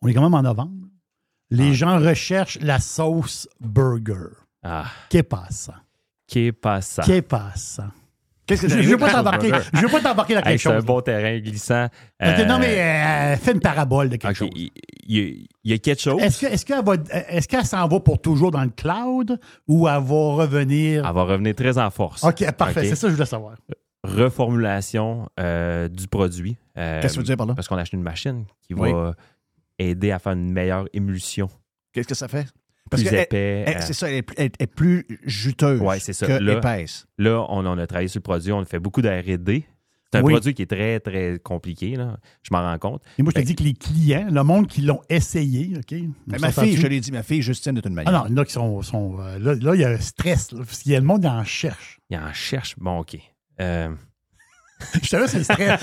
on 0.02 0.08
est 0.08 0.14
quand 0.14 0.22
même 0.24 0.34
en 0.34 0.42
novembre, 0.44 0.88
les 1.50 1.70
Ah. 1.72 1.74
gens 1.74 2.00
recherchent 2.00 2.58
la 2.62 2.80
sauce 2.80 3.48
burger. 3.60 4.30
Ah, 4.64 4.86
Qu'est 5.10 5.24
passe? 5.24 5.70
qu'est 6.28 6.52
pas 6.54 6.82
ça? 6.82 7.04
Qu'est 7.04 7.22
passe? 7.22 7.82
Qu'est-ce 8.48 8.62
que 8.64 8.70
Je 8.70 8.78
ne 8.78 8.84
veux 8.84 8.98
pas 8.98 9.12
t'embarquer. 9.12 9.52
Je 9.74 9.82
veux 9.82 9.90
pas 9.90 10.00
t'embarquer 10.02 10.34
dans 10.36 10.40
Hey, 10.40 10.46
quelque 10.46 10.62
c'est 10.62 10.70
un 10.70 10.76
chose. 10.76 10.86
bon 10.86 11.02
terrain 11.02 11.38
glissant. 11.40 11.86
Ok, 11.86 11.92
Euh, 12.28 12.46
non, 12.46 12.58
mais 12.60 12.80
euh, 12.80 13.36
fais 13.38 13.52
une 13.52 13.60
parabole 13.60 14.10
de 14.10 14.16
quelque 14.16 14.34
chose. 14.36 14.50
il 14.56 15.48
y, 15.64 15.74
a 15.74 15.78
quelque 15.78 16.02
chose. 16.02 16.22
Est-ce 16.22 16.42
que- 16.42 16.46
est-ce 16.54 16.66
qu'elle 16.66 16.84
va- 16.84 16.96
est-ce 17.30 17.48
qu'elle 17.48 17.66
s'en 17.66 17.88
va 17.88 18.00
pour 18.00 18.20
toujours 18.22 18.52
dans 18.52 18.64
le 18.64 18.70
cloud 18.70 19.40
ou 19.68 19.88
elle 19.88 19.94
va 19.96 20.34
revenir? 20.34 21.06
Elle 21.06 21.14
va 21.14 21.24
revenir 21.24 21.54
très 21.56 21.78
en 21.78 21.90
force. 21.90 22.24
OK, 22.24 22.52
parfait. 22.54 22.86
C'est 22.86 22.96
ça 22.96 23.08
que 23.08 23.12
je 23.12 23.16
voulais 23.16 23.26
savoir. 23.28 23.56
reformulation 24.04 25.28
euh, 25.40 25.88
du 25.88 26.08
produit. 26.08 26.56
Euh, 26.78 27.02
Qu'est-ce 27.02 27.14
que 27.14 27.20
tu 27.20 27.20
veux 27.20 27.26
dire 27.26 27.38
par 27.38 27.48
là? 27.48 27.56
Parce 27.56 27.68
qu'on 27.68 27.78
a 27.78 27.82
acheté 27.82 27.98
une 27.98 28.04
machine 28.04 28.46
qui 28.62 28.74
Oui. 28.74 28.92
va 28.94 29.14
aider 29.80 30.12
à 30.12 30.20
faire 30.20 30.34
une 30.34 30.52
meilleure 30.52 30.86
émulsion. 30.94 31.50
Qu'est-ce 31.94 32.08
que 32.08 32.16
ça 32.16 32.28
fait? 32.28 32.48
Plus 32.90 33.04
que 33.04 33.16
épais. 33.16 33.66
euh, 33.68 33.74
c'est 33.82 33.94
ça, 33.94 34.10
elle 34.10 34.16
est, 34.18 34.22
plus- 34.22 34.36
elle 34.38 34.52
est 34.60 34.68
plus 34.68 35.06
juteuse 35.24 35.82
Ouais, 35.82 36.00
c'est 36.00 36.14
ça. 36.14 36.26
que 36.28 36.34
Là- 36.34 36.58
épaisse. 36.58 37.06
Là, 37.18 37.46
on, 37.50 37.66
on 37.66 37.78
a 37.78 37.88
travaillé 37.88 38.08
sur 38.08 38.20
le 38.20 38.24
produit, 38.24 38.52
on 38.52 38.62
a 38.62 38.66
fait 38.66 38.80
beaucoup 38.80 39.02
d'R&D. 39.02 39.66
C'est 40.12 40.20
un 40.20 40.24
Oui. 40.24 40.32
produit 40.32 40.54
qui 40.54 40.62
est 40.62 40.68
très, 40.68 41.02
très 41.02 41.38
compliqué, 41.44 41.96
là. 41.98 42.18
je 42.42 42.50
m'en 42.54 42.62
rends 42.62 42.78
compte. 42.78 43.02
Et 43.20 43.24
moi, 43.24 43.32
je 43.32 43.36
te 43.36 43.40
Fait 43.42 43.46
dis 43.46 43.56
que 43.56 43.64
les 43.64 43.74
clients, 43.74 44.28
le 44.32 44.42
monde 44.42 44.68
qui 44.68 44.82
l'ont 44.82 45.02
essayé, 45.10 45.74
OK? 45.78 45.96
Ma 46.28 46.50
fille, 46.52 46.78
je 46.78 46.88
l'ai 46.88 47.02
dit, 47.02 47.12
ma 47.12 47.24
fille 47.24 47.42
Justine 47.42 47.74
de 47.74 47.82
toute 47.82 47.92
Ah 47.92 47.96
manière. 47.96 48.14
non, 48.14 48.26
il 48.28 48.32
y 48.32 48.34
en 48.36 48.38
a 48.38 48.46
qui 48.46 48.54
sont. 48.54 48.82
sont, 48.84 49.18
euh, 49.20 49.38
là, 49.38 49.54
là, 49.56 49.76
il 49.76 49.82
y 49.82 49.84
a 49.84 49.90
un 49.90 50.00
stress, 50.00 50.54
là, 50.54 50.60
parce 50.60 50.80
qu'il 50.82 50.94
y 50.94 50.96
a 50.96 51.00
le 51.02 51.06
monde 51.06 51.22
qui 51.24 51.28
en 51.28 51.44
cherche. 51.44 52.00
Il 52.10 52.18
en 52.18 52.32
cherche. 52.32 52.76
Bon, 52.80 53.00
OK. 53.00 53.18
Euh, 53.60 53.90
Je 55.02 55.08
savais, 55.08 55.28
c'est 55.28 55.40
le 55.40 55.44
stress. 55.44 55.80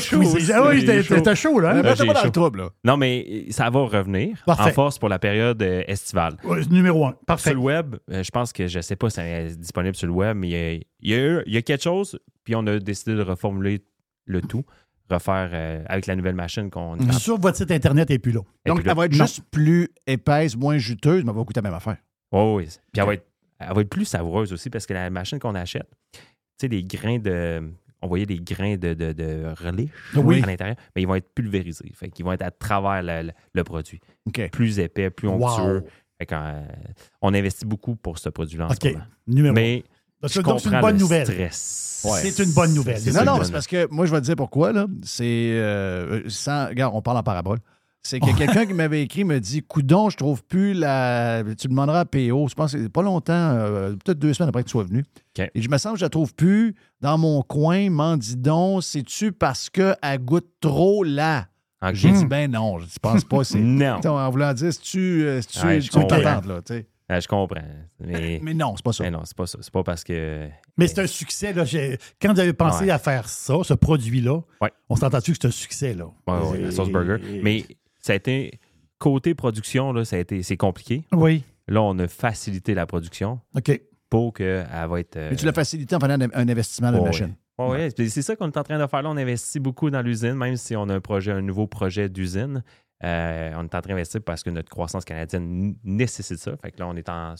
Squeezer. 0.00 0.34
aussi, 0.34 0.52
Ah 0.52 0.68
oui, 0.68 0.84
t'es 0.84 1.34
chaud, 1.36 1.60
là. 1.60 1.70
hein? 1.70 1.74
Là, 1.74 1.82
pas 1.82 1.94
dans 2.04 2.12
le 2.12 2.14
chaud. 2.18 2.30
trouble, 2.30 2.58
là. 2.62 2.68
non, 2.84 2.96
mais 2.96 3.46
ça 3.50 3.70
va 3.70 3.80
revenir 3.80 4.36
Parfait. 4.46 4.70
en 4.70 4.72
force 4.72 4.98
pour 4.98 5.08
la 5.08 5.18
période 5.18 5.62
euh, 5.62 5.82
estivale. 5.86 6.36
Ouais, 6.44 6.60
numéro 6.70 7.06
un. 7.06 7.14
Parfait. 7.26 7.50
Sur 7.50 7.58
le 7.58 7.64
web, 7.64 7.96
euh, 8.10 8.22
je 8.22 8.30
pense 8.30 8.52
que 8.52 8.66
je 8.66 8.80
sais 8.80 8.96
pas 8.96 9.10
si 9.10 9.16
c'est 9.16 9.56
disponible 9.58 9.94
sur 9.96 10.06
le 10.08 10.12
web, 10.12 10.36
mais 10.36 10.48
il 10.48 10.52
y 10.52 10.56
a, 10.56 10.72
il 10.72 11.10
y 11.10 11.14
a 11.14 11.18
eu- 11.18 11.42
il 11.46 11.54
y 11.54 11.56
a 11.56 11.62
quelque 11.62 11.82
chose, 11.84 12.18
puis 12.44 12.54
on 12.56 12.66
a 12.66 12.78
décidé 12.78 13.14
de 13.14 13.22
reformuler 13.22 13.80
le 14.26 14.40
tout, 14.42 14.64
refaire 15.10 15.50
euh, 15.52 15.82
avec 15.86 16.06
la 16.06 16.16
nouvelle 16.16 16.34
machine 16.34 16.70
qu'on 16.70 16.96
Mhm. 16.96 17.12
Sur 17.12 17.38
votre 17.38 17.56
site 17.56 17.70
Internet 17.70 18.10
et 18.10 18.18
puis 18.18 18.32
là. 18.32 18.40
Donc, 18.66 18.84
là- 18.84 18.90
elle 18.92 18.96
va 18.96 19.06
être 19.06 19.12
Non. 19.16 19.24
juste 19.24 19.42
plus 19.50 19.88
épaisse, 20.06 20.56
moins 20.56 20.78
juteuse, 20.78 21.24
mais 21.24 21.30
elle 21.30 21.36
va 21.38 21.44
coûter 21.44 21.60
la 21.60 21.68
même 21.70 21.74
affaire. 21.76 21.96
Oh, 22.32 22.56
oui. 22.58 22.64
Puis 22.92 23.00
elle 23.00 23.06
va, 23.06 23.14
être, 23.14 23.24
elle 23.60 23.74
va 23.74 23.80
être 23.80 23.88
plus 23.88 24.04
savoureuse 24.04 24.52
aussi 24.52 24.68
parce 24.68 24.84
que 24.84 24.92
la 24.94 25.08
machine 25.10 25.38
qu'on 25.38 25.54
achète, 25.54 25.88
sais, 26.60 26.68
les 26.68 26.82
grains 26.84 27.18
de. 27.18 27.62
On 28.00 28.06
voyait 28.06 28.26
des 28.26 28.38
grains 28.38 28.76
de, 28.76 28.94
de, 28.94 29.12
de 29.12 29.42
relish 29.60 29.90
Oui. 30.14 30.40
à 30.42 30.46
l'intérieur, 30.46 30.76
mais 30.94 31.02
ils 31.02 31.08
vont 31.08 31.16
être 31.16 31.28
pulvérisés. 31.34 31.90
Fait 31.94 32.08
qu'ils 32.08 32.24
vont 32.24 32.30
être 32.32 32.42
à 32.42 32.52
travers 32.52 33.02
le, 33.02 33.26
le- 33.28 33.32
le 33.54 33.64
produit. 33.64 34.00
Plus 34.52 34.78
épais, 34.78 35.10
plus 35.10 35.26
Wow. 35.26 35.44
onctueux. 35.46 35.84
Fait 36.18 36.26
qu'on, 36.26 36.64
on 37.22 37.34
investit 37.34 37.64
beaucoup 37.66 37.96
pour 37.96 38.18
ce 38.18 38.28
produit-là 38.28 38.66
en 38.66 38.70
OK. 38.70 38.76
ce 38.82 38.88
moment. 38.88 39.04
Numéro. 39.26 39.54
Mais 39.54 39.84
Donc, 40.22 40.30
je 40.30 40.40
donc, 40.40 40.60
c'est 40.60 40.68
une 40.70 40.80
bonne 40.80 40.94
le 40.94 41.00
nouvelle. 41.00 41.26
stress. 41.26 42.04
Ouais. 42.08 42.20
C'est 42.30 42.44
une 42.44 42.52
bonne 42.52 42.72
nouvelle. 42.74 42.98
C'est 43.00 43.12
Non, 43.12 43.24
non, 43.24 43.42
c'est 43.42 43.50
parce 43.52 43.66
que 43.66 43.88
moi, 43.92 44.06
je 44.06 44.12
vais 44.12 44.20
te 44.20 44.26
dire 44.26 44.36
pourquoi. 44.36 44.72
là. 44.72 44.86
C'est. 45.02 45.24
euh, 45.24 46.22
sans, 46.28 46.68
regarde, 46.68 46.92
on 46.94 47.02
parle 47.02 47.16
en 47.18 47.22
parabole. 47.24 47.58
C'est 48.02 48.20
que 48.20 48.36
quelqu'un 48.38 48.64
qui 48.64 48.72
m'avait 48.74 49.02
écrit 49.02 49.24
me 49.24 49.38
dit 49.38 49.62
Coudon, 49.62 50.08
je 50.08 50.16
trouve 50.16 50.42
plus 50.44 50.72
la. 50.72 51.42
Tu 51.58 51.68
demanderas 51.68 52.00
à 52.00 52.04
PO. 52.04 52.46
Je 52.48 52.54
pense 52.54 52.72
que 52.72 52.82
c'est 52.82 52.88
pas 52.88 53.02
longtemps, 53.02 53.32
euh, 53.34 53.90
peut-être 54.04 54.18
deux 54.18 54.32
semaines 54.32 54.48
après 54.48 54.62
que 54.62 54.68
tu 54.68 54.72
sois 54.72 54.84
venu. 54.84 55.04
Et 55.54 55.60
je 55.60 55.68
me 55.68 55.76
sens 55.78 55.92
que 55.94 55.98
je 55.98 56.04
la 56.04 56.08
trouve 56.08 56.34
plus 56.34 56.74
dans 57.00 57.18
mon 57.18 57.42
coin. 57.42 57.90
M'en 57.90 58.16
dis 58.16 58.36
donc, 58.36 58.82
c'est-tu 58.84 59.32
parce 59.32 59.68
qu'elle 59.68 59.96
goûte 60.20 60.48
trop 60.60 61.04
là 61.04 61.48
Ok. 61.82 61.94
J'ai 61.94 62.10
dit 62.12 62.24
Ben 62.24 62.50
non, 62.50 62.78
je 62.78 62.98
pense 63.00 63.24
pas. 63.24 63.44
C'est. 63.44 63.58
Non. 63.60 64.00
En 64.04 64.30
voulant 64.30 64.52
dire, 64.54 64.72
si 64.72 64.80
tu. 64.80 65.24
euh, 65.24 65.40
tu 65.46 65.64
Ouais, 65.66 65.80
je 65.80 65.90
tu 65.90 65.98
t'attends, 66.06 66.46
là. 66.48 66.62
tu 66.64 66.74
sais. 66.74 66.86
Ah, 67.10 67.20
je 67.20 67.26
comprends. 67.28 67.60
Mais, 68.00 68.38
Mais 68.44 68.52
non, 68.52 68.74
c'est 68.76 68.84
pas 68.84 68.92
ça. 68.92 69.02
mais 69.04 69.10
non, 69.10 69.20
c'est 69.24 69.36
pas 69.36 69.46
ça. 69.46 69.58
C'est 69.62 69.72
pas 69.72 69.82
parce 69.82 70.04
que. 70.04 70.46
Mais 70.76 70.86
c'est 70.88 71.00
un 71.00 71.06
succès. 71.06 71.52
Là. 71.54 71.64
J'ai- 71.64 71.96
Quand 72.20 72.34
vous 72.34 72.40
avez 72.40 72.52
pensé 72.52 72.84
Ouais. 72.84 72.90
à 72.90 72.98
faire 72.98 73.28
ça, 73.28 73.54
ce 73.62 73.72
produit-là, 73.74 74.40
Ouais. 74.60 74.70
on 74.90 74.96
s'entend-tu 74.96 75.32
que 75.32 75.38
c'est 75.40 75.48
un 75.48 75.52
succès? 75.52 75.94
là? 75.94 76.04
Ouais, 76.26 76.48
ouais, 76.50 76.58
la 76.62 76.70
sauce 76.70 76.90
burger. 76.90 77.16
Mais 77.42 77.64
ça 78.08 78.12
a 78.14 78.16
été. 78.16 78.58
Côté 78.98 79.34
production, 79.36 79.92
là, 79.92 80.04
ça 80.04 80.16
a 80.16 80.18
été. 80.18 80.42
C'est 80.42 80.56
compliqué. 80.56 81.04
Oui. 81.12 81.44
Là, 81.68 81.82
on 81.82 81.96
a 82.00 82.08
facilité 82.08 82.74
la 82.74 82.84
production 82.86 83.38
OK. 83.56 83.80
pour 84.10 84.32
qu'elle 84.32 84.66
va 84.66 84.98
être. 85.00 85.16
euh, 85.16 85.28
Mais 85.30 85.36
tu 85.36 85.46
l'as 85.46 85.52
facilité 85.52 85.94
en 85.94 86.00
faisant 86.00 86.20
un, 86.20 86.28
un 86.34 86.48
investissement 86.48 86.90
de 86.90 86.96
ouais, 86.98 87.04
machine. 87.04 87.34
ouais. 87.58 87.66
Ouais, 87.68 87.92
ouais. 87.98 88.08
C'est 88.08 88.22
ça 88.22 88.34
qu'on 88.34 88.46
est 88.46 88.56
en 88.56 88.62
train 88.64 88.78
de 88.78 88.86
faire 88.86 89.02
là. 89.02 89.10
On 89.10 89.16
investit 89.16 89.60
beaucoup 89.60 89.90
dans 89.90 90.02
l'usine, 90.02 90.34
même 90.34 90.56
si 90.56 90.74
on 90.74 90.88
a 90.88 90.94
un 90.94 91.00
projet, 91.00 91.30
un 91.32 91.42
nouveau 91.42 91.66
projet 91.68 92.08
d'usine. 92.08 92.62
Euh, 93.04 93.52
on 93.56 93.62
est 93.62 93.74
en 93.74 93.80
train 93.80 93.90
d'investir 93.90 94.20
parce 94.22 94.42
que 94.42 94.50
notre 94.50 94.68
croissance 94.70 95.04
canadienne 95.04 95.76
nécessite 95.84 96.38
ça. 96.38 96.56
Fait 96.56 96.72
que 96.72 96.78
là, 96.80 96.88
on 96.88 96.96
est 96.96 97.08
en, 97.08 97.34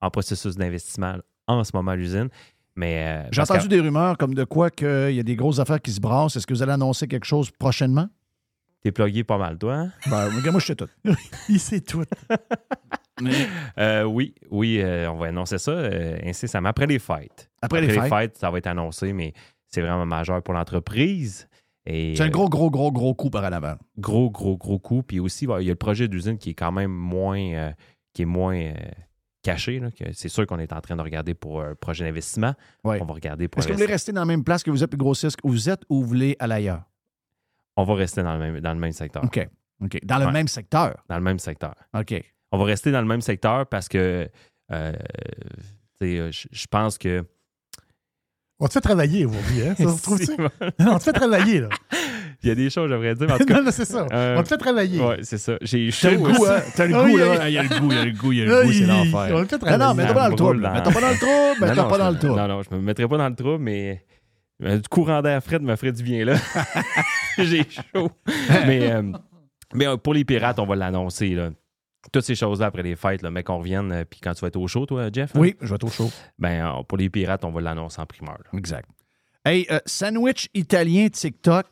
en 0.00 0.10
processus 0.10 0.54
d'investissement 0.56 1.16
en 1.48 1.64
ce 1.64 1.70
moment 1.74 1.90
à 1.92 1.96
l'usine. 1.96 2.28
Mais 2.76 3.04
euh, 3.24 3.28
J'ai 3.32 3.42
entendu 3.42 3.64
que 3.64 3.68
des 3.68 3.80
rumeurs 3.80 4.16
comme 4.18 4.34
de 4.34 4.44
quoi 4.44 4.70
qu'il 4.70 5.12
y 5.14 5.18
a 5.18 5.24
des 5.24 5.34
grosses 5.36 5.58
affaires 5.58 5.80
qui 5.82 5.90
se 5.90 6.00
brassent. 6.00 6.36
Est-ce 6.36 6.46
que 6.46 6.54
vous 6.54 6.62
allez 6.62 6.72
annoncer 6.72 7.08
quelque 7.08 7.26
chose 7.26 7.50
prochainement? 7.50 8.08
T'es 8.82 8.92
plugué 8.92 9.24
pas 9.24 9.38
mal, 9.38 9.58
toi. 9.58 9.74
hein? 9.74 9.92
Ben, 10.06 10.26
regarde, 10.26 10.52
moi, 10.52 10.60
je 10.60 10.66
sais 10.66 10.76
tout. 10.76 10.88
Il 11.48 11.60
sait 11.60 11.80
tout. 11.80 12.04
Euh, 13.78 14.04
oui, 14.04 14.34
oui, 14.50 14.80
euh, 14.80 15.10
on 15.10 15.16
va 15.16 15.26
annoncer 15.26 15.58
ça 15.58 15.72
euh, 15.72 16.16
incessamment 16.24 16.70
après 16.70 16.86
les 16.86 16.98
fêtes. 16.98 17.50
Après, 17.60 17.82
les 17.82 18.00
fêtes, 18.00 18.38
ça 18.38 18.50
va 18.50 18.58
être 18.58 18.66
annoncé, 18.66 19.12
mais 19.12 19.34
c'est 19.68 19.82
vraiment 19.82 20.06
majeur 20.06 20.42
pour 20.42 20.54
l'entreprise. 20.54 21.46
Et, 21.86 22.14
c'est 22.16 22.22
un 22.22 22.26
euh, 22.26 22.30
gros, 22.30 22.48
gros, 22.48 22.70
gros, 22.70 22.92
gros 22.92 23.14
coup 23.14 23.30
par 23.30 23.44
en 23.44 23.52
avant. 23.52 23.74
gros, 23.98 24.30
gros, 24.30 24.56
gros 24.56 24.78
coup. 24.78 25.02
Puis 25.02 25.20
aussi, 25.20 25.46
il 25.46 25.64
y 25.64 25.68
a 25.68 25.72
le 25.72 25.74
projet 25.74 26.08
d'usine 26.08 26.38
qui 26.38 26.50
est 26.50 26.54
quand 26.54 26.72
même 26.72 26.90
moins, 26.92 27.40
euh, 27.40 27.70
qui 28.12 28.22
est 28.22 28.26
moins 28.26 28.56
euh, 28.56 28.74
caché. 29.42 29.80
c'est 30.12 30.28
sûr 30.28 30.46
qu'on 30.46 30.58
est 30.58 30.72
en 30.72 30.80
train 30.80 30.96
de 30.96 31.02
regarder 31.02 31.34
pour 31.34 31.62
un 31.62 31.74
projet 31.74 32.04
d'investissement. 32.04 32.54
Ouais. 32.84 32.98
On 33.00 33.06
va 33.06 33.14
regarder 33.14 33.48
pour 33.48 33.60
Est-ce 33.60 33.68
que 33.68 33.72
vous 33.72 33.78
voulez 33.78 33.92
rester 33.92 34.12
dans 34.12 34.20
la 34.20 34.26
même 34.26 34.44
place 34.44 34.62
que 34.62 34.70
vous 34.70 34.84
êtes, 34.84 34.90
puis 34.90 34.98
grossir 34.98 35.30
ce 35.30 35.36
que 35.36 35.46
vous 35.48 35.70
êtes, 35.70 35.82
ou 35.88 36.02
vous 36.02 36.06
voulez 36.08 36.36
aller 36.38 36.54
ailleurs? 36.54 36.82
On 37.80 37.84
va 37.84 37.94
rester 37.94 38.22
dans 38.22 38.34
le 38.34 38.38
même, 38.40 38.60
dans 38.60 38.72
le 38.74 38.78
même 38.78 38.92
secteur. 38.92 39.24
OK. 39.24 39.48
OK. 39.82 39.98
Dans 40.04 40.18
le 40.18 40.26
Ouais. 40.26 40.32
même 40.32 40.48
secteur? 40.48 41.02
Dans 41.08 41.16
le 41.16 41.22
même 41.22 41.38
secteur. 41.38 41.74
OK. 41.98 42.22
On 42.52 42.58
va 42.58 42.64
rester 42.64 42.90
dans 42.92 43.00
le 43.00 43.06
même 43.06 43.20
secteur 43.22 43.66
parce 43.66 43.88
que 43.88 44.28
euh, 44.72 44.92
tu 46.00 46.06
sais, 46.06 46.18
euh, 46.18 46.30
je 46.32 46.66
pense 46.68 46.98
que. 46.98 47.24
On 48.62 48.66
te 48.66 48.74
fait 48.74 48.80
travailler 48.82 49.24
aujourd'hui, 49.24 49.62
hein? 49.62 49.74
Ça, 49.74 49.84
on 50.92 50.98
te 50.98 51.02
fait 51.02 51.12
travailler, 51.14 51.60
là. 51.60 51.68
Il 52.42 52.48
y 52.50 52.52
a 52.52 52.54
des 52.54 52.68
choses, 52.68 52.90
j'aimerais 52.90 53.14
dire. 53.14 53.26
mais 53.26 53.32
en 53.32 53.38
tout 53.38 53.46
cas, 53.46 53.54
non, 53.58 53.64
non, 53.64 53.70
c'est 53.70 53.86
ça. 53.86 54.06
euh, 54.12 54.36
on 54.38 54.42
te 54.42 54.48
fait 54.48 54.58
travailler. 54.58 55.00
Ouais, 55.00 55.18
c'est 55.22 55.38
ça. 55.38 55.56
J'ai 55.62 55.90
chaud. 55.90 56.08
T'as 56.08 56.14
le 56.14 56.18
goût, 56.18 56.30
aussi. 56.42 56.52
hein? 56.52 56.62
T'as 56.76 56.86
le 56.86 56.94
Ah 56.94 57.02
goût, 57.02 57.06
oui, 57.14 57.20
là. 57.20 57.30
oui. 57.30 57.36
Il 57.46 57.52
y 57.52 57.58
a 57.58 57.62
le 57.62 57.68
goût, 57.80 57.90
il 57.90 57.96
y 57.96 57.98
a 58.00 58.04
le 58.04 58.10
goût, 58.12 58.32
il 58.32 58.38
y 58.38 58.42
a 58.42 58.44
le 58.44 58.64
goût, 58.66 58.72
c'est 58.72 58.86
l'enfer. 58.86 59.12
on 59.34 59.44
fait 59.46 59.52
Non, 59.52 59.58
travailler. 59.58 59.78
non, 59.78 59.94
mets-toi 59.94 60.14
pas 60.14 60.20
dans 60.24 60.28
le 60.28 60.36
trouble. 60.36 60.66
roule 60.66 60.74
Mets-toi 60.74 60.92
pas 60.92 61.00
dans 61.00 61.10
le 61.10 61.16
trouble. 61.16 61.60
Non, 61.60 61.66
Mets-toi 61.68 61.88
pas 61.88 61.98
dans 61.98 62.10
le 62.10 62.18
trouble. 62.18 62.36
Non, 62.40 62.48
non, 62.48 62.62
je 62.62 62.74
me 62.74 62.80
mettrai 62.82 63.08
pas 63.08 63.16
dans 63.16 63.28
le 63.30 63.34
trouble, 63.36 63.64
mais 63.64 64.04
du 64.60 64.88
courant 64.90 65.22
d'air 65.22 65.40
me 65.60 65.76
ferait 65.76 65.92
du 65.92 66.02
bien 66.02 66.24
là. 66.24 66.36
J'ai 67.38 67.64
chaud. 67.70 68.10
mais 68.66 68.92
euh, 68.92 69.12
mais 69.74 69.86
euh, 69.86 69.96
pour 69.96 70.14
les 70.14 70.24
pirates, 70.24 70.58
on 70.58 70.66
va 70.66 70.76
l'annoncer. 70.76 71.30
là. 71.30 71.50
Toutes 72.12 72.24
ces 72.24 72.34
choses-là 72.34 72.66
après 72.66 72.82
les 72.82 72.96
fêtes, 72.96 73.22
là, 73.22 73.30
mais 73.30 73.42
qu'on 73.42 73.58
revienne. 73.58 73.92
euh, 73.92 74.04
Puis 74.08 74.20
quand 74.20 74.32
tu 74.34 74.40
vas 74.40 74.48
être 74.48 74.56
au 74.56 74.66
show, 74.66 74.86
toi, 74.86 75.08
Jeff? 75.12 75.34
hein? 75.36 75.38
Oui, 75.40 75.56
je 75.60 75.68
vais 75.68 75.74
être 75.74 75.84
au 75.84 75.90
chaud. 75.90 76.10
Ben, 76.38 76.64
euh, 76.64 76.82
pour 76.82 76.98
les 76.98 77.10
pirates, 77.10 77.44
on 77.44 77.50
va 77.50 77.60
l'annoncer 77.60 78.00
en 78.00 78.06
primeur. 78.06 78.38
là. 78.38 78.58
Exact. 78.58 78.88
Hey, 79.44 79.66
euh, 79.70 79.78
sandwich 79.86 80.48
italien 80.54 81.08
TikTok, 81.08 81.66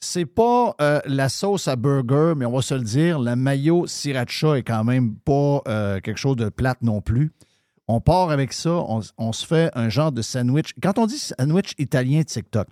c'est 0.00 0.26
pas 0.26 0.74
euh, 0.80 1.00
la 1.06 1.28
sauce 1.28 1.66
à 1.68 1.76
burger, 1.76 2.34
mais 2.36 2.44
on 2.46 2.52
va 2.52 2.62
se 2.62 2.74
le 2.74 2.82
dire, 2.82 3.18
la 3.18 3.34
mayo 3.36 3.86
sriracha 3.86 4.56
est 4.58 4.62
quand 4.62 4.84
même 4.84 5.16
pas 5.16 5.60
euh, 5.68 6.00
quelque 6.00 6.18
chose 6.18 6.36
de 6.36 6.48
plate 6.48 6.82
non 6.82 7.00
plus. 7.00 7.32
On 7.88 8.00
part 8.00 8.30
avec 8.30 8.52
ça, 8.52 8.70
on, 8.70 9.00
on 9.16 9.32
se 9.32 9.46
fait 9.46 9.70
un 9.74 9.88
genre 9.88 10.12
de 10.12 10.22
sandwich. 10.22 10.74
Quand 10.82 10.98
on 10.98 11.06
dit 11.06 11.18
sandwich 11.18 11.72
italien 11.78 12.22
TikTok, 12.22 12.68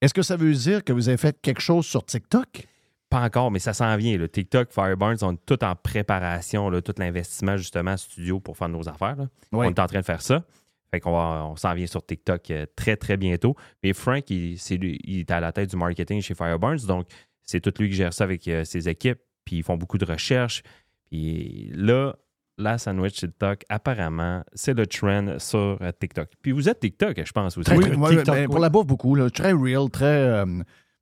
est-ce 0.00 0.12
que 0.14 0.22
ça 0.22 0.36
veut 0.36 0.52
dire 0.52 0.84
que 0.84 0.92
vous 0.92 1.08
avez 1.08 1.16
fait 1.18 1.40
quelque 1.40 1.60
chose 1.62 1.86
sur 1.86 2.04
TikTok? 2.04 2.66
Pas 3.08 3.22
encore, 3.22 3.50
mais 3.50 3.58
ça 3.58 3.72
s'en 3.72 3.96
vient. 3.96 4.16
Le 4.18 4.28
TikTok, 4.28 4.70
Fireburns 4.70 5.16
sont 5.16 5.34
tout 5.36 5.64
en 5.64 5.74
préparation, 5.74 6.68
là, 6.68 6.82
tout 6.82 6.92
l'investissement 6.98 7.56
justement 7.56 7.96
studio 7.96 8.38
pour 8.38 8.56
faire 8.58 8.68
nos 8.68 8.86
affaires. 8.88 9.16
là. 9.16 9.28
Oui. 9.52 9.66
On 9.66 9.70
est 9.70 9.78
en 9.78 9.86
train 9.86 10.00
de 10.00 10.04
faire 10.04 10.20
ça. 10.20 10.44
Fait 10.90 11.00
qu'on 11.00 11.12
va, 11.12 11.46
on 11.46 11.56
s'en 11.56 11.74
vient 11.74 11.86
sur 11.86 12.04
TikTok 12.04 12.50
euh, 12.50 12.66
très, 12.76 12.96
très 12.96 13.16
bientôt. 13.16 13.56
Mais 13.82 13.92
Frank, 13.94 14.28
il, 14.30 14.58
c'est 14.58 14.76
lui- 14.76 14.98
il 15.04 15.20
est 15.20 15.30
à 15.30 15.40
la 15.40 15.52
tête 15.52 15.70
du 15.70 15.76
marketing 15.76 16.20
chez 16.22 16.34
Fireburns, 16.34 16.78
donc 16.86 17.06
c'est 17.44 17.60
tout 17.60 17.72
lui 17.78 17.88
qui 17.90 17.96
gère 17.96 18.12
ça 18.12 18.24
avec 18.24 18.46
euh, 18.48 18.64
ses 18.64 18.88
équipes. 18.88 19.18
Puis 19.44 19.56
ils 19.56 19.62
font 19.62 19.76
beaucoup 19.78 19.96
de 19.98 20.04
recherches. 20.04 20.62
Puis 21.10 21.70
là, 21.74 22.14
la 22.58 22.76
sandwich 22.76 23.14
TikTok, 23.14 23.64
apparemment, 23.68 24.42
c'est 24.52 24.74
le 24.74 24.86
trend 24.86 25.38
sur 25.38 25.78
euh, 25.80 25.90
TikTok. 25.98 26.28
Puis 26.42 26.52
vous 26.52 26.68
êtes 26.68 26.80
TikTok, 26.80 27.20
je 27.24 27.32
pense 27.32 27.56
aussi. 27.56 27.70
Oui, 27.72 27.84
ouais, 27.94 28.16
TikTok, 28.16 28.34
ben, 28.34 28.46
pour 28.46 28.56
oui. 28.56 28.60
la 28.62 28.68
bouffe, 28.68 28.86
beaucoup. 28.86 29.14
là. 29.14 29.30
très 29.30 29.52
real, 29.52 29.88
très. 29.90 30.04
euh, 30.06 30.44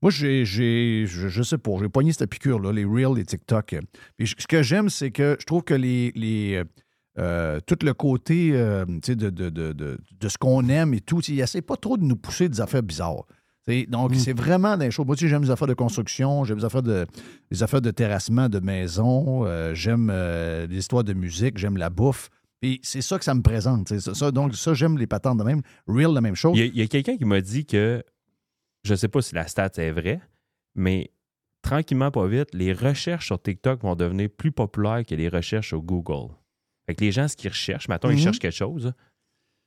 moi, 0.02 0.10
j'ai, 0.10 0.44
j'ai- 0.44 1.06
je, 1.06 1.28
je 1.28 1.42
sais 1.42 1.58
pas, 1.58 1.72
j'ai 1.80 1.88
pogné 1.88 2.12
cette 2.12 2.28
piqûre-là, 2.30 2.70
les 2.72 2.84
reels, 2.84 3.16
les 3.16 3.24
TikTok. 3.24 3.74
Puis, 4.18 4.34
ce 4.38 4.46
que 4.46 4.62
j'aime, 4.62 4.88
c'est 4.90 5.10
que 5.10 5.36
je 5.40 5.46
trouve 5.46 5.62
que 5.62 5.74
les. 5.74 6.12
les 6.14 6.62
euh, 7.18 7.60
tout 7.66 7.78
le 7.82 7.94
côté 7.94 8.50
euh, 8.52 8.84
tu 8.86 9.00
sais, 9.04 9.16
de, 9.16 9.30
de, 9.30 9.48
de, 9.48 9.72
de, 9.72 9.98
de 10.20 10.28
ce 10.28 10.36
qu'on 10.36 10.68
aime 10.68 10.92
et 10.92 11.00
tout, 11.00 11.22
il 11.22 11.40
essaie 11.40 11.62
pas 11.62 11.76
trop 11.76 11.96
de 11.96 12.04
nous 12.04 12.16
pousser 12.16 12.46
des 12.50 12.60
affaires 12.60 12.82
bizarres. 12.82 13.24
Donc, 13.88 14.14
c'est 14.14 14.36
vraiment 14.36 14.76
des 14.76 14.90
choses. 14.90 15.06
Moi, 15.06 15.16
tu 15.16 15.28
j'aime 15.28 15.42
les 15.42 15.50
affaires 15.50 15.66
de 15.66 15.74
construction, 15.74 16.44
j'aime 16.44 16.58
les 16.58 16.64
affaires 16.64 16.82
de, 16.82 17.06
les 17.50 17.62
affaires 17.62 17.80
de 17.80 17.90
terrassement 17.90 18.48
de 18.48 18.60
maison, 18.60 19.44
euh, 19.44 19.74
j'aime 19.74 20.08
euh, 20.12 20.66
les 20.68 20.78
histoires 20.78 21.02
de 21.02 21.12
musique, 21.12 21.58
j'aime 21.58 21.76
la 21.76 21.90
bouffe. 21.90 22.30
Puis 22.60 22.80
c'est 22.84 23.02
ça 23.02 23.18
que 23.18 23.24
ça 23.24 23.34
me 23.34 23.42
présente. 23.42 23.88
ça, 23.88 24.14
ça, 24.14 24.30
donc, 24.30 24.54
ça, 24.54 24.72
j'aime 24.72 24.96
les 24.98 25.08
patentes 25.08 25.38
de 25.38 25.42
même. 25.42 25.62
Real, 25.88 26.12
la 26.12 26.20
même 26.20 26.36
chose. 26.36 26.56
Il 26.56 26.76
y 26.76 26.82
a, 26.82 26.86
quelqu'un 26.86 27.16
qui 27.16 27.24
m'a 27.24 27.40
dit 27.40 27.66
que, 27.66 28.04
je 28.84 28.92
ne 28.92 28.96
sais 28.96 29.08
pas 29.08 29.20
si 29.20 29.34
la 29.34 29.48
stat 29.48 29.70
est 29.78 29.90
vraie, 29.90 30.20
mais 30.76 31.10
tranquillement, 31.62 32.12
pas 32.12 32.26
vite, 32.28 32.54
les 32.54 32.72
recherches 32.72 33.26
sur 33.26 33.42
TikTok 33.42 33.82
vont 33.82 33.96
devenir 33.96 34.30
plus 34.30 34.52
populaires 34.52 35.04
que 35.04 35.16
les 35.16 35.28
recherches 35.28 35.68
sur 35.68 35.82
Google. 35.82 36.32
Fait 36.86 36.94
que 36.94 37.04
les 37.04 37.10
gens, 37.10 37.26
ce 37.26 37.36
qu'ils 37.36 37.50
recherchent, 37.50 37.88
maintenant, 37.88 38.10
ils 38.10 38.20
cherchent 38.20 38.38
quelque 38.38 38.54
chose, 38.54 38.92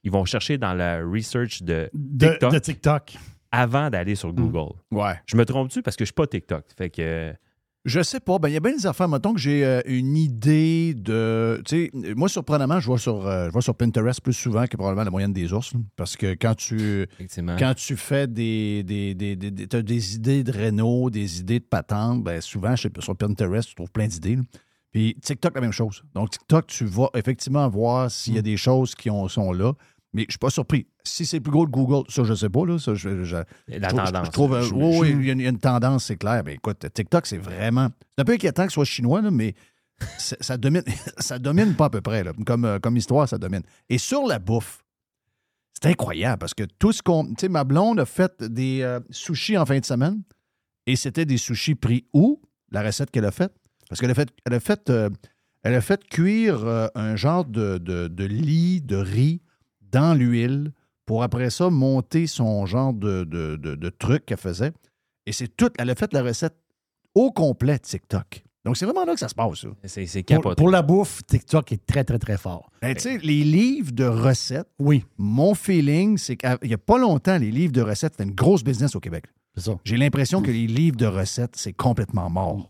ils 0.04 0.12
vont 0.12 0.24
chercher 0.24 0.58
dans 0.58 0.74
la 0.74 1.04
research 1.04 1.62
de 1.64 1.90
De 1.94 2.30
TikTok 2.30 2.54
de 2.54 2.60
TikTok. 2.60 3.18
Avant 3.52 3.90
d'aller 3.90 4.16
sur 4.16 4.32
Google. 4.34 4.74
Ouais. 4.92 5.14
Je 5.26 5.36
me 5.38 5.46
trompe-tu 5.46 5.82
parce 5.82 5.96
que 5.96 6.04
je 6.04 6.08
suis 6.08 6.14
pas 6.14 6.28
TikTok. 6.28 6.66
Fait 6.78 6.90
que. 6.90 7.34
Je 7.86 8.04
sais 8.04 8.20
pas. 8.20 8.40
Ben, 8.40 8.50
il 8.50 8.54
y 8.54 8.58
a 8.58 8.60
bien 8.60 8.76
des 8.76 8.86
affaires. 8.86 9.08
Mettons 9.08 9.34
que 9.34 9.40
j'ai 9.40 9.64
euh, 9.66 9.82
une 9.86 10.18
idée 10.18 10.94
de. 10.94 11.62
Tu 11.66 11.90
sais, 11.94 12.14
moi, 12.14 12.28
surprenamment, 12.28 12.80
je 12.82 12.86
vois, 12.88 13.00
sur, 13.00 13.26
euh, 13.26 13.46
je 13.48 13.52
vois 13.52 13.62
sur 13.62 13.74
Pinterest 13.74 14.20
plus 14.22 14.34
souvent 14.34 14.68
que 14.68 14.76
probablement 14.76 15.06
la 15.06 15.10
moyenne 15.12 15.32
des 15.32 15.54
ours. 15.54 15.74
là. 15.74 15.80
parce 15.96 16.18
que 16.18 16.34
quand 16.34 16.56
tu, 16.56 17.04
Effectivement. 17.14 17.56
quand 17.58 17.74
tu 17.76 17.96
fais 17.96 18.28
des. 18.28 18.84
des, 18.84 19.16
des, 19.16 19.38
des- 19.38 19.52
des- 19.52 19.68
t'as 19.68 19.82
des 19.82 20.16
idées 20.16 20.44
de 20.44 20.52
réno, 20.52 21.10
des 21.10 21.40
idées 21.40 21.60
de 21.60 21.66
patente, 21.66 22.22
ben, 22.22 22.42
souvent, 22.42 22.76
je 22.76 22.82
sais 22.84 22.92
sur 23.00 23.16
Pinterest, 23.16 23.70
tu 23.70 23.76
trouves 23.76 23.92
plein 23.92 24.08
d'idées. 24.08 24.38
Puis 24.92 25.16
TikTok, 25.22 25.56
la 25.56 25.62
même 25.62 25.72
chose. 25.72 26.04
Donc, 26.14 26.32
TikTok, 26.32 26.68
tu 26.68 26.84
vas 26.86 27.10
effectivement 27.14 27.68
voir 27.70 28.12
s'il 28.12 28.36
y 28.36 28.40
a 28.40 28.42
des 28.42 28.58
choses 28.58 28.94
qui 28.94 29.10
ont- 29.10 29.28
sont 29.30 29.54
là. 29.54 29.72
Mais 30.14 30.24
je 30.24 30.32
suis 30.32 30.40
pas 30.40 30.50
surpris. 30.50 30.88
Si 31.04 31.26
c'est 31.26 31.40
plus 31.40 31.52
gros 31.52 31.66
que 31.66 31.72
Google, 31.72 32.04
ça, 32.10 32.24
je 32.24 32.34
sais 32.34 32.50
pas. 32.50 32.66
Là, 32.66 32.80
ça, 32.80 32.96
je, 32.96 33.24
je- 33.24 33.36
La 33.68 33.90
je 33.90 33.96
tendance, 33.96 34.26
Je 34.26 34.32
trouve, 34.32 34.58
oui, 34.74 35.12
il 35.12 35.26
y, 35.26 35.46
a 35.46 35.50
une- 35.50 35.60
tendance, 35.60 36.06
c'est 36.06 36.18
clair. 36.18 36.42
Mais 36.44 36.56
écoute, 36.56 36.84
TikTok, 36.94 37.28
c'est 37.28 37.38
vraiment. 37.38 37.90
C'est 38.16 38.22
un 38.22 38.26
peu 38.26 38.34
inquiétant 38.34 38.64
que 38.64 38.70
ce 38.72 38.76
soit 38.76 38.86
chinois, 38.86 39.22
là, 39.22 39.30
mais 39.30 39.54
ça 40.18 40.58
domine, 40.58 40.84
ça 41.20 41.38
domine 41.38 41.76
pas 41.76 41.86
à 41.86 41.90
peu 41.92 42.02
près. 42.02 42.24
là. 42.24 42.32
Comme, 42.46 42.66
euh, 42.66 42.80
comme 42.80 42.98
histoire, 42.98 43.30
ça 43.30 43.38
domine. 43.38 43.62
Et 43.90 43.98
sur 44.00 44.26
la 44.26 44.40
bouffe, 44.40 44.84
c'est 45.74 45.90
incroyable 45.90 46.40
parce 46.40 46.54
que 46.56 46.64
tout 46.64 46.92
ce 46.92 47.02
qu'on. 47.04 47.26
Tu 47.28 47.34
sais, 47.42 47.50
ma 47.50 47.64
blonde 47.64 48.00
a 48.00 48.06
fait 48.06 48.44
des 48.44 48.82
euh, 48.82 49.00
sushis 49.12 49.58
en 49.58 49.66
fin 49.66 49.78
de 49.80 49.86
semaine 49.86 50.24
et 50.88 50.96
c'était 50.96 51.26
des 51.26 51.38
sushis 51.38 51.76
pris 51.76 52.06
où, 52.14 52.42
la 52.72 52.82
recette 52.82 53.12
qu'elle 53.12 53.26
a 53.26 53.32
faite? 53.32 53.54
Parce 53.88 54.02
qu'elle 54.02 54.12
a 54.12 54.16
fait, 54.16 54.30
elle 54.46 54.54
a 54.56 54.60
fait, 54.60 54.90
euh, 54.90 55.10
elle 55.64 55.76
a 55.76 55.82
fait 55.82 56.04
cuire 56.08 56.66
euh, 56.66 56.88
un 56.96 57.16
genre 57.16 57.46
de, 57.46 57.78
de, 57.78 58.08
de 58.08 58.24
lit 58.26 58.82
de 58.82 58.96
riz 58.98 59.42
dans 59.92 60.14
l'huile 60.14 60.72
pour 61.06 61.24
après 61.24 61.50
ça 61.50 61.70
monter 61.70 62.28
son 62.28 62.66
genre 62.66 62.94
de, 62.94 63.24
de, 63.24 63.56
de- 63.56 63.76
de 63.76 63.90
truc 63.90 64.26
qu'elle 64.26 64.38
faisait. 64.38 64.72
Et 65.26 65.32
c'est 65.32 65.48
tout. 65.56 65.70
Elle 65.78 65.90
a 65.90 65.96
fait 65.96 66.12
la 66.14 66.22
recette 66.24 66.56
au 67.16 67.32
complet 67.32 67.80
TikTok. 67.80 68.44
Donc, 68.66 68.76
c'est 68.78 68.86
vraiment 68.86 69.06
là 69.06 69.14
que 69.14 69.20
ça 69.20 69.30
se 69.30 69.34
passe. 69.36 69.66
C'est 69.86 70.06
c'est 70.06 70.22
Pour, 70.42 70.54
pour 70.56 70.70
la 70.70 70.82
bouffe, 70.82 71.22
TikTok 71.26 71.72
est 71.72 71.86
très, 71.86 72.04
très, 72.04 72.20
très 72.20 72.38
fort. 72.38 72.70
Ben, 72.82 72.94
tu 72.94 73.02
sais, 73.02 73.18
les 73.20 73.44
livres 73.44 73.92
de 73.94 74.04
recettes, 74.04 74.68
Oui, 74.80 75.06
mon 75.18 75.56
feeling, 75.56 76.18
c'est 76.18 76.36
qu'il 76.36 76.58
n'y 76.64 76.74
a 76.74 76.78
pas 76.78 76.98
longtemps, 77.00 77.38
les 77.38 77.52
livres 77.52 77.72
de 77.72 77.82
recettes, 77.82 78.14
c'était 78.14 78.30
une 78.30 78.36
grosse 78.36 78.64
business 78.64 78.96
au 78.96 79.00
Québec. 79.00 79.26
c'est 79.56 79.64
ça. 79.64 79.78
J'ai 79.86 79.98
l'impression 79.98 80.42
que 80.42 80.52
les 80.52 80.68
livres 80.68 80.98
de 80.98 81.06
recettes, 81.06 81.56
c'est 81.56 81.74
complètement 81.74 82.30
mort. 82.30 82.70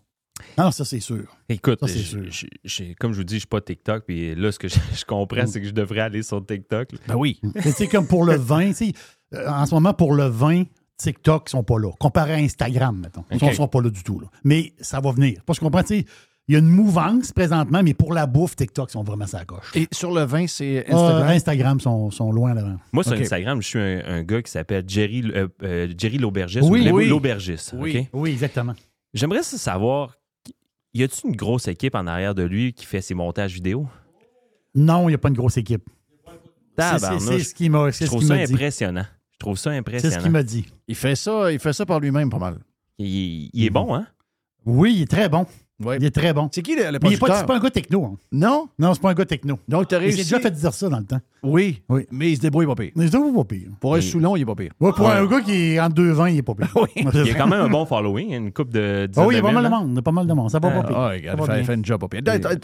Non, 0.58 0.72
ça, 0.72 0.86
c'est 0.86 1.00
sûr. 1.00 1.24
Écoute, 1.48 1.80
Ça, 1.82 1.88
c'est 1.88 2.00
je- 2.00 2.04
sûr. 2.04 2.24
je- 2.30 2.46
je- 2.64 2.94
comme 3.00 3.14
je 3.14 3.18
vous 3.18 3.24
dis, 3.24 3.36
je 3.36 3.40
suis 3.40 3.48
pas 3.48 3.62
TikTok, 3.62 4.04
puis 4.06 4.36
là, 4.36 4.52
ce 4.52 4.60
que 4.60 4.68
je, 4.68 4.76
je 4.96 5.06
comprends, 5.06 5.46
c'est 5.48 5.62
que 5.62 5.68
je 5.68 5.74
devrais 5.74 6.02
aller 6.02 6.24
sur 6.24 6.46
TikTok. 6.46 6.92
là. 6.94 6.98
Ben 7.08 7.16
oui. 7.16 7.40
Tu 7.62 7.72
sais, 7.72 7.88
comme 7.88 8.08
pour 8.08 8.24
le 8.26 8.36
vin, 8.36 8.68
tu 8.70 8.74
sais, 8.74 8.94
euh, 9.34 9.48
en 9.50 9.66
ce 9.66 9.74
moment, 9.74 9.94
pour 9.94 10.14
le 10.14 10.26
vin, 10.26 10.64
TikTok, 10.98 11.44
ils 11.48 11.52
sont 11.52 11.64
pas 11.64 11.80
là. 11.80 11.92
Comparé 12.00 12.34
à 12.34 12.38
Instagram, 12.38 13.00
mettons. 13.00 13.24
Ils 13.32 13.48
ne 13.48 13.54
sont 13.54 13.68
pas 13.68 13.82
là 13.82 13.90
du 13.90 14.04
tout. 14.04 14.20
là. 14.20 14.28
Mais 14.44 14.74
ça 14.82 15.00
va 15.00 15.12
venir. 15.12 15.42
Parce 15.46 15.58
que 15.60 15.64
je 15.66 15.68
comprends, 15.70 15.84
tu 15.84 16.00
sais, 16.00 16.06
il 16.50 16.54
y 16.54 16.56
a 16.56 16.60
une 16.60 16.68
mouvance 16.70 17.32
présentement, 17.32 17.82
mais 17.84 17.94
pour 17.94 18.12
la 18.12 18.26
bouffe, 18.26 18.56
TikTok, 18.56 18.90
ils 18.90 18.94
sont 18.94 19.04
vraiment 19.04 19.26
à 19.32 19.46
gauche. 19.46 19.72
Et 19.76 19.88
sur 19.92 20.12
le 20.12 20.24
vin, 20.24 20.48
c'est 20.48 20.80
Instagram, 20.80 20.98
Instagram? 21.06 21.30
Instagram 21.36 21.80
sont, 21.80 22.10
sont 22.12 22.32
loin 22.32 22.56
devant. 22.56 22.76
Moi, 22.92 23.04
sur. 23.04 23.14
Instagram, 23.14 23.62
je 23.62 23.68
suis 23.68 23.80
un, 23.80 24.02
un 24.06 24.24
gars 24.24 24.42
qui 24.42 24.52
s'appelle 24.52 24.84
Jerry, 24.88 25.24
euh, 25.34 25.48
euh, 25.62 25.88
Jerry 25.96 26.18
l'aubergiste. 26.18 26.68
Oui, 26.68 26.90
ou 26.90 26.96
oui. 26.96 27.08
L'aubergiste. 27.08 27.76
Oui. 27.78 28.00
OK? 28.00 28.08
Oui, 28.14 28.32
exactement. 28.32 28.74
J'aimerais 29.14 29.44
savoir, 29.44 30.18
y 30.94 31.04
a-t-il 31.04 31.30
une 31.32 31.36
grosse 31.36 31.68
équipe 31.68 31.96
en 31.96 32.08
arrière 32.08 32.36
de 32.36 32.44
lui 32.44 32.74
qui 32.74 32.86
fait 32.86 33.02
ses 33.02 33.14
montages 33.14 33.54
vidéo? 33.54 33.88
Non, 34.76 35.08
il 35.08 35.12
n'y 35.12 35.16
a 35.16 35.18
pas 35.18 35.30
une 35.30 35.36
grosse 35.36 35.58
équipe. 35.58 35.84
C'est- 36.78 37.40
ce 37.44 37.54
qui 37.54 37.70
m'a 37.70 37.92
c'est 37.92 38.06
Je 38.06 38.10
trouve 38.10 38.24
ça 38.24 38.36
impressionnant. 38.36 39.06
Je 39.34 39.38
trouve 39.40 39.58
ça 39.58 39.72
C'est 39.72 39.76
ce 39.76 39.80
impressionnant. 39.80 40.22
qu'il 40.22 40.32
m'a 40.32 40.44
dit. 40.44 40.66
Il 40.88 40.96
fait 40.96 41.16
ça, 41.16 41.52
il 41.52 41.60
fait 41.60 41.74
ça 41.74 41.86
par 41.86 42.00
lui-même 42.00 42.30
pas 42.30 42.40
mal. 42.40 42.60
Il, 42.98 43.50
il 43.54 43.66
est 43.66 43.70
bon, 43.70 43.94
hein? 43.96 44.08
Oui, 44.66 44.94
il 44.98 45.02
est 45.04 45.10
très 45.12 45.28
bon. 45.30 45.46
Ouais. 45.84 45.98
Il 45.98 46.06
est 46.06 46.12
très 46.14 46.34
bon. 46.34 46.50
C'est 46.52 46.62
qui 46.62 46.76
le, 46.76 46.84
le 46.92 46.92
Mais 46.92 46.98
il 47.04 47.10
n'est 47.12 47.18
pas, 47.18 47.36
c'est 47.36 47.46
pas 47.46 47.56
un 47.56 47.60
gars 47.60 47.70
techno. 47.70 48.04
hein. 48.06 48.18
Non? 48.32 48.68
Non, 48.78 48.94
c'est 48.94 49.02
pas 49.02 49.12
un 49.12 49.14
gars 49.14 49.26
techno. 49.26 49.60
Donc, 49.68 49.88
tu 49.88 49.96
as 49.96 50.00
Il 50.00 50.02
s'est 50.12 50.16
réussi. 50.18 50.24
déjà 50.32 50.40
fait 50.42 50.52
dire 50.52 50.74
ça 50.74 50.90
dans 50.90 51.00
le 51.00 51.06
temps. 51.06 51.20
Oui. 51.42 51.82
Oui. 51.88 52.06
Mais 52.12 52.32
il 52.32 52.36
se 52.36 52.42
débrouille 52.42 52.66
pas 52.66 52.76
pire. 52.76 52.92
Mais 52.96 53.08
c'est 53.08 53.18
pas 53.18 53.44
pire. 53.46 53.70
Pour 53.80 53.96
un 53.96 54.02
Soulon, 54.02 54.36
il 54.36 54.42
est 54.42 54.46
pas 54.46 54.56
pire. 54.56 54.72
Ouais, 54.80 54.92
pour 54.92 55.10
un 55.10 55.26
gars 55.26 55.42
qui 55.42 55.52
est 55.54 55.80
entre 55.80 55.96
deux 55.96 56.12
vins, 56.12 56.30
il 56.30 56.38
est 56.38 56.42
pas 56.42 56.54
pire. 56.56 56.68
Oui. 56.76 56.90
Il 57.14 57.28
y 57.28 57.32
a 57.32 57.36
quand 57.36 57.48
même 57.48 57.62
un 57.62 57.70
bon 57.70 57.86
following, 57.86 58.34
une 58.34 58.52
coupe 58.52 58.72
de 58.74 59.08
Ah 59.16 59.26
oui, 59.26 59.36
il 59.36 59.38
y 59.38 59.40
a 59.40 59.42
pas 59.44 59.52
mal 59.52 59.64
de 59.64 59.70
mille, 59.70 59.78
monde. 59.80 59.90
Il 59.92 59.96
y 59.96 60.00
a 60.00 60.02
pas 60.02 60.12
mal 60.12 60.28
de 60.28 60.34
monde. 60.34 60.52
Ça 60.52 60.60
va 60.60 60.70
Ah, 60.74 60.82
pas 60.82 60.88
pire. 60.88 60.98
Ah, 60.98 61.12
Ça 61.32 61.36
va 61.36 61.46
fait, 61.46 61.54
bien. 61.54 61.64
fait 61.64 61.74
une 61.76 61.86
job 61.86 62.02
pas 62.02 62.08
pire. 62.10 62.22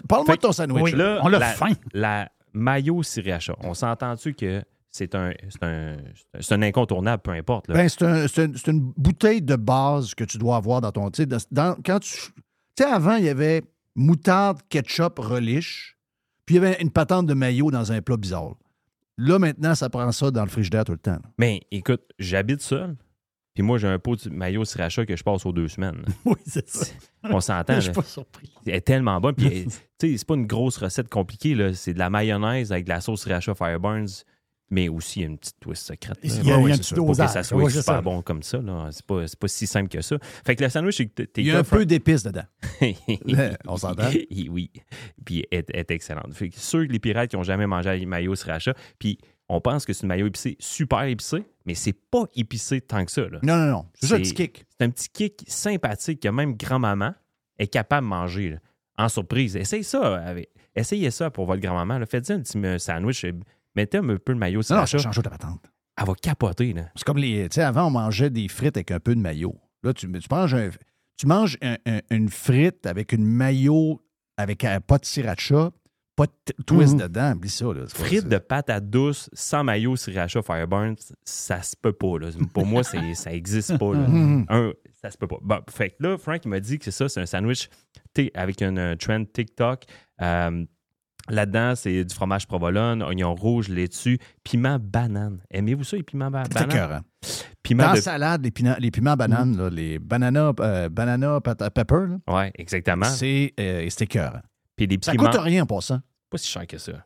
Parle-moi 0.10 0.36
de 0.36 0.42
ton 0.42 0.52
sandwich. 0.52 0.84
Oui. 0.84 0.92
Là, 0.92 1.20
On 1.24 1.28
l'a 1.30 1.40
la, 1.40 1.46
faim. 1.48 1.72
La 1.94 2.30
mayo 2.54 3.02
sriracha, 3.04 3.56
on 3.64 3.74
s'entend-tu 3.74 4.34
que 4.34 4.62
c'est 4.92 5.14
un, 5.16 5.32
c'est 5.50 5.64
un, 5.64 5.98
c'est 6.40 6.54
un 6.54 6.62
incontournable, 6.62 7.22
peu 7.22 7.32
importe. 7.32 7.68
Là? 7.68 7.76
Ben, 7.76 7.90
c'est 7.90 8.04
un- 8.04 8.28
c'est 8.28 8.46
une, 8.46 8.56
c'est 8.58 8.72
une 8.72 8.94
bouteille 8.96 9.42
de 9.42 9.56
base 9.58 10.14
que 10.16 10.24
tu 10.24 10.38
dois 10.38 10.56
avoir 10.58 10.80
dans 10.82 10.92
ton. 10.92 11.10
Tu 11.12 11.24
sais, 11.24 11.26
dans- 11.26 11.38
dans- 11.52 11.76
quand 11.86 12.00
tu. 12.00 12.18
Tu 12.76 12.84
sais, 12.84 12.90
avant, 12.90 13.16
il 13.16 13.26
y 13.26 13.30
avait 13.30 13.64
moutarde, 13.96 14.60
ketchup, 14.70 15.20
relish, 15.20 15.98
puis 16.46 16.56
il 16.56 16.62
y 16.62 16.66
avait 16.66 16.82
une 16.82 16.92
patente 16.92 17.26
de 17.28 17.34
maillot 17.34 17.72
dans 17.72 17.92
un 17.92 18.02
plat 18.02 18.18
bizarre. 18.18 18.56
Là, 19.18 19.40
maintenant, 19.40 19.76
ça 19.76 19.90
prend 19.90 20.12
ça 20.12 20.30
dans 20.32 20.44
le 20.44 20.50
frigidaire 20.50 20.84
tout 20.84 20.92
le 20.92 20.98
temps. 20.98 21.14
là. 21.14 21.22
Mais 21.38 21.62
écoute, 21.72 22.02
j'habite 22.20 22.62
seul, 22.62 22.98
puis 23.54 23.64
moi, 23.64 23.78
j'ai 23.78 23.88
un 23.88 23.98
pot 23.98 24.22
de 24.22 24.30
mayo 24.30 24.66
sriracha 24.66 25.06
que 25.06 25.16
je 25.16 25.24
passe 25.24 25.46
aux 25.46 25.54
deux 25.54 25.70
semaines. 25.70 26.04
Oui, 26.26 26.36
c'est 26.46 26.68
ça. 26.68 26.86
On 27.24 27.40
s'entend. 27.40 27.76
Je 27.76 27.80
suis 27.80 27.92
pas 27.94 28.04
surpris. 28.04 28.52
Elle 28.68 28.76
est 28.76 28.82
tellement 28.82 29.22
bonne. 29.22 29.36
Puis, 29.36 29.66
tu 29.98 30.12
sais, 30.12 30.18
c'est 30.18 30.28
pas 30.28 30.36
une 30.36 30.46
grosse 30.46 30.76
recette 30.78 31.08
compliquée. 31.08 31.74
C'est 31.74 31.94
de 31.94 32.00
la 32.00 32.10
mayonnaise 32.10 32.74
avec 32.74 32.84
de 32.84 32.90
la 32.90 33.00
sauce 33.00 33.22
sriracha 33.22 33.56
Fireburns, 33.56 34.26
mais 34.70 34.90
aussi 34.90 35.22
une 35.22 35.38
petite 35.38 35.60
twist 35.60 35.86
secrète. 35.86 36.18
là. 36.24 36.30
Il 36.42 36.48
y 36.48 36.52
a, 36.52 36.58
Ouais, 36.60 36.72
un 36.72 36.76
c'est 36.76 36.82
petit. 36.82 36.94
Pour 36.96 37.06
que 37.06 37.12
dosage. 37.12 37.30
ça 37.30 37.44
soit 37.44 37.58
Ouais, 37.58 37.70
super 37.70 37.84
ça. 37.84 38.02
bon 38.02 38.22
comme 38.22 38.42
ça. 38.44 38.58
là. 38.60 38.90
C'est 38.92 39.06
pas, 39.06 39.28
c'est 39.28 39.40
pas 39.40 39.48
si 39.48 39.68
simple 39.68 39.90
que 39.90 40.02
ça. 40.02 40.18
Fait 40.46 40.56
que 40.56 40.64
le 40.64 40.70
sandwich, 40.70 40.98
c'est 40.98 41.06
que 41.08 41.24
t'es 41.24 41.42
Il 41.42 41.48
y 41.48 41.52
a 41.52 41.60
un 41.60 41.64
peu 41.64 41.86
d'épices 41.86 42.24
dedans. 42.24 42.46
On 43.68 43.78
s'entend? 43.78 44.10
oui. 44.50 44.72
Puis 45.26 45.46
elle 45.52 45.60
est, 45.60 45.76
est 45.76 45.92
excellente. 45.92 46.34
Fait 46.34 46.50
que 46.50 46.56
ceux 46.60 46.86
que 46.86 46.92
les 46.92 47.00
pirates 47.00 47.30
qui 47.30 47.36
n'ont 47.36 47.44
jamais 47.44 47.68
mangé 47.68 47.98
la 47.98 48.06
mayo 48.06 48.36
sriracha, 48.36 48.74
puis 49.00 49.18
on 49.48 49.62
pense 49.62 49.86
que 49.86 49.94
c'est 49.94 50.02
une 50.04 50.08
mayo 50.10 50.26
épicée, 50.26 50.58
super 50.60 51.04
épicée, 51.04 51.44
mais 51.66 51.76
c'est 51.76 51.94
pas 51.94 52.24
épicé 52.36 52.82
tant 52.82 53.06
que 53.06 53.12
ça. 53.12 53.22
là. 53.30 53.40
Non, 53.44 53.58
non, 53.58 53.72
non. 53.72 53.86
C'est 53.94 54.08
ça, 54.08 54.16
un 54.16 54.20
petit 54.20 54.34
kick. 54.34 54.66
C'est 54.78 54.86
un 54.86 54.90
petit 54.90 55.10
kick 55.10 55.44
sympathique 55.48 56.20
que 56.22 56.30
même 56.30 56.56
grand-maman 56.56 57.14
est 57.60 57.68
capable 57.68 58.06
de 58.06 58.10
manger. 58.10 58.50
là. 58.52 58.58
En 58.98 59.10
surprise. 59.10 59.56
Essayez 59.56 59.84
ça. 59.84 60.16
avec- 60.18 60.50
Essayez 60.76 61.12
ça 61.12 61.30
pour 61.30 61.46
votre 61.46 61.62
grand-maman. 61.62 62.04
Faites-y 62.06 62.34
un 62.34 62.40
petit 62.42 62.58
euh, 62.58 62.78
sandwich. 62.80 63.26
Euh, 63.78 63.82
Mettez 63.82 63.98
un 63.98 64.18
peu 64.18 64.34
de 64.34 64.40
mayo 64.40 64.62
Non, 64.70 64.78
non, 64.78 64.86
ça 64.86 64.98
change 64.98 65.22
ta 65.22 65.30
patente. 65.30 65.64
Elle 66.00 66.06
va 66.08 66.14
capoter. 66.16 66.74
Là. 66.74 66.84
C'est 66.96 67.06
comme 67.06 67.18
les. 67.18 67.48
Tu 67.50 67.56
sais, 67.56 67.62
avant, 67.64 67.86
on 67.88 67.92
mangeait 67.92 68.30
des 68.30 68.48
frites 68.48 68.76
avec 68.78 68.92
un 68.92 69.00
peu 69.00 69.16
de 69.16 69.22
maillot. 69.22 69.56
Là, 69.84 69.94
tu, 69.94 70.12
tu 70.12 70.28
manges, 70.30 70.54
un- 70.54 70.70
tu 71.18 71.28
manges 71.28 71.58
un- 71.62 71.78
un- 71.86 72.02
une 72.10 72.30
frite 72.30 72.86
avec 72.86 73.14
une 73.14 73.26
maillot, 73.26 74.02
avec 74.38 74.64
un 74.66 74.82
pas 74.82 74.98
de 74.98 75.06
sriracha, 75.06 75.72
pas 76.18 76.26
de 76.26 76.64
twist 76.66 76.94
Mhm. 76.96 77.00
dedans. 77.02 77.32
Oublie 77.34 77.50
ça. 77.50 77.66
Là. 77.74 77.84
C'est- 77.88 78.28
de 78.28 78.38
patates 78.38 78.90
douces 78.90 79.30
sans 79.34 79.64
mayo 79.64 79.96
sriracha 79.96 80.42
Fireburns, 80.42 80.96
ça 81.24 81.62
se 81.62 81.76
peut 81.82 81.94
pas. 81.94 82.18
là. 82.20 82.28
Pour 82.54 82.66
moi, 82.66 82.84
ça 82.84 83.32
existe 83.34 83.78
pas. 83.78 83.94
là. 83.94 84.00
Mhm. 84.08 84.46
Un, 84.50 84.74
ça 85.02 85.12
se 85.12 85.18
peut 85.18 85.28
pas. 85.28 85.38
Bon, 85.42 85.60
fait 85.70 85.92
que 85.92 85.96
là, 86.04 86.18
Frank, 86.18 86.42
il 86.44 86.50
m'a 86.50 86.60
dit 86.60 86.78
que 86.80 86.86
c'est 86.86 86.92
ça, 86.92 87.08
c'est 87.08 87.22
un 87.22 87.26
sandwich 87.26 87.70
avec 88.34 88.62
un 88.62 88.76
euh, 88.78 88.96
trend 88.96 89.24
TikTok. 89.26 89.84
Euh, 90.22 90.66
Là-dedans, 91.30 91.74
c'est 91.76 92.04
du 92.06 92.14
fromage 92.14 92.46
provolone, 92.48 93.02
oignon 93.02 93.34
rouge, 93.34 93.68
laitue, 93.70 94.20
piment 94.44 94.78
banane. 94.80 95.40
Aimez-vous 95.50 95.84
ça, 95.84 95.98
les 95.98 96.04
piments 96.04 96.30
ba- 96.30 96.44
C'est 96.52 96.68
banane? 96.68 97.02
Piment 97.64 97.84
Dans 97.84 97.90
la 97.90 97.96
de... 97.96 98.02
salade, 98.02 98.44
les, 98.44 98.52
pina- 98.52 98.78
les 98.80 98.92
piments 98.92 99.16
bananes, 99.16 99.58
là, 99.58 99.70
les 99.72 99.98
banana, 99.98 100.52
euh, 100.60 100.88
banana 100.90 101.40
pepper, 101.42 102.06
Ouais, 102.28 102.52
exactement. 102.56 103.06
c'est 103.06 103.54
euh, 103.60 103.88
c'est 103.90 104.04
écœurant. 104.04 104.42
Puis 104.76 104.88
Ça 105.02 105.14
piments... 105.14 105.26
coûte 105.32 105.40
rien 105.42 105.66
pour 105.66 105.82
ça. 105.82 106.02
Pas 106.30 106.38
si 106.38 106.48
cher 106.48 106.68
que 106.68 106.78
ça. 106.78 107.06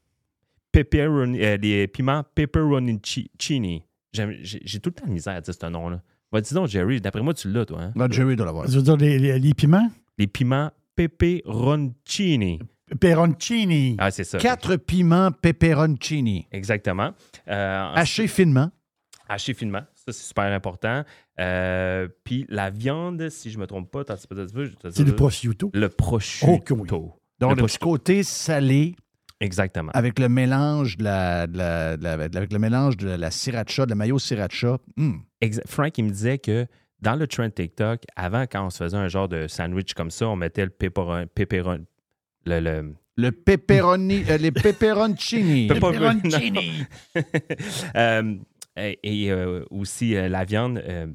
Pepperoni, 0.71 1.41
euh, 1.41 1.57
les 1.57 1.87
piments 1.87 2.23
pepperoncini. 2.35 3.83
J'ai 4.11 4.79
tout 4.79 4.89
le 4.89 4.95
temps 4.95 5.07
de 5.07 5.11
misère 5.11 5.35
à 5.35 5.41
dire 5.41 5.53
ce 5.53 5.65
nom-là. 5.65 6.01
Va 6.31 6.41
dis 6.41 6.53
donc, 6.53 6.67
Jerry, 6.67 6.99
d'après 7.01 7.21
moi, 7.21 7.33
tu 7.33 7.49
l'as, 7.51 7.65
toi. 7.65 7.81
Hein? 7.81 7.91
Là, 7.95 8.07
Jerry 8.09 8.35
doit 8.35 8.45
l'avoir. 8.45 8.67
Je 8.67 8.75
veux 8.77 8.83
dire, 8.83 8.97
les, 8.97 9.17
les- 9.17 9.39
les 9.39 9.53
piments, 9.53 9.89
Les 10.17 10.27
piments 10.27 10.71
pepperoncini. 10.95 12.59
Peroncini. 12.99 13.95
Ah, 13.99 14.11
c'est 14.11 14.23
ça. 14.23 14.37
Quatre 14.37 14.75
piments 14.77 15.31
pepperoncini, 15.31 16.47
Exactement. 16.51 17.11
Euh, 17.47 17.91
hachés 17.95 18.27
finement. 18.27 18.71
haché 19.27 19.53
finement. 19.53 19.81
Ça, 19.95 20.11
c'est 20.11 20.27
super 20.27 20.45
important. 20.45 21.03
Euh, 21.39 22.07
Puis 22.23 22.45
la 22.49 22.69
viande, 22.69 23.29
si 23.29 23.49
je 23.51 23.57
ne 23.57 23.61
me 23.61 23.67
trompe 23.67 23.91
pas, 23.91 24.03
C'est 24.91 25.03
du 25.03 25.13
prosciutto. 25.13 25.71
Le 25.73 25.89
prosciutto. 25.89 26.53
Oh, 26.53 26.59
que 26.59 26.73
oui. 26.73 26.87
Donc, 27.39 27.55
Le 27.57 27.61
le, 27.63 27.77
côté 27.79 28.23
salé 28.23 28.95
Exactement. 29.39 29.91
avec 29.93 30.19
le 30.19 30.27
mélange 30.27 30.97
de 30.97 31.03
la, 31.05 31.47
de 31.47 31.57
la- 31.57 31.95
de 31.97 32.03
la- 32.03 32.11
avec 32.13 32.51
le 32.51 32.59
mélange 32.59 32.97
de 32.97 33.07
la 33.09 33.31
sriracha, 33.31 33.85
de 33.85 33.91
la 33.91 33.95
mayo 33.95 34.19
sriracha. 34.19 34.77
Hum. 34.97 35.21
Frank, 35.65 35.97
il 35.97 36.03
me 36.05 36.09
disait 36.09 36.39
que 36.39 36.65
dans 37.01 37.15
le 37.15 37.25
trend 37.27 37.49
TikTok, 37.49 38.01
avant, 38.17 38.43
quand 38.51 38.65
on 38.65 38.69
se 38.69 38.83
faisait 38.83 38.97
un 38.97 39.07
genre 39.07 39.29
de 39.29 39.47
sandwich 39.47 39.93
comme 39.93 40.11
ça, 40.11 40.27
on 40.27 40.35
mettait 40.35 40.65
le 40.65 40.71
pepperon... 40.71 41.25
le, 42.49 42.59
le, 42.59 42.95
Le 43.17 43.31
pepperoni, 43.31 44.23
euh, 44.29 44.37
les 44.37 44.51
pepperoncini. 44.51 45.67
Euh, 47.95 48.35
et 48.77 48.99
et, 49.03 49.31
euh, 49.31 49.65
aussi 49.71 50.15
euh, 50.15 50.29
la 50.29 50.45
viande 50.45 50.77
euh, 50.79 51.07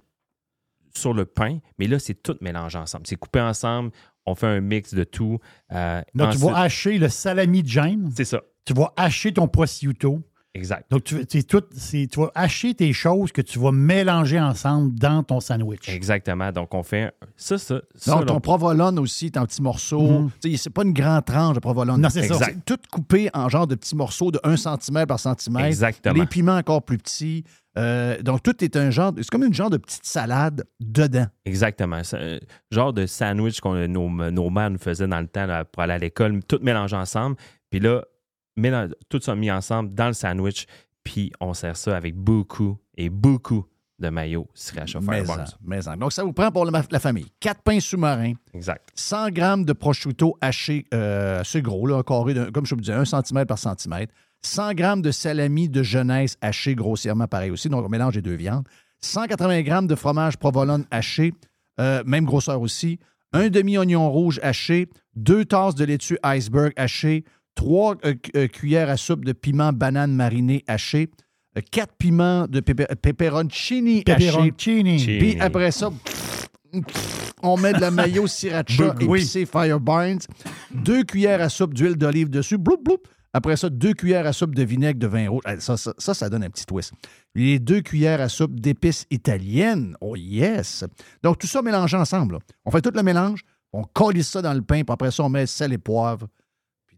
sur 0.97 1.13
le 1.15 1.25
pain, 1.25 1.59
mais 1.79 1.87
là, 1.87 1.99
c'est 1.99 2.15
tout 2.23 2.37
mélangé 2.41 2.79
ensemble. 2.79 3.07
C'est 3.07 3.17
coupé 3.17 3.41
ensemble. 3.41 3.91
on 4.27 4.35
fait 4.35 4.47
un 4.47 4.61
mix 4.61 4.95
de 4.95 5.05
tout. 5.05 5.39
Euh, 5.73 6.01
Donc, 6.15 6.33
tu 6.33 6.39
vas 6.39 6.59
hacher 6.59 6.99
le 6.99 7.09
salami 7.09 7.63
de 7.63 7.69
James. 7.69 8.11
C'est 8.15 8.25
ça. 8.25 8.43
Tu 8.65 8.73
vas 8.75 8.93
hacher 8.97 9.33
ton 9.33 9.49
prosciutto. 9.49 10.23
Exact. 10.57 10.89
Donc, 10.91 11.03
tu, 11.05 11.25
c'est 11.29 11.43
tout, 11.43 11.63
c'est- 11.73 12.07
tu 12.11 12.21
vas 12.21 12.31
hacher 12.35 12.75
tes 12.75 12.93
choses 12.93 13.33
que 13.33 13.41
tu 13.43 13.59
vas 13.59 13.73
mélanger 13.73 14.41
ensemble 14.41 14.95
dans 14.97 15.25
ton 15.25 15.41
sandwich. 15.41 15.89
Exactement. 15.89 16.53
Donc, 16.53 16.73
on 16.75 16.85
fait 16.85 17.13
ça, 17.37 17.59
ça, 17.59 17.81
ça. 17.97 18.13
Donc, 18.15 18.27
ton 18.27 18.41
provolone 18.41 18.99
aussi 19.01 19.27
est 19.27 19.37
en 19.37 19.47
petits 19.47 19.63
morceaux. 19.63 20.01
Mhm. 20.45 20.57
C'est 20.57 20.71
pas 20.71 20.85
une 20.85 20.93
grande 20.93 21.25
tranche 21.25 21.55
de 21.57 21.61
provolone. 21.61 22.01
Non, 22.01 22.09
c'est 22.09 22.29
ça. 22.29 22.37
C'est 22.45 22.65
tout 22.65 22.79
coupé 22.93 23.31
en 23.35 23.49
genre 23.49 23.67
de 23.67 23.75
petits 23.75 23.97
morceaux 23.97 24.31
de 24.31 24.39
1 24.45 24.57
cm 24.57 25.07
par 25.07 25.19
centimètre. 25.19 25.67
Exactement. 25.67 26.15
Les 26.15 26.27
piments 26.27 26.57
encore 26.57 26.83
plus 26.85 26.99
petits. 26.99 27.43
Euh, 27.77 28.23
donc, 28.23 28.41
tout 28.45 28.63
est 28.63 28.77
un 28.77 28.91
genre. 28.91 29.13
C'est 29.17 29.29
comme 29.31 29.43
une 29.43 29.53
genre 29.55 29.71
de 29.71 29.79
petite 29.79 30.07
salade 30.07 30.65
dedans. 30.79 31.27
Exactement. 31.45 31.97
Un 32.13 32.39
genre 32.71 32.93
de 32.93 33.07
sandwich 33.07 33.61
que 33.61 33.87
nos, 33.89 34.09
nos 34.31 34.51
mères 34.51 34.71
nous 34.71 34.79
faisaient 34.79 35.09
dans 35.09 35.19
le 35.21 35.27
temps 35.27 35.47
là, 35.47 35.65
pour 35.65 35.83
aller 35.83 35.95
à 35.95 35.99
l'école, 35.99 36.41
tout 36.47 36.61
mélangé 36.63 36.95
ensemble. 36.95 37.35
Puis 37.71 37.81
là, 37.81 38.05
mélange- 38.57 38.95
tout 39.09 39.21
ça 39.21 39.35
mis 39.35 39.51
ensemble 39.51 39.95
dans 39.95 40.07
le 40.09 40.13
sandwich. 40.13 40.67
Puis 41.03 41.31
on 41.41 41.53
sert 41.55 41.77
ça 41.77 41.97
avec 41.97 42.15
beaucoup 42.17 42.79
et 42.97 43.11
beaucoup 43.11 43.67
de 43.99 44.09
maillot 44.09 44.49
sriracha 44.55 44.99
en- 44.99 45.03
mais 45.63 45.87
en. 45.87 45.97
Donc, 45.97 46.13
ça 46.13 46.25
vous 46.25 46.33
prend 46.33 46.51
pour 46.51 46.65
la, 46.65 46.83
la 46.91 46.99
famille. 46.99 47.27
Quatre 47.41 47.63
pains 47.63 47.79
sous-marins, 47.79 48.33
Exact. 48.53 48.89
100 48.95 49.31
grammes 49.31 49.65
de 49.65 49.73
prosciutto 49.73 50.37
haché 50.41 50.85
euh, 50.93 51.41
assez 51.41 51.63
gros, 51.63 51.87
là, 51.87 52.03
carré, 52.03 52.35
de- 52.35 52.51
comme 52.51 52.67
je 52.67 52.75
vous 52.75 52.81
disais, 52.81 52.93
1 52.95 53.05
cm 53.05 53.45
par 53.47 53.59
centimètre. 53.59 54.13
100 54.43 54.73
grammes 54.75 55.01
de 55.03 55.11
salami 55.11 55.69
de 55.69 55.83
jeunesse 55.83 56.37
haché 56.41 56.75
grossièrement, 56.75 57.27
pareil 57.29 57.51
aussi. 57.51 57.69
Donc, 57.69 57.85
on 57.85 57.89
mélange 57.89 58.15
les 58.17 58.23
deux 58.23 58.35
viandes. 58.35 58.67
180 59.01 59.63
grammes 59.63 59.87
de 59.87 59.95
fromage 59.95 60.37
provolone 60.39 60.85
haché, 60.91 61.33
euh, 61.81 62.03
même 62.07 62.25
grosseur 62.25 62.61
aussi. 62.61 62.99
Un 63.33 63.49
demi-oignon 63.49 64.11
rouge 64.11 64.41
haché. 64.43 64.89
Deux 65.15 65.45
tasses 65.45 65.75
de 65.75 65.85
laitue 65.85 66.19
iceberg 66.25 66.73
haché. 66.77 67.25
Trois 67.55 67.97
euh, 68.05 68.15
cu- 68.15 68.31
euh, 68.37 68.47
cuillères 68.49 68.91
à 68.91 68.97
soupe 68.97 69.25
de 69.25 69.33
piment 69.33 69.73
banane 69.73 70.13
mariné 70.13 70.65
haché. 70.67 71.09
euh, 71.57 71.61
quatre 71.71 71.95
piments 71.97 72.47
de 72.49 72.61
pepperoncini 72.61 74.03
haché. 74.09 74.27
Pepperoncini. 74.27 74.97
Puis 75.19 75.37
après 75.41 75.71
ça, 75.71 75.91
on 77.43 77.57
met 77.57 77.73
de 77.73 77.81
la 77.81 77.91
mayo 77.91 78.27
sriracha 78.27 78.95
Oui. 79.07 79.21
épicée 79.21 79.47
Fireburns, 79.47 80.19
deux 80.75 81.05
cuillères 81.05 81.41
à 81.41 81.49
soupe 81.49 81.75
d'huile 81.75 81.97
d'olive 81.97 82.31
dessus, 82.31 82.59
bloup, 82.59 82.79
bloup. 82.83 82.99
Après 83.37 83.57
ça, 83.57 83.69
deux 83.69 83.95
cuillères 83.95 84.27
à 84.27 84.33
soupe 84.33 84.55
de 84.55 84.63
vinaigre 84.63 84.99
de 84.99 85.07
vin 85.09 85.29
rouge. 85.29 85.43
Ça, 85.59 85.77
ça, 85.77 85.93
ça, 85.99 86.15
ça 86.15 86.29
donne 86.31 86.45
un 86.45 86.51
petit 86.51 86.67
twist. 86.67 86.93
Les 87.35 87.59
deux 87.59 87.81
cuillères 87.81 88.21
à 88.21 88.29
soupe 88.29 88.59
d'épices 88.61 89.07
italiennes. 89.11 89.97
Oh 90.01 90.15
yes! 90.17 90.85
Donc, 91.23 91.39
tout 91.39 91.49
ça 91.49 91.61
mélangé 91.61 91.97
ensemble. 91.97 92.35
là. 92.35 92.41
On 92.65 92.71
fait 92.71 92.81
tout 92.81 92.93
le 92.95 93.03
mélange, 93.03 93.41
on 93.73 93.83
colle 93.83 94.23
ça 94.23 94.41
dans 94.41 94.55
le 94.55 94.63
pain, 94.63 94.83
puis 94.85 94.93
après 94.93 95.11
ça, 95.11 95.25
on 95.25 95.29
met 95.29 95.47
sel 95.47 95.73
et 95.73 95.79
poivre. 95.79 96.29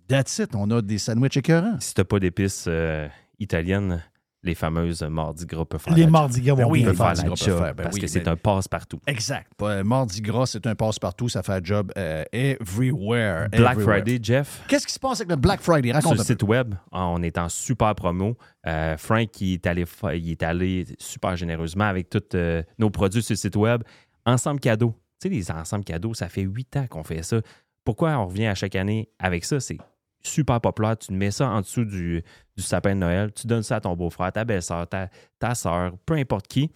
That's 0.08 0.38
it, 0.38 0.54
on 0.54 0.70
a 0.70 0.82
des 0.82 0.98
sandwichs 0.98 1.36
écœurants. 1.36 1.76
Si 1.80 1.94
t'as 1.94 2.04
pas 2.04 2.18
d'épices 2.20 2.66
euh, 2.68 3.08
italiennes, 3.38 4.02
les 4.42 4.54
fameuses 4.54 5.02
Mardi 5.02 5.44
Gras 5.46 5.64
peuvent 5.64 5.80
faire 5.80 5.94
Les 5.94 6.04
la 6.04 6.10
Mardi 6.10 6.40
Gras 6.40 6.54
Ben 6.54 6.64
vont 6.64 6.70
oui, 6.70 6.84
peuvent 6.84 6.94
faire 6.96 7.06
Mardi 7.06 7.22
la 7.22 7.34
job 7.34 7.58
faire, 7.58 7.74
ben 7.74 7.82
parce 7.82 7.94
oui, 7.96 8.00
que 8.02 8.06
c'est 8.06 8.28
un 8.28 8.36
passe-partout. 8.36 9.00
Exact. 9.08 9.50
Pas- 9.56 9.82
Mardi 9.82 10.20
Gras, 10.20 10.46
c'est 10.46 10.64
un 10.68 10.76
passe-partout, 10.76 11.28
ça 11.28 11.42
fait 11.42 11.54
un 11.54 11.60
job 11.64 11.90
euh, 11.98 12.22
everywhere. 12.32 13.48
Black 13.50 13.72
everywhere. 13.72 13.96
Friday, 13.96 14.18
Jeff, 14.22 14.62
Qu'est-ce 14.68 14.86
qui 14.86 14.92
se 14.92 15.00
passe 15.00 15.20
avec 15.20 15.30
le 15.30 15.36
Black 15.36 15.60
Friday? 15.60 15.92
sur 16.00 16.12
le 16.12 16.18
peu. 16.18 16.22
site 16.22 16.42
web, 16.44 16.74
on 16.92 17.20
est 17.24 17.38
en 17.38 17.48
super 17.48 17.94
promo. 17.96 18.36
Euh, 18.66 18.96
Frank, 18.96 19.40
il 19.40 19.54
est, 19.54 19.66
allé, 19.66 19.84
il 20.14 20.30
est 20.30 20.42
allé 20.44 20.86
super 20.98 21.34
généreusement 21.36 21.84
avec 21.86 22.08
tous 22.08 22.22
euh, 22.36 22.62
nos 22.78 22.90
produits 22.90 23.22
sur 23.22 23.32
le 23.32 23.38
site 23.38 23.56
web. 23.56 23.82
Ensemble 24.24 24.60
cadeau. 24.60 24.94
Tu 25.20 25.28
sais, 25.28 25.34
les 25.34 25.50
ensembles 25.50 25.84
cadeaux, 25.84 26.14
ça 26.14 26.28
fait 26.28 26.42
huit 26.42 26.76
ans 26.76 26.86
qu'on 26.88 27.02
fait 27.02 27.22
ça. 27.24 27.40
Pourquoi 27.84 28.16
on 28.18 28.26
revient 28.26 28.46
à 28.46 28.54
chaque 28.54 28.76
année 28.76 29.08
avec 29.18 29.44
ça? 29.44 29.58
C'est 29.60 29.78
super 30.26 30.60
populaire. 30.60 30.96
Tu 30.98 31.12
mets 31.12 31.30
ça 31.30 31.48
en 31.48 31.60
dessous 31.60 31.84
du, 31.84 32.22
sapin 32.56 32.94
de 32.94 33.00
Noël. 33.00 33.32
Tu 33.32 33.46
donnes 33.46 33.62
ça 33.62 33.76
à 33.76 33.80
ton 33.80 33.96
beau-frère, 33.96 34.32
ta 34.32 34.44
belle-sœur, 34.44 34.88
ta, 34.88 35.08
ta 35.38 35.54
soeur, 35.54 35.96
peu 36.04 36.14
importe 36.14 36.46
qui. 36.48 36.70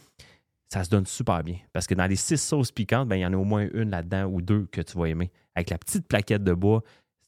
Ça 0.73 0.85
se 0.85 0.91
donne 0.91 1.07
super 1.07 1.43
bien. 1.43 1.57
Parce 1.73 1.87
que 1.87 1.95
dans 1.95 2.07
les 2.07 2.17
six 2.17 2.37
sauces 2.39 2.71
piquantes, 2.71 3.09
ben, 3.09 3.17
il 3.17 3.21
y 3.21 3.27
en 3.27 3.33
a 3.33 3.37
au 3.37 3.45
moins 3.45 3.67
une 3.75 3.91
là-dedans 3.91 4.27
ou 4.27 4.41
deux 4.41 4.67
que 4.67 4.81
tu 4.81 4.97
vas 4.97 5.07
aimer. 5.07 5.31
Avec 5.55 5.71
la 5.71 5.79
petite 5.79 6.07
plaquette 6.07 6.45
de 6.45 6.55
bois, 6.55 6.83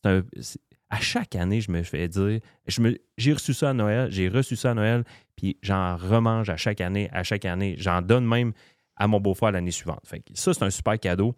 à 0.05 1.01
chaque 1.01 1.35
année, 1.37 1.61
je 1.61 1.71
me 1.73 1.83
fais 1.83 2.07
dire, 2.09 2.41
je 2.67 2.81
me- 2.83 2.99
j'ai 3.17 3.33
reçu 3.33 3.55
ça 3.55 3.71
à 3.71 3.73
Noël, 3.73 4.11
j'ai 4.11 4.29
reçu 4.29 4.57
ça 4.57 4.73
à 4.73 4.75
Noël, 4.75 5.05
puis 5.37 5.57
j'en 5.63 5.97
remange 5.97 6.51
à 6.51 6.57
chaque 6.57 6.81
année, 6.81 7.09
à 7.13 7.23
chaque 7.23 7.45
année. 7.47 7.77
J'en 7.79 8.03
donne 8.03 8.27
même 8.27 8.53
à 8.97 9.07
mon 9.07 9.19
beau-frère 9.19 9.53
l'année 9.53 9.71
suivante. 9.71 10.01
Ça, 10.35 10.53
c'est 10.55 10.63
un 10.63 10.71
super 10.71 11.01
cadeau. 11.01 11.35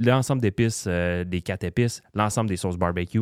L'ensemble 0.00 0.42
d'épices, 0.42 0.86
euh, 0.88 1.22
des 1.22 1.40
quatre 1.42 1.62
épices, 1.64 2.02
l'ensemble 2.12 2.48
des 2.48 2.56
sauces 2.56 2.76
barbecue, 2.76 3.20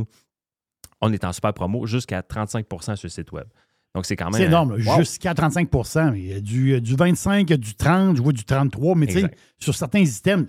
on 1.00 1.12
est 1.12 1.24
en 1.24 1.32
super 1.32 1.52
promo 1.54 1.86
jusqu'à 1.86 2.20
35% 2.20 2.96
sur 2.96 3.06
le 3.06 3.10
site 3.10 3.32
web. 3.32 3.46
Donc, 3.94 4.06
c'est 4.06 4.16
quand 4.16 4.26
même. 4.30 4.34
C'est 4.34 4.44
énorme. 4.46 4.72
Wow. 4.86 4.98
jusqu'à 4.98 5.34
35 5.34 5.68
Il 6.14 6.26
y 6.26 6.32
a 6.32 6.40
du, 6.40 6.68
il 6.68 6.72
y 6.72 6.74
a 6.74 6.80
du 6.80 6.94
25, 6.94 7.40
il 7.48 7.50
y 7.50 7.54
a 7.54 7.56
du 7.56 7.74
30, 7.74 8.16
je 8.16 8.22
vois 8.22 8.32
du 8.32 8.44
33, 8.44 8.94
mais 8.94 9.06
tu 9.06 9.20
sais, 9.20 9.30
sur 9.58 9.74
certains 9.74 10.00
items, 10.00 10.46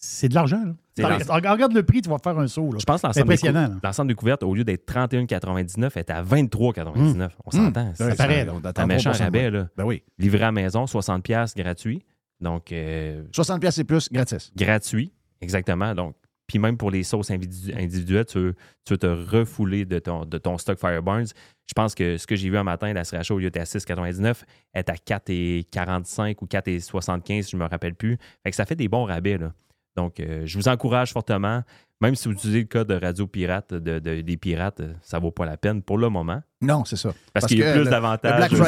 c'est 0.00 0.28
de 0.28 0.34
l'argent. 0.34 0.62
là. 0.64 1.18
Regarde, 1.28 1.72
le 1.74 1.82
prix, 1.82 2.00
tu 2.02 2.08
vas 2.08 2.18
faire 2.18 2.38
un 2.38 2.46
saut. 2.48 2.72
là. 2.72 2.78
Je 2.80 2.84
pense 2.84 3.02
que 3.02 3.06
l'ensemble 3.06 3.26
des, 3.26 3.32
impressionnant. 3.34 3.66
cou- 3.66 3.72
là. 3.74 3.80
l'ensemble 3.84 4.08
des 4.08 4.14
couvertes, 4.14 4.42
au 4.42 4.54
lieu 4.54 4.64
d'être 4.64 4.86
31,99, 4.90 5.96
est 5.96 6.10
à 6.10 6.22
23,99. 6.22 7.28
On 7.44 7.50
s'entend. 7.50 7.84
Ouais, 7.84 7.92
C'est 7.94 8.16
paraît, 8.16 8.46
c'est 8.64 8.78
un 8.80 8.86
méchant 8.86 9.10
3% 9.10 9.18
de 9.18 9.22
rabais. 9.22 9.50
Là. 9.50 9.68
Ben 9.76 9.84
oui. 9.84 10.02
Livré 10.18 10.42
à 10.42 10.46
la 10.46 10.52
maison, 10.52 10.86
60$ 10.86 11.54
gratuit. 11.56 12.02
Donc, 12.40 12.72
euh, 12.72 13.22
60 13.32 13.60
pièces 13.60 13.78
et 13.78 13.84
plus, 13.84 14.10
gratis. 14.12 14.52
gratuit, 14.56 15.12
exactement. 15.40 15.94
Donc, 15.94 16.14
puis 16.46 16.58
même 16.58 16.76
pour 16.76 16.90
les 16.90 17.02
sauces 17.02 17.30
individu- 17.30 17.74
individuelles, 17.76 18.26
tu 18.26 18.38
veux, 18.38 18.54
tu 18.84 18.96
te 18.98 19.06
refouler 19.06 19.84
de 19.84 19.98
ton, 19.98 20.24
de 20.24 20.38
ton 20.38 20.58
stock 20.58 20.78
Fireburns. 20.78 21.26
Je 21.66 21.72
pense 21.74 21.94
que 21.94 22.16
ce 22.16 22.26
que 22.26 22.36
j'ai 22.36 22.48
vu 22.48 22.56
un 22.56 22.64
matin, 22.64 22.92
la 22.92 23.04
sriracha, 23.04 23.34
au 23.34 23.38
lieu 23.38 23.50
d'être 23.50 23.62
à 23.62 23.78
6,99, 23.78 24.44
est 24.74 24.88
à 24.88 24.94
4,45 24.94 26.36
ou 26.42 26.46
4,75, 26.46 27.50
je 27.50 27.56
ne 27.56 27.62
me 27.62 27.68
rappelle 27.68 27.94
plus. 27.94 28.18
Fait 28.42 28.50
que 28.50 28.56
ça 28.56 28.64
fait 28.64 28.76
des 28.76 28.88
bons 28.88 29.04
rabais. 29.04 29.38
Là. 29.38 29.52
Donc, 29.96 30.20
euh, 30.20 30.42
je 30.44 30.58
vous 30.58 30.68
encourage 30.68 31.12
fortement. 31.12 31.62
Même 32.02 32.14
si 32.14 32.28
vous 32.28 32.34
utilisez 32.34 32.60
le 32.60 32.66
code 32.66 32.88
de 32.88 32.94
Radio 33.02 33.26
Pirate, 33.26 33.72
de, 33.72 33.98
de- 33.98 34.20
des 34.20 34.36
pirates, 34.36 34.80
euh, 34.80 34.92
ça 35.00 35.16
ne 35.16 35.22
vaut 35.22 35.30
pas 35.30 35.46
la 35.46 35.56
peine 35.56 35.80
pour 35.82 35.96
le 35.96 36.10
moment. 36.10 36.42
Non, 36.60 36.84
c'est 36.84 36.96
ça. 36.96 37.14
Parce, 37.32 37.46
qu'il 37.46 37.58
y 37.58 37.62
a 37.62 37.72
plus 37.72 37.84
d'avantages. 37.88 38.50
Il 38.52 38.58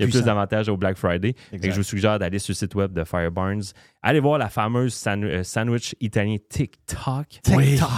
y 0.00 0.04
a 0.04 0.06
plus 0.06 0.22
d'avantages 0.22 0.68
au 0.68 0.76
Black 0.76 0.98
Friday. 0.98 1.34
Exact. 1.50 1.70
je 1.72 1.76
vous 1.78 1.82
suggère 1.82 2.18
d'aller 2.18 2.38
sur 2.38 2.52
le 2.52 2.56
site 2.56 2.74
web 2.74 2.92
de 2.92 3.04
Fireburns. 3.04 3.62
Allez 4.02 4.20
voir 4.20 4.36
la 4.36 4.50
fameuse 4.50 4.92
san- 4.92 5.24
euh, 5.24 5.42
sandwich 5.44 5.94
italien 6.00 6.36
TikTok. 6.48 7.26
TikTok. 7.42 7.58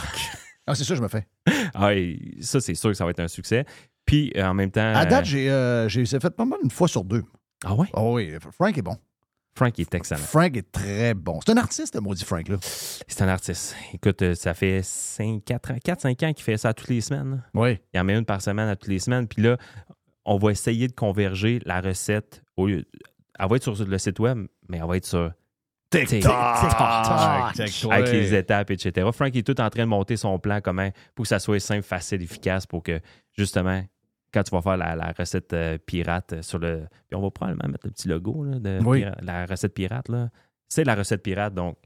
Ah, 0.67 0.75
c'est 0.77 0.85
ça, 0.85 0.95
je 0.95 1.03
me 1.03 1.09
fais. 1.09 1.27
Ah, 1.75 1.93
et 1.95 2.21
ça, 2.43 2.61
c'est 2.61 2.75
sûr 2.75 2.91
que 2.91 2.95
ça 2.95 3.05
va 3.05 3.11
être 3.11 3.19
un 3.19 3.27
succès. 3.27 3.65
Puis, 4.07 4.33
en 4.41 4.55
même 4.55 4.71
temps. 4.71 4.95
À 4.95 5.05
date, 5.05 5.27
euh, 5.35 5.89
j'ai 5.89 6.05
fait 6.07 6.31
pas 6.31 6.45
mal 6.45 6.61
une 6.63 6.71
fois 6.71 6.87
sur 6.87 7.03
deux. 7.03 7.25
Ah 7.65 7.75
ouais? 7.75 7.89
Oh 7.95 8.13
oui, 8.15 8.31
Frank 8.53 8.79
est 8.79 8.83
bon. 8.83 8.97
Frank 9.55 9.79
est 9.79 9.95
excellent. 9.95 10.21
Frank 10.21 10.57
est 10.57 10.71
très 10.71 11.15
bon. 11.15 11.41
C'est 11.45 11.53
un 11.53 11.57
artiste, 11.57 11.95
le 11.95 12.01
maudit 12.01 12.25
Frank, 12.25 12.49
là. 12.49 12.57
C'est 12.63 13.23
un 13.23 13.29
artiste. 13.29 13.77
Écoute, 13.93 14.23
euh, 14.23 14.35
ça 14.35 14.55
fait 14.55 14.81
4-5 14.81 16.25
ans 16.25 16.33
qu'il 16.33 16.45
fait 16.45 16.57
ça 16.57 16.73
toutes 16.73 16.89
les 16.89 17.01
semaines. 17.01 17.43
Oui. 17.55 17.79
Il 17.93 18.01
en 18.01 18.05
met 18.05 18.17
une 18.17 18.25
par 18.25 18.41
semaine 18.41 18.69
à 18.69 18.77
toutes 18.77 18.91
les 18.91 19.01
semaines. 19.01 19.27
Puis 19.27 19.43
là, 19.43 19.59
on 20.25 20.39
va 20.39 20.53
essayer 20.53 20.87
de 20.89 20.93
converger 20.93 21.61
la 21.65 21.81
recette. 21.81 22.43
Au 22.57 22.67
lieu... 22.67 22.85
Elle 23.39 23.49
va 23.49 23.57
être 23.57 23.63
sur 23.63 23.85
le 23.85 23.99
site 23.99 24.19
web, 24.19 24.47
mais 24.69 24.79
elle 24.79 24.87
va 24.87 24.97
être 24.97 25.07
sur 25.07 25.33
TikTok. 25.91 26.21
TikTok. 26.21 27.93
avec 27.93 28.13
les 28.13 28.35
étapes, 28.35 28.71
etc. 28.71 29.09
Frank 29.13 29.35
est 29.35 29.47
tout 29.47 29.61
en 29.61 29.69
train 29.71 29.83
de 29.83 29.89
monter 29.89 30.17
son 30.17 30.39
plan 30.39 30.61
comment 30.63 30.91
pour 31.15 31.25
que 31.25 31.29
ça 31.29 31.39
soit 31.39 31.59
simple, 31.59 31.83
facile, 31.83 32.23
efficace 32.23 32.67
pour 32.67 32.83
que 32.83 33.01
justement 33.37 33.83
quand 34.33 34.43
tu 34.43 34.51
vas 34.51 34.63
faire 34.63 34.77
la, 34.77 34.95
la 34.97 35.13
recette 35.17 35.53
euh, 35.53 35.79
pirate 35.85 36.33
euh, 36.35 36.43
sur 36.43 36.59
le. 36.59 36.87
Puis 37.09 37.17
on 37.17 37.21
va 37.23 37.31
probablement 37.31 37.69
mettre 37.69 37.87
le 37.87 37.91
petit 37.93 38.09
logo 38.09 38.45
là, 38.45 38.59
de 38.59 38.79
Oui. 38.85 39.05
la 39.23 39.47
recette 39.47 39.75
pirate. 39.75 40.07
C'est 40.69 40.85
la 40.85 40.95
recette 40.95 41.23
pirate, 41.23 41.55
donc 41.55 41.77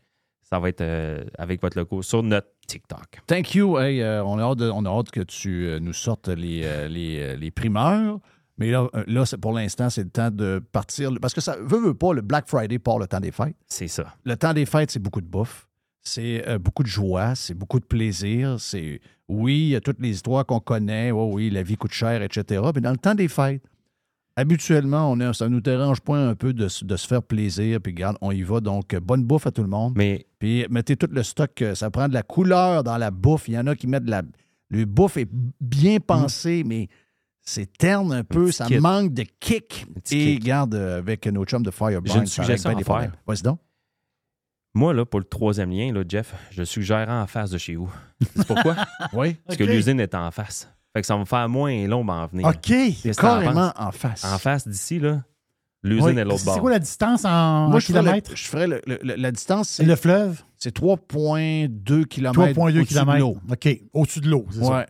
ça 0.43 0.59
va 0.59 0.69
être 0.69 0.83
euh, 0.83 1.25
avec 1.39 1.63
votre 1.63 1.79
logo 1.79 2.03
sur 2.03 2.23
notre 2.23 2.49
TikTok. 2.67 3.21
Thank 3.27 3.55
you. 3.55 3.79
Hey, 3.79 4.03
euh, 4.03 4.23
on, 4.25 4.39
a 4.39 4.43
hâte 4.43 4.59
de- 4.59 4.71
on 4.71 4.85
a 4.85 4.91
hâte 4.91 5.11
que 5.11 5.21
tu 5.23 5.69
nous 5.81 5.93
sortes 5.95 6.29
les, 6.29 6.89
les, 6.89 7.37
les 7.37 7.51
primeurs. 7.51 8.19
Mais 8.59 8.71
là, 8.71 8.87
là 9.07 9.25
pour 9.41 9.53
l'instant, 9.53 9.91
c'est 9.91 10.05
le 10.05 10.11
temps 10.11 10.31
de 10.31 10.63
partir. 10.71 11.11
Parce 11.21 11.35
que 11.35 11.41
ça 11.41 11.57
veut, 11.61 11.79
veut 11.81 11.95
pas, 11.95 12.13
le 12.13 12.21
Black 12.21 12.47
Friday 12.49 12.79
part 12.79 12.99
le 12.99 13.07
temps 13.09 13.21
des 13.21 13.33
fêtes. 13.33 13.57
C'est 13.67 13.89
ça. 13.89 14.15
Le 14.25 14.37
temps 14.37 14.53
des 14.53 14.65
fêtes, 14.67 14.91
c'est 14.93 15.01
beaucoup 15.03 15.21
de 15.21 15.27
bouffe. 15.27 15.67
C'est 16.07 16.47
euh, 16.47 16.59
beaucoup 16.59 16.83
de 16.83 16.89
joie, 16.89 17.35
c'est 17.35 17.55
beaucoup 17.55 17.81
de 17.81 17.85
plaisir. 17.87 18.57
C'est 18.61 19.01
oui, 19.29 19.55
il 19.61 19.69
y 19.69 19.77
a 19.77 19.81
toutes 19.81 20.01
les 20.01 20.11
histoires 20.11 20.45
qu'on 20.45 20.61
connaît. 20.61 21.11
Oh 21.11 21.31
oui, 21.33 21.49
la 21.51 21.63
vie 21.63 21.77
coûte 21.77 21.93
cher, 21.93 22.21
etc. 22.23 22.63
Mais 22.75 22.81
dans 22.83 22.91
le 22.91 22.99
temps 22.99 23.15
des 23.15 23.29
fêtes, 23.29 23.63
habituellement, 24.37 25.11
on 25.11 25.19
a, 25.21 25.33
ça 25.33 25.49
nous 25.49 25.61
dérange 25.63 26.01
pas 26.03 26.17
un 26.19 26.35
peu 26.35 26.53
de, 26.53 26.69
se- 26.69 26.85
de 26.85 26.97
se 26.97 27.07
faire 27.07 27.23
plaisir. 27.23 27.81
Puis 27.81 27.93
regarde, 27.93 28.19
on 28.21 28.33
y 28.33 28.43
va. 28.43 28.61
Donc, 28.61 28.93
euh, 28.93 29.01
bonne 29.01 29.25
bouffe 29.25 29.47
à 29.47 29.51
tout 29.51 29.63
le 29.63 29.69
monde. 29.69 29.95
Mais 29.97 30.27
Puis 30.39 30.67
mettez 30.69 30.97
tout 30.97 31.09
le 31.11 31.23
stock. 31.23 31.63
euh, 31.63 31.75
Ça 31.75 31.91
prend 31.91 32.07
de 32.09 32.15
la 32.15 32.23
couleur 32.23 32.85
dans 32.85 32.99
la 32.99 33.11
bouffe. 33.11 33.49
Il 33.49 33.55
y 33.55 33.59
en 33.59 33.67
a 33.67 33.75
qui 33.75 33.87
mettent 33.87 34.05
de 34.05 34.11
la. 34.11 34.23
Le 34.69 34.85
bouffe 34.85 35.17
est 35.17 35.29
bien 35.61 36.01
pensé, 36.01 36.65
mais 36.67 36.89
c'est 37.41 37.79
terne 37.79 38.13
un 38.13 38.25
peu. 38.25 38.51
Ça 38.53 38.67
manque 38.81 39.15
de 39.15 39.25
kick. 39.41 39.87
Et 40.13 40.35
kick. 40.37 40.45
euh, 40.75 40.99
avec 40.99 41.27
nos 41.29 41.45
chums 41.45 41.63
de 41.63 41.71
Fireburn, 41.71 42.05
J'ai 42.07 42.19
une 42.19 42.27
suggestion 42.27 42.71
à 42.71 42.75
faire. 42.85 43.13
Vas-y 43.27 43.43
donc. 43.43 43.59
Moi, 44.75 44.93
là, 44.93 45.05
pour 45.05 45.21
le 45.21 45.25
troisième 45.27 45.71
lien, 45.71 45.93
là, 45.93 46.03
Jeff, 46.09 46.35
je 46.51 46.65
suggère 46.65 47.09
en 47.09 47.27
face 47.27 47.51
de 47.51 47.59
chez 47.59 47.77
vous. 47.77 47.93
C'est 48.35 48.47
pourquoi? 48.47 48.75
oui. 49.13 49.37
Parce 49.47 49.57
que 49.57 49.65
l'usine 49.65 50.01
est 50.01 50.15
en 50.15 50.31
face. 50.31 50.69
Fait 50.93 51.01
que 51.01 51.07
ça 51.07 51.15
va 51.15 51.21
me 51.21 51.25
faire 51.25 51.49
moins 51.49 51.87
long 51.87 52.07
à 52.09 52.15
en 52.15 52.27
venir. 52.27 52.47
OK. 52.47 52.73
Carrément 53.17 53.73
en 53.77 53.93
face. 53.93 54.25
En 54.25 54.39
face 54.39 54.67
d'ici, 54.67 54.99
là, 54.99 55.23
l'usine 55.83 56.07
Oui. 56.07 56.19
est 56.19 56.25
l'autre 56.25 56.39
C'est 56.41 56.45
bord. 56.47 56.61
quoi 56.61 56.71
la 56.73 56.79
distance 56.81 57.25
en, 57.25 57.69
Moi, 57.69 57.77
en 57.77 57.79
je 57.81 57.87
ferais, 57.87 57.99
le- 57.99 58.05
kilomètres? 58.05 58.31
je 58.37 58.45
ferais 58.45 58.67
le- 58.67 58.81
le- 58.87 58.99
le- 59.03 59.15
la 59.17 59.31
distance, 59.33 59.69
c'est 59.69 59.85
Le 59.85 59.97
fleuve? 59.97 60.43
c'est 60.57 60.73
3,2 60.75 62.05
km. 62.05 62.33
3,2 62.33 62.85
km. 62.85 63.27
OK. 63.51 63.69
Au-dessus 63.93 64.21
de 64.21 64.29
l'eau, 64.29 64.47
c'est 64.51 64.65
ça? 64.65 64.71
Ouais. 64.79 64.87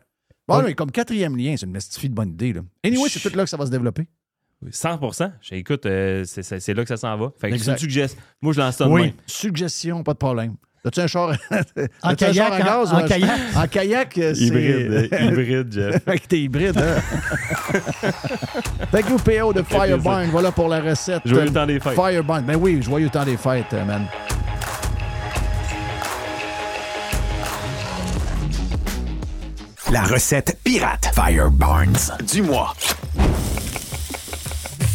Bon, 0.48 0.58
Ok. 0.58 0.64
mais 0.66 0.74
comme 0.74 0.90
quatrième 0.90 1.36
lien, 1.36 1.54
c'est 1.56 1.64
une 1.66 1.72
mestifie 1.72 2.08
de 2.08 2.14
bonne 2.14 2.30
idée. 2.30 2.52
Là. 2.52 2.60
Anyway, 2.84 3.08
c'est 3.08 3.20
tout 3.20 3.34
là 3.36 3.44
que 3.44 3.50
ça 3.50 3.56
va 3.56 3.64
se 3.66 3.70
développer. 3.70 4.06
100 4.70 4.98
J'ai- 5.40 5.58
Écoute, 5.58 5.86
euh, 5.86 6.24
c'est- 6.26 6.74
là 6.74 6.82
que 6.82 6.88
ça 6.88 6.96
s'en 6.96 7.16
va. 7.16 7.30
Fait 7.40 7.50
que 7.50 7.58
c'est 7.58 7.70
une 7.72 7.78
suggestion. 7.78 8.20
Moi, 8.42 8.52
je 8.52 8.60
lance 8.60 8.76
ça 8.76 8.88
Oui. 8.88 9.14
Suggestion, 9.26 10.02
pas 10.02 10.12
de 10.12 10.18
problème. 10.18 10.54
As-tu 10.86 11.00
un 11.00 11.06
char, 11.06 11.30
En 12.02 12.10
un 12.10 12.14
kayak, 12.14 12.34
char 12.34 12.52
à 12.52 12.56
en- 12.56 12.58
gaz 12.58 12.92
en 12.92 12.96
ou 12.96 13.04
un- 13.04 13.08
kayak? 13.08 13.30
En 13.56 13.66
kayak, 13.68 14.18
euh, 14.18 14.34
c'est... 14.34 14.40
Hybride, 14.44 14.92
euh, 15.12 15.20
hybride, 15.30 15.72
Jeff. 15.72 16.04
Fait 16.04 16.18
que 16.18 16.26
t'es 16.26 16.40
hybride, 16.42 16.76
hein? 16.76 17.00
Thank 18.92 19.08
you, 19.08 19.16
PO 19.16 19.52
de 19.54 19.62
Fireburn. 19.62 20.28
Voilà 20.30 20.52
pour 20.52 20.68
la 20.68 20.80
recette. 20.82 21.22
Joyeux 21.24 21.50
temps 21.50 21.64
des 21.66 21.80
fêtes. 21.80 21.94
Fireburn. 21.94 22.44
Ben 22.44 22.56
oui, 22.56 22.82
joyeux 22.82 23.08
temps 23.08 23.24
des 23.24 23.38
fêtes, 23.38 23.72
euh, 23.72 23.84
man. 23.86 24.06
La 29.92 30.02
recette 30.04 30.58
pirate 30.64 31.10
Fire 31.14 31.50
Barnes 31.50 31.96
du 32.32 32.42
mois. 32.42 32.74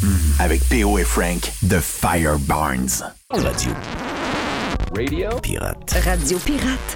Mm, 0.02 0.16
avec 0.40 0.62
PO 0.70 0.98
et 0.98 1.04
Frank 1.04 1.52
de 1.64 1.80
Fire 1.80 2.40
Barnes. 2.40 3.04
Radio. 3.32 3.72
Radio 4.96 5.30
Pirate. 5.42 5.92
Radio 6.06 6.38
Pirate. 6.40 6.96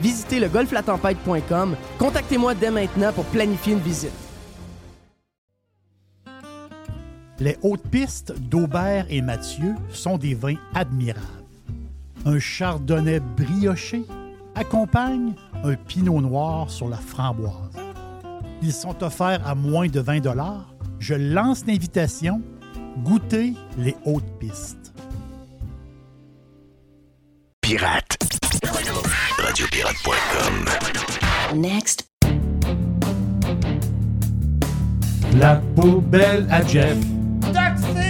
Visitez 0.00 0.40
le 0.40 0.48
golflatempête.com. 0.48 1.76
Contactez-moi 1.98 2.54
dès 2.54 2.70
maintenant 2.70 3.12
pour 3.12 3.24
planifier 3.26 3.72
une 3.72 3.80
visite. 3.80 4.12
Les 7.40 7.56
hautes 7.62 7.86
pistes 7.88 8.34
d'Aubert 8.36 9.06
et 9.10 9.22
Mathieu 9.22 9.74
sont 9.90 10.18
des 10.18 10.34
vins 10.34 10.56
admirables. 10.74 11.24
Un 12.26 12.40
chardonnay 12.40 13.20
brioché 13.20 14.02
accompagne 14.56 15.34
un 15.62 15.74
pinot 15.74 16.20
noir 16.20 16.68
sur 16.68 16.88
la 16.88 16.96
framboise. 16.96 17.54
Ils 18.60 18.72
sont 18.72 19.04
offerts 19.04 19.46
à 19.46 19.54
moins 19.54 19.86
de 19.86 20.00
20 20.00 20.20
Je 20.98 21.14
lance 21.14 21.64
l'invitation. 21.66 22.42
Goûtez 23.04 23.54
les 23.76 23.94
hautes 24.04 24.38
pistes. 24.40 24.92
Pirate. 27.60 28.17
Radiopirate.com. 29.84 31.60
Next. 31.60 32.04
La 35.38 35.62
poubelle 35.76 36.46
à 36.50 36.66
Jeff. 36.66 36.96
Taxi! 37.52 38.07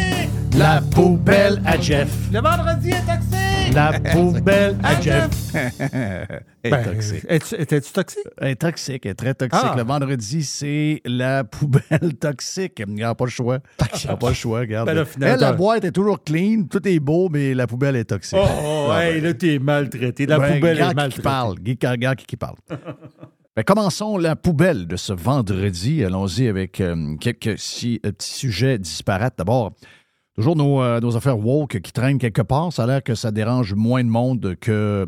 La 0.57 0.81
poubelle 0.81 1.61
à 1.65 1.81
Jeff. 1.81 2.09
Le 2.33 2.41
vendredi 2.41 2.91
est 2.91 3.07
taxi! 3.07 3.73
La 3.75 3.93
poubelle 4.13 4.77
à 4.83 5.01
Jeff. 5.01 5.29
Elle 5.55 6.41
est 6.65 6.71
Ben, 6.71 6.85
toxique. 6.85 7.25
es-tu- 7.29 7.55
Étais-tu 7.57 7.93
toxique? 7.93 8.25
Elle 8.39 8.49
est 8.49 8.57
toxique, 8.57 9.07
elle 9.07 9.11
est 9.13 9.15
très 9.15 9.35
toxique. 9.35 9.61
Ah. 9.73 9.75
Le 9.77 9.83
vendredi, 9.85 10.43
c'est 10.43 11.01
la 11.05 11.45
poubelle 11.45 12.15
toxique. 12.19 12.83
Il 12.87 12.95
n'y 12.95 13.03
a 13.05 13.15
pas 13.15 13.25
le 13.27 13.31
choix. 13.31 13.59
Il 13.81 14.07
n'y 14.07 14.11
a 14.13 14.17
pas 14.17 14.29
le 14.31 14.35
choix, 14.35 14.61
regarde. 14.61 14.87
Ben 14.89 14.95
là, 14.95 15.05
finalement, 15.05 15.35
Elle, 15.35 15.41
la 15.41 15.53
boîte 15.53 15.85
est 15.85 15.93
toujours 15.93 16.23
clean, 16.25 16.65
tout 16.69 16.87
est 16.89 16.99
beau, 17.01 17.29
mais 17.29 17.55
la 17.55 17.67
poubelle 17.67 17.97
est 17.97 18.05
toxique. 18.05 18.39
Oh, 18.41 18.47
oh, 18.65 18.87
Ouais, 18.91 19.15
hey, 19.17 19.21
là, 19.21 19.35
t'es 19.35 19.59
maltraité. 19.59 20.27
La 20.27 20.39
Ben, 20.39 20.55
poubelle 20.55 20.79
est 20.81 20.89
qui 20.89 20.95
maltraitée. 20.95 21.23
parle. 21.23 21.55
Guy- 21.61 21.79
Regarde 21.87 22.17
qui, 22.19 22.27
qui 22.27 22.37
parle. 22.37 22.57
Ben, 23.57 23.63
commençons 23.65 24.17
la 24.19 24.35
poubelle 24.37 24.87
de 24.87 24.97
ce 24.97 25.13
vendredi. 25.13 26.03
Allons-y 26.05 26.49
avec 26.49 26.81
euh, 26.81 27.17
quelques 27.21 27.59
si- 27.59 28.01
euh, 28.07 28.13
petits 28.13 28.33
sujets 28.33 28.79
disparates. 28.79 29.35
D'abord, 29.37 29.73
toujours 30.39 30.57
nos, 30.57 30.83
euh, 30.83 31.01
nos 31.01 31.17
affaires 31.17 31.39
woke 31.39 31.81
qui 31.81 31.93
traînent 31.93 32.19
quelque 32.19 32.43
part. 32.43 32.73
Ça 32.73 32.85
a 32.85 32.87
l'air 32.87 33.03
que 33.03 33.15
ça 33.15 33.31
dérange 33.31 33.75
moins 33.75 34.05
de 34.05 34.09
monde 34.09 34.57
que. 34.61 35.07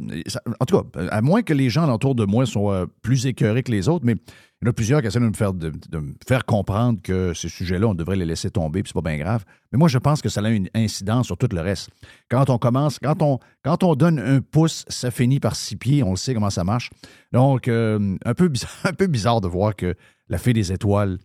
en 0.60 0.64
tout 0.64 0.82
cas, 0.82 1.08
à 1.10 1.22
moins 1.22 1.42
que 1.42 1.54
les 1.54 1.70
gens 1.70 1.92
autour 1.92 2.14
de 2.14 2.24
moi 2.24 2.46
soient 2.46 2.74
euh, 2.74 2.86
plus 3.02 3.26
écœurés 3.26 3.62
que 3.62 3.70
les 3.70 3.88
autres, 3.88 4.04
mais 4.04 4.16
il 4.62 4.66
y 4.66 4.68
en 4.68 4.70
a 4.70 4.74
plusieurs 4.74 5.00
qui 5.00 5.06
essaient 5.06 5.20
de 5.20 5.98
me 5.98 6.14
faire, 6.26 6.44
comprendre 6.44 7.00
que 7.02 7.32
ces 7.32 7.48
sujets-là, 7.48 7.86
on 7.86 7.94
devrait 7.94 8.16
les 8.16 8.26
laisser 8.26 8.50
tomber, 8.50 8.82
puis 8.82 8.92
c'est 8.94 9.00
pas 9.02 9.08
bien 9.08 9.18
grave. 9.18 9.44
Mais 9.72 9.78
moi, 9.78 9.88
je 9.88 9.96
pense 9.96 10.20
que 10.20 10.28
ça 10.28 10.42
a 10.42 10.50
une 10.50 10.68
incidence 10.74 11.26
sur 11.26 11.38
tout 11.38 11.48
le 11.50 11.62
reste. 11.62 11.88
Quand 12.30 12.50
on 12.50 12.58
commence, 12.58 12.98
quand 12.98 13.22
on, 13.22 13.94
donne 13.94 14.18
un 14.18 14.42
pouce, 14.42 14.84
ça 14.88 15.10
finit 15.10 15.40
par 15.40 15.56
six 15.56 15.76
pieds, 15.76 16.02
on 16.02 16.10
le 16.10 16.16
sait 16.16 16.34
comment 16.34 16.50
ça 16.50 16.62
marche. 16.62 16.90
Donc, 17.32 17.68
euh, 17.68 18.18
un, 18.22 18.34
peu 18.34 18.48
bizarre, 18.48 18.76
un 18.84 18.92
peu 18.92 19.06
bizarre 19.06 19.40
de 19.40 19.48
voir 19.48 19.74
que 19.74 19.94
la 20.28 20.36
fée 20.36 20.52
des 20.52 20.72
étoiles 20.72 21.18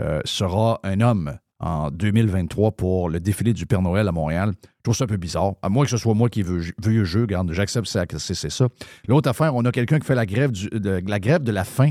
euh, 0.00 0.20
sera 0.24 0.80
un 0.82 1.00
homme. 1.00 1.38
En 1.60 1.90
2023 1.90 2.72
pour 2.72 3.08
le 3.08 3.20
défilé 3.20 3.52
du 3.52 3.66
Père 3.66 3.82
Noël 3.82 4.08
à 4.08 4.12
Montréal. 4.12 4.52
Je 4.62 4.82
trouve 4.82 4.96
ça 4.96 5.04
un 5.04 5.06
peu 5.08 5.16
bizarre. 5.18 5.52
À 5.62 5.68
moins 5.68 5.84
que 5.84 5.90
ce 5.90 5.96
soit 5.98 6.14
moi 6.14 6.28
qui 6.28 6.42
veux 6.42 6.62
vieux 6.82 7.04
jeu, 7.04 7.22
regarde, 7.22 7.52
j'accepte 7.52 7.86
ça, 7.86 8.04
c'est 8.18 8.34
ça. 8.50 8.68
L'autre 9.06 9.28
affaire, 9.28 9.54
on 9.54 9.64
a 9.64 9.70
quelqu'un 9.72 9.98
qui 9.98 10.06
fait 10.06 10.14
la 10.14 10.26
grève, 10.26 10.52
de, 10.52 11.02
la 11.06 11.20
grève 11.20 11.42
de 11.42 11.52
la 11.52 11.64
faim 11.64 11.90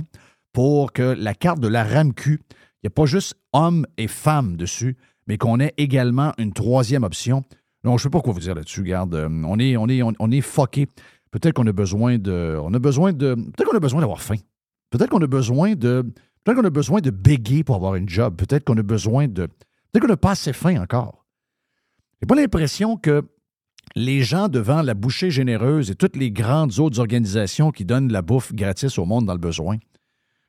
pour 0.53 0.91
que 0.91 1.03
la 1.17 1.33
carte 1.35 1.59
de 1.59 1.67
la 1.67 1.83
RAMQ, 1.83 2.31
il 2.31 2.37
n'y 2.83 2.87
a 2.87 2.89
pas 2.89 3.05
juste 3.05 3.35
hommes 3.53 3.85
et 3.97 4.07
femmes 4.07 4.57
dessus, 4.57 4.97
mais 5.27 5.37
qu'on 5.37 5.59
ait 5.59 5.73
également 5.77 6.33
une 6.39 6.53
troisième 6.53 7.03
option. 7.03 7.43
Non, 7.83 7.91
je 7.97 8.01
ne 8.01 8.09
sais 8.09 8.09
pas 8.09 8.21
quoi 8.21 8.33
vous 8.33 8.39
dire 8.39 8.55
là-dessus, 8.55 8.81
regarde. 8.81 9.13
euh, 9.13 9.29
On 9.45 9.59
est, 9.59 9.77
on 9.77 9.87
est, 9.87 10.01
on, 10.01 10.13
on 10.19 10.31
est 10.31 10.41
fucké. 10.41 10.87
Peut-être 11.31 11.53
qu'on 11.53 11.67
a 11.67 11.71
besoin 11.71 12.17
de. 12.17 12.57
On 12.63 12.73
a 12.73 12.79
besoin 12.79 13.13
de. 13.13 13.35
Peut-être 13.35 13.69
qu'on 13.69 13.77
a 13.77 13.79
besoin 13.79 14.01
d'avoir 14.01 14.21
faim. 14.21 14.37
Peut-être 14.89 15.09
qu'on 15.11 15.21
a 15.21 15.27
besoin 15.27 15.75
de. 15.75 16.03
Peut-être 16.43 16.57
qu'on 16.57 16.65
a 16.67 16.69
besoin 16.69 17.01
de 17.01 17.09
béguer 17.09 17.63
pour 17.63 17.75
avoir 17.75 17.95
une 17.95 18.09
job. 18.09 18.35
Peut-être 18.35 18.63
qu'on 18.63 18.77
a 18.77 18.83
besoin 18.83 19.27
de. 19.27 19.47
Peut-être 19.91 20.01
qu'on 20.01 20.07
n'a 20.07 20.17
pas 20.17 20.31
assez 20.31 20.53
faim 20.53 20.81
encore. 20.81 21.25
J'ai 22.21 22.27
pas 22.27 22.35
l'impression 22.35 22.97
que 22.97 23.23
les 23.95 24.21
gens 24.21 24.47
devant 24.47 24.81
la 24.81 24.93
bouchée 24.93 25.31
généreuse 25.31 25.89
et 25.89 25.95
toutes 25.95 26.15
les 26.15 26.31
grandes 26.31 26.79
autres 26.79 26.99
organisations 26.99 27.71
qui 27.71 27.85
donnent 27.85 28.11
la 28.11 28.21
bouffe 28.21 28.53
gratis 28.53 28.97
au 28.97 29.05
monde 29.05 29.25
dans 29.25 29.33
le 29.33 29.39
besoin, 29.39 29.75
je 29.75 29.79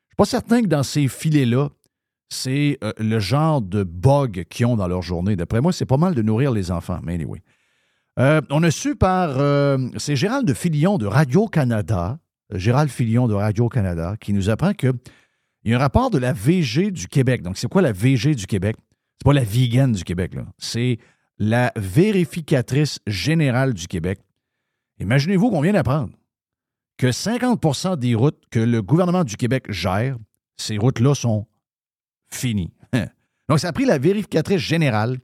suis 0.09 0.15
pas 0.17 0.25
certain 0.25 0.61
que 0.61 0.67
dans 0.67 0.83
ces 0.83 1.07
filets-là, 1.07 1.69
c'est 2.29 2.77
euh, 2.83 2.93
le 2.97 3.19
genre 3.19 3.61
de 3.61 3.83
bug 3.83 4.45
qu'ils 4.49 4.65
ont 4.65 4.75
dans 4.75 4.87
leur 4.87 5.01
journée. 5.01 5.35
D'après 5.35 5.59
moi, 5.59 5.73
c'est 5.73 5.85
pas 5.85 5.97
mal 5.97 6.15
de 6.15 6.21
nourrir 6.21 6.51
les 6.51 6.71
enfants. 6.71 6.99
Mais 7.03 7.15
anyway. 7.15 7.41
Euh, 8.19 8.41
on 8.49 8.61
a 8.63 8.71
su 8.71 8.95
par. 8.95 9.39
euh, 9.39 9.77
c'est 9.97 10.15
Gérald 10.15 10.47
de 10.47 10.53
Filion 10.53 10.97
de 10.97 11.05
Radio-Canada, 11.05 12.19
Gérald 12.53 12.89
Filion 12.89 13.27
de 13.27 13.33
Radio-Canada, 13.33 14.15
qui 14.19 14.33
nous 14.33 14.49
apprend 14.49 14.73
qu'il 15.61 15.71
y 15.71 15.73
a 15.73 15.77
un 15.77 15.79
rapport 15.79 16.09
de 16.09 16.17
la 16.17 16.33
VG 16.33 16.91
du 16.91 17.07
Québec. 17.07 17.41
Donc, 17.41 17.57
c'est 17.57 17.67
quoi 17.67 17.81
la 17.81 17.91
VG 17.91 18.35
du 18.35 18.47
Québec? 18.47 18.75
C'est 19.19 19.25
pas 19.25 19.33
la 19.33 19.43
vegan 19.43 19.91
du 19.91 20.03
Québec, 20.03 20.33
là. 20.33 20.45
C'est 20.57 20.97
la 21.37 21.71
vérificatrice 21.75 22.99
générale 23.07 23.73
du 23.73 23.87
Québec. 23.87 24.19
Imaginez-vous 24.99 25.49
qu'on 25.49 25.61
vient 25.61 25.73
d'apprendre 25.73 26.13
que 26.97 27.07
50% 27.07 27.97
des 27.97 28.15
routes 28.15 28.43
que 28.51 28.59
le 28.59 28.81
gouvernement 28.81 29.23
du 29.23 29.35
Québec 29.37 29.71
gère, 29.71 30.17
ces 30.57 30.77
routes-là 30.77 31.15
sont 31.15 31.47
finies. 32.31 32.73
Donc, 33.49 33.59
ça 33.59 33.69
a 33.69 33.73
pris 33.73 33.85
la 33.85 33.97
vérificatrice 33.97 34.61
générale 34.61 35.17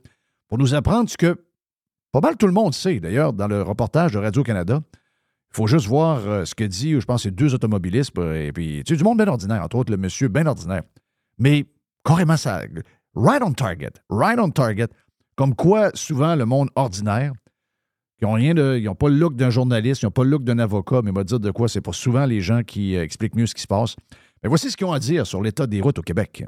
pour 0.48 0.58
nous 0.58 0.74
apprendre 0.74 1.08
ce 1.08 1.16
que 1.16 1.44
pas 2.10 2.20
mal 2.20 2.36
tout 2.36 2.46
le 2.46 2.52
monde 2.52 2.74
sait, 2.74 3.00
d'ailleurs, 3.00 3.32
dans 3.32 3.46
le 3.46 3.62
reportage 3.62 4.12
de 4.12 4.18
Radio-Canada. 4.18 4.80
Il 5.52 5.56
faut 5.56 5.66
juste 5.66 5.86
voir 5.86 6.18
euh, 6.26 6.44
ce 6.44 6.54
que 6.54 6.64
dit, 6.64 7.00
je 7.00 7.04
pense, 7.04 7.22
c'est 7.22 7.30
deux 7.30 7.54
automobilistes, 7.54 8.16
euh, 8.18 8.46
et 8.46 8.52
puis, 8.52 8.82
tu 8.84 8.94
sais, 8.94 8.98
du 8.98 9.04
monde 9.04 9.18
bien 9.18 9.28
ordinaire, 9.28 9.62
entre 9.62 9.76
autres, 9.76 9.90
le 9.90 9.96
monsieur 9.96 10.28
bien 10.28 10.46
ordinaire. 10.46 10.82
Mais 11.38 11.66
carrément 12.04 12.36
ça, 12.36 12.62
right 13.14 13.42
on 13.42 13.52
target, 13.52 13.92
right 14.10 14.38
on 14.38 14.50
target. 14.50 14.88
Comme 15.36 15.54
quoi, 15.54 15.90
souvent, 15.94 16.34
le 16.34 16.44
monde 16.44 16.68
ordinaire, 16.74 17.32
qui 18.18 18.24
ont 18.24 18.32
rien 18.32 18.52
de, 18.52 18.76
ils 18.78 18.84
n'ont 18.84 18.94
pas 18.94 19.08
le 19.08 19.16
look 19.16 19.36
d'un 19.36 19.50
journaliste, 19.50 20.02
ils 20.02 20.06
n'ont 20.06 20.10
pas 20.10 20.24
le 20.24 20.30
look 20.30 20.44
d'un 20.44 20.58
avocat, 20.58 21.00
mais 21.02 21.10
on 21.10 21.14
va 21.14 21.24
dire 21.24 21.40
de 21.40 21.50
quoi, 21.50 21.68
c'est 21.68 21.80
pas 21.80 21.92
souvent 21.92 22.26
les 22.26 22.40
gens 22.40 22.62
qui 22.62 22.96
euh, 22.96 23.02
expliquent 23.02 23.36
mieux 23.36 23.46
ce 23.46 23.54
qui 23.54 23.62
se 23.62 23.66
passe. 23.66 23.96
Mais 24.42 24.48
voici 24.48 24.70
ce 24.70 24.76
qu'ils 24.76 24.86
ont 24.86 24.92
à 24.92 24.98
dire 24.98 25.26
sur 25.26 25.42
l'état 25.42 25.66
des 25.66 25.80
routes 25.80 25.98
au 25.98 26.02
Québec. 26.02 26.44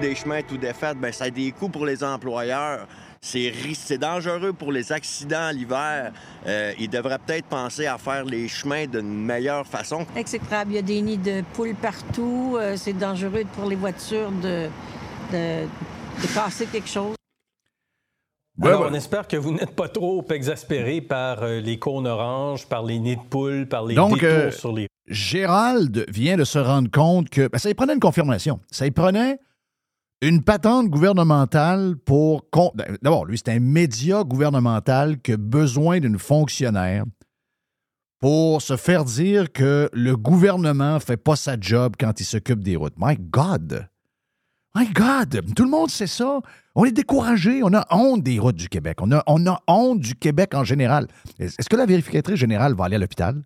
Des 0.00 0.14
chemins 0.16 0.42
tout 0.42 0.56
défaits, 0.56 0.96
ben, 0.98 1.12
ça 1.12 1.24
a 1.24 1.30
des 1.30 1.52
coûts 1.52 1.68
pour 1.68 1.86
les 1.86 2.02
employeurs. 2.02 2.88
C'est 3.20 3.48
ris- 3.50 3.76
c'est 3.76 3.96
dangereux 3.98 4.52
pour 4.52 4.72
les 4.72 4.90
accidents 4.92 5.50
l'hiver. 5.52 6.12
Euh, 6.46 6.72
ils 6.80 6.88
devraient 6.90 7.18
peut-être 7.24 7.46
penser 7.46 7.86
à 7.86 7.96
faire 7.96 8.24
les 8.24 8.48
chemins 8.48 8.86
d'une 8.86 9.24
meilleure 9.24 9.66
façon. 9.66 10.04
Exécrable, 10.16 10.72
il 10.72 10.74
y 10.74 10.78
a 10.78 10.82
des 10.82 11.00
nids 11.00 11.18
de 11.18 11.42
poules 11.52 11.74
partout. 11.76 12.56
euh, 12.58 12.76
c'est 12.76 12.92
dangereux 12.94 13.44
pour 13.54 13.68
les 13.68 13.76
voitures 13.76 14.32
de, 14.32 14.68
de, 15.32 15.62
de 15.64 16.34
casser 16.34 16.66
quelque 16.66 16.88
chose. 16.88 17.14
Alors, 18.62 18.82
ouais. 18.82 18.88
on 18.90 18.94
espère 18.94 19.28
que 19.28 19.36
vous 19.36 19.52
n'êtes 19.52 19.76
pas 19.76 19.88
trop 19.88 20.24
exaspéré 20.30 21.00
par 21.00 21.42
euh, 21.42 21.60
les 21.60 21.78
cônes 21.78 22.06
oranges, 22.06 22.66
par 22.66 22.82
les 22.84 22.98
nids 22.98 23.16
de 23.16 23.22
poules, 23.22 23.66
par 23.68 23.84
les 23.84 23.94
Donc, 23.94 24.14
détours 24.14 24.28
euh, 24.28 24.50
sur 24.50 24.72
les... 24.72 24.88
Gérald 25.08 26.04
vient 26.08 26.36
de 26.36 26.44
se 26.44 26.58
rendre 26.58 26.90
compte 26.90 27.28
que 27.30 27.48
ben, 27.48 27.58
ça 27.58 27.70
y 27.70 27.74
prenait 27.74 27.94
une 27.94 28.00
confirmation. 28.00 28.60
Ça 28.70 28.86
y 28.86 28.90
prenait 28.90 29.38
une 30.28 30.42
patente 30.42 30.88
gouvernementale 30.88 31.96
pour. 31.96 32.44
ben, 32.74 32.96
D'abord, 33.02 33.26
lui, 33.26 33.38
c'est 33.38 33.52
un 33.52 33.60
média 33.60 34.24
gouvernemental 34.24 35.20
qui 35.20 35.32
a 35.32 35.36
besoin 35.36 36.00
d'une 36.00 36.18
fonctionnaire 36.18 37.04
pour 38.20 38.62
se 38.62 38.76
faire 38.76 39.04
dire 39.04 39.52
que 39.52 39.90
le 39.92 40.16
gouvernement 40.16 40.94
ne 40.94 40.98
fait 40.98 41.18
pas 41.18 41.36
sa 41.36 41.60
job 41.60 41.94
quand 41.98 42.20
il 42.20 42.24
s'occupe 42.24 42.64
des 42.64 42.76
routes. 42.76 42.94
My 42.96 43.16
God! 43.18 43.88
My 44.74 44.88
God! 44.90 45.42
Tout 45.54 45.64
le 45.64 45.70
monde 45.70 45.90
sait 45.90 46.06
ça. 46.06 46.40
On 46.74 46.84
est 46.84 46.92
découragé. 46.92 47.62
On 47.62 47.74
a 47.74 47.86
honte 47.90 48.22
des 48.22 48.38
routes 48.38 48.56
du 48.56 48.68
Québec. 48.68 48.98
On 49.02 49.12
a, 49.12 49.22
on 49.26 49.46
a 49.46 49.60
honte 49.68 50.00
du 50.00 50.14
Québec 50.14 50.54
en 50.54 50.64
général. 50.64 51.06
Est-ce 51.38 51.68
que 51.68 51.76
la 51.76 51.86
vérificatrice 51.86 52.36
générale 52.36 52.74
va 52.74 52.86
aller 52.86 52.96
à 52.96 52.98
l'hôpital? 52.98 53.42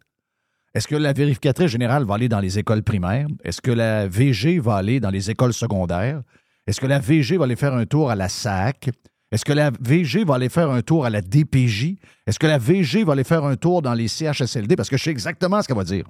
Est-ce 0.75 0.87
que 0.87 0.95
la 0.95 1.13
vérificatrice 1.13 1.71
générale 1.71 2.05
va 2.05 2.15
aller 2.15 2.29
dans 2.29 2.41
les 2.41 2.59
écoles 2.59 2.83
primaires? 2.83 3.27
Est-ce 3.43 3.61
que 3.61 3.71
la 3.71 4.07
VG 4.07 4.61
va 4.61 4.77
aller 4.77 5.01
dans 5.01 5.11
les 5.11 5.31
écoles 5.31 5.55
secondaires? 5.55 6.23
Est-ce 6.69 6.83
que 6.83 6.87
la 6.87 6.99
VG 6.99 7.39
va 7.39 7.45
aller 7.45 7.57
faire 7.57 7.73
un 7.73 7.87
tour 7.87 8.11
à 8.11 8.15
la 8.15 8.29
SAC? 8.29 8.91
Est-ce 9.33 9.43
que 9.43 9.55
la 9.55 9.71
VG 9.81 10.25
va 10.25 10.35
aller 10.35 10.51
faire 10.51 10.71
un 10.71 10.83
tour 10.83 11.07
à 11.07 11.11
la 11.11 11.23
DPJ? 11.23 11.97
Est-ce 12.27 12.39
que 12.39 12.47
la 12.47 12.59
VG 12.59 13.05
va 13.05 13.15
aller 13.15 13.25
faire 13.25 13.43
un 13.47 13.57
tour 13.57 13.81
dans 13.81 13.95
les 13.95 14.07
CHSLD? 14.07 14.77
Parce 14.77 14.91
que 14.91 14.99
je 14.99 15.05
sais 15.05 15.11
exactement 15.11 15.63
ce 15.63 15.67
qu'elle 15.67 15.79
va 15.79 15.85
dire. 15.85 16.05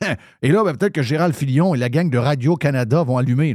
Et 0.42 0.50
là, 0.50 0.64
ben, 0.64 0.76
peut-être 0.76 0.92
que 0.92 1.02
Gérald 1.02 1.36
Filion 1.36 1.76
et 1.76 1.78
la 1.78 1.88
gang 1.88 2.10
de 2.10 2.18
Radio-Canada 2.18 3.04
vont 3.04 3.16
allumer. 3.16 3.54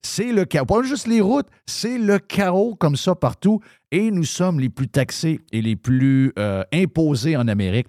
C'est 0.00 0.32
le 0.32 0.46
chaos. 0.46 0.64
Pas 0.64 0.82
juste 0.82 1.06
les 1.06 1.20
routes, 1.20 1.48
c'est 1.66 1.98
le 1.98 2.18
chaos 2.18 2.74
comme 2.74 2.96
ça 2.96 3.14
partout. 3.14 3.60
Et 3.90 4.10
nous 4.10 4.24
sommes 4.24 4.60
les 4.60 4.70
plus 4.70 4.88
taxés 4.88 5.40
et 5.52 5.60
les 5.60 5.76
plus 5.76 6.32
euh, 6.38 6.64
imposés 6.72 7.36
en 7.36 7.48
Amérique. 7.48 7.88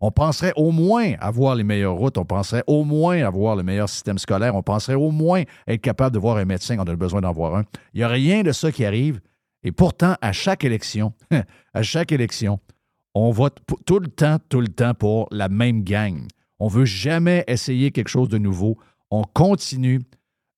On 0.00 0.10
penserait 0.10 0.52
au 0.56 0.70
moins 0.70 1.12
avoir 1.20 1.54
les 1.54 1.64
meilleures 1.64 1.94
routes, 1.94 2.16
on 2.16 2.24
penserait 2.24 2.64
au 2.66 2.84
moins 2.84 3.22
avoir 3.22 3.54
le 3.54 3.62
meilleur 3.62 3.88
système 3.88 4.16
scolaire, 4.18 4.54
on 4.54 4.62
penserait 4.62 4.94
au 4.94 5.10
moins 5.10 5.42
être 5.66 5.82
capable 5.82 6.14
de 6.14 6.18
voir 6.18 6.38
un 6.38 6.46
médecin 6.46 6.76
quand 6.76 6.88
on 6.88 6.92
a 6.92 6.96
besoin 6.96 7.20
d'en 7.20 7.32
voir 7.32 7.54
un. 7.54 7.64
Il 7.92 7.98
n'y 7.98 8.04
a 8.04 8.08
rien 8.08 8.42
de 8.42 8.52
ça 8.52 8.72
qui 8.72 8.84
arrive. 8.84 9.20
Et 9.62 9.72
pourtant, 9.72 10.14
à 10.22 10.32
chaque 10.32 10.64
élection, 10.64 11.12
à 11.74 11.82
chaque 11.82 12.12
élection, 12.12 12.60
on 13.14 13.30
vote 13.30 13.58
tout 13.84 13.98
le 13.98 14.08
temps, 14.08 14.38
tout 14.48 14.60
le 14.60 14.68
temps 14.68 14.94
pour 14.94 15.28
la 15.30 15.48
même 15.50 15.82
gang. 15.82 16.26
On 16.58 16.68
veut 16.68 16.86
jamais 16.86 17.44
essayer 17.46 17.90
quelque 17.90 18.08
chose 18.08 18.28
de 18.28 18.38
nouveau. 18.38 18.78
On 19.10 19.24
continue 19.24 20.00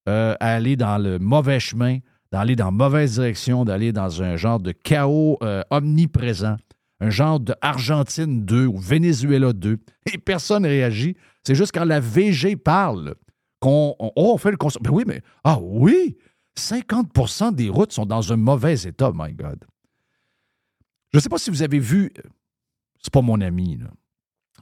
euh, 0.09 0.35
à 0.39 0.55
aller 0.55 0.77
dans 0.77 0.99
le 0.99 1.19
mauvais 1.19 1.59
chemin, 1.59 1.99
d'aller 2.31 2.55
dans 2.55 2.67
la 2.67 2.71
mauvaise 2.71 3.15
direction, 3.15 3.65
d'aller 3.65 3.93
dans 3.93 4.23
un 4.23 4.37
genre 4.37 4.61
de 4.61 4.73
chaos 4.73 5.39
euh, 5.43 5.63
omniprésent, 5.71 6.57
un 7.03 7.11
genre 7.11 7.41
de 7.41 7.53
Argentine 7.61 8.45
2 8.45 8.67
ou 8.67 8.79
Venezuela 8.79 9.53
2, 9.53 9.79
et 10.13 10.19
personne 10.19 10.63
ne 10.63 10.69
réagit. 10.69 11.17
C'est 11.43 11.57
juste 11.57 11.73
quand 11.75 11.85
la 11.85 11.99
VG 11.99 12.55
parle 12.55 13.17
qu'on 13.59 13.97
on, 13.99 14.13
oh, 14.15 14.39
fait 14.39 14.53
le 14.53 14.57
constat. 14.57 14.79
Ben 14.81 14.91
oui, 14.91 15.03
mais 15.05 15.21
ah 15.43 15.59
oui, 15.61 16.17
50% 16.57 17.57
des 17.57 17.69
routes 17.69 17.93
sont 17.93 18.07
dans 18.07 18.33
un 18.33 18.37
mauvais 18.37 18.81
état, 18.83 19.11
my 19.13 19.35
God. 19.35 19.65
Je 21.13 21.19
ne 21.19 21.21
sais 21.21 21.29
pas 21.29 21.39
si 21.39 21.51
vous 21.51 21.63
avez 21.63 21.81
vu, 21.81 22.13
c'est 23.01 23.13
pas 23.13 23.21
mon 23.21 23.41
ami, 23.41 23.81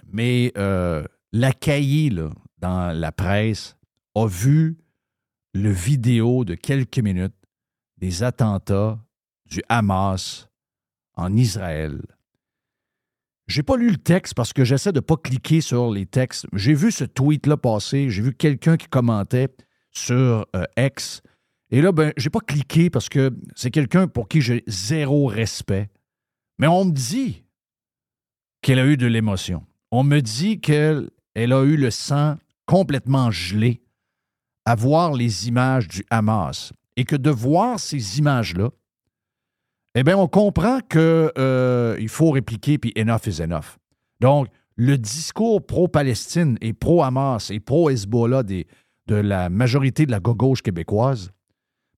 mais 0.06 0.50
euh, 0.56 1.04
la 1.32 1.52
cahier 1.52 2.10
dans 2.58 2.98
la 2.98 3.12
presse 3.12 3.76
a 4.14 4.26
vu 4.26 4.78
le 5.52 5.70
vidéo 5.70 6.46
de 6.46 6.54
quelques 6.54 6.98
minutes 6.98 7.34
des 7.98 8.22
attentats 8.22 8.98
du 9.44 9.62
Hamas 9.68 10.48
en 11.16 11.36
Israël. 11.36 12.00
J'ai 13.50 13.64
pas 13.64 13.76
lu 13.76 13.90
le 13.90 13.96
texte 13.96 14.34
parce 14.34 14.52
que 14.52 14.64
j'essaie 14.64 14.92
de 14.92 15.00
pas 15.00 15.16
cliquer 15.16 15.60
sur 15.60 15.90
les 15.90 16.06
textes. 16.06 16.46
J'ai 16.52 16.72
vu 16.72 16.92
ce 16.92 17.02
tweet-là 17.02 17.56
passer, 17.56 18.08
j'ai 18.08 18.22
vu 18.22 18.32
quelqu'un 18.32 18.76
qui 18.76 18.86
commentait 18.86 19.48
sur 19.90 20.46
euh, 20.54 20.64
X. 20.78 21.20
Et 21.70 21.82
là, 21.82 21.90
ben, 21.90 22.12
j'ai 22.16 22.30
pas 22.30 22.38
cliqué 22.38 22.90
parce 22.90 23.08
que 23.08 23.36
c'est 23.56 23.72
quelqu'un 23.72 24.06
pour 24.06 24.28
qui 24.28 24.40
j'ai 24.40 24.62
zéro 24.68 25.26
respect. 25.26 25.90
Mais 26.60 26.68
on 26.68 26.84
me 26.84 26.92
dit 26.92 27.44
qu'elle 28.62 28.78
a 28.78 28.86
eu 28.86 28.96
de 28.96 29.08
l'émotion. 29.08 29.66
On 29.90 30.04
me 30.04 30.20
dit 30.20 30.60
qu'elle 30.60 31.10
elle 31.34 31.52
a 31.52 31.64
eu 31.64 31.76
le 31.76 31.90
sang 31.90 32.36
complètement 32.66 33.32
gelé 33.32 33.82
à 34.64 34.76
voir 34.76 35.12
les 35.12 35.48
images 35.48 35.88
du 35.88 36.04
Hamas. 36.08 36.72
Et 36.96 37.02
que 37.04 37.16
de 37.16 37.30
voir 37.30 37.80
ces 37.80 38.20
images-là, 38.20 38.70
eh 39.94 40.04
bien, 40.04 40.16
on 40.16 40.28
comprend 40.28 40.80
qu'il 40.80 42.08
faut 42.08 42.30
répliquer, 42.30 42.78
puis 42.78 42.92
enough 42.96 43.26
is 43.26 43.42
enough. 43.42 43.78
Donc, 44.20 44.48
le 44.76 44.96
discours 44.96 45.64
pro-Palestine 45.64 46.56
et 46.60 46.72
pro-Hamas 46.72 47.50
et 47.50 47.60
pro-Hezbollah 47.60 48.42
de 48.42 48.64
la 49.08 49.50
majorité 49.50 50.06
de 50.06 50.10
la 50.10 50.20
gauche 50.20 50.62
québécoise, 50.62 51.32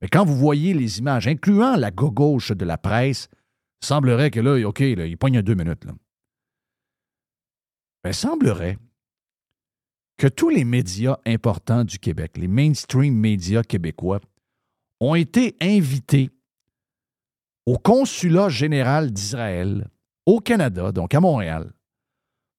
mais 0.02 0.09
quand 0.09 0.24
vous 0.24 0.36
voyez 0.36 0.74
les 0.74 0.98
images, 0.98 1.28
incluant 1.28 1.77
la 1.77 1.93
gauche 1.93 2.51
de 2.51 2.64
la 2.64 2.77
presse, 2.77 3.28
semblerait 3.81 4.32
que 4.32 4.40
là, 4.40 4.66
OK, 4.69 4.81
il 4.81 5.16
pogne 5.16 5.43
deux 5.43 5.55
minutes. 5.55 5.85
Là. 5.85 5.93
Ben, 8.02 8.12
semblerait 8.12 8.78
que 10.19 10.27
tous 10.27 10.48
les 10.48 10.64
médias 10.64 11.19
importants 11.24 11.85
du 11.85 12.01
Québec, 12.01 12.32
les 12.36 12.48
mainstream 12.48 13.14
médias 13.14 13.62
québécois, 13.62 14.20
ont 14.98 15.14
été 15.14 15.56
invités 15.60 16.31
au 17.66 17.78
consulat 17.78 18.48
général 18.48 19.10
d'Israël 19.10 19.89
au 20.26 20.40
Canada, 20.40 20.93
donc 20.93 21.14
à 21.14 21.20
Montréal, 21.20 21.72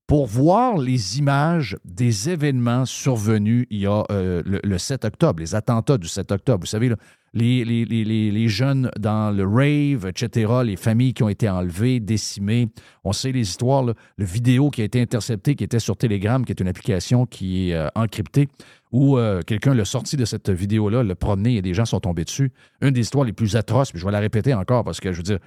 pour 0.08 0.28
voir 0.28 0.78
les 0.78 1.18
images 1.18 1.78
des 1.86 2.30
événements 2.30 2.86
survenus 2.86 3.66
il 3.70 3.80
y 3.80 3.88
a 3.88 4.04
euh, 4.12 4.44
le, 4.46 4.60
le 4.64 4.78
7 4.78 5.06
octobre, 5.06 5.40
les 5.40 5.56
attentats 5.56 5.98
du 5.98 6.08
7 6.08 6.32
octobre. 6.32 6.62
Vous 6.62 6.68
savez, 6.68 6.94
les, 7.34 8.48
jeunes 8.48 8.92
dans 9.00 9.36
le 9.36 9.46
rave, 9.46 10.08
etc., 10.08 10.52
les 10.64 10.76
familles 10.76 11.14
qui 11.14 11.24
ont 11.24 11.30
été 11.30 11.50
enlevées, 11.50 12.00
décimées. 12.00 12.70
On 13.04 13.14
sait 13.14 13.32
les 13.32 13.42
histoires, 13.42 13.84
le 13.84 13.96
vidéo 14.26 14.70
qui 14.70 14.82
a 14.82 14.86
été 14.86 15.02
intercepté, 15.02 15.56
qui 15.56 15.64
était 15.64 15.80
sur 15.80 15.98
Telegram, 15.98 16.46
qui 16.46 16.52
est 16.52 16.60
une 16.60 16.68
application 16.68 17.26
qui 17.26 17.70
est 17.70 17.74
euh, 17.74 17.88
encryptée, 17.96 18.48
où 18.92 19.18
euh, 19.18 19.42
quelqu'un 19.42 19.74
l'a 19.74 19.86
sorti 19.86 20.18
de 20.18 20.26
cette 20.26 20.50
vidéo-là, 20.50 21.04
l'a 21.04 21.16
promené 21.16 21.56
et 21.56 21.62
des 21.62 21.74
gens 21.74 21.86
sont 21.86 22.00
tombés 22.00 22.26
dessus. 22.26 22.52
Une 22.82 22.92
des 22.92 23.02
histoires 23.02 23.26
les 23.26 23.34
plus 23.34 23.56
atroces, 23.56 23.92
puis 23.92 24.00
je 24.00 24.06
vais 24.06 24.12
la 24.12 24.20
répéter 24.20 24.54
encore 24.54 24.84
parce 24.84 25.00
que 25.00 25.12
je 25.12 25.18
veux 25.18 25.24
dire, 25.24 25.40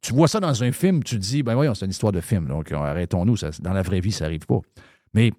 tu 0.00 0.12
vois 0.14 0.28
ça 0.28 0.40
dans 0.40 0.62
un 0.62 0.72
film, 0.72 1.02
tu 1.02 1.16
te 1.16 1.20
dis, 1.20 1.42
ben 1.42 1.54
voyons, 1.54 1.74
c'est 1.74 1.84
une 1.84 1.90
histoire 1.90 2.12
de 2.12 2.20
film, 2.20 2.46
donc 2.46 2.72
euh, 2.72 2.76
arrêtons-nous, 2.76 3.36
dans 3.60 3.72
la 3.72 3.82
vraie 3.82 4.00
vie, 4.00 4.12
ça 4.12 4.24
n'arrive 4.24 4.46
pas. 4.46 4.60
Mais 5.14 5.32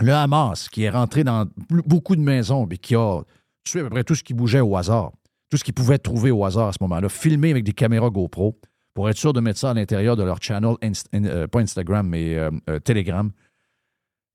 le 0.00 0.12
Hamas, 0.12 0.68
qui 0.68 0.84
est 0.84 0.90
rentré 0.90 1.24
dans 1.24 1.46
beaucoup 1.68 2.14
de 2.14 2.20
maisons, 2.20 2.66
et 2.70 2.78
qui 2.78 2.94
a 2.94 3.22
tué 3.64 3.80
à 3.80 3.84
peu 3.84 3.90
près 3.90 4.04
tout 4.04 4.14
ce 4.14 4.22
qui 4.22 4.34
bougeait 4.34 4.60
au 4.60 4.76
hasard, 4.76 5.12
tout 5.50 5.56
ce 5.56 5.64
qu'ils 5.64 5.74
pouvaient 5.74 5.98
trouver 5.98 6.30
au 6.30 6.44
hasard 6.44 6.68
à 6.68 6.72
ce 6.72 6.78
moment-là, 6.82 7.08
filmé 7.08 7.50
avec 7.50 7.64
des 7.64 7.72
caméras 7.72 8.10
GoPro, 8.10 8.58
pour 8.94 9.08
être 9.08 9.16
sûr 9.16 9.32
de 9.32 9.40
mettre 9.40 9.58
ça 9.58 9.70
à 9.70 9.74
l'intérieur 9.74 10.16
de 10.16 10.22
leur 10.22 10.42
channel, 10.42 10.74
euh, 11.14 11.46
pas 11.46 11.60
Instagram, 11.60 12.06
mais 12.08 12.36
euh, 12.36 12.50
Telegram. 12.82 13.30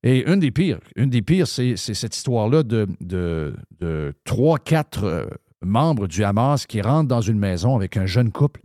Et 0.03 0.30
une 0.30 0.40
des 0.40 0.52
pires, 0.52 0.80
une 0.98 1.10
des 1.10 1.22
pires, 1.22 1.48
c'est 1.48 1.77
cette 1.77 2.15
histoire-là 2.15 2.64
de, 2.64 2.88
de, 2.99 3.56
de 3.80 4.14
3-4 4.26 5.03
euh, 5.03 5.26
membres 5.61 6.07
du 6.07 6.26
Hamas 6.26 6.65
qui 6.65 6.81
rentrent 6.81 7.07
dans 7.07 7.22
une 7.22 7.40
maison 7.40 7.76
avec 7.76 7.95
un 7.95 8.06
jeune 8.06 8.31
couple. 8.31 8.61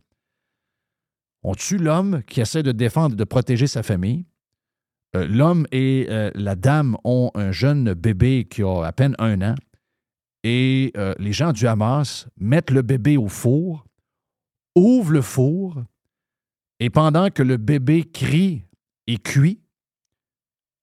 On 1.42 1.54
tue 1.54 1.78
l'homme 1.78 2.22
qui 2.24 2.40
essaie 2.40 2.62
de 2.62 2.72
défendre, 2.72 3.16
de 3.16 3.24
protéger 3.24 3.66
sa 3.66 3.82
famille. 3.82 4.26
Euh, 5.16 5.26
l'homme 5.26 5.66
et 5.72 6.06
euh, 6.10 6.30
la 6.34 6.54
dame 6.54 6.96
ont 7.04 7.30
un 7.34 7.52
jeune 7.52 7.94
bébé 7.94 8.46
qui 8.50 8.62
a 8.62 8.82
à 8.84 8.92
peine 8.92 9.14
un 9.18 9.40
an. 9.42 9.54
Et 10.44 10.92
euh, 10.96 11.14
les 11.18 11.32
gens 11.32 11.52
du 11.52 11.66
Hamas 11.66 12.28
mettent 12.36 12.70
le 12.70 12.82
bébé 12.82 13.16
au 13.16 13.28
four, 13.28 13.86
ouvrent 14.74 15.12
le 15.12 15.22
four, 15.22 15.82
et 16.80 16.90
pendant 16.90 17.30
que 17.30 17.42
le 17.42 17.56
bébé 17.56 18.04
crie 18.04 18.64
et 19.06 19.18
cuit, 19.18 19.60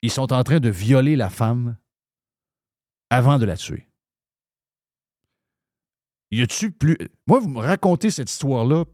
ils 0.02 0.10
sont 0.10 0.32
en 0.32 0.42
train 0.44 0.60
de 0.60 0.68
violer 0.68 1.16
la 1.16 1.30
femme 1.30 1.76
avant 3.10 3.38
de 3.38 3.46
la 3.46 3.56
tuer. 3.56 3.88
Y 6.30 6.42
a-tu 6.42 6.72
plus. 6.72 6.98
Moi, 7.26 7.38
vous 7.38 7.48
me 7.48 7.60
racontez 7.60 8.10
cette 8.10 8.30
histoire-là 8.30 8.84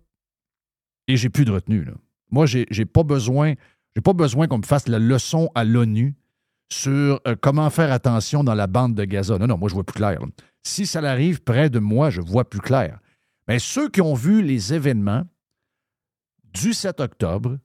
et 1.09 1.17
j'ai 1.17 1.29
plus 1.29 1.45
de 1.45 1.53
retenue. 1.53 1.85
là. 1.85 1.93
Moi, 2.31 2.47
j'ai 2.47 2.85
pas 2.87 3.03
besoin, 3.03 3.55
j'ai 3.95 4.01
pas 4.01 4.15
besoin 4.15 4.49
qu'on 4.49 4.59
me 4.59 4.65
fasse 4.67 4.89
la 4.89 4.99
leçon 4.99 5.51
à 5.55 5.65
l'ONU 5.65 6.15
sur 6.73 7.21
euh, 7.27 7.37
comment 7.39 7.69
faire 7.69 7.93
attention 7.93 8.43
dans 8.43 8.55
la 8.55 8.67
bande 8.67 8.95
de 8.95 9.05
Gaza. 9.05 9.39
Non, 9.39 9.47
non, 9.47 9.59
moi, 9.59 9.69
je 9.69 9.75
vois 9.75 9.85
plus 9.85 9.97
clair. 9.97 10.21
Si 10.63 10.87
ça 10.87 11.01
arrive 11.01 11.43
près 11.43 11.69
de 11.69 11.79
moi, 11.79 12.09
je 12.09 12.23
vois 12.23 12.49
plus 12.49 12.61
clair. 12.61 13.01
Mais 13.49 13.59
ceux 13.59 13.91
qui 13.91 14.01
ont 14.01 14.15
vu 14.15 14.43
les 14.43 14.73
événements 14.73 15.25
du 16.55 16.73
7 16.73 17.01
octobre, 17.01 17.59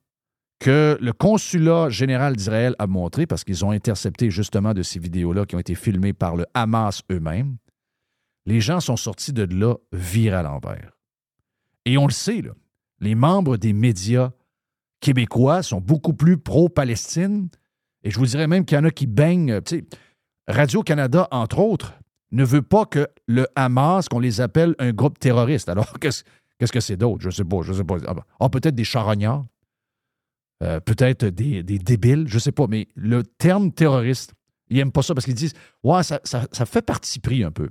que 0.60 0.98
le 1.00 1.14
consulat 1.14 1.90
général 1.90 2.36
d'Israël 2.36 2.76
a 2.80 2.88
montré, 2.88 3.28
parce 3.28 3.44
qu'ils 3.44 3.64
ont 3.64 3.72
intercepté 3.72 4.32
justement 4.32 4.74
de 4.74 4.82
ces 4.82 5.00
vidéos-là 5.00 5.46
qui 5.46 5.56
ont 5.56 5.60
été 5.60 5.76
filmées 5.76 6.14
par 6.14 6.36
le 6.36 6.46
Hamas 6.54 7.04
eux-mêmes, 7.12 7.58
les 8.46 8.60
gens 8.60 8.80
sont 8.80 8.98
sortis 8.98 9.34
de 9.34 9.44
là 9.44 9.76
virés 9.92 10.38
à 10.38 10.44
l'envers. 10.44 10.92
Et 11.86 11.98
on 11.98 12.08
le 12.08 12.12
sait, 12.12 12.42
là, 12.42 12.52
les 13.00 13.16
membres 13.16 13.58
des 13.58 13.74
médias 13.74 14.32
québécois 15.00 15.64
sont 15.64 15.82
beaucoup 15.82 16.14
plus 16.14 16.38
pro-Palestine, 16.38 17.50
et 18.04 18.12
je 18.12 18.20
vous 18.20 18.26
dirais 18.26 18.48
même 18.48 18.66
qu'il 18.66 18.78
y 18.78 18.80
en 18.80 18.86
a 18.86 18.92
qui 18.92 19.08
baignent. 19.08 19.60
Radio-Canada, 20.48 21.28
entre 21.32 21.60
autres, 21.60 21.94
ne 22.32 22.44
veut 22.44 22.62
pas 22.62 22.86
que 22.86 23.08
le 23.28 23.48
Hamas, 23.56 24.08
qu'on 24.08 24.20
les 24.20 24.42
appelle 24.42 24.76
un 24.80 24.92
groupe 24.92 25.20
terroriste. 25.20 25.70
Alors, 25.70 25.94
qu'est-ce 26.00 26.72
que 26.72 26.80
c'est 26.80 26.98
d'autre? 26.98 27.22
Je 27.22 27.28
ne 27.28 27.32
sais 27.32 27.46
pas. 27.46 27.62
Je 27.62 27.74
sais 27.74 27.84
pas. 27.84 27.98
Ah, 28.08 28.16
ah, 28.40 28.50
peut-être 28.50 28.76
des 28.76 28.84
charognards. 28.84 29.46
Euh, 30.64 30.80
peut-être 30.80 31.26
des, 31.26 31.62
débiles, 31.62 32.26
je 32.28 32.36
ne 32.36 32.40
sais 32.40 32.52
pas, 32.52 32.66
mais 32.68 32.88
le 32.96 33.24
terme 33.24 33.72
terroriste, 33.72 34.34
ils 34.70 34.78
n'aiment 34.78 34.92
pas 34.92 35.04
ça 35.04 35.14
parce 35.14 35.26
qu'ils 35.26 35.36
disent 35.36 35.54
Ouais, 35.84 36.02
ça, 36.04 36.20
fait 36.66 36.82
parti 36.82 37.20
pris 37.20 37.44
un 37.44 37.52
peu. 37.52 37.70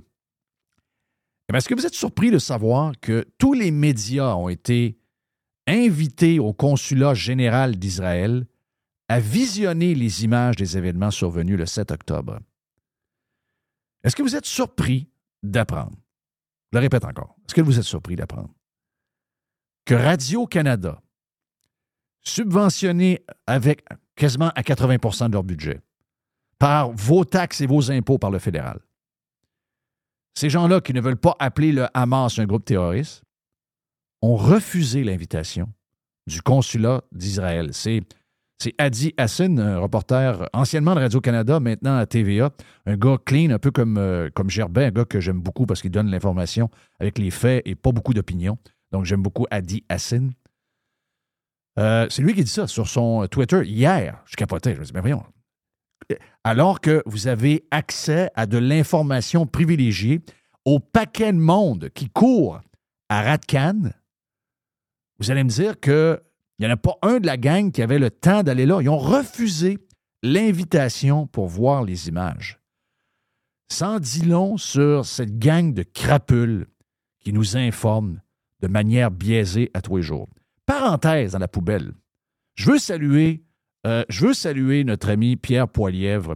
Est-ce 1.53 1.67
que 1.67 1.75
vous 1.75 1.85
êtes 1.85 1.93
surpris 1.93 2.31
de 2.31 2.39
savoir 2.39 2.93
que 3.01 3.25
tous 3.37 3.53
les 3.53 3.71
médias 3.71 4.35
ont 4.35 4.49
été 4.49 4.97
invités 5.67 6.39
au 6.39 6.53
consulat 6.53 7.13
général 7.13 7.77
d'Israël 7.77 8.47
à 9.09 9.19
visionner 9.19 9.95
les 9.95 10.23
images 10.23 10.55
des 10.55 10.77
événements 10.77 11.11
survenus 11.11 11.57
le 11.57 11.65
7 11.65 11.91
octobre? 11.91 12.39
Est-ce 14.03 14.15
que 14.15 14.23
vous 14.23 14.35
êtes 14.35 14.45
surpris 14.45 15.09
d'apprendre? 15.43 15.97
Je 16.71 16.77
le 16.77 16.81
répète 16.81 17.05
encore. 17.05 17.35
Est-ce 17.45 17.55
que 17.55 17.61
vous 17.61 17.77
êtes 17.77 17.85
surpris 17.85 18.15
d'apprendre 18.15 18.53
que 19.87 19.95
Radio-Canada, 19.95 21.01
subventionné 22.21 23.25
avec 23.47 23.85
quasiment 24.15 24.49
à 24.49 24.61
80% 24.61 25.27
de 25.27 25.33
leur 25.33 25.43
budget 25.43 25.79
par 26.59 26.91
vos 26.91 27.23
taxes 27.23 27.61
et 27.61 27.67
vos 27.67 27.89
impôts 27.89 28.17
par 28.17 28.29
le 28.29 28.39
fédéral. 28.39 28.79
Ces 30.35 30.49
gens-là 30.49 30.81
qui 30.81 30.93
ne 30.93 30.99
veulent 30.99 31.15
pas 31.15 31.35
appeler 31.39 31.71
le 31.71 31.87
Hamas 31.93 32.37
un 32.37 32.45
groupe 32.45 32.65
terroriste 32.65 33.23
ont 34.27 34.35
refusé 34.35 35.03
l'invitation 35.03 35.69
du 36.27 36.41
consulat 36.41 37.03
d'Israël. 37.11 37.69
C'est 37.71 38.01
c'est 38.59 38.73
Adi 38.79 39.13
Hassan, 39.17 39.59
un 39.59 39.77
reporter 39.77 40.49
anciennement 40.51 40.95
de 40.95 41.01
Radio-Canada, 41.01 41.59
maintenant 41.59 41.95
à 41.95 42.07
TVA, 42.07 42.49
un 42.87 42.97
gars 42.97 43.17
clean, 43.23 43.51
un 43.51 43.59
peu 43.59 43.69
comme, 43.69 43.99
euh, 43.99 44.31
comme 44.33 44.49
Gerbet, 44.49 44.85
un 44.85 44.91
gars 44.91 45.05
que 45.05 45.21
j'aime 45.21 45.39
beaucoup 45.39 45.67
parce 45.67 45.79
qu'il 45.79 45.91
donne 45.91 46.09
l'information 46.09 46.71
avec 46.99 47.19
les 47.19 47.29
faits 47.29 47.61
et 47.67 47.75
pas 47.75 47.91
beaucoup 47.91 48.15
d'opinion. 48.15 48.57
Donc 48.91 49.05
j'aime 49.05 49.21
beaucoup 49.21 49.45
Adi 49.51 49.83
Hassan. 49.89 50.31
Euh, 51.77 52.07
c'est 52.09 52.23
lui 52.23 52.33
qui 52.33 52.43
dit 52.43 52.49
ça 52.49 52.65
sur 52.65 52.87
son 52.87 53.27
Twitter 53.27 53.61
hier. 53.63 54.23
Je 54.25 54.35
capotais. 54.35 54.73
Je 54.73 54.79
me 54.79 54.85
dis, 54.85 54.91
mais 54.91 55.01
voyons. 55.01 55.23
Alors 56.43 56.81
que 56.81 57.03
vous 57.05 57.27
avez 57.27 57.67
accès 57.69 58.31
à 58.33 58.47
de 58.47 58.57
l'information 58.57 59.45
privilégiée 59.45 60.21
au 60.65 60.79
paquet 60.79 61.31
de 61.31 61.37
monde 61.37 61.89
qui 61.93 62.09
court 62.09 62.59
à 63.09 63.21
Ratcan, 63.21 63.91
vous 65.19 65.31
allez 65.31 65.43
me 65.43 65.49
dire 65.49 65.79
qu'il 65.79 66.19
n'y 66.59 66.67
en 66.67 66.71
a 66.71 66.77
pas 66.77 66.97
un 67.01 67.19
de 67.19 67.25
la 67.25 67.37
gang 67.37 67.71
qui 67.71 67.81
avait 67.81 67.99
le 67.99 68.11
temps 68.11 68.43
d'aller 68.43 68.65
là. 68.65 68.79
Ils 68.81 68.89
ont 68.89 68.97
refusé 68.97 69.79
l'invitation 70.23 71.27
pour 71.27 71.47
voir 71.47 71.83
les 71.83 72.07
images. 72.07 72.59
Sans 73.71 73.99
dit 73.99 74.25
long 74.25 74.57
sur 74.57 75.05
cette 75.05 75.37
gang 75.37 75.73
de 75.73 75.83
crapules 75.83 76.67
qui 77.19 77.33
nous 77.33 77.57
informe 77.57 78.21
de 78.61 78.67
manière 78.67 79.11
biaisée 79.11 79.69
à 79.73 79.81
tous 79.81 79.97
les 79.97 80.03
jours. 80.03 80.27
Parenthèse 80.65 81.33
dans 81.33 81.39
la 81.39 81.47
poubelle. 81.47 81.93
Je 82.55 82.71
veux 82.71 82.79
saluer, 82.79 83.43
euh, 83.85 84.03
je 84.09 84.27
veux 84.27 84.33
saluer 84.33 84.83
notre 84.83 85.09
ami 85.09 85.35
Pierre 85.35 85.67
Poilièvre 85.67 86.35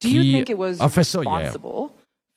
Do 0.00 0.08
you 0.08 0.22
qui 0.22 0.32
think 0.32 0.48
it 0.50 0.56
was 0.56 0.80
a 0.80 0.88
fait 0.88 1.04
ça 1.04 1.20
hier. 1.24 1.52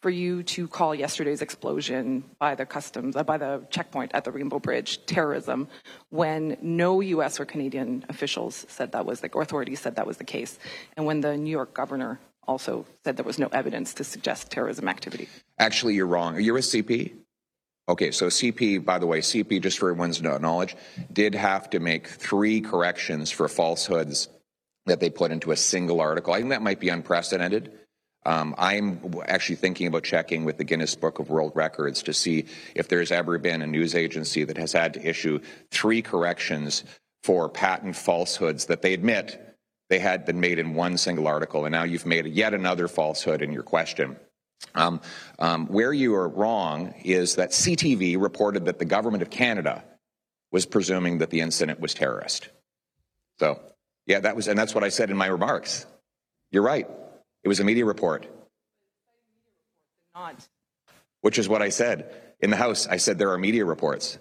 For 0.01 0.09
you 0.09 0.43
to 0.43 0.67
call 0.67 0.95
yesterday's 0.95 1.41
explosion 1.41 2.23
by 2.39 2.55
the 2.55 2.65
customs, 2.65 3.15
uh, 3.15 3.23
by 3.23 3.37
the 3.37 3.65
checkpoint 3.69 4.11
at 4.13 4.23
the 4.23 4.31
Rainbow 4.31 4.59
Bridge 4.59 5.05
terrorism 5.05 5.67
when 6.09 6.57
no 6.61 7.01
U.S. 7.01 7.39
or 7.39 7.45
Canadian 7.45 8.05
officials 8.09 8.65
said 8.67 8.91
that 8.93 9.05
was 9.05 9.21
the, 9.21 9.29
or 9.33 9.41
authorities 9.41 9.79
said 9.79 9.95
that 9.95 10.07
was 10.07 10.17
the 10.17 10.23
case, 10.23 10.57
and 10.97 11.05
when 11.05 11.21
the 11.21 11.37
New 11.37 11.51
York 11.51 11.73
governor 11.73 12.19
also 12.47 12.85
said 13.03 13.17
there 13.17 13.25
was 13.25 13.37
no 13.39 13.47
evidence 13.47 13.93
to 13.93 14.03
suggest 14.03 14.49
terrorism 14.51 14.87
activity? 14.87 15.29
Actually, 15.59 15.93
you're 15.93 16.07
wrong. 16.07 16.35
Are 16.35 16.39
You're 16.39 16.57
a 16.57 16.61
CP? 16.61 17.13
Okay, 17.87 18.11
so 18.11 18.27
CP, 18.27 18.83
by 18.83 18.99
the 18.99 19.07
way, 19.07 19.19
CP, 19.19 19.61
just 19.61 19.79
for 19.79 19.89
everyone's 19.89 20.21
knowledge, 20.21 20.75
did 21.11 21.35
have 21.35 21.69
to 21.71 21.79
make 21.79 22.07
three 22.07 22.61
corrections 22.61 23.31
for 23.31 23.47
falsehoods 23.47 24.29
that 24.85 24.99
they 24.99 25.09
put 25.09 25.31
into 25.31 25.51
a 25.51 25.57
single 25.57 25.99
article. 25.99 26.33
I 26.33 26.37
think 26.37 26.49
that 26.49 26.61
might 26.61 26.79
be 26.79 26.89
unprecedented. 26.89 27.73
Um, 28.23 28.53
I'm 28.57 29.15
actually 29.25 29.55
thinking 29.55 29.87
about 29.87 30.03
checking 30.03 30.45
with 30.45 30.57
the 30.57 30.63
Guinness 30.63 30.95
Book 30.95 31.19
of 31.19 31.29
World 31.29 31.53
Records 31.55 32.03
to 32.03 32.13
see 32.13 32.45
if 32.75 32.87
there's 32.87 33.11
ever 33.11 33.37
been 33.39 33.61
a 33.61 33.67
news 33.67 33.95
agency 33.95 34.43
that 34.43 34.57
has 34.57 34.73
had 34.73 34.93
to 34.93 35.07
issue 35.07 35.39
three 35.71 36.01
corrections 36.01 36.83
for 37.23 37.49
patent 37.49 37.95
falsehoods 37.95 38.65
that 38.65 38.81
they 38.81 38.93
admit 38.93 39.51
they 39.89 39.99
had 39.99 40.25
been 40.25 40.39
made 40.39 40.59
in 40.59 40.73
one 40.73 40.97
single 40.97 41.27
article, 41.27 41.65
and 41.65 41.73
now 41.73 41.83
you've 41.83 42.05
made 42.05 42.25
yet 42.27 42.53
another 42.53 42.87
falsehood 42.87 43.41
in 43.41 43.51
your 43.51 43.63
question. 43.63 44.15
Um, 44.75 45.01
um, 45.39 45.67
where 45.67 45.91
you 45.91 46.15
are 46.15 46.29
wrong 46.29 46.93
is 47.03 47.35
that 47.35 47.49
CTV 47.49 48.21
reported 48.21 48.65
that 48.65 48.79
the 48.79 48.85
government 48.85 49.21
of 49.21 49.29
Canada 49.29 49.83
was 50.51 50.65
presuming 50.65 51.17
that 51.17 51.29
the 51.29 51.41
incident 51.41 51.79
was 51.79 51.93
terrorist. 51.93 52.49
So, 53.39 53.59
yeah, 54.05 54.19
that 54.19 54.35
was, 54.35 54.47
and 54.47 54.57
that's 54.57 54.75
what 54.75 54.83
I 54.83 54.89
said 54.89 55.09
in 55.09 55.17
my 55.17 55.25
remarks. 55.25 55.85
You're 56.51 56.63
right. 56.63 56.87
It 57.43 57.47
was 57.47 57.59
a 57.59 57.63
media 57.63 57.85
report, 57.85 58.27
Not. 60.13 60.47
which 61.21 61.39
is 61.39 61.49
what 61.49 61.61
I 61.61 61.69
said 61.69 62.13
in 62.39 62.49
the 62.51 62.55
House. 62.57 62.87
I 62.87 62.97
said 62.97 63.17
there 63.17 63.31
are 63.31 63.37
media 63.37 63.65
reports. 63.65 64.19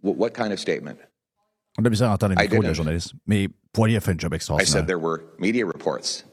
Wh- 0.00 0.16
what 0.16 0.32
kind 0.34 0.52
of 0.52 0.60
statement? 0.60 1.00
On 1.78 1.84
a 1.86 1.90
besoin 1.90 2.08
d'entendre 2.10 2.36
le 2.36 2.42
I 2.42 2.44
micro 2.44 2.60
de 2.60 2.62
la 2.68 2.68
didn't. 2.72 2.76
journaliste. 2.76 3.14
Mais 3.26 3.48
Poilier 3.72 3.96
a 3.96 4.00
fait 4.00 4.12
un 4.12 4.18
job 4.18 4.32
I 4.34 4.64
said 4.64 4.86
there 4.86 4.98
were 4.98 5.24
media 5.38 5.64
reports. 5.66 6.24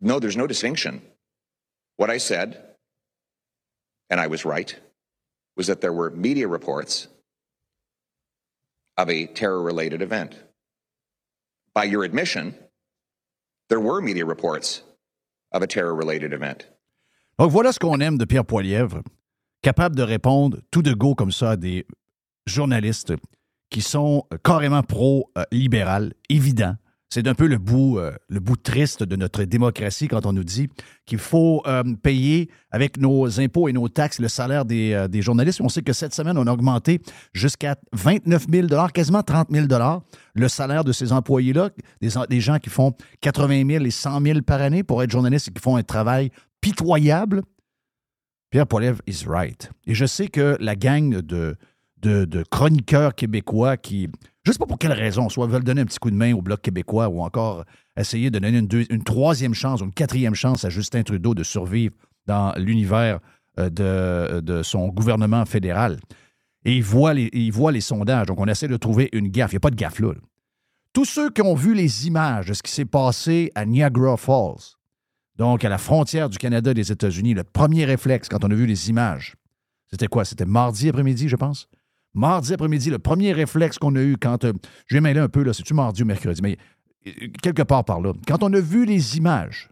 No, 0.00 0.18
there's 0.18 0.36
no 0.36 0.46
distinction. 0.46 1.02
What 1.96 2.10
I 2.10 2.18
said, 2.18 2.62
and 4.08 4.20
I 4.20 4.26
was 4.28 4.44
right, 4.44 4.74
was 5.56 5.66
that 5.66 5.80
there 5.80 5.92
were 5.92 6.10
media 6.10 6.48
reports 6.48 7.08
of 8.96 9.10
a 9.10 9.26
terror 9.26 9.60
related 9.62 10.00
event. 10.02 10.34
By 11.74 11.84
your 11.84 12.04
admission, 12.04 12.54
there 13.70 13.80
were 13.80 14.02
media 14.02 14.26
reports 14.26 14.82
of 15.52 15.62
a 15.62 15.66
terror 15.66 15.94
related 15.94 16.32
event. 16.34 16.68
Donc 17.38 17.50
voilà 17.50 17.72
ce 17.72 17.78
qu'on 17.78 18.00
aime 18.00 18.18
de 18.18 18.26
Pierre 18.26 18.44
Poilièvre, 18.44 19.02
capable 19.62 19.96
de 19.96 20.02
répondre 20.02 20.58
tout 20.70 20.82
de 20.82 20.92
go 20.92 21.14
comme 21.14 21.32
ça 21.32 21.52
à 21.52 21.56
des 21.56 21.86
journalistes 22.46 23.14
qui 23.70 23.80
sont 23.80 24.24
carrément 24.44 24.82
pro-libéral, 24.82 26.12
évident. 26.28 26.76
C'est 27.14 27.28
un 27.28 27.34
peu 27.34 27.46
le 27.46 27.58
bout, 27.58 27.98
euh, 27.98 28.10
le 28.30 28.40
bout 28.40 28.56
triste 28.56 29.02
de 29.02 29.16
notre 29.16 29.44
démocratie 29.44 30.08
quand 30.08 30.24
on 30.24 30.32
nous 30.32 30.44
dit 30.44 30.70
qu'il 31.04 31.18
faut 31.18 31.62
euh, 31.66 31.82
payer 32.02 32.48
avec 32.70 32.96
nos 32.96 33.38
impôts 33.38 33.68
et 33.68 33.74
nos 33.74 33.86
taxes 33.90 34.18
le 34.18 34.28
salaire 34.28 34.64
des, 34.64 34.94
euh, 34.94 35.08
des 35.08 35.20
journalistes. 35.20 35.60
On 35.60 35.68
sait 35.68 35.82
que 35.82 35.92
cette 35.92 36.14
semaine, 36.14 36.38
on 36.38 36.46
a 36.46 36.50
augmenté 36.50 37.02
jusqu'à 37.34 37.76
29 37.92 38.46
000 38.50 38.88
quasiment 38.94 39.22
30 39.22 39.48
000 39.50 39.66
le 40.32 40.48
salaire 40.48 40.84
de 40.84 40.92
ces 40.92 41.12
employés-là, 41.12 41.68
des, 42.00 42.40
gens 42.40 42.58
qui 42.58 42.70
font 42.70 42.94
80 43.20 43.68
000 43.68 43.84
et 43.84 43.90
100 43.90 44.22
000 44.22 44.40
par 44.40 44.62
année 44.62 44.82
pour 44.82 45.02
être 45.02 45.10
journalistes 45.10 45.48
et 45.48 45.50
qui 45.50 45.60
font 45.60 45.76
un 45.76 45.82
travail 45.82 46.30
pitoyable. 46.62 47.42
Pierre 48.48 48.66
Poilievre 48.66 49.02
is 49.06 49.26
right. 49.26 49.70
Et 49.86 49.92
je 49.92 50.06
sais 50.06 50.28
que 50.28 50.56
la 50.60 50.76
gang 50.76 51.20
de 51.20 51.56
chroniqueurs 52.50 53.14
québécois 53.14 53.76
qui, 53.76 54.08
je 54.44 54.52
sais 54.52 54.58
pas 54.58 54.66
pour 54.66 54.78
quelle 54.78 54.92
raison, 54.92 55.28
soit 55.28 55.46
veulent 55.46 55.62
donner 55.62 55.82
un 55.82 55.86
petit 55.86 55.98
coup 55.98 56.10
de 56.10 56.16
main 56.16 56.34
au 56.34 56.42
Bloc 56.42 56.60
québécois 56.60 57.08
ou 57.08 57.22
encore 57.22 57.64
essayer 57.96 58.30
de 58.30 58.38
donner 58.38 58.58
une, 58.58 59.04
troisième 59.04 59.54
chance 59.54 59.80
ou 59.80 59.84
une 59.84 59.92
quatrième 59.92 60.34
chance 60.34 60.64
à 60.64 60.70
Justin 60.70 61.02
Trudeau 61.02 61.34
de 61.34 61.44
survivre 61.44 61.94
dans 62.26 62.52
l'univers 62.56 63.20
euh, 63.58 63.70
de, 63.70 64.40
de 64.40 64.62
son 64.62 64.88
gouvernement 64.88 65.44
fédéral. 65.44 65.98
Et 66.64 66.76
ils 66.76 66.82
voient, 66.82 67.14
les, 67.14 67.28
ils 67.32 67.52
voient 67.52 67.72
les 67.72 67.80
sondages. 67.80 68.26
Donc, 68.26 68.40
on 68.40 68.46
essaie 68.46 68.68
de 68.68 68.76
trouver 68.76 69.08
une 69.12 69.28
gaffe. 69.28 69.52
Il 69.52 69.54
n'y 69.54 69.58
a 69.58 69.60
pas 69.60 69.70
de 69.70 69.76
gaffe 69.76 70.00
là. 70.00 70.12
Tous 70.92 71.04
ceux 71.04 71.30
qui 71.30 71.42
ont 71.42 71.54
vu 71.54 71.74
les 71.74 72.06
images 72.06 72.46
de 72.46 72.52
ce 72.52 72.62
qui 72.62 72.70
s'est 72.70 72.84
passé 72.84 73.50
à 73.54 73.64
Niagara 73.64 74.16
Falls, 74.16 74.76
donc 75.36 75.64
à 75.64 75.68
la 75.68 75.78
frontière 75.78 76.28
du 76.28 76.36
Canada 76.36 76.72
et 76.72 76.74
des 76.74 76.92
États-Unis, 76.92 77.34
le 77.34 77.44
premier 77.44 77.84
réflexe 77.84 78.28
quand 78.28 78.44
on 78.44 78.50
a 78.50 78.54
vu 78.54 78.66
les 78.66 78.90
images, 78.90 79.34
c'était 79.90 80.06
quoi? 80.06 80.24
C'était 80.24 80.44
mardi 80.44 80.88
après-midi, 80.88 81.28
je 81.28 81.36
pense? 81.36 81.68
Mardi 82.14 82.52
après-midi, 82.52 82.90
le 82.90 82.98
premier 82.98 83.32
réflexe 83.32 83.78
qu'on 83.78 83.96
a 83.96 84.02
eu 84.02 84.16
quand. 84.16 84.44
euh, 84.44 84.52
je 84.86 84.96
vais 84.96 85.00
mêler 85.00 85.20
un 85.20 85.28
peu, 85.28 85.42
là, 85.42 85.52
c'est-tu 85.52 85.74
mardi 85.74 86.02
ou 86.02 86.06
mercredi, 86.06 86.42
mais 86.42 86.58
euh, 87.06 87.28
quelque 87.42 87.62
part 87.62 87.84
par 87.84 88.00
là. 88.00 88.12
Quand 88.26 88.42
on 88.42 88.52
a 88.52 88.60
vu 88.60 88.84
les 88.84 89.16
images, 89.16 89.70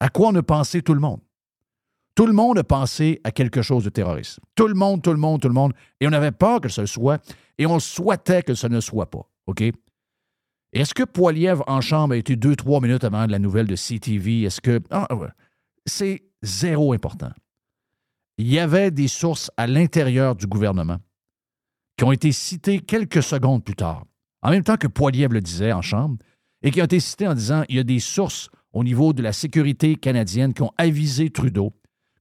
à 0.00 0.08
quoi 0.08 0.28
on 0.28 0.34
a 0.34 0.42
pensé 0.42 0.82
tout 0.82 0.94
le 0.94 1.00
monde? 1.00 1.20
Tout 2.14 2.26
le 2.26 2.32
monde 2.32 2.58
a 2.58 2.64
pensé 2.64 3.20
à 3.24 3.32
quelque 3.32 3.62
chose 3.62 3.82
de 3.84 3.90
terroriste. 3.90 4.38
Tout 4.54 4.68
le 4.68 4.74
monde, 4.74 5.02
tout 5.02 5.10
le 5.10 5.16
monde, 5.18 5.40
tout 5.40 5.48
le 5.48 5.54
monde. 5.54 5.72
Et 6.00 6.06
on 6.06 6.12
avait 6.12 6.30
peur 6.30 6.60
que 6.60 6.68
ce 6.68 6.86
soit 6.86 7.20
et 7.58 7.66
on 7.66 7.80
souhaitait 7.80 8.42
que 8.42 8.54
ce 8.54 8.68
ne 8.68 8.80
soit 8.80 9.10
pas. 9.10 9.28
OK? 9.46 9.64
Est-ce 10.72 10.94
que 10.94 11.02
Poilièvre 11.02 11.64
en 11.66 11.80
chambre 11.80 12.14
a 12.14 12.16
été 12.16 12.36
deux, 12.36 12.54
trois 12.54 12.80
minutes 12.80 13.04
avant 13.04 13.26
la 13.26 13.38
nouvelle 13.38 13.66
de 13.66 13.74
CTV? 13.74 14.42
Est-ce 14.42 14.60
que. 14.60 14.80
Ah, 14.90 15.12
ouais. 15.14 15.28
C'est 15.86 16.22
zéro 16.42 16.92
important. 16.92 17.30
Il 18.38 18.52
y 18.52 18.58
avait 18.58 18.90
des 18.90 19.08
sources 19.08 19.50
à 19.56 19.66
l'intérieur 19.66 20.36
du 20.36 20.46
gouvernement 20.46 20.98
qui 21.96 22.04
ont 22.04 22.12
été 22.12 22.32
citées 22.32 22.80
quelques 22.80 23.22
secondes 23.22 23.64
plus 23.64 23.76
tard, 23.76 24.04
en 24.42 24.50
même 24.50 24.64
temps 24.64 24.76
que 24.76 24.86
Poilièvre 24.88 25.34
le 25.34 25.40
disait 25.40 25.72
en 25.72 25.82
chambre, 25.82 26.16
et 26.62 26.70
qui 26.70 26.80
ont 26.80 26.84
été 26.86 27.00
citées 27.00 27.28
en 27.28 27.34
disant 27.34 27.64
il 27.68 27.76
y 27.76 27.78
a 27.78 27.84
des 27.84 28.00
sources 28.00 28.48
au 28.72 28.82
niveau 28.84 29.12
de 29.12 29.22
la 29.22 29.32
sécurité 29.32 29.94
canadienne 29.96 30.52
qui 30.54 30.62
ont 30.62 30.72
avisé 30.78 31.30
Trudeau 31.30 31.72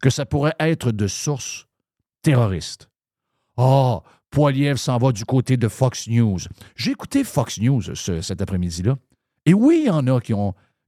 que 0.01 0.09
ça 0.09 0.25
pourrait 0.25 0.55
être 0.59 0.91
de 0.91 1.07
sources 1.07 1.65
terroristes. 2.21 2.89
Ah, 3.57 4.01
Poilièvre 4.29 4.79
s'en 4.79 4.97
va 4.97 5.11
du 5.11 5.25
côté 5.25 5.57
de 5.57 5.67
Fox 5.67 6.07
News. 6.07 6.39
J'ai 6.75 6.91
écouté 6.91 7.23
Fox 7.23 7.59
News 7.59 7.81
ce- 7.95 8.21
cet 8.21 8.41
après-midi-là. 8.41 8.97
Et 9.45 9.53
oui, 9.53 9.81
il 9.83 9.87
y 9.87 9.89
en 9.89 10.07
a 10.07 10.19
qui 10.19 10.33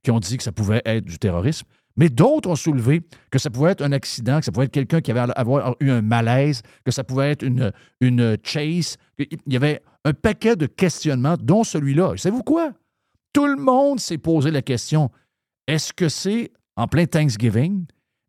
qui 0.03 0.11
ont 0.11 0.19
dit 0.19 0.37
que 0.37 0.43
ça 0.43 0.51
pouvait 0.51 0.81
être 0.85 1.05
du 1.05 1.17
terrorisme, 1.17 1.65
mais 1.97 2.09
d'autres 2.09 2.49
ont 2.49 2.55
soulevé 2.55 3.01
que 3.31 3.39
ça 3.39 3.49
pouvait 3.49 3.71
être 3.71 3.81
un 3.81 3.91
accident, 3.91 4.39
que 4.39 4.45
ça 4.45 4.51
pouvait 4.51 4.65
être 4.65 4.71
quelqu'un 4.71 5.01
qui 5.01 5.11
avait 5.11 5.31
avoir 5.35 5.75
eu 5.79 5.89
un 5.89 6.01
malaise, 6.01 6.61
que 6.83 6.91
ça 6.91 7.03
pouvait 7.03 7.31
être 7.31 7.43
une, 7.43 7.71
une 8.01 8.37
chase. 8.43 8.97
Il 9.17 9.53
y 9.53 9.55
avait 9.55 9.81
un 10.03 10.13
paquet 10.13 10.55
de 10.55 10.65
questionnements, 10.65 11.35
dont 11.39 11.63
celui-là. 11.63 12.15
Savez-vous 12.17 12.43
quoi? 12.43 12.73
Tout 13.33 13.47
le 13.47 13.55
monde 13.55 13.99
s'est 13.99 14.17
posé 14.17 14.51
la 14.51 14.61
question 14.61 15.09
est-ce 15.67 15.93
que 15.93 16.09
c'est, 16.09 16.51
en 16.75 16.87
plein 16.87 17.05
Thanksgiving, 17.05 17.85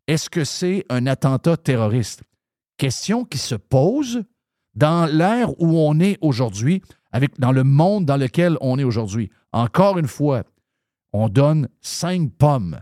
est-ce 0.07 0.29
que 0.29 0.43
c'est 0.43 0.85
un 0.89 1.05
attentat 1.05 1.57
terroriste? 1.57 2.23
Question 2.77 3.25
qui 3.25 3.37
se 3.37 3.55
pose 3.55 4.23
dans 4.73 5.05
l'ère 5.05 5.49
où 5.61 5.77
on 5.77 5.99
est 5.99 6.17
aujourd'hui, 6.21 6.81
avec 7.11 7.39
dans 7.39 7.51
le 7.51 7.63
monde 7.63 8.05
dans 8.05 8.17
lequel 8.17 8.57
on 8.61 8.79
est 8.79 8.83
aujourd'hui. 8.83 9.29
Encore 9.51 9.97
une 9.97 10.07
fois, 10.07 10.43
on 11.13 11.29
donne 11.29 11.67
cinq 11.81 12.31
pommes 12.37 12.79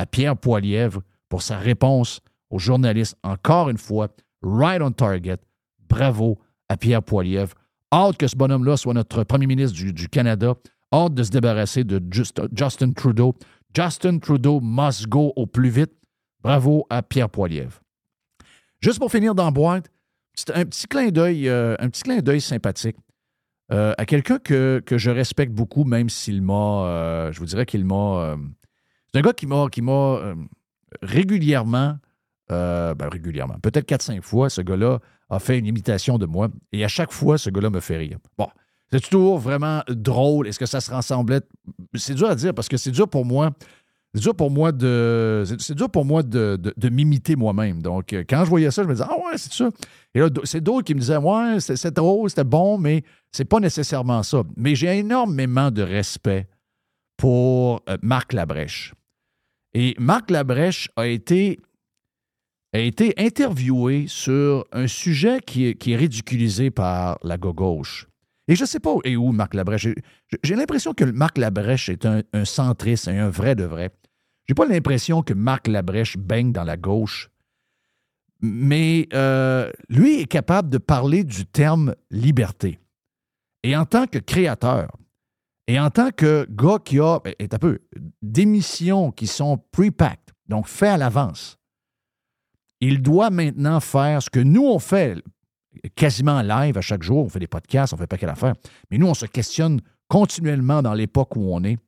à 0.00 0.06
Pierre 0.06 0.34
Poilièvre 0.34 1.02
pour 1.28 1.42
sa 1.42 1.58
réponse 1.58 2.20
aux 2.48 2.58
journalistes. 2.58 3.18
Encore 3.22 3.68
une 3.68 3.76
fois, 3.76 4.08
right 4.42 4.80
on 4.80 4.92
target. 4.92 5.36
Bravo 5.90 6.38
à 6.70 6.78
Pierre 6.78 7.02
Poilièvre. 7.02 7.52
Hâte 7.92 8.16
que 8.16 8.26
ce 8.26 8.34
bonhomme-là 8.34 8.78
soit 8.78 8.94
notre 8.94 9.24
premier 9.24 9.46
ministre 9.46 9.76
du, 9.76 10.08
Canada. 10.08 10.54
Hâte 10.90 11.12
de 11.12 11.22
se 11.22 11.30
débarrasser 11.30 11.84
de 11.84 12.00
Just- 12.10 12.40
Justin 12.56 12.92
Trudeau. 12.92 13.34
Justin 13.76 14.18
Trudeau 14.20 14.60
must 14.62 15.06
go 15.06 15.34
au 15.36 15.46
plus 15.46 15.68
vite. 15.68 15.92
Bravo 16.42 16.86
à 16.88 17.02
Pierre 17.02 17.28
Poilièvre. 17.28 17.82
Juste 18.80 19.00
pour 19.00 19.12
finir 19.12 19.34
dans 19.34 19.48
un 19.48 19.82
petit 20.64 20.86
clin 20.86 21.10
d'œil, 21.10 21.46
euh, 21.46 21.76
un 21.78 21.90
petit 21.90 22.04
clin 22.04 22.20
d'œil 22.20 22.40
sympathique 22.40 22.96
euh, 23.70 23.92
à 23.98 24.06
quelqu'un 24.06 24.38
que, 24.38 24.82
que 24.86 24.96
je 24.96 25.10
respecte 25.10 25.52
beaucoup, 25.52 25.84
même 25.84 26.08
s'il 26.08 26.40
m'a, 26.40 26.86
euh, 26.86 27.32
je 27.32 27.38
vous 27.38 27.44
dirais 27.44 27.66
qu'il 27.66 27.84
m'a, 27.84 28.38
c'est 29.12 29.18
un 29.18 29.22
gars 29.22 29.32
qui 29.32 29.46
m'a, 29.46 29.66
qui 29.70 29.82
m'a 29.82 29.92
euh, 29.92 30.34
régulièrement, 31.02 31.96
euh, 32.52 32.94
ben, 32.94 33.08
régulièrement, 33.08 33.56
peut-être 33.62 33.88
4-5 33.88 34.22
fois, 34.22 34.50
ce 34.50 34.60
gars-là 34.60 34.98
a 35.28 35.38
fait 35.38 35.58
une 35.58 35.66
imitation 35.66 36.18
de 36.18 36.26
moi, 36.26 36.48
et 36.72 36.84
à 36.84 36.88
chaque 36.88 37.12
fois, 37.12 37.38
ce 37.38 37.50
gars-là 37.50 37.70
me 37.70 37.80
fait 37.80 37.96
rire. 37.96 38.18
Bon, 38.36 38.48
c'est 38.90 39.00
toujours 39.00 39.38
vraiment 39.38 39.82
drôle. 39.88 40.48
Est-ce 40.48 40.58
que 40.58 40.66
ça 40.66 40.80
se 40.80 40.92
ressemblait? 40.92 41.40
C'est 41.94 42.14
dur 42.14 42.28
à 42.28 42.34
dire 42.34 42.52
parce 42.54 42.68
que 42.68 42.76
c'est 42.76 42.90
dur 42.90 43.08
pour 43.08 43.24
moi. 43.24 43.50
C'est 44.12 44.20
dur 44.22 44.34
pour 44.34 44.50
moi 44.50 44.72
de. 44.72 45.44
C'est 45.60 45.76
dur 45.76 45.88
pour 45.88 46.04
moi 46.04 46.24
de, 46.24 46.56
de- 46.60 46.74
de 46.76 46.88
m'imiter 46.88 47.36
moi-même. 47.36 47.80
Donc, 47.80 48.12
quand 48.28 48.44
je 48.44 48.50
voyais 48.50 48.72
ça, 48.72 48.82
je 48.82 48.88
me 48.88 48.94
disais, 48.94 49.04
ah 49.08 49.14
ouais, 49.16 49.38
c'est 49.38 49.52
ça. 49.52 49.68
Et 50.16 50.18
là, 50.18 50.28
c'est 50.42 50.60
d'autres 50.60 50.82
qui 50.84 50.96
me 50.96 50.98
disaient, 50.98 51.16
ouais, 51.18 51.60
c'est 51.60 51.76
c'est 51.76 51.94
drôle, 51.94 52.28
c'était 52.28 52.42
bon, 52.42 52.76
mais 52.78 53.04
c'est 53.30 53.44
pas 53.44 53.60
nécessairement 53.60 54.24
ça. 54.24 54.42
Mais 54.56 54.74
j'ai 54.74 54.98
énormément 54.98 55.70
de 55.70 55.82
respect 55.82 56.48
pour 57.16 57.82
euh, 57.88 57.96
Marc 58.02 58.32
Labrèche. 58.32 58.92
Et 59.74 59.94
Marc 59.98 60.30
Labrèche 60.30 60.88
a 60.96 61.06
été, 61.06 61.58
a 62.72 62.78
été 62.80 63.14
interviewé 63.18 64.06
sur 64.08 64.66
un 64.72 64.86
sujet 64.86 65.40
qui 65.40 65.66
est, 65.66 65.96
ridiculisé 65.96 66.70
par 66.70 67.18
la 67.22 67.36
gauche. 67.38 68.06
Et 68.48 68.56
je 68.56 68.62
ne 68.62 68.66
sais 68.66 68.80
pas 68.80 68.92
où, 68.94 69.32
Marc 69.32 69.54
Labrèche. 69.54 69.82
J'ai- 69.82 69.94
J'ai 70.42 70.56
l'impression 70.56 70.92
que 70.92 71.04
Marc 71.04 71.38
Labrèche 71.38 71.88
est 71.88 72.04
un, 72.04 72.22
un 72.32 72.44
centriste, 72.44 73.06
un 73.08 73.30
vrai 73.30 73.54
de 73.54 73.64
vrai. 73.64 73.90
J'ai 74.48 74.54
pas 74.54 74.66
l'impression 74.66 75.22
que 75.22 75.34
Marc 75.34 75.68
Labrèche 75.68 76.16
baigne 76.16 76.50
dans 76.50 76.64
la 76.64 76.76
gauche. 76.76 77.30
Mais 78.42 79.06
euh, 79.12 79.70
lui 79.88 80.20
est 80.20 80.26
capable 80.26 80.70
de 80.70 80.78
parler 80.78 81.22
du 81.24 81.44
terme 81.46 81.94
liberté. 82.10 82.80
Et 83.62 83.76
en 83.76 83.84
tant 83.84 84.06
que 84.06 84.18
créateur, 84.18 84.90
et 85.70 85.78
en 85.78 85.88
tant 85.88 86.10
que 86.10 86.48
gars 86.50 86.78
qui 86.84 86.98
a, 86.98 87.20
ben, 87.20 87.32
peu, 87.60 87.78
d'émissions 88.22 89.12
qui 89.12 89.28
sont 89.28 89.56
pre-packed, 89.70 90.34
donc 90.48 90.66
fait 90.66 90.88
à 90.88 90.96
l'avance, 90.96 91.58
il 92.80 93.00
doit 93.00 93.30
maintenant 93.30 93.78
faire 93.78 94.20
ce 94.20 94.28
que 94.30 94.40
nous 94.40 94.66
on 94.66 94.80
fait 94.80 95.22
quasiment 95.94 96.32
en 96.32 96.42
live 96.42 96.76
à 96.76 96.80
chaque 96.80 97.04
jour. 97.04 97.24
On 97.24 97.28
fait 97.28 97.38
des 97.38 97.46
podcasts, 97.46 97.92
on 97.92 97.96
fait 97.96 98.08
pas 98.08 98.16
quelle 98.16 98.30
affaire. 98.30 98.54
Mais 98.90 98.98
nous, 98.98 99.06
on 99.06 99.14
se 99.14 99.26
questionne 99.26 99.80
continuellement 100.08 100.82
dans 100.82 100.92
l'époque 100.92 101.36
où 101.36 101.54
on 101.54 101.62
est. 101.62 101.78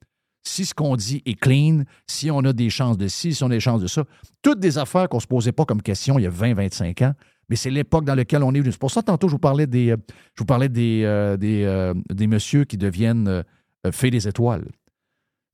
Si 0.44 0.64
ce 0.64 0.74
qu'on 0.74 0.94
dit 0.94 1.20
est 1.26 1.34
clean, 1.34 1.82
si 2.06 2.30
on 2.30 2.38
a 2.44 2.52
des 2.52 2.70
chances 2.70 2.96
de 2.96 3.08
ci, 3.08 3.34
si 3.34 3.42
on 3.42 3.46
a 3.46 3.50
des 3.50 3.58
chances 3.58 3.80
de 3.80 3.88
ça. 3.88 4.04
Toutes 4.42 4.60
des 4.60 4.78
affaires 4.78 5.08
qu'on 5.08 5.16
ne 5.16 5.22
se 5.22 5.26
posait 5.26 5.50
pas 5.50 5.64
comme 5.64 5.82
question 5.82 6.20
il 6.20 6.22
y 6.22 6.26
a 6.26 6.30
20, 6.30 6.54
25 6.54 7.02
ans. 7.02 7.14
Mais 7.48 7.56
c'est 7.56 7.70
l'époque 7.70 8.04
dans 8.04 8.14
laquelle 8.14 8.44
on 8.44 8.54
est. 8.54 8.62
C'est 8.62 8.78
pour 8.78 8.92
ça, 8.92 9.02
tantôt, 9.02 9.26
je 9.26 9.32
vous 9.32 9.40
parlais 9.40 9.66
des, 9.66 9.90
euh, 9.90 9.96
je 10.36 10.42
vous 10.42 10.46
parlais 10.46 10.68
des, 10.68 11.02
euh, 11.04 11.36
des, 11.36 11.64
euh, 11.64 11.94
des 12.08 12.28
messieurs 12.28 12.64
qui 12.64 12.76
deviennent 12.78 13.42
euh, 13.86 13.92
fées 13.92 14.10
des 14.10 14.28
étoiles. 14.28 14.68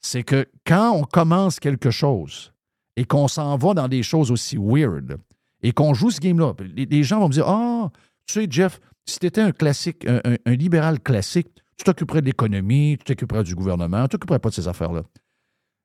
C'est 0.01 0.23
que 0.23 0.47
quand 0.67 0.93
on 0.93 1.05
commence 1.05 1.59
quelque 1.59 1.91
chose 1.91 2.53
et 2.97 3.05
qu'on 3.05 3.29
s'en 3.29 3.57
va 3.57 3.75
dans 3.75 3.89
des 3.89 4.03
choses 4.03 4.31
aussi 4.31 4.57
weird 4.57 5.19
et 5.63 5.73
qu'on 5.73 5.95
joue 5.95 6.11
ce 6.11 6.21
game-là, 6.21 6.55
les, 6.77 7.03
gens 7.03 7.21
vont 7.21 7.29
me 7.29 7.33
dire 7.33 7.49
Ah, 7.49 7.91
Tu 8.27 8.35
sais, 8.35 8.47
Jeff, 8.49 8.81
si 9.07 9.19
tu 9.19 9.27
étais 9.27 9.41
un 9.41 9.53
classique, 9.53 10.07
un, 10.07 10.55
libéral 10.55 11.01
classique, 11.01 11.49
tu 11.77 11.85
t'occuperais 11.85 12.21
de 12.21 12.27
l'économie, 12.27 12.97
tu 12.99 13.05
t'occuperais 13.05 13.43
du 13.43 13.55
gouvernement, 13.55 14.05
tu 14.05 14.11
t'occuperais 14.11 14.39
pas 14.39 14.51
de 14.51 14.55
ces 14.55 14.69
affaires-là. 14.69 15.03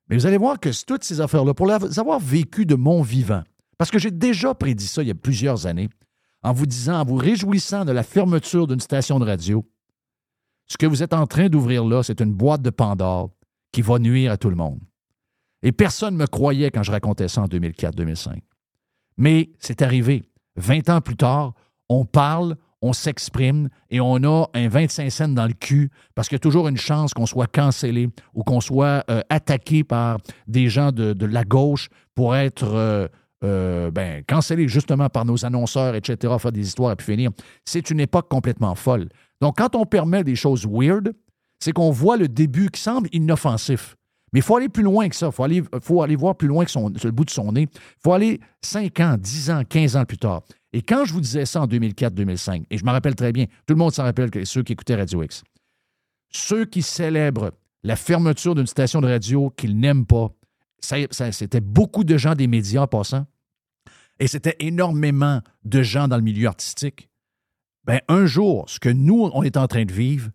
Mais 0.08 0.16
vous 0.16 0.26
allez 0.26 0.36
voir 0.36 0.60
que 0.60 0.68
toutes 0.84 1.04
ces 1.04 1.20
affaires-là, 1.20 1.54
pour 1.54 1.66
les 1.66 1.98
avoir 1.98 2.20
vécues 2.20 2.66
de 2.66 2.74
mon 2.74 3.02
vivant, 3.02 3.42
parce 3.78 3.90
que 3.90 3.98
j'ai 3.98 4.10
déjà 4.10 4.54
prédit 4.54 4.86
ça 4.86 5.02
il 5.02 5.08
y 5.08 5.10
a 5.10 5.14
plusieurs 5.14 5.66
années, 5.66 5.88
en 6.42 6.52
vous 6.52 6.66
disant, 6.66 7.00
en 7.00 7.04
vous 7.04 7.16
réjouissant 7.16 7.84
de 7.84 7.92
la 7.92 8.02
fermeture 8.02 8.66
d'une 8.66 8.80
station 8.80 9.18
de 9.18 9.24
radio, 9.24 9.64
ce 10.66 10.76
que 10.76 10.86
vous 10.86 11.02
êtes 11.02 11.12
en 11.12 11.26
train 11.26 11.48
d'ouvrir 11.48 11.84
là, 11.84 12.02
c'est 12.02 12.20
une 12.20 12.32
boîte 12.32 12.62
de 12.62 12.70
Pandore 12.70 13.30
qui 13.72 13.82
va 13.82 13.98
nuire 13.98 14.32
à 14.32 14.36
tout 14.36 14.50
le 14.50 14.56
monde. 14.56 14.80
Et 15.62 15.72
personne 15.72 16.14
ne 16.14 16.20
me 16.20 16.26
croyait 16.26 16.70
quand 16.70 16.82
je 16.82 16.90
racontais 16.90 17.28
ça 17.28 17.42
en 17.42 17.46
2004-2005. 17.46 18.40
Mais 19.16 19.50
c'est 19.58 19.82
arrivé. 19.82 20.24
20 20.56 20.88
ans 20.90 21.00
plus 21.00 21.16
tard, 21.16 21.54
on 21.88 22.04
parle, 22.04 22.56
on 22.82 22.92
s'exprime 22.92 23.70
et 23.90 24.00
on 24.00 24.22
a 24.24 24.46
un 24.52 24.68
25 24.68 25.10
cents 25.10 25.28
dans 25.28 25.46
le 25.46 25.54
cul 25.54 25.90
parce 26.14 26.28
qu'il 26.28 26.36
y 26.36 26.40
a 26.40 26.40
toujours 26.40 26.68
une 26.68 26.76
chance 26.76 27.14
qu'on 27.14 27.26
soit 27.26 27.46
cancellé 27.46 28.08
ou 28.34 28.42
qu'on 28.42 28.60
soit 28.60 29.04
euh, 29.10 29.22
attaqué 29.30 29.84
par 29.84 30.18
des 30.46 30.68
gens 30.68 30.92
de, 30.92 31.24
la 31.24 31.44
gauche 31.44 31.88
pour 32.14 32.36
être 32.36 32.74
euh, 32.74 33.08
euh, 33.42 33.90
ben, 33.90 34.22
cancellé 34.26 34.68
justement 34.68 35.08
par 35.08 35.24
nos 35.24 35.46
annonceurs, 35.46 35.94
etc., 35.94 36.34
faire 36.38 36.52
des 36.52 36.66
histoires 36.66 36.90
à 36.90 36.96
pu 36.96 37.04
finir. 37.04 37.30
C'est 37.64 37.90
une 37.90 38.00
époque 38.00 38.28
complètement 38.28 38.74
folle. 38.74 39.08
Donc, 39.44 39.58
quand 39.58 39.76
on 39.76 39.84
permet 39.84 40.24
des 40.24 40.36
choses 40.36 40.66
weird, 40.66 41.12
c'est 41.58 41.72
qu'on 41.72 41.90
voit 41.90 42.16
le 42.16 42.28
début 42.28 42.70
qui 42.70 42.80
semble 42.80 43.10
inoffensif. 43.12 43.94
Mais 44.32 44.38
il 44.40 44.42
faut 44.42 44.56
aller 44.56 44.70
plus 44.70 44.82
loin 44.82 45.06
que 45.06 45.14
ça. 45.14 45.26
Il 45.26 45.32
faut 45.82 46.00
aller, 46.02 46.16
voir 46.16 46.34
plus 46.34 46.48
loin 46.48 46.64
que 46.64 46.72
le 47.04 47.10
bout 47.10 47.26
de 47.26 47.30
son 47.30 47.52
nez. 47.52 47.68
Il 47.70 47.78
faut 48.02 48.14
aller 48.14 48.40
5 48.62 48.98
ans, 49.00 49.16
10 49.20 49.50
ans, 49.50 49.62
15 49.68 49.96
ans 49.96 50.06
plus 50.06 50.16
tard. 50.16 50.44
Et 50.72 50.80
quand 50.80 51.04
je 51.04 51.12
vous 51.12 51.20
disais 51.20 51.44
ça 51.44 51.60
en 51.60 51.66
2004-2005, 51.66 52.64
et 52.70 52.78
je 52.78 52.84
me 52.86 52.90
rappelle 52.90 53.14
très 53.14 53.32
bien, 53.32 53.44
tout 53.66 53.74
le 53.74 53.76
monde 53.76 53.92
s'en 53.92 54.04
rappelle, 54.04 54.30
ceux 54.46 54.62
qui 54.62 54.72
écoutaient 54.72 54.94
Radio 54.96 55.22
X, 55.22 55.42
ceux 56.30 56.64
qui 56.64 56.80
célèbrent 56.80 57.50
la 57.82 57.96
fermeture 57.96 58.54
d'une 58.54 58.66
station 58.66 59.02
de 59.02 59.08
radio 59.08 59.50
qu'ils 59.50 59.78
n'aiment 59.78 60.06
pas, 60.06 60.30
ça- 60.80 60.96
c'était 61.32 61.60
beaucoup 61.60 62.02
de 62.02 62.16
gens 62.16 62.34
des 62.34 62.46
médias 62.46 62.80
en 62.80 62.86
passant, 62.86 63.26
et 64.18 64.26
c'était 64.26 64.56
énormément 64.60 65.42
de 65.66 65.82
gens 65.82 66.08
dans 66.08 66.16
le 66.16 66.22
milieu 66.22 66.48
artistique. 66.48 67.10
Ben, 67.86 68.00
un 68.08 68.24
jour, 68.24 68.68
ce 68.68 68.80
que 68.80 68.88
nous, 68.88 69.30
on 69.34 69.42
est 69.42 69.58
en 69.58 69.66
train 69.66 69.84
de 69.84 69.92
vivre, 69.92 70.30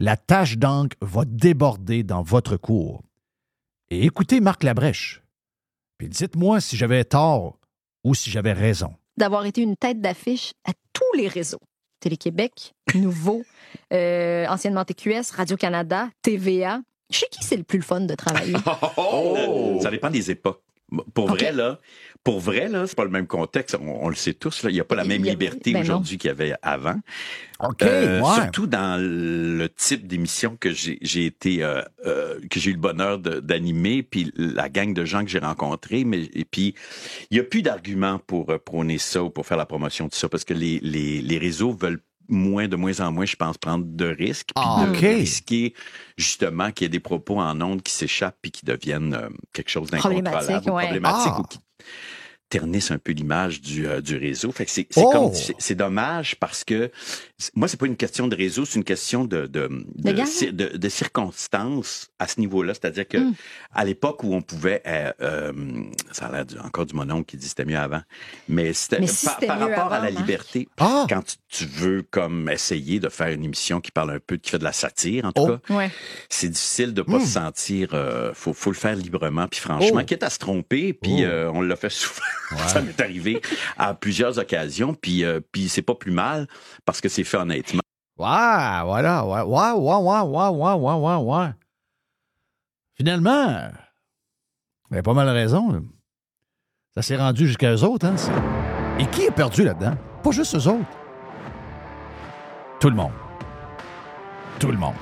la 0.00 0.16
tâche 0.16 0.58
d'encre 0.58 0.96
va 1.00 1.24
déborder 1.24 2.02
dans 2.02 2.22
votre 2.22 2.56
cours. 2.56 3.02
Et 3.90 4.04
écoutez 4.04 4.40
Marc 4.40 4.64
Labrèche. 4.64 5.22
Puis 5.98 6.08
dites-moi 6.08 6.60
si 6.60 6.76
j'avais 6.76 7.04
tort 7.04 7.58
ou 8.02 8.14
si 8.14 8.30
j'avais 8.30 8.52
raison. 8.52 8.92
d'avoir 9.16 9.46
été 9.46 9.62
une 9.62 9.76
tête 9.76 10.00
d'affiche 10.00 10.52
à 10.64 10.72
tous 10.92 11.16
les 11.16 11.28
réseaux. 11.28 11.60
Télé-Québec, 12.00 12.74
Nouveau, 12.96 13.44
euh, 13.92 14.46
anciennement 14.48 14.84
TQS, 14.84 15.30
Radio-Canada, 15.32 16.08
TVA. 16.22 16.80
Chez 17.10 17.26
qui 17.30 17.44
c'est 17.44 17.56
le 17.56 17.62
plus 17.62 17.78
le 17.78 17.84
fun 17.84 18.00
de 18.00 18.14
travailler? 18.14 18.54
Oh! 18.96 19.78
Ça 19.80 19.90
dépend 19.90 20.10
des 20.10 20.30
époques. 20.32 20.62
Pour 21.14 21.28
vrai, 21.28 21.52
là, 21.52 21.78
pour 22.24 22.40
vrai, 22.40 22.68
là, 22.68 22.86
c'est 22.86 22.96
pas 22.96 23.04
le 23.04 23.10
même 23.10 23.26
contexte. 23.26 23.76
On, 23.80 24.06
on 24.06 24.08
le 24.08 24.14
sait 24.14 24.32
tous, 24.34 24.62
là. 24.62 24.70
Il 24.70 24.72
n'y 24.72 24.80
a 24.80 24.84
pas 24.84 24.94
la 24.94 25.04
même 25.04 25.22
liberté 25.22 25.72
ben 25.74 25.82
aujourd'hui 25.82 26.16
qu'il 26.16 26.28
y 26.28 26.30
avait 26.30 26.54
avant. 26.62 26.98
OK, 27.62 27.82
Euh, 27.82 28.20
ouais. 28.22 28.34
Surtout 28.34 28.66
dans 28.66 28.98
le 29.00 29.68
type 29.68 30.06
d'émission 30.06 30.56
que 30.58 30.72
j'ai 30.72 31.26
été, 31.26 31.62
euh, 31.62 31.82
euh, 32.06 32.40
que 32.50 32.58
j'ai 32.58 32.70
eu 32.70 32.74
le 32.74 32.80
bonheur 32.80 33.18
d'animer, 33.18 34.02
puis 34.02 34.32
la 34.36 34.68
gang 34.70 34.94
de 34.94 35.04
gens 35.04 35.22
que 35.22 35.30
j'ai 35.30 35.38
rencontrés. 35.38 36.04
Mais 36.04 36.22
et 36.34 36.44
puis, 36.46 36.74
il 37.30 37.34
n'y 37.34 37.40
a 37.40 37.44
plus 37.44 37.60
d'arguments 37.62 38.18
pour 38.26 38.48
euh, 38.50 38.58
prôner 38.58 38.96
ça 38.98 39.22
ou 39.22 39.28
pour 39.30 39.46
faire 39.46 39.58
la 39.58 39.66
promotion 39.66 40.08
de 40.08 40.14
ça, 40.14 40.28
parce 40.28 40.44
que 40.44 40.54
les, 40.54 40.80
les, 40.82 41.20
les 41.20 41.38
réseaux 41.38 41.72
veulent 41.72 42.00
moins, 42.30 42.68
de 42.68 42.76
moins 42.76 43.00
en 43.00 43.12
moins, 43.12 43.26
je 43.26 43.36
pense, 43.36 43.58
prendre 43.58 43.84
de 43.86 44.06
risques, 44.06 44.48
puis 44.56 44.64
Ah, 44.66 44.86
de 44.86 44.92
OK. 44.92 45.00
risquer 45.00 45.74
justement 46.16 46.70
qu'il 46.72 46.84
y 46.84 46.86
ait 46.86 46.88
des 46.88 46.98
propos 47.00 47.38
en 47.38 47.60
ondes 47.60 47.82
qui 47.82 47.92
s'échappent 47.92 48.38
puis 48.40 48.50
qui 48.50 48.64
deviennent 48.64 49.12
euh, 49.12 49.28
quelque 49.52 49.68
chose 49.70 49.90
d'incontrôlable 49.90 50.30
Problématique, 50.30 50.72
ouais. 50.72 50.84
problématique 50.84 51.32
Ah. 51.36 51.40
ou 51.40 51.42
qui 51.42 51.58
ternissent 52.48 52.90
un 52.90 52.98
peu 52.98 53.12
l'image 53.12 53.60
du, 53.60 53.86
euh, 53.86 54.00
du 54.00 54.16
réseau. 54.16 54.52
Fait 54.52 54.64
que 54.64 54.70
c'est 54.70 54.86
c'est 54.90 55.02
Oh! 55.04 55.10
comme 55.10 55.34
c'est- 55.34 55.54
c'est 55.58 55.74
dommage 55.74 56.36
parce 56.36 56.62
que 56.64 56.90
moi 57.54 57.66
c'est 57.68 57.78
pas 57.78 57.86
une 57.86 57.96
question 57.96 58.28
de 58.28 58.36
réseau, 58.36 58.64
c'est 58.64 58.76
une 58.78 58.84
question 58.84 59.24
de 59.24 59.46
de, 59.46 59.68
De 60.76 60.88
circonstances 60.88 62.08
à 62.18 62.26
ce 62.28 62.40
niveau-là. 62.40 62.74
C'est-à-dire 62.74 63.08
que 63.08 63.18
Mm. 63.18 63.34
à 63.74 63.84
l'époque 63.84 64.22
où 64.24 64.34
on 64.34 64.42
pouvait, 64.42 64.82
euh, 64.86 65.12
euh, 65.20 65.52
ça 66.12 66.26
a 66.26 66.32
l'air 66.32 66.46
du- 66.46 66.58
encore 66.58 66.86
du 66.86 66.94
mononcle 66.94 67.24
qui 67.24 67.36
dit 67.36 67.48
c'était 67.48 67.64
mieux 67.64 67.78
avant, 67.78 68.02
mais 68.48 68.72
c'était 68.72 69.00
Mais 69.00 69.06
si 69.06 69.26
par, 69.26 69.34
c'était 69.34 69.46
par 69.46 69.58
mieux 69.60 69.74
rapport 69.74 69.92
à 69.92 70.00
la 70.00 70.10
Marc. 70.10 70.18
liberté. 70.18 70.68
Ah! 70.78 71.06
Quand 71.08 71.22
tu, 71.22 71.36
tu 71.48 71.64
veux 71.66 72.02
comme 72.02 72.48
essayer 72.50 73.00
de 73.00 73.08
faire 73.08 73.28
une 73.28 73.44
émission 73.44 73.80
qui 73.80 73.90
parle 73.90 74.10
un 74.12 74.18
peu, 74.24 74.36
qui 74.36 74.50
fait 74.50 74.58
de 74.58 74.64
la 74.64 74.72
satire 74.72 75.24
en 75.24 75.32
tout 75.32 75.42
Oh. 75.48 75.58
cas, 75.58 75.74
Ouais. 75.74 75.90
c'est 76.28 76.48
difficile 76.48 76.94
de 76.94 77.02
pas 77.02 77.18
Mm. 77.18 77.24
se 77.24 77.26
sentir. 77.32 77.88
euh, 77.94 78.32
faut, 78.34 78.52
faut 78.52 78.70
le 78.70 78.76
faire 78.76 78.94
librement. 78.96 79.46
Puis 79.48 79.60
franchement, 79.60 80.00
Oh. 80.02 80.04
quitte 80.04 80.22
à 80.22 80.30
se 80.30 80.38
tromper, 80.38 80.92
puis 80.92 81.16
Oh. 81.20 81.24
euh, 81.24 81.50
on 81.54 81.60
l'a 81.62 81.76
fait 81.76 81.90
souvent. 81.90 82.20
ça 82.66 82.80
m'est 82.82 83.00
arrivé 83.00 83.40
à 83.76 83.94
plusieurs 83.94 84.38
occasions. 84.38 84.94
Puis, 84.94 85.24
euh, 85.24 85.40
puis 85.52 85.68
c'est 85.68 85.82
pas 85.82 85.94
plus 85.94 86.12
mal 86.12 86.46
parce 86.84 87.00
que 87.00 87.08
c'est 87.08 87.24
fait 87.24 87.36
honnêtement. 87.36 87.82
Ouais, 88.16 88.82
voilà, 88.84 89.24
ouais, 89.26 89.42
ouais, 89.42 89.72
ouais, 89.72 89.98
ouais, 89.98 90.48
ouais, 90.48 90.72
ouais, 90.74 90.94
ouais, 90.94 91.16
ouais. 91.16 91.50
Finalement, 92.96 93.70
vous 94.88 94.94
avez 94.94 95.02
pas 95.02 95.14
mal 95.14 95.28
raison. 95.28 95.82
Ça 96.94 97.02
s'est 97.02 97.16
rendu 97.16 97.48
jusqu'à 97.48 97.72
eux 97.72 97.82
autres, 97.82 98.06
hein. 98.06 98.14
Et 99.00 99.06
qui 99.06 99.22
est 99.22 99.32
perdu 99.32 99.64
là-dedans? 99.64 99.96
Pas 100.22 100.30
juste 100.30 100.54
eux 100.54 100.68
autres. 100.68 100.86
Tout 102.78 102.90
le 102.90 102.96
monde. 102.96 103.12
Tout 104.60 104.70
le 104.70 104.78
monde. 104.78 104.94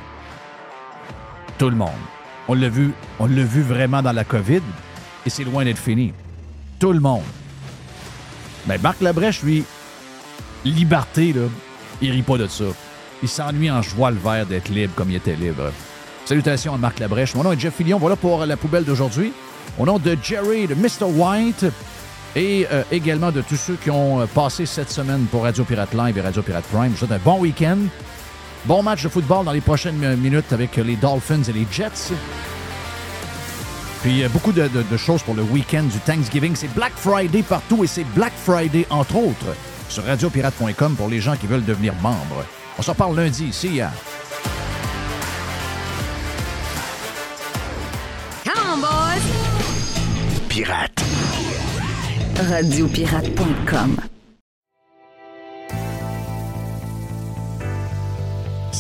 Tout 1.59 1.69
le 1.69 1.77
monde. 1.77 1.91
On 2.49 2.55
l'a 2.55 2.69
vu, 2.71 2.93
on 3.19 3.27
l'a 3.27 3.45
vu 3.45 3.61
vraiment 3.61 4.03
dans 4.03 4.13
la 4.13 4.25
COVID 4.25 4.63
et 5.27 5.31
c'est 5.31 5.45
loin 5.45 5.65
d'être 5.65 5.79
fini. 5.79 6.15
Tout 6.83 6.93
le 6.93 6.99
monde. 6.99 7.23
Mais 8.67 8.77
Marc 8.77 9.01
Labrèche, 9.03 9.45
lui, 9.45 9.63
liberté, 10.65 11.33
là, 11.33 11.43
il 12.01 12.11
rit 12.11 12.23
pas 12.23 12.37
de 12.37 12.49
ça. 12.49 12.65
Il 13.23 13.29
s'ennuie 13.29 13.71
en 13.71 13.83
joie 13.83 14.11
le 14.11 14.17
vert 14.17 14.47
d'être 14.47 14.69
libre 14.69 14.93
comme 14.97 15.09
il 15.11 15.15
était 15.15 15.37
libre. 15.37 15.71
Salutations 16.25 16.75
à 16.75 16.79
Marc 16.79 16.99
Labrèche. 16.99 17.37
Mon 17.37 17.45
nom 17.45 17.53
est 17.53 17.61
Jeff 17.61 17.77
Fillion. 17.77 17.99
Voilà 18.01 18.17
pour 18.17 18.45
la 18.45 18.57
poubelle 18.57 18.83
d'aujourd'hui. 18.83 19.33
Au 19.79 19.87
nom 19.87 20.01
de 20.01 20.19
Jerry, 20.21 20.67
de 20.67 20.75
Mr. 20.75 21.05
White 21.05 21.67
et 22.35 22.67
euh, 22.73 22.83
également 22.91 23.31
de 23.31 23.43
tous 23.43 23.55
ceux 23.55 23.77
qui 23.77 23.93
ont 23.93 24.21
euh, 24.21 24.27
passé 24.27 24.67
cette 24.67 24.91
semaine 24.91 25.27
pour 25.31 25.45
Radio 25.45 25.63
Pirate 25.63 25.95
Live 25.95 26.19
et 26.19 26.21
Radio 26.21 26.43
Pirate 26.43 26.65
Prime. 26.65 26.87
Je 26.87 26.91
vous 26.91 26.97
souhaite 26.97 27.13
un 27.13 27.25
bon 27.25 27.39
week-end. 27.39 27.79
Bon 28.65 28.83
match 28.83 29.05
de 29.05 29.09
football 29.09 29.45
dans 29.45 29.53
les 29.53 29.61
prochaines 29.61 30.03
euh, 30.03 30.17
minutes 30.17 30.53
avec 30.53 30.75
les 30.79 30.97
Dolphins 30.97 31.45
et 31.45 31.53
les 31.53 31.67
Jets. 31.71 32.13
Puis 34.03 34.23
euh, 34.25 34.29
beaucoup 34.29 34.53
de, 34.53 34.67
de- 34.69 34.83
de 34.83 34.97
choses 34.97 35.23
pour 35.23 35.35
le 35.35 35.43
week-end 35.43 35.85
du 35.85 35.99
Thanksgiving. 36.01 36.55
C'est 36.57 36.73
Black 36.75 36.93
Friday 36.97 37.43
partout 37.43 37.85
et 37.85 37.87
c'est 37.87 38.05
Black 38.15 38.33
Friday, 38.37 38.87
entre 38.91 39.17
autres, 39.17 39.55
sur 39.89 40.05
radiopirate.com 40.05 40.97
pour 40.97 41.09
les 41.09 41.21
gens 41.21 41.37
qui 41.37 41.47
veulent 41.47 41.65
devenir 41.65 41.95
membres. 42.03 42.45
On 42.79 42.83
se 42.83 42.91
reparle 42.91 43.17
lundi. 43.17 43.53
See 43.53 43.77
ya. 43.77 43.91
Come 48.45 48.55
on, 48.75 48.79
boys! 48.81 49.23
Pirate. 50.49 51.03
Radiopirate.com 52.51 53.97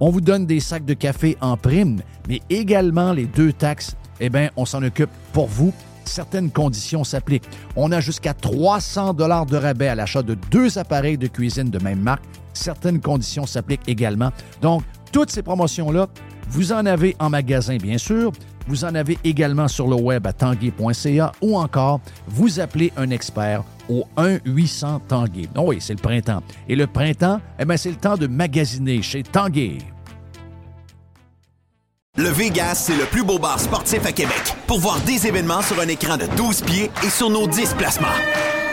On 0.00 0.10
vous 0.10 0.20
donne 0.20 0.46
des 0.46 0.60
sacs 0.60 0.84
de 0.84 0.94
café 0.94 1.36
en 1.40 1.56
prime, 1.56 2.00
mais 2.28 2.40
également 2.50 3.12
les 3.12 3.26
deux 3.26 3.52
taxes, 3.52 3.96
eh 4.20 4.28
bien, 4.28 4.50
on 4.56 4.64
s'en 4.64 4.82
occupe 4.82 5.10
pour 5.32 5.46
vous. 5.46 5.72
Certaines 6.04 6.50
conditions 6.50 7.04
s'appliquent. 7.04 7.48
On 7.76 7.92
a 7.92 8.00
jusqu'à 8.00 8.34
300 8.34 9.14
dollars 9.14 9.46
de 9.46 9.56
rabais 9.56 9.88
à 9.88 9.94
l'achat 9.94 10.22
de 10.22 10.36
deux 10.50 10.78
appareils 10.78 11.16
de 11.16 11.28
cuisine 11.28 11.70
de 11.70 11.78
même 11.78 12.00
marque. 12.00 12.24
Certaines 12.52 13.00
conditions 13.00 13.46
s'appliquent 13.46 13.88
également. 13.88 14.30
Donc, 14.60 14.82
toutes 15.12 15.30
ces 15.30 15.42
promotions-là, 15.42 16.08
vous 16.48 16.72
en 16.72 16.86
avez 16.86 17.16
en 17.18 17.30
magasin, 17.30 17.76
bien 17.76 17.98
sûr. 17.98 18.32
Vous 18.66 18.84
en 18.84 18.94
avez 18.94 19.18
également 19.24 19.68
sur 19.68 19.86
le 19.86 19.96
web 19.96 20.26
à 20.26 20.32
tanguay.ca 20.32 21.32
ou 21.40 21.56
encore 21.56 22.00
vous 22.26 22.60
appelez 22.60 22.92
un 22.96 23.10
expert 23.10 23.62
au 23.88 24.04
1-800 24.16 25.00
Tanguay. 25.08 25.48
Oh 25.56 25.64
oui, 25.66 25.78
c'est 25.80 25.94
le 25.94 26.00
printemps. 26.00 26.42
Et 26.68 26.76
le 26.76 26.86
printemps, 26.86 27.40
eh 27.58 27.76
c'est 27.76 27.90
le 27.90 27.96
temps 27.96 28.16
de 28.16 28.26
magasiner 28.26 29.02
chez 29.02 29.22
Tanguay. 29.22 29.78
Le 32.16 32.28
Vegas, 32.28 32.76
c'est 32.86 32.96
le 32.96 33.06
plus 33.06 33.24
beau 33.24 33.38
bar 33.38 33.58
sportif 33.58 34.06
à 34.06 34.12
Québec. 34.12 34.54
Pour 34.68 34.78
voir 34.78 35.00
des 35.00 35.26
événements 35.26 35.62
sur 35.62 35.80
un 35.80 35.88
écran 35.88 36.16
de 36.16 36.26
12 36.36 36.62
pieds 36.62 36.90
et 37.04 37.10
sur 37.10 37.28
nos 37.28 37.48
10 37.48 37.74
placements. 37.74 38.53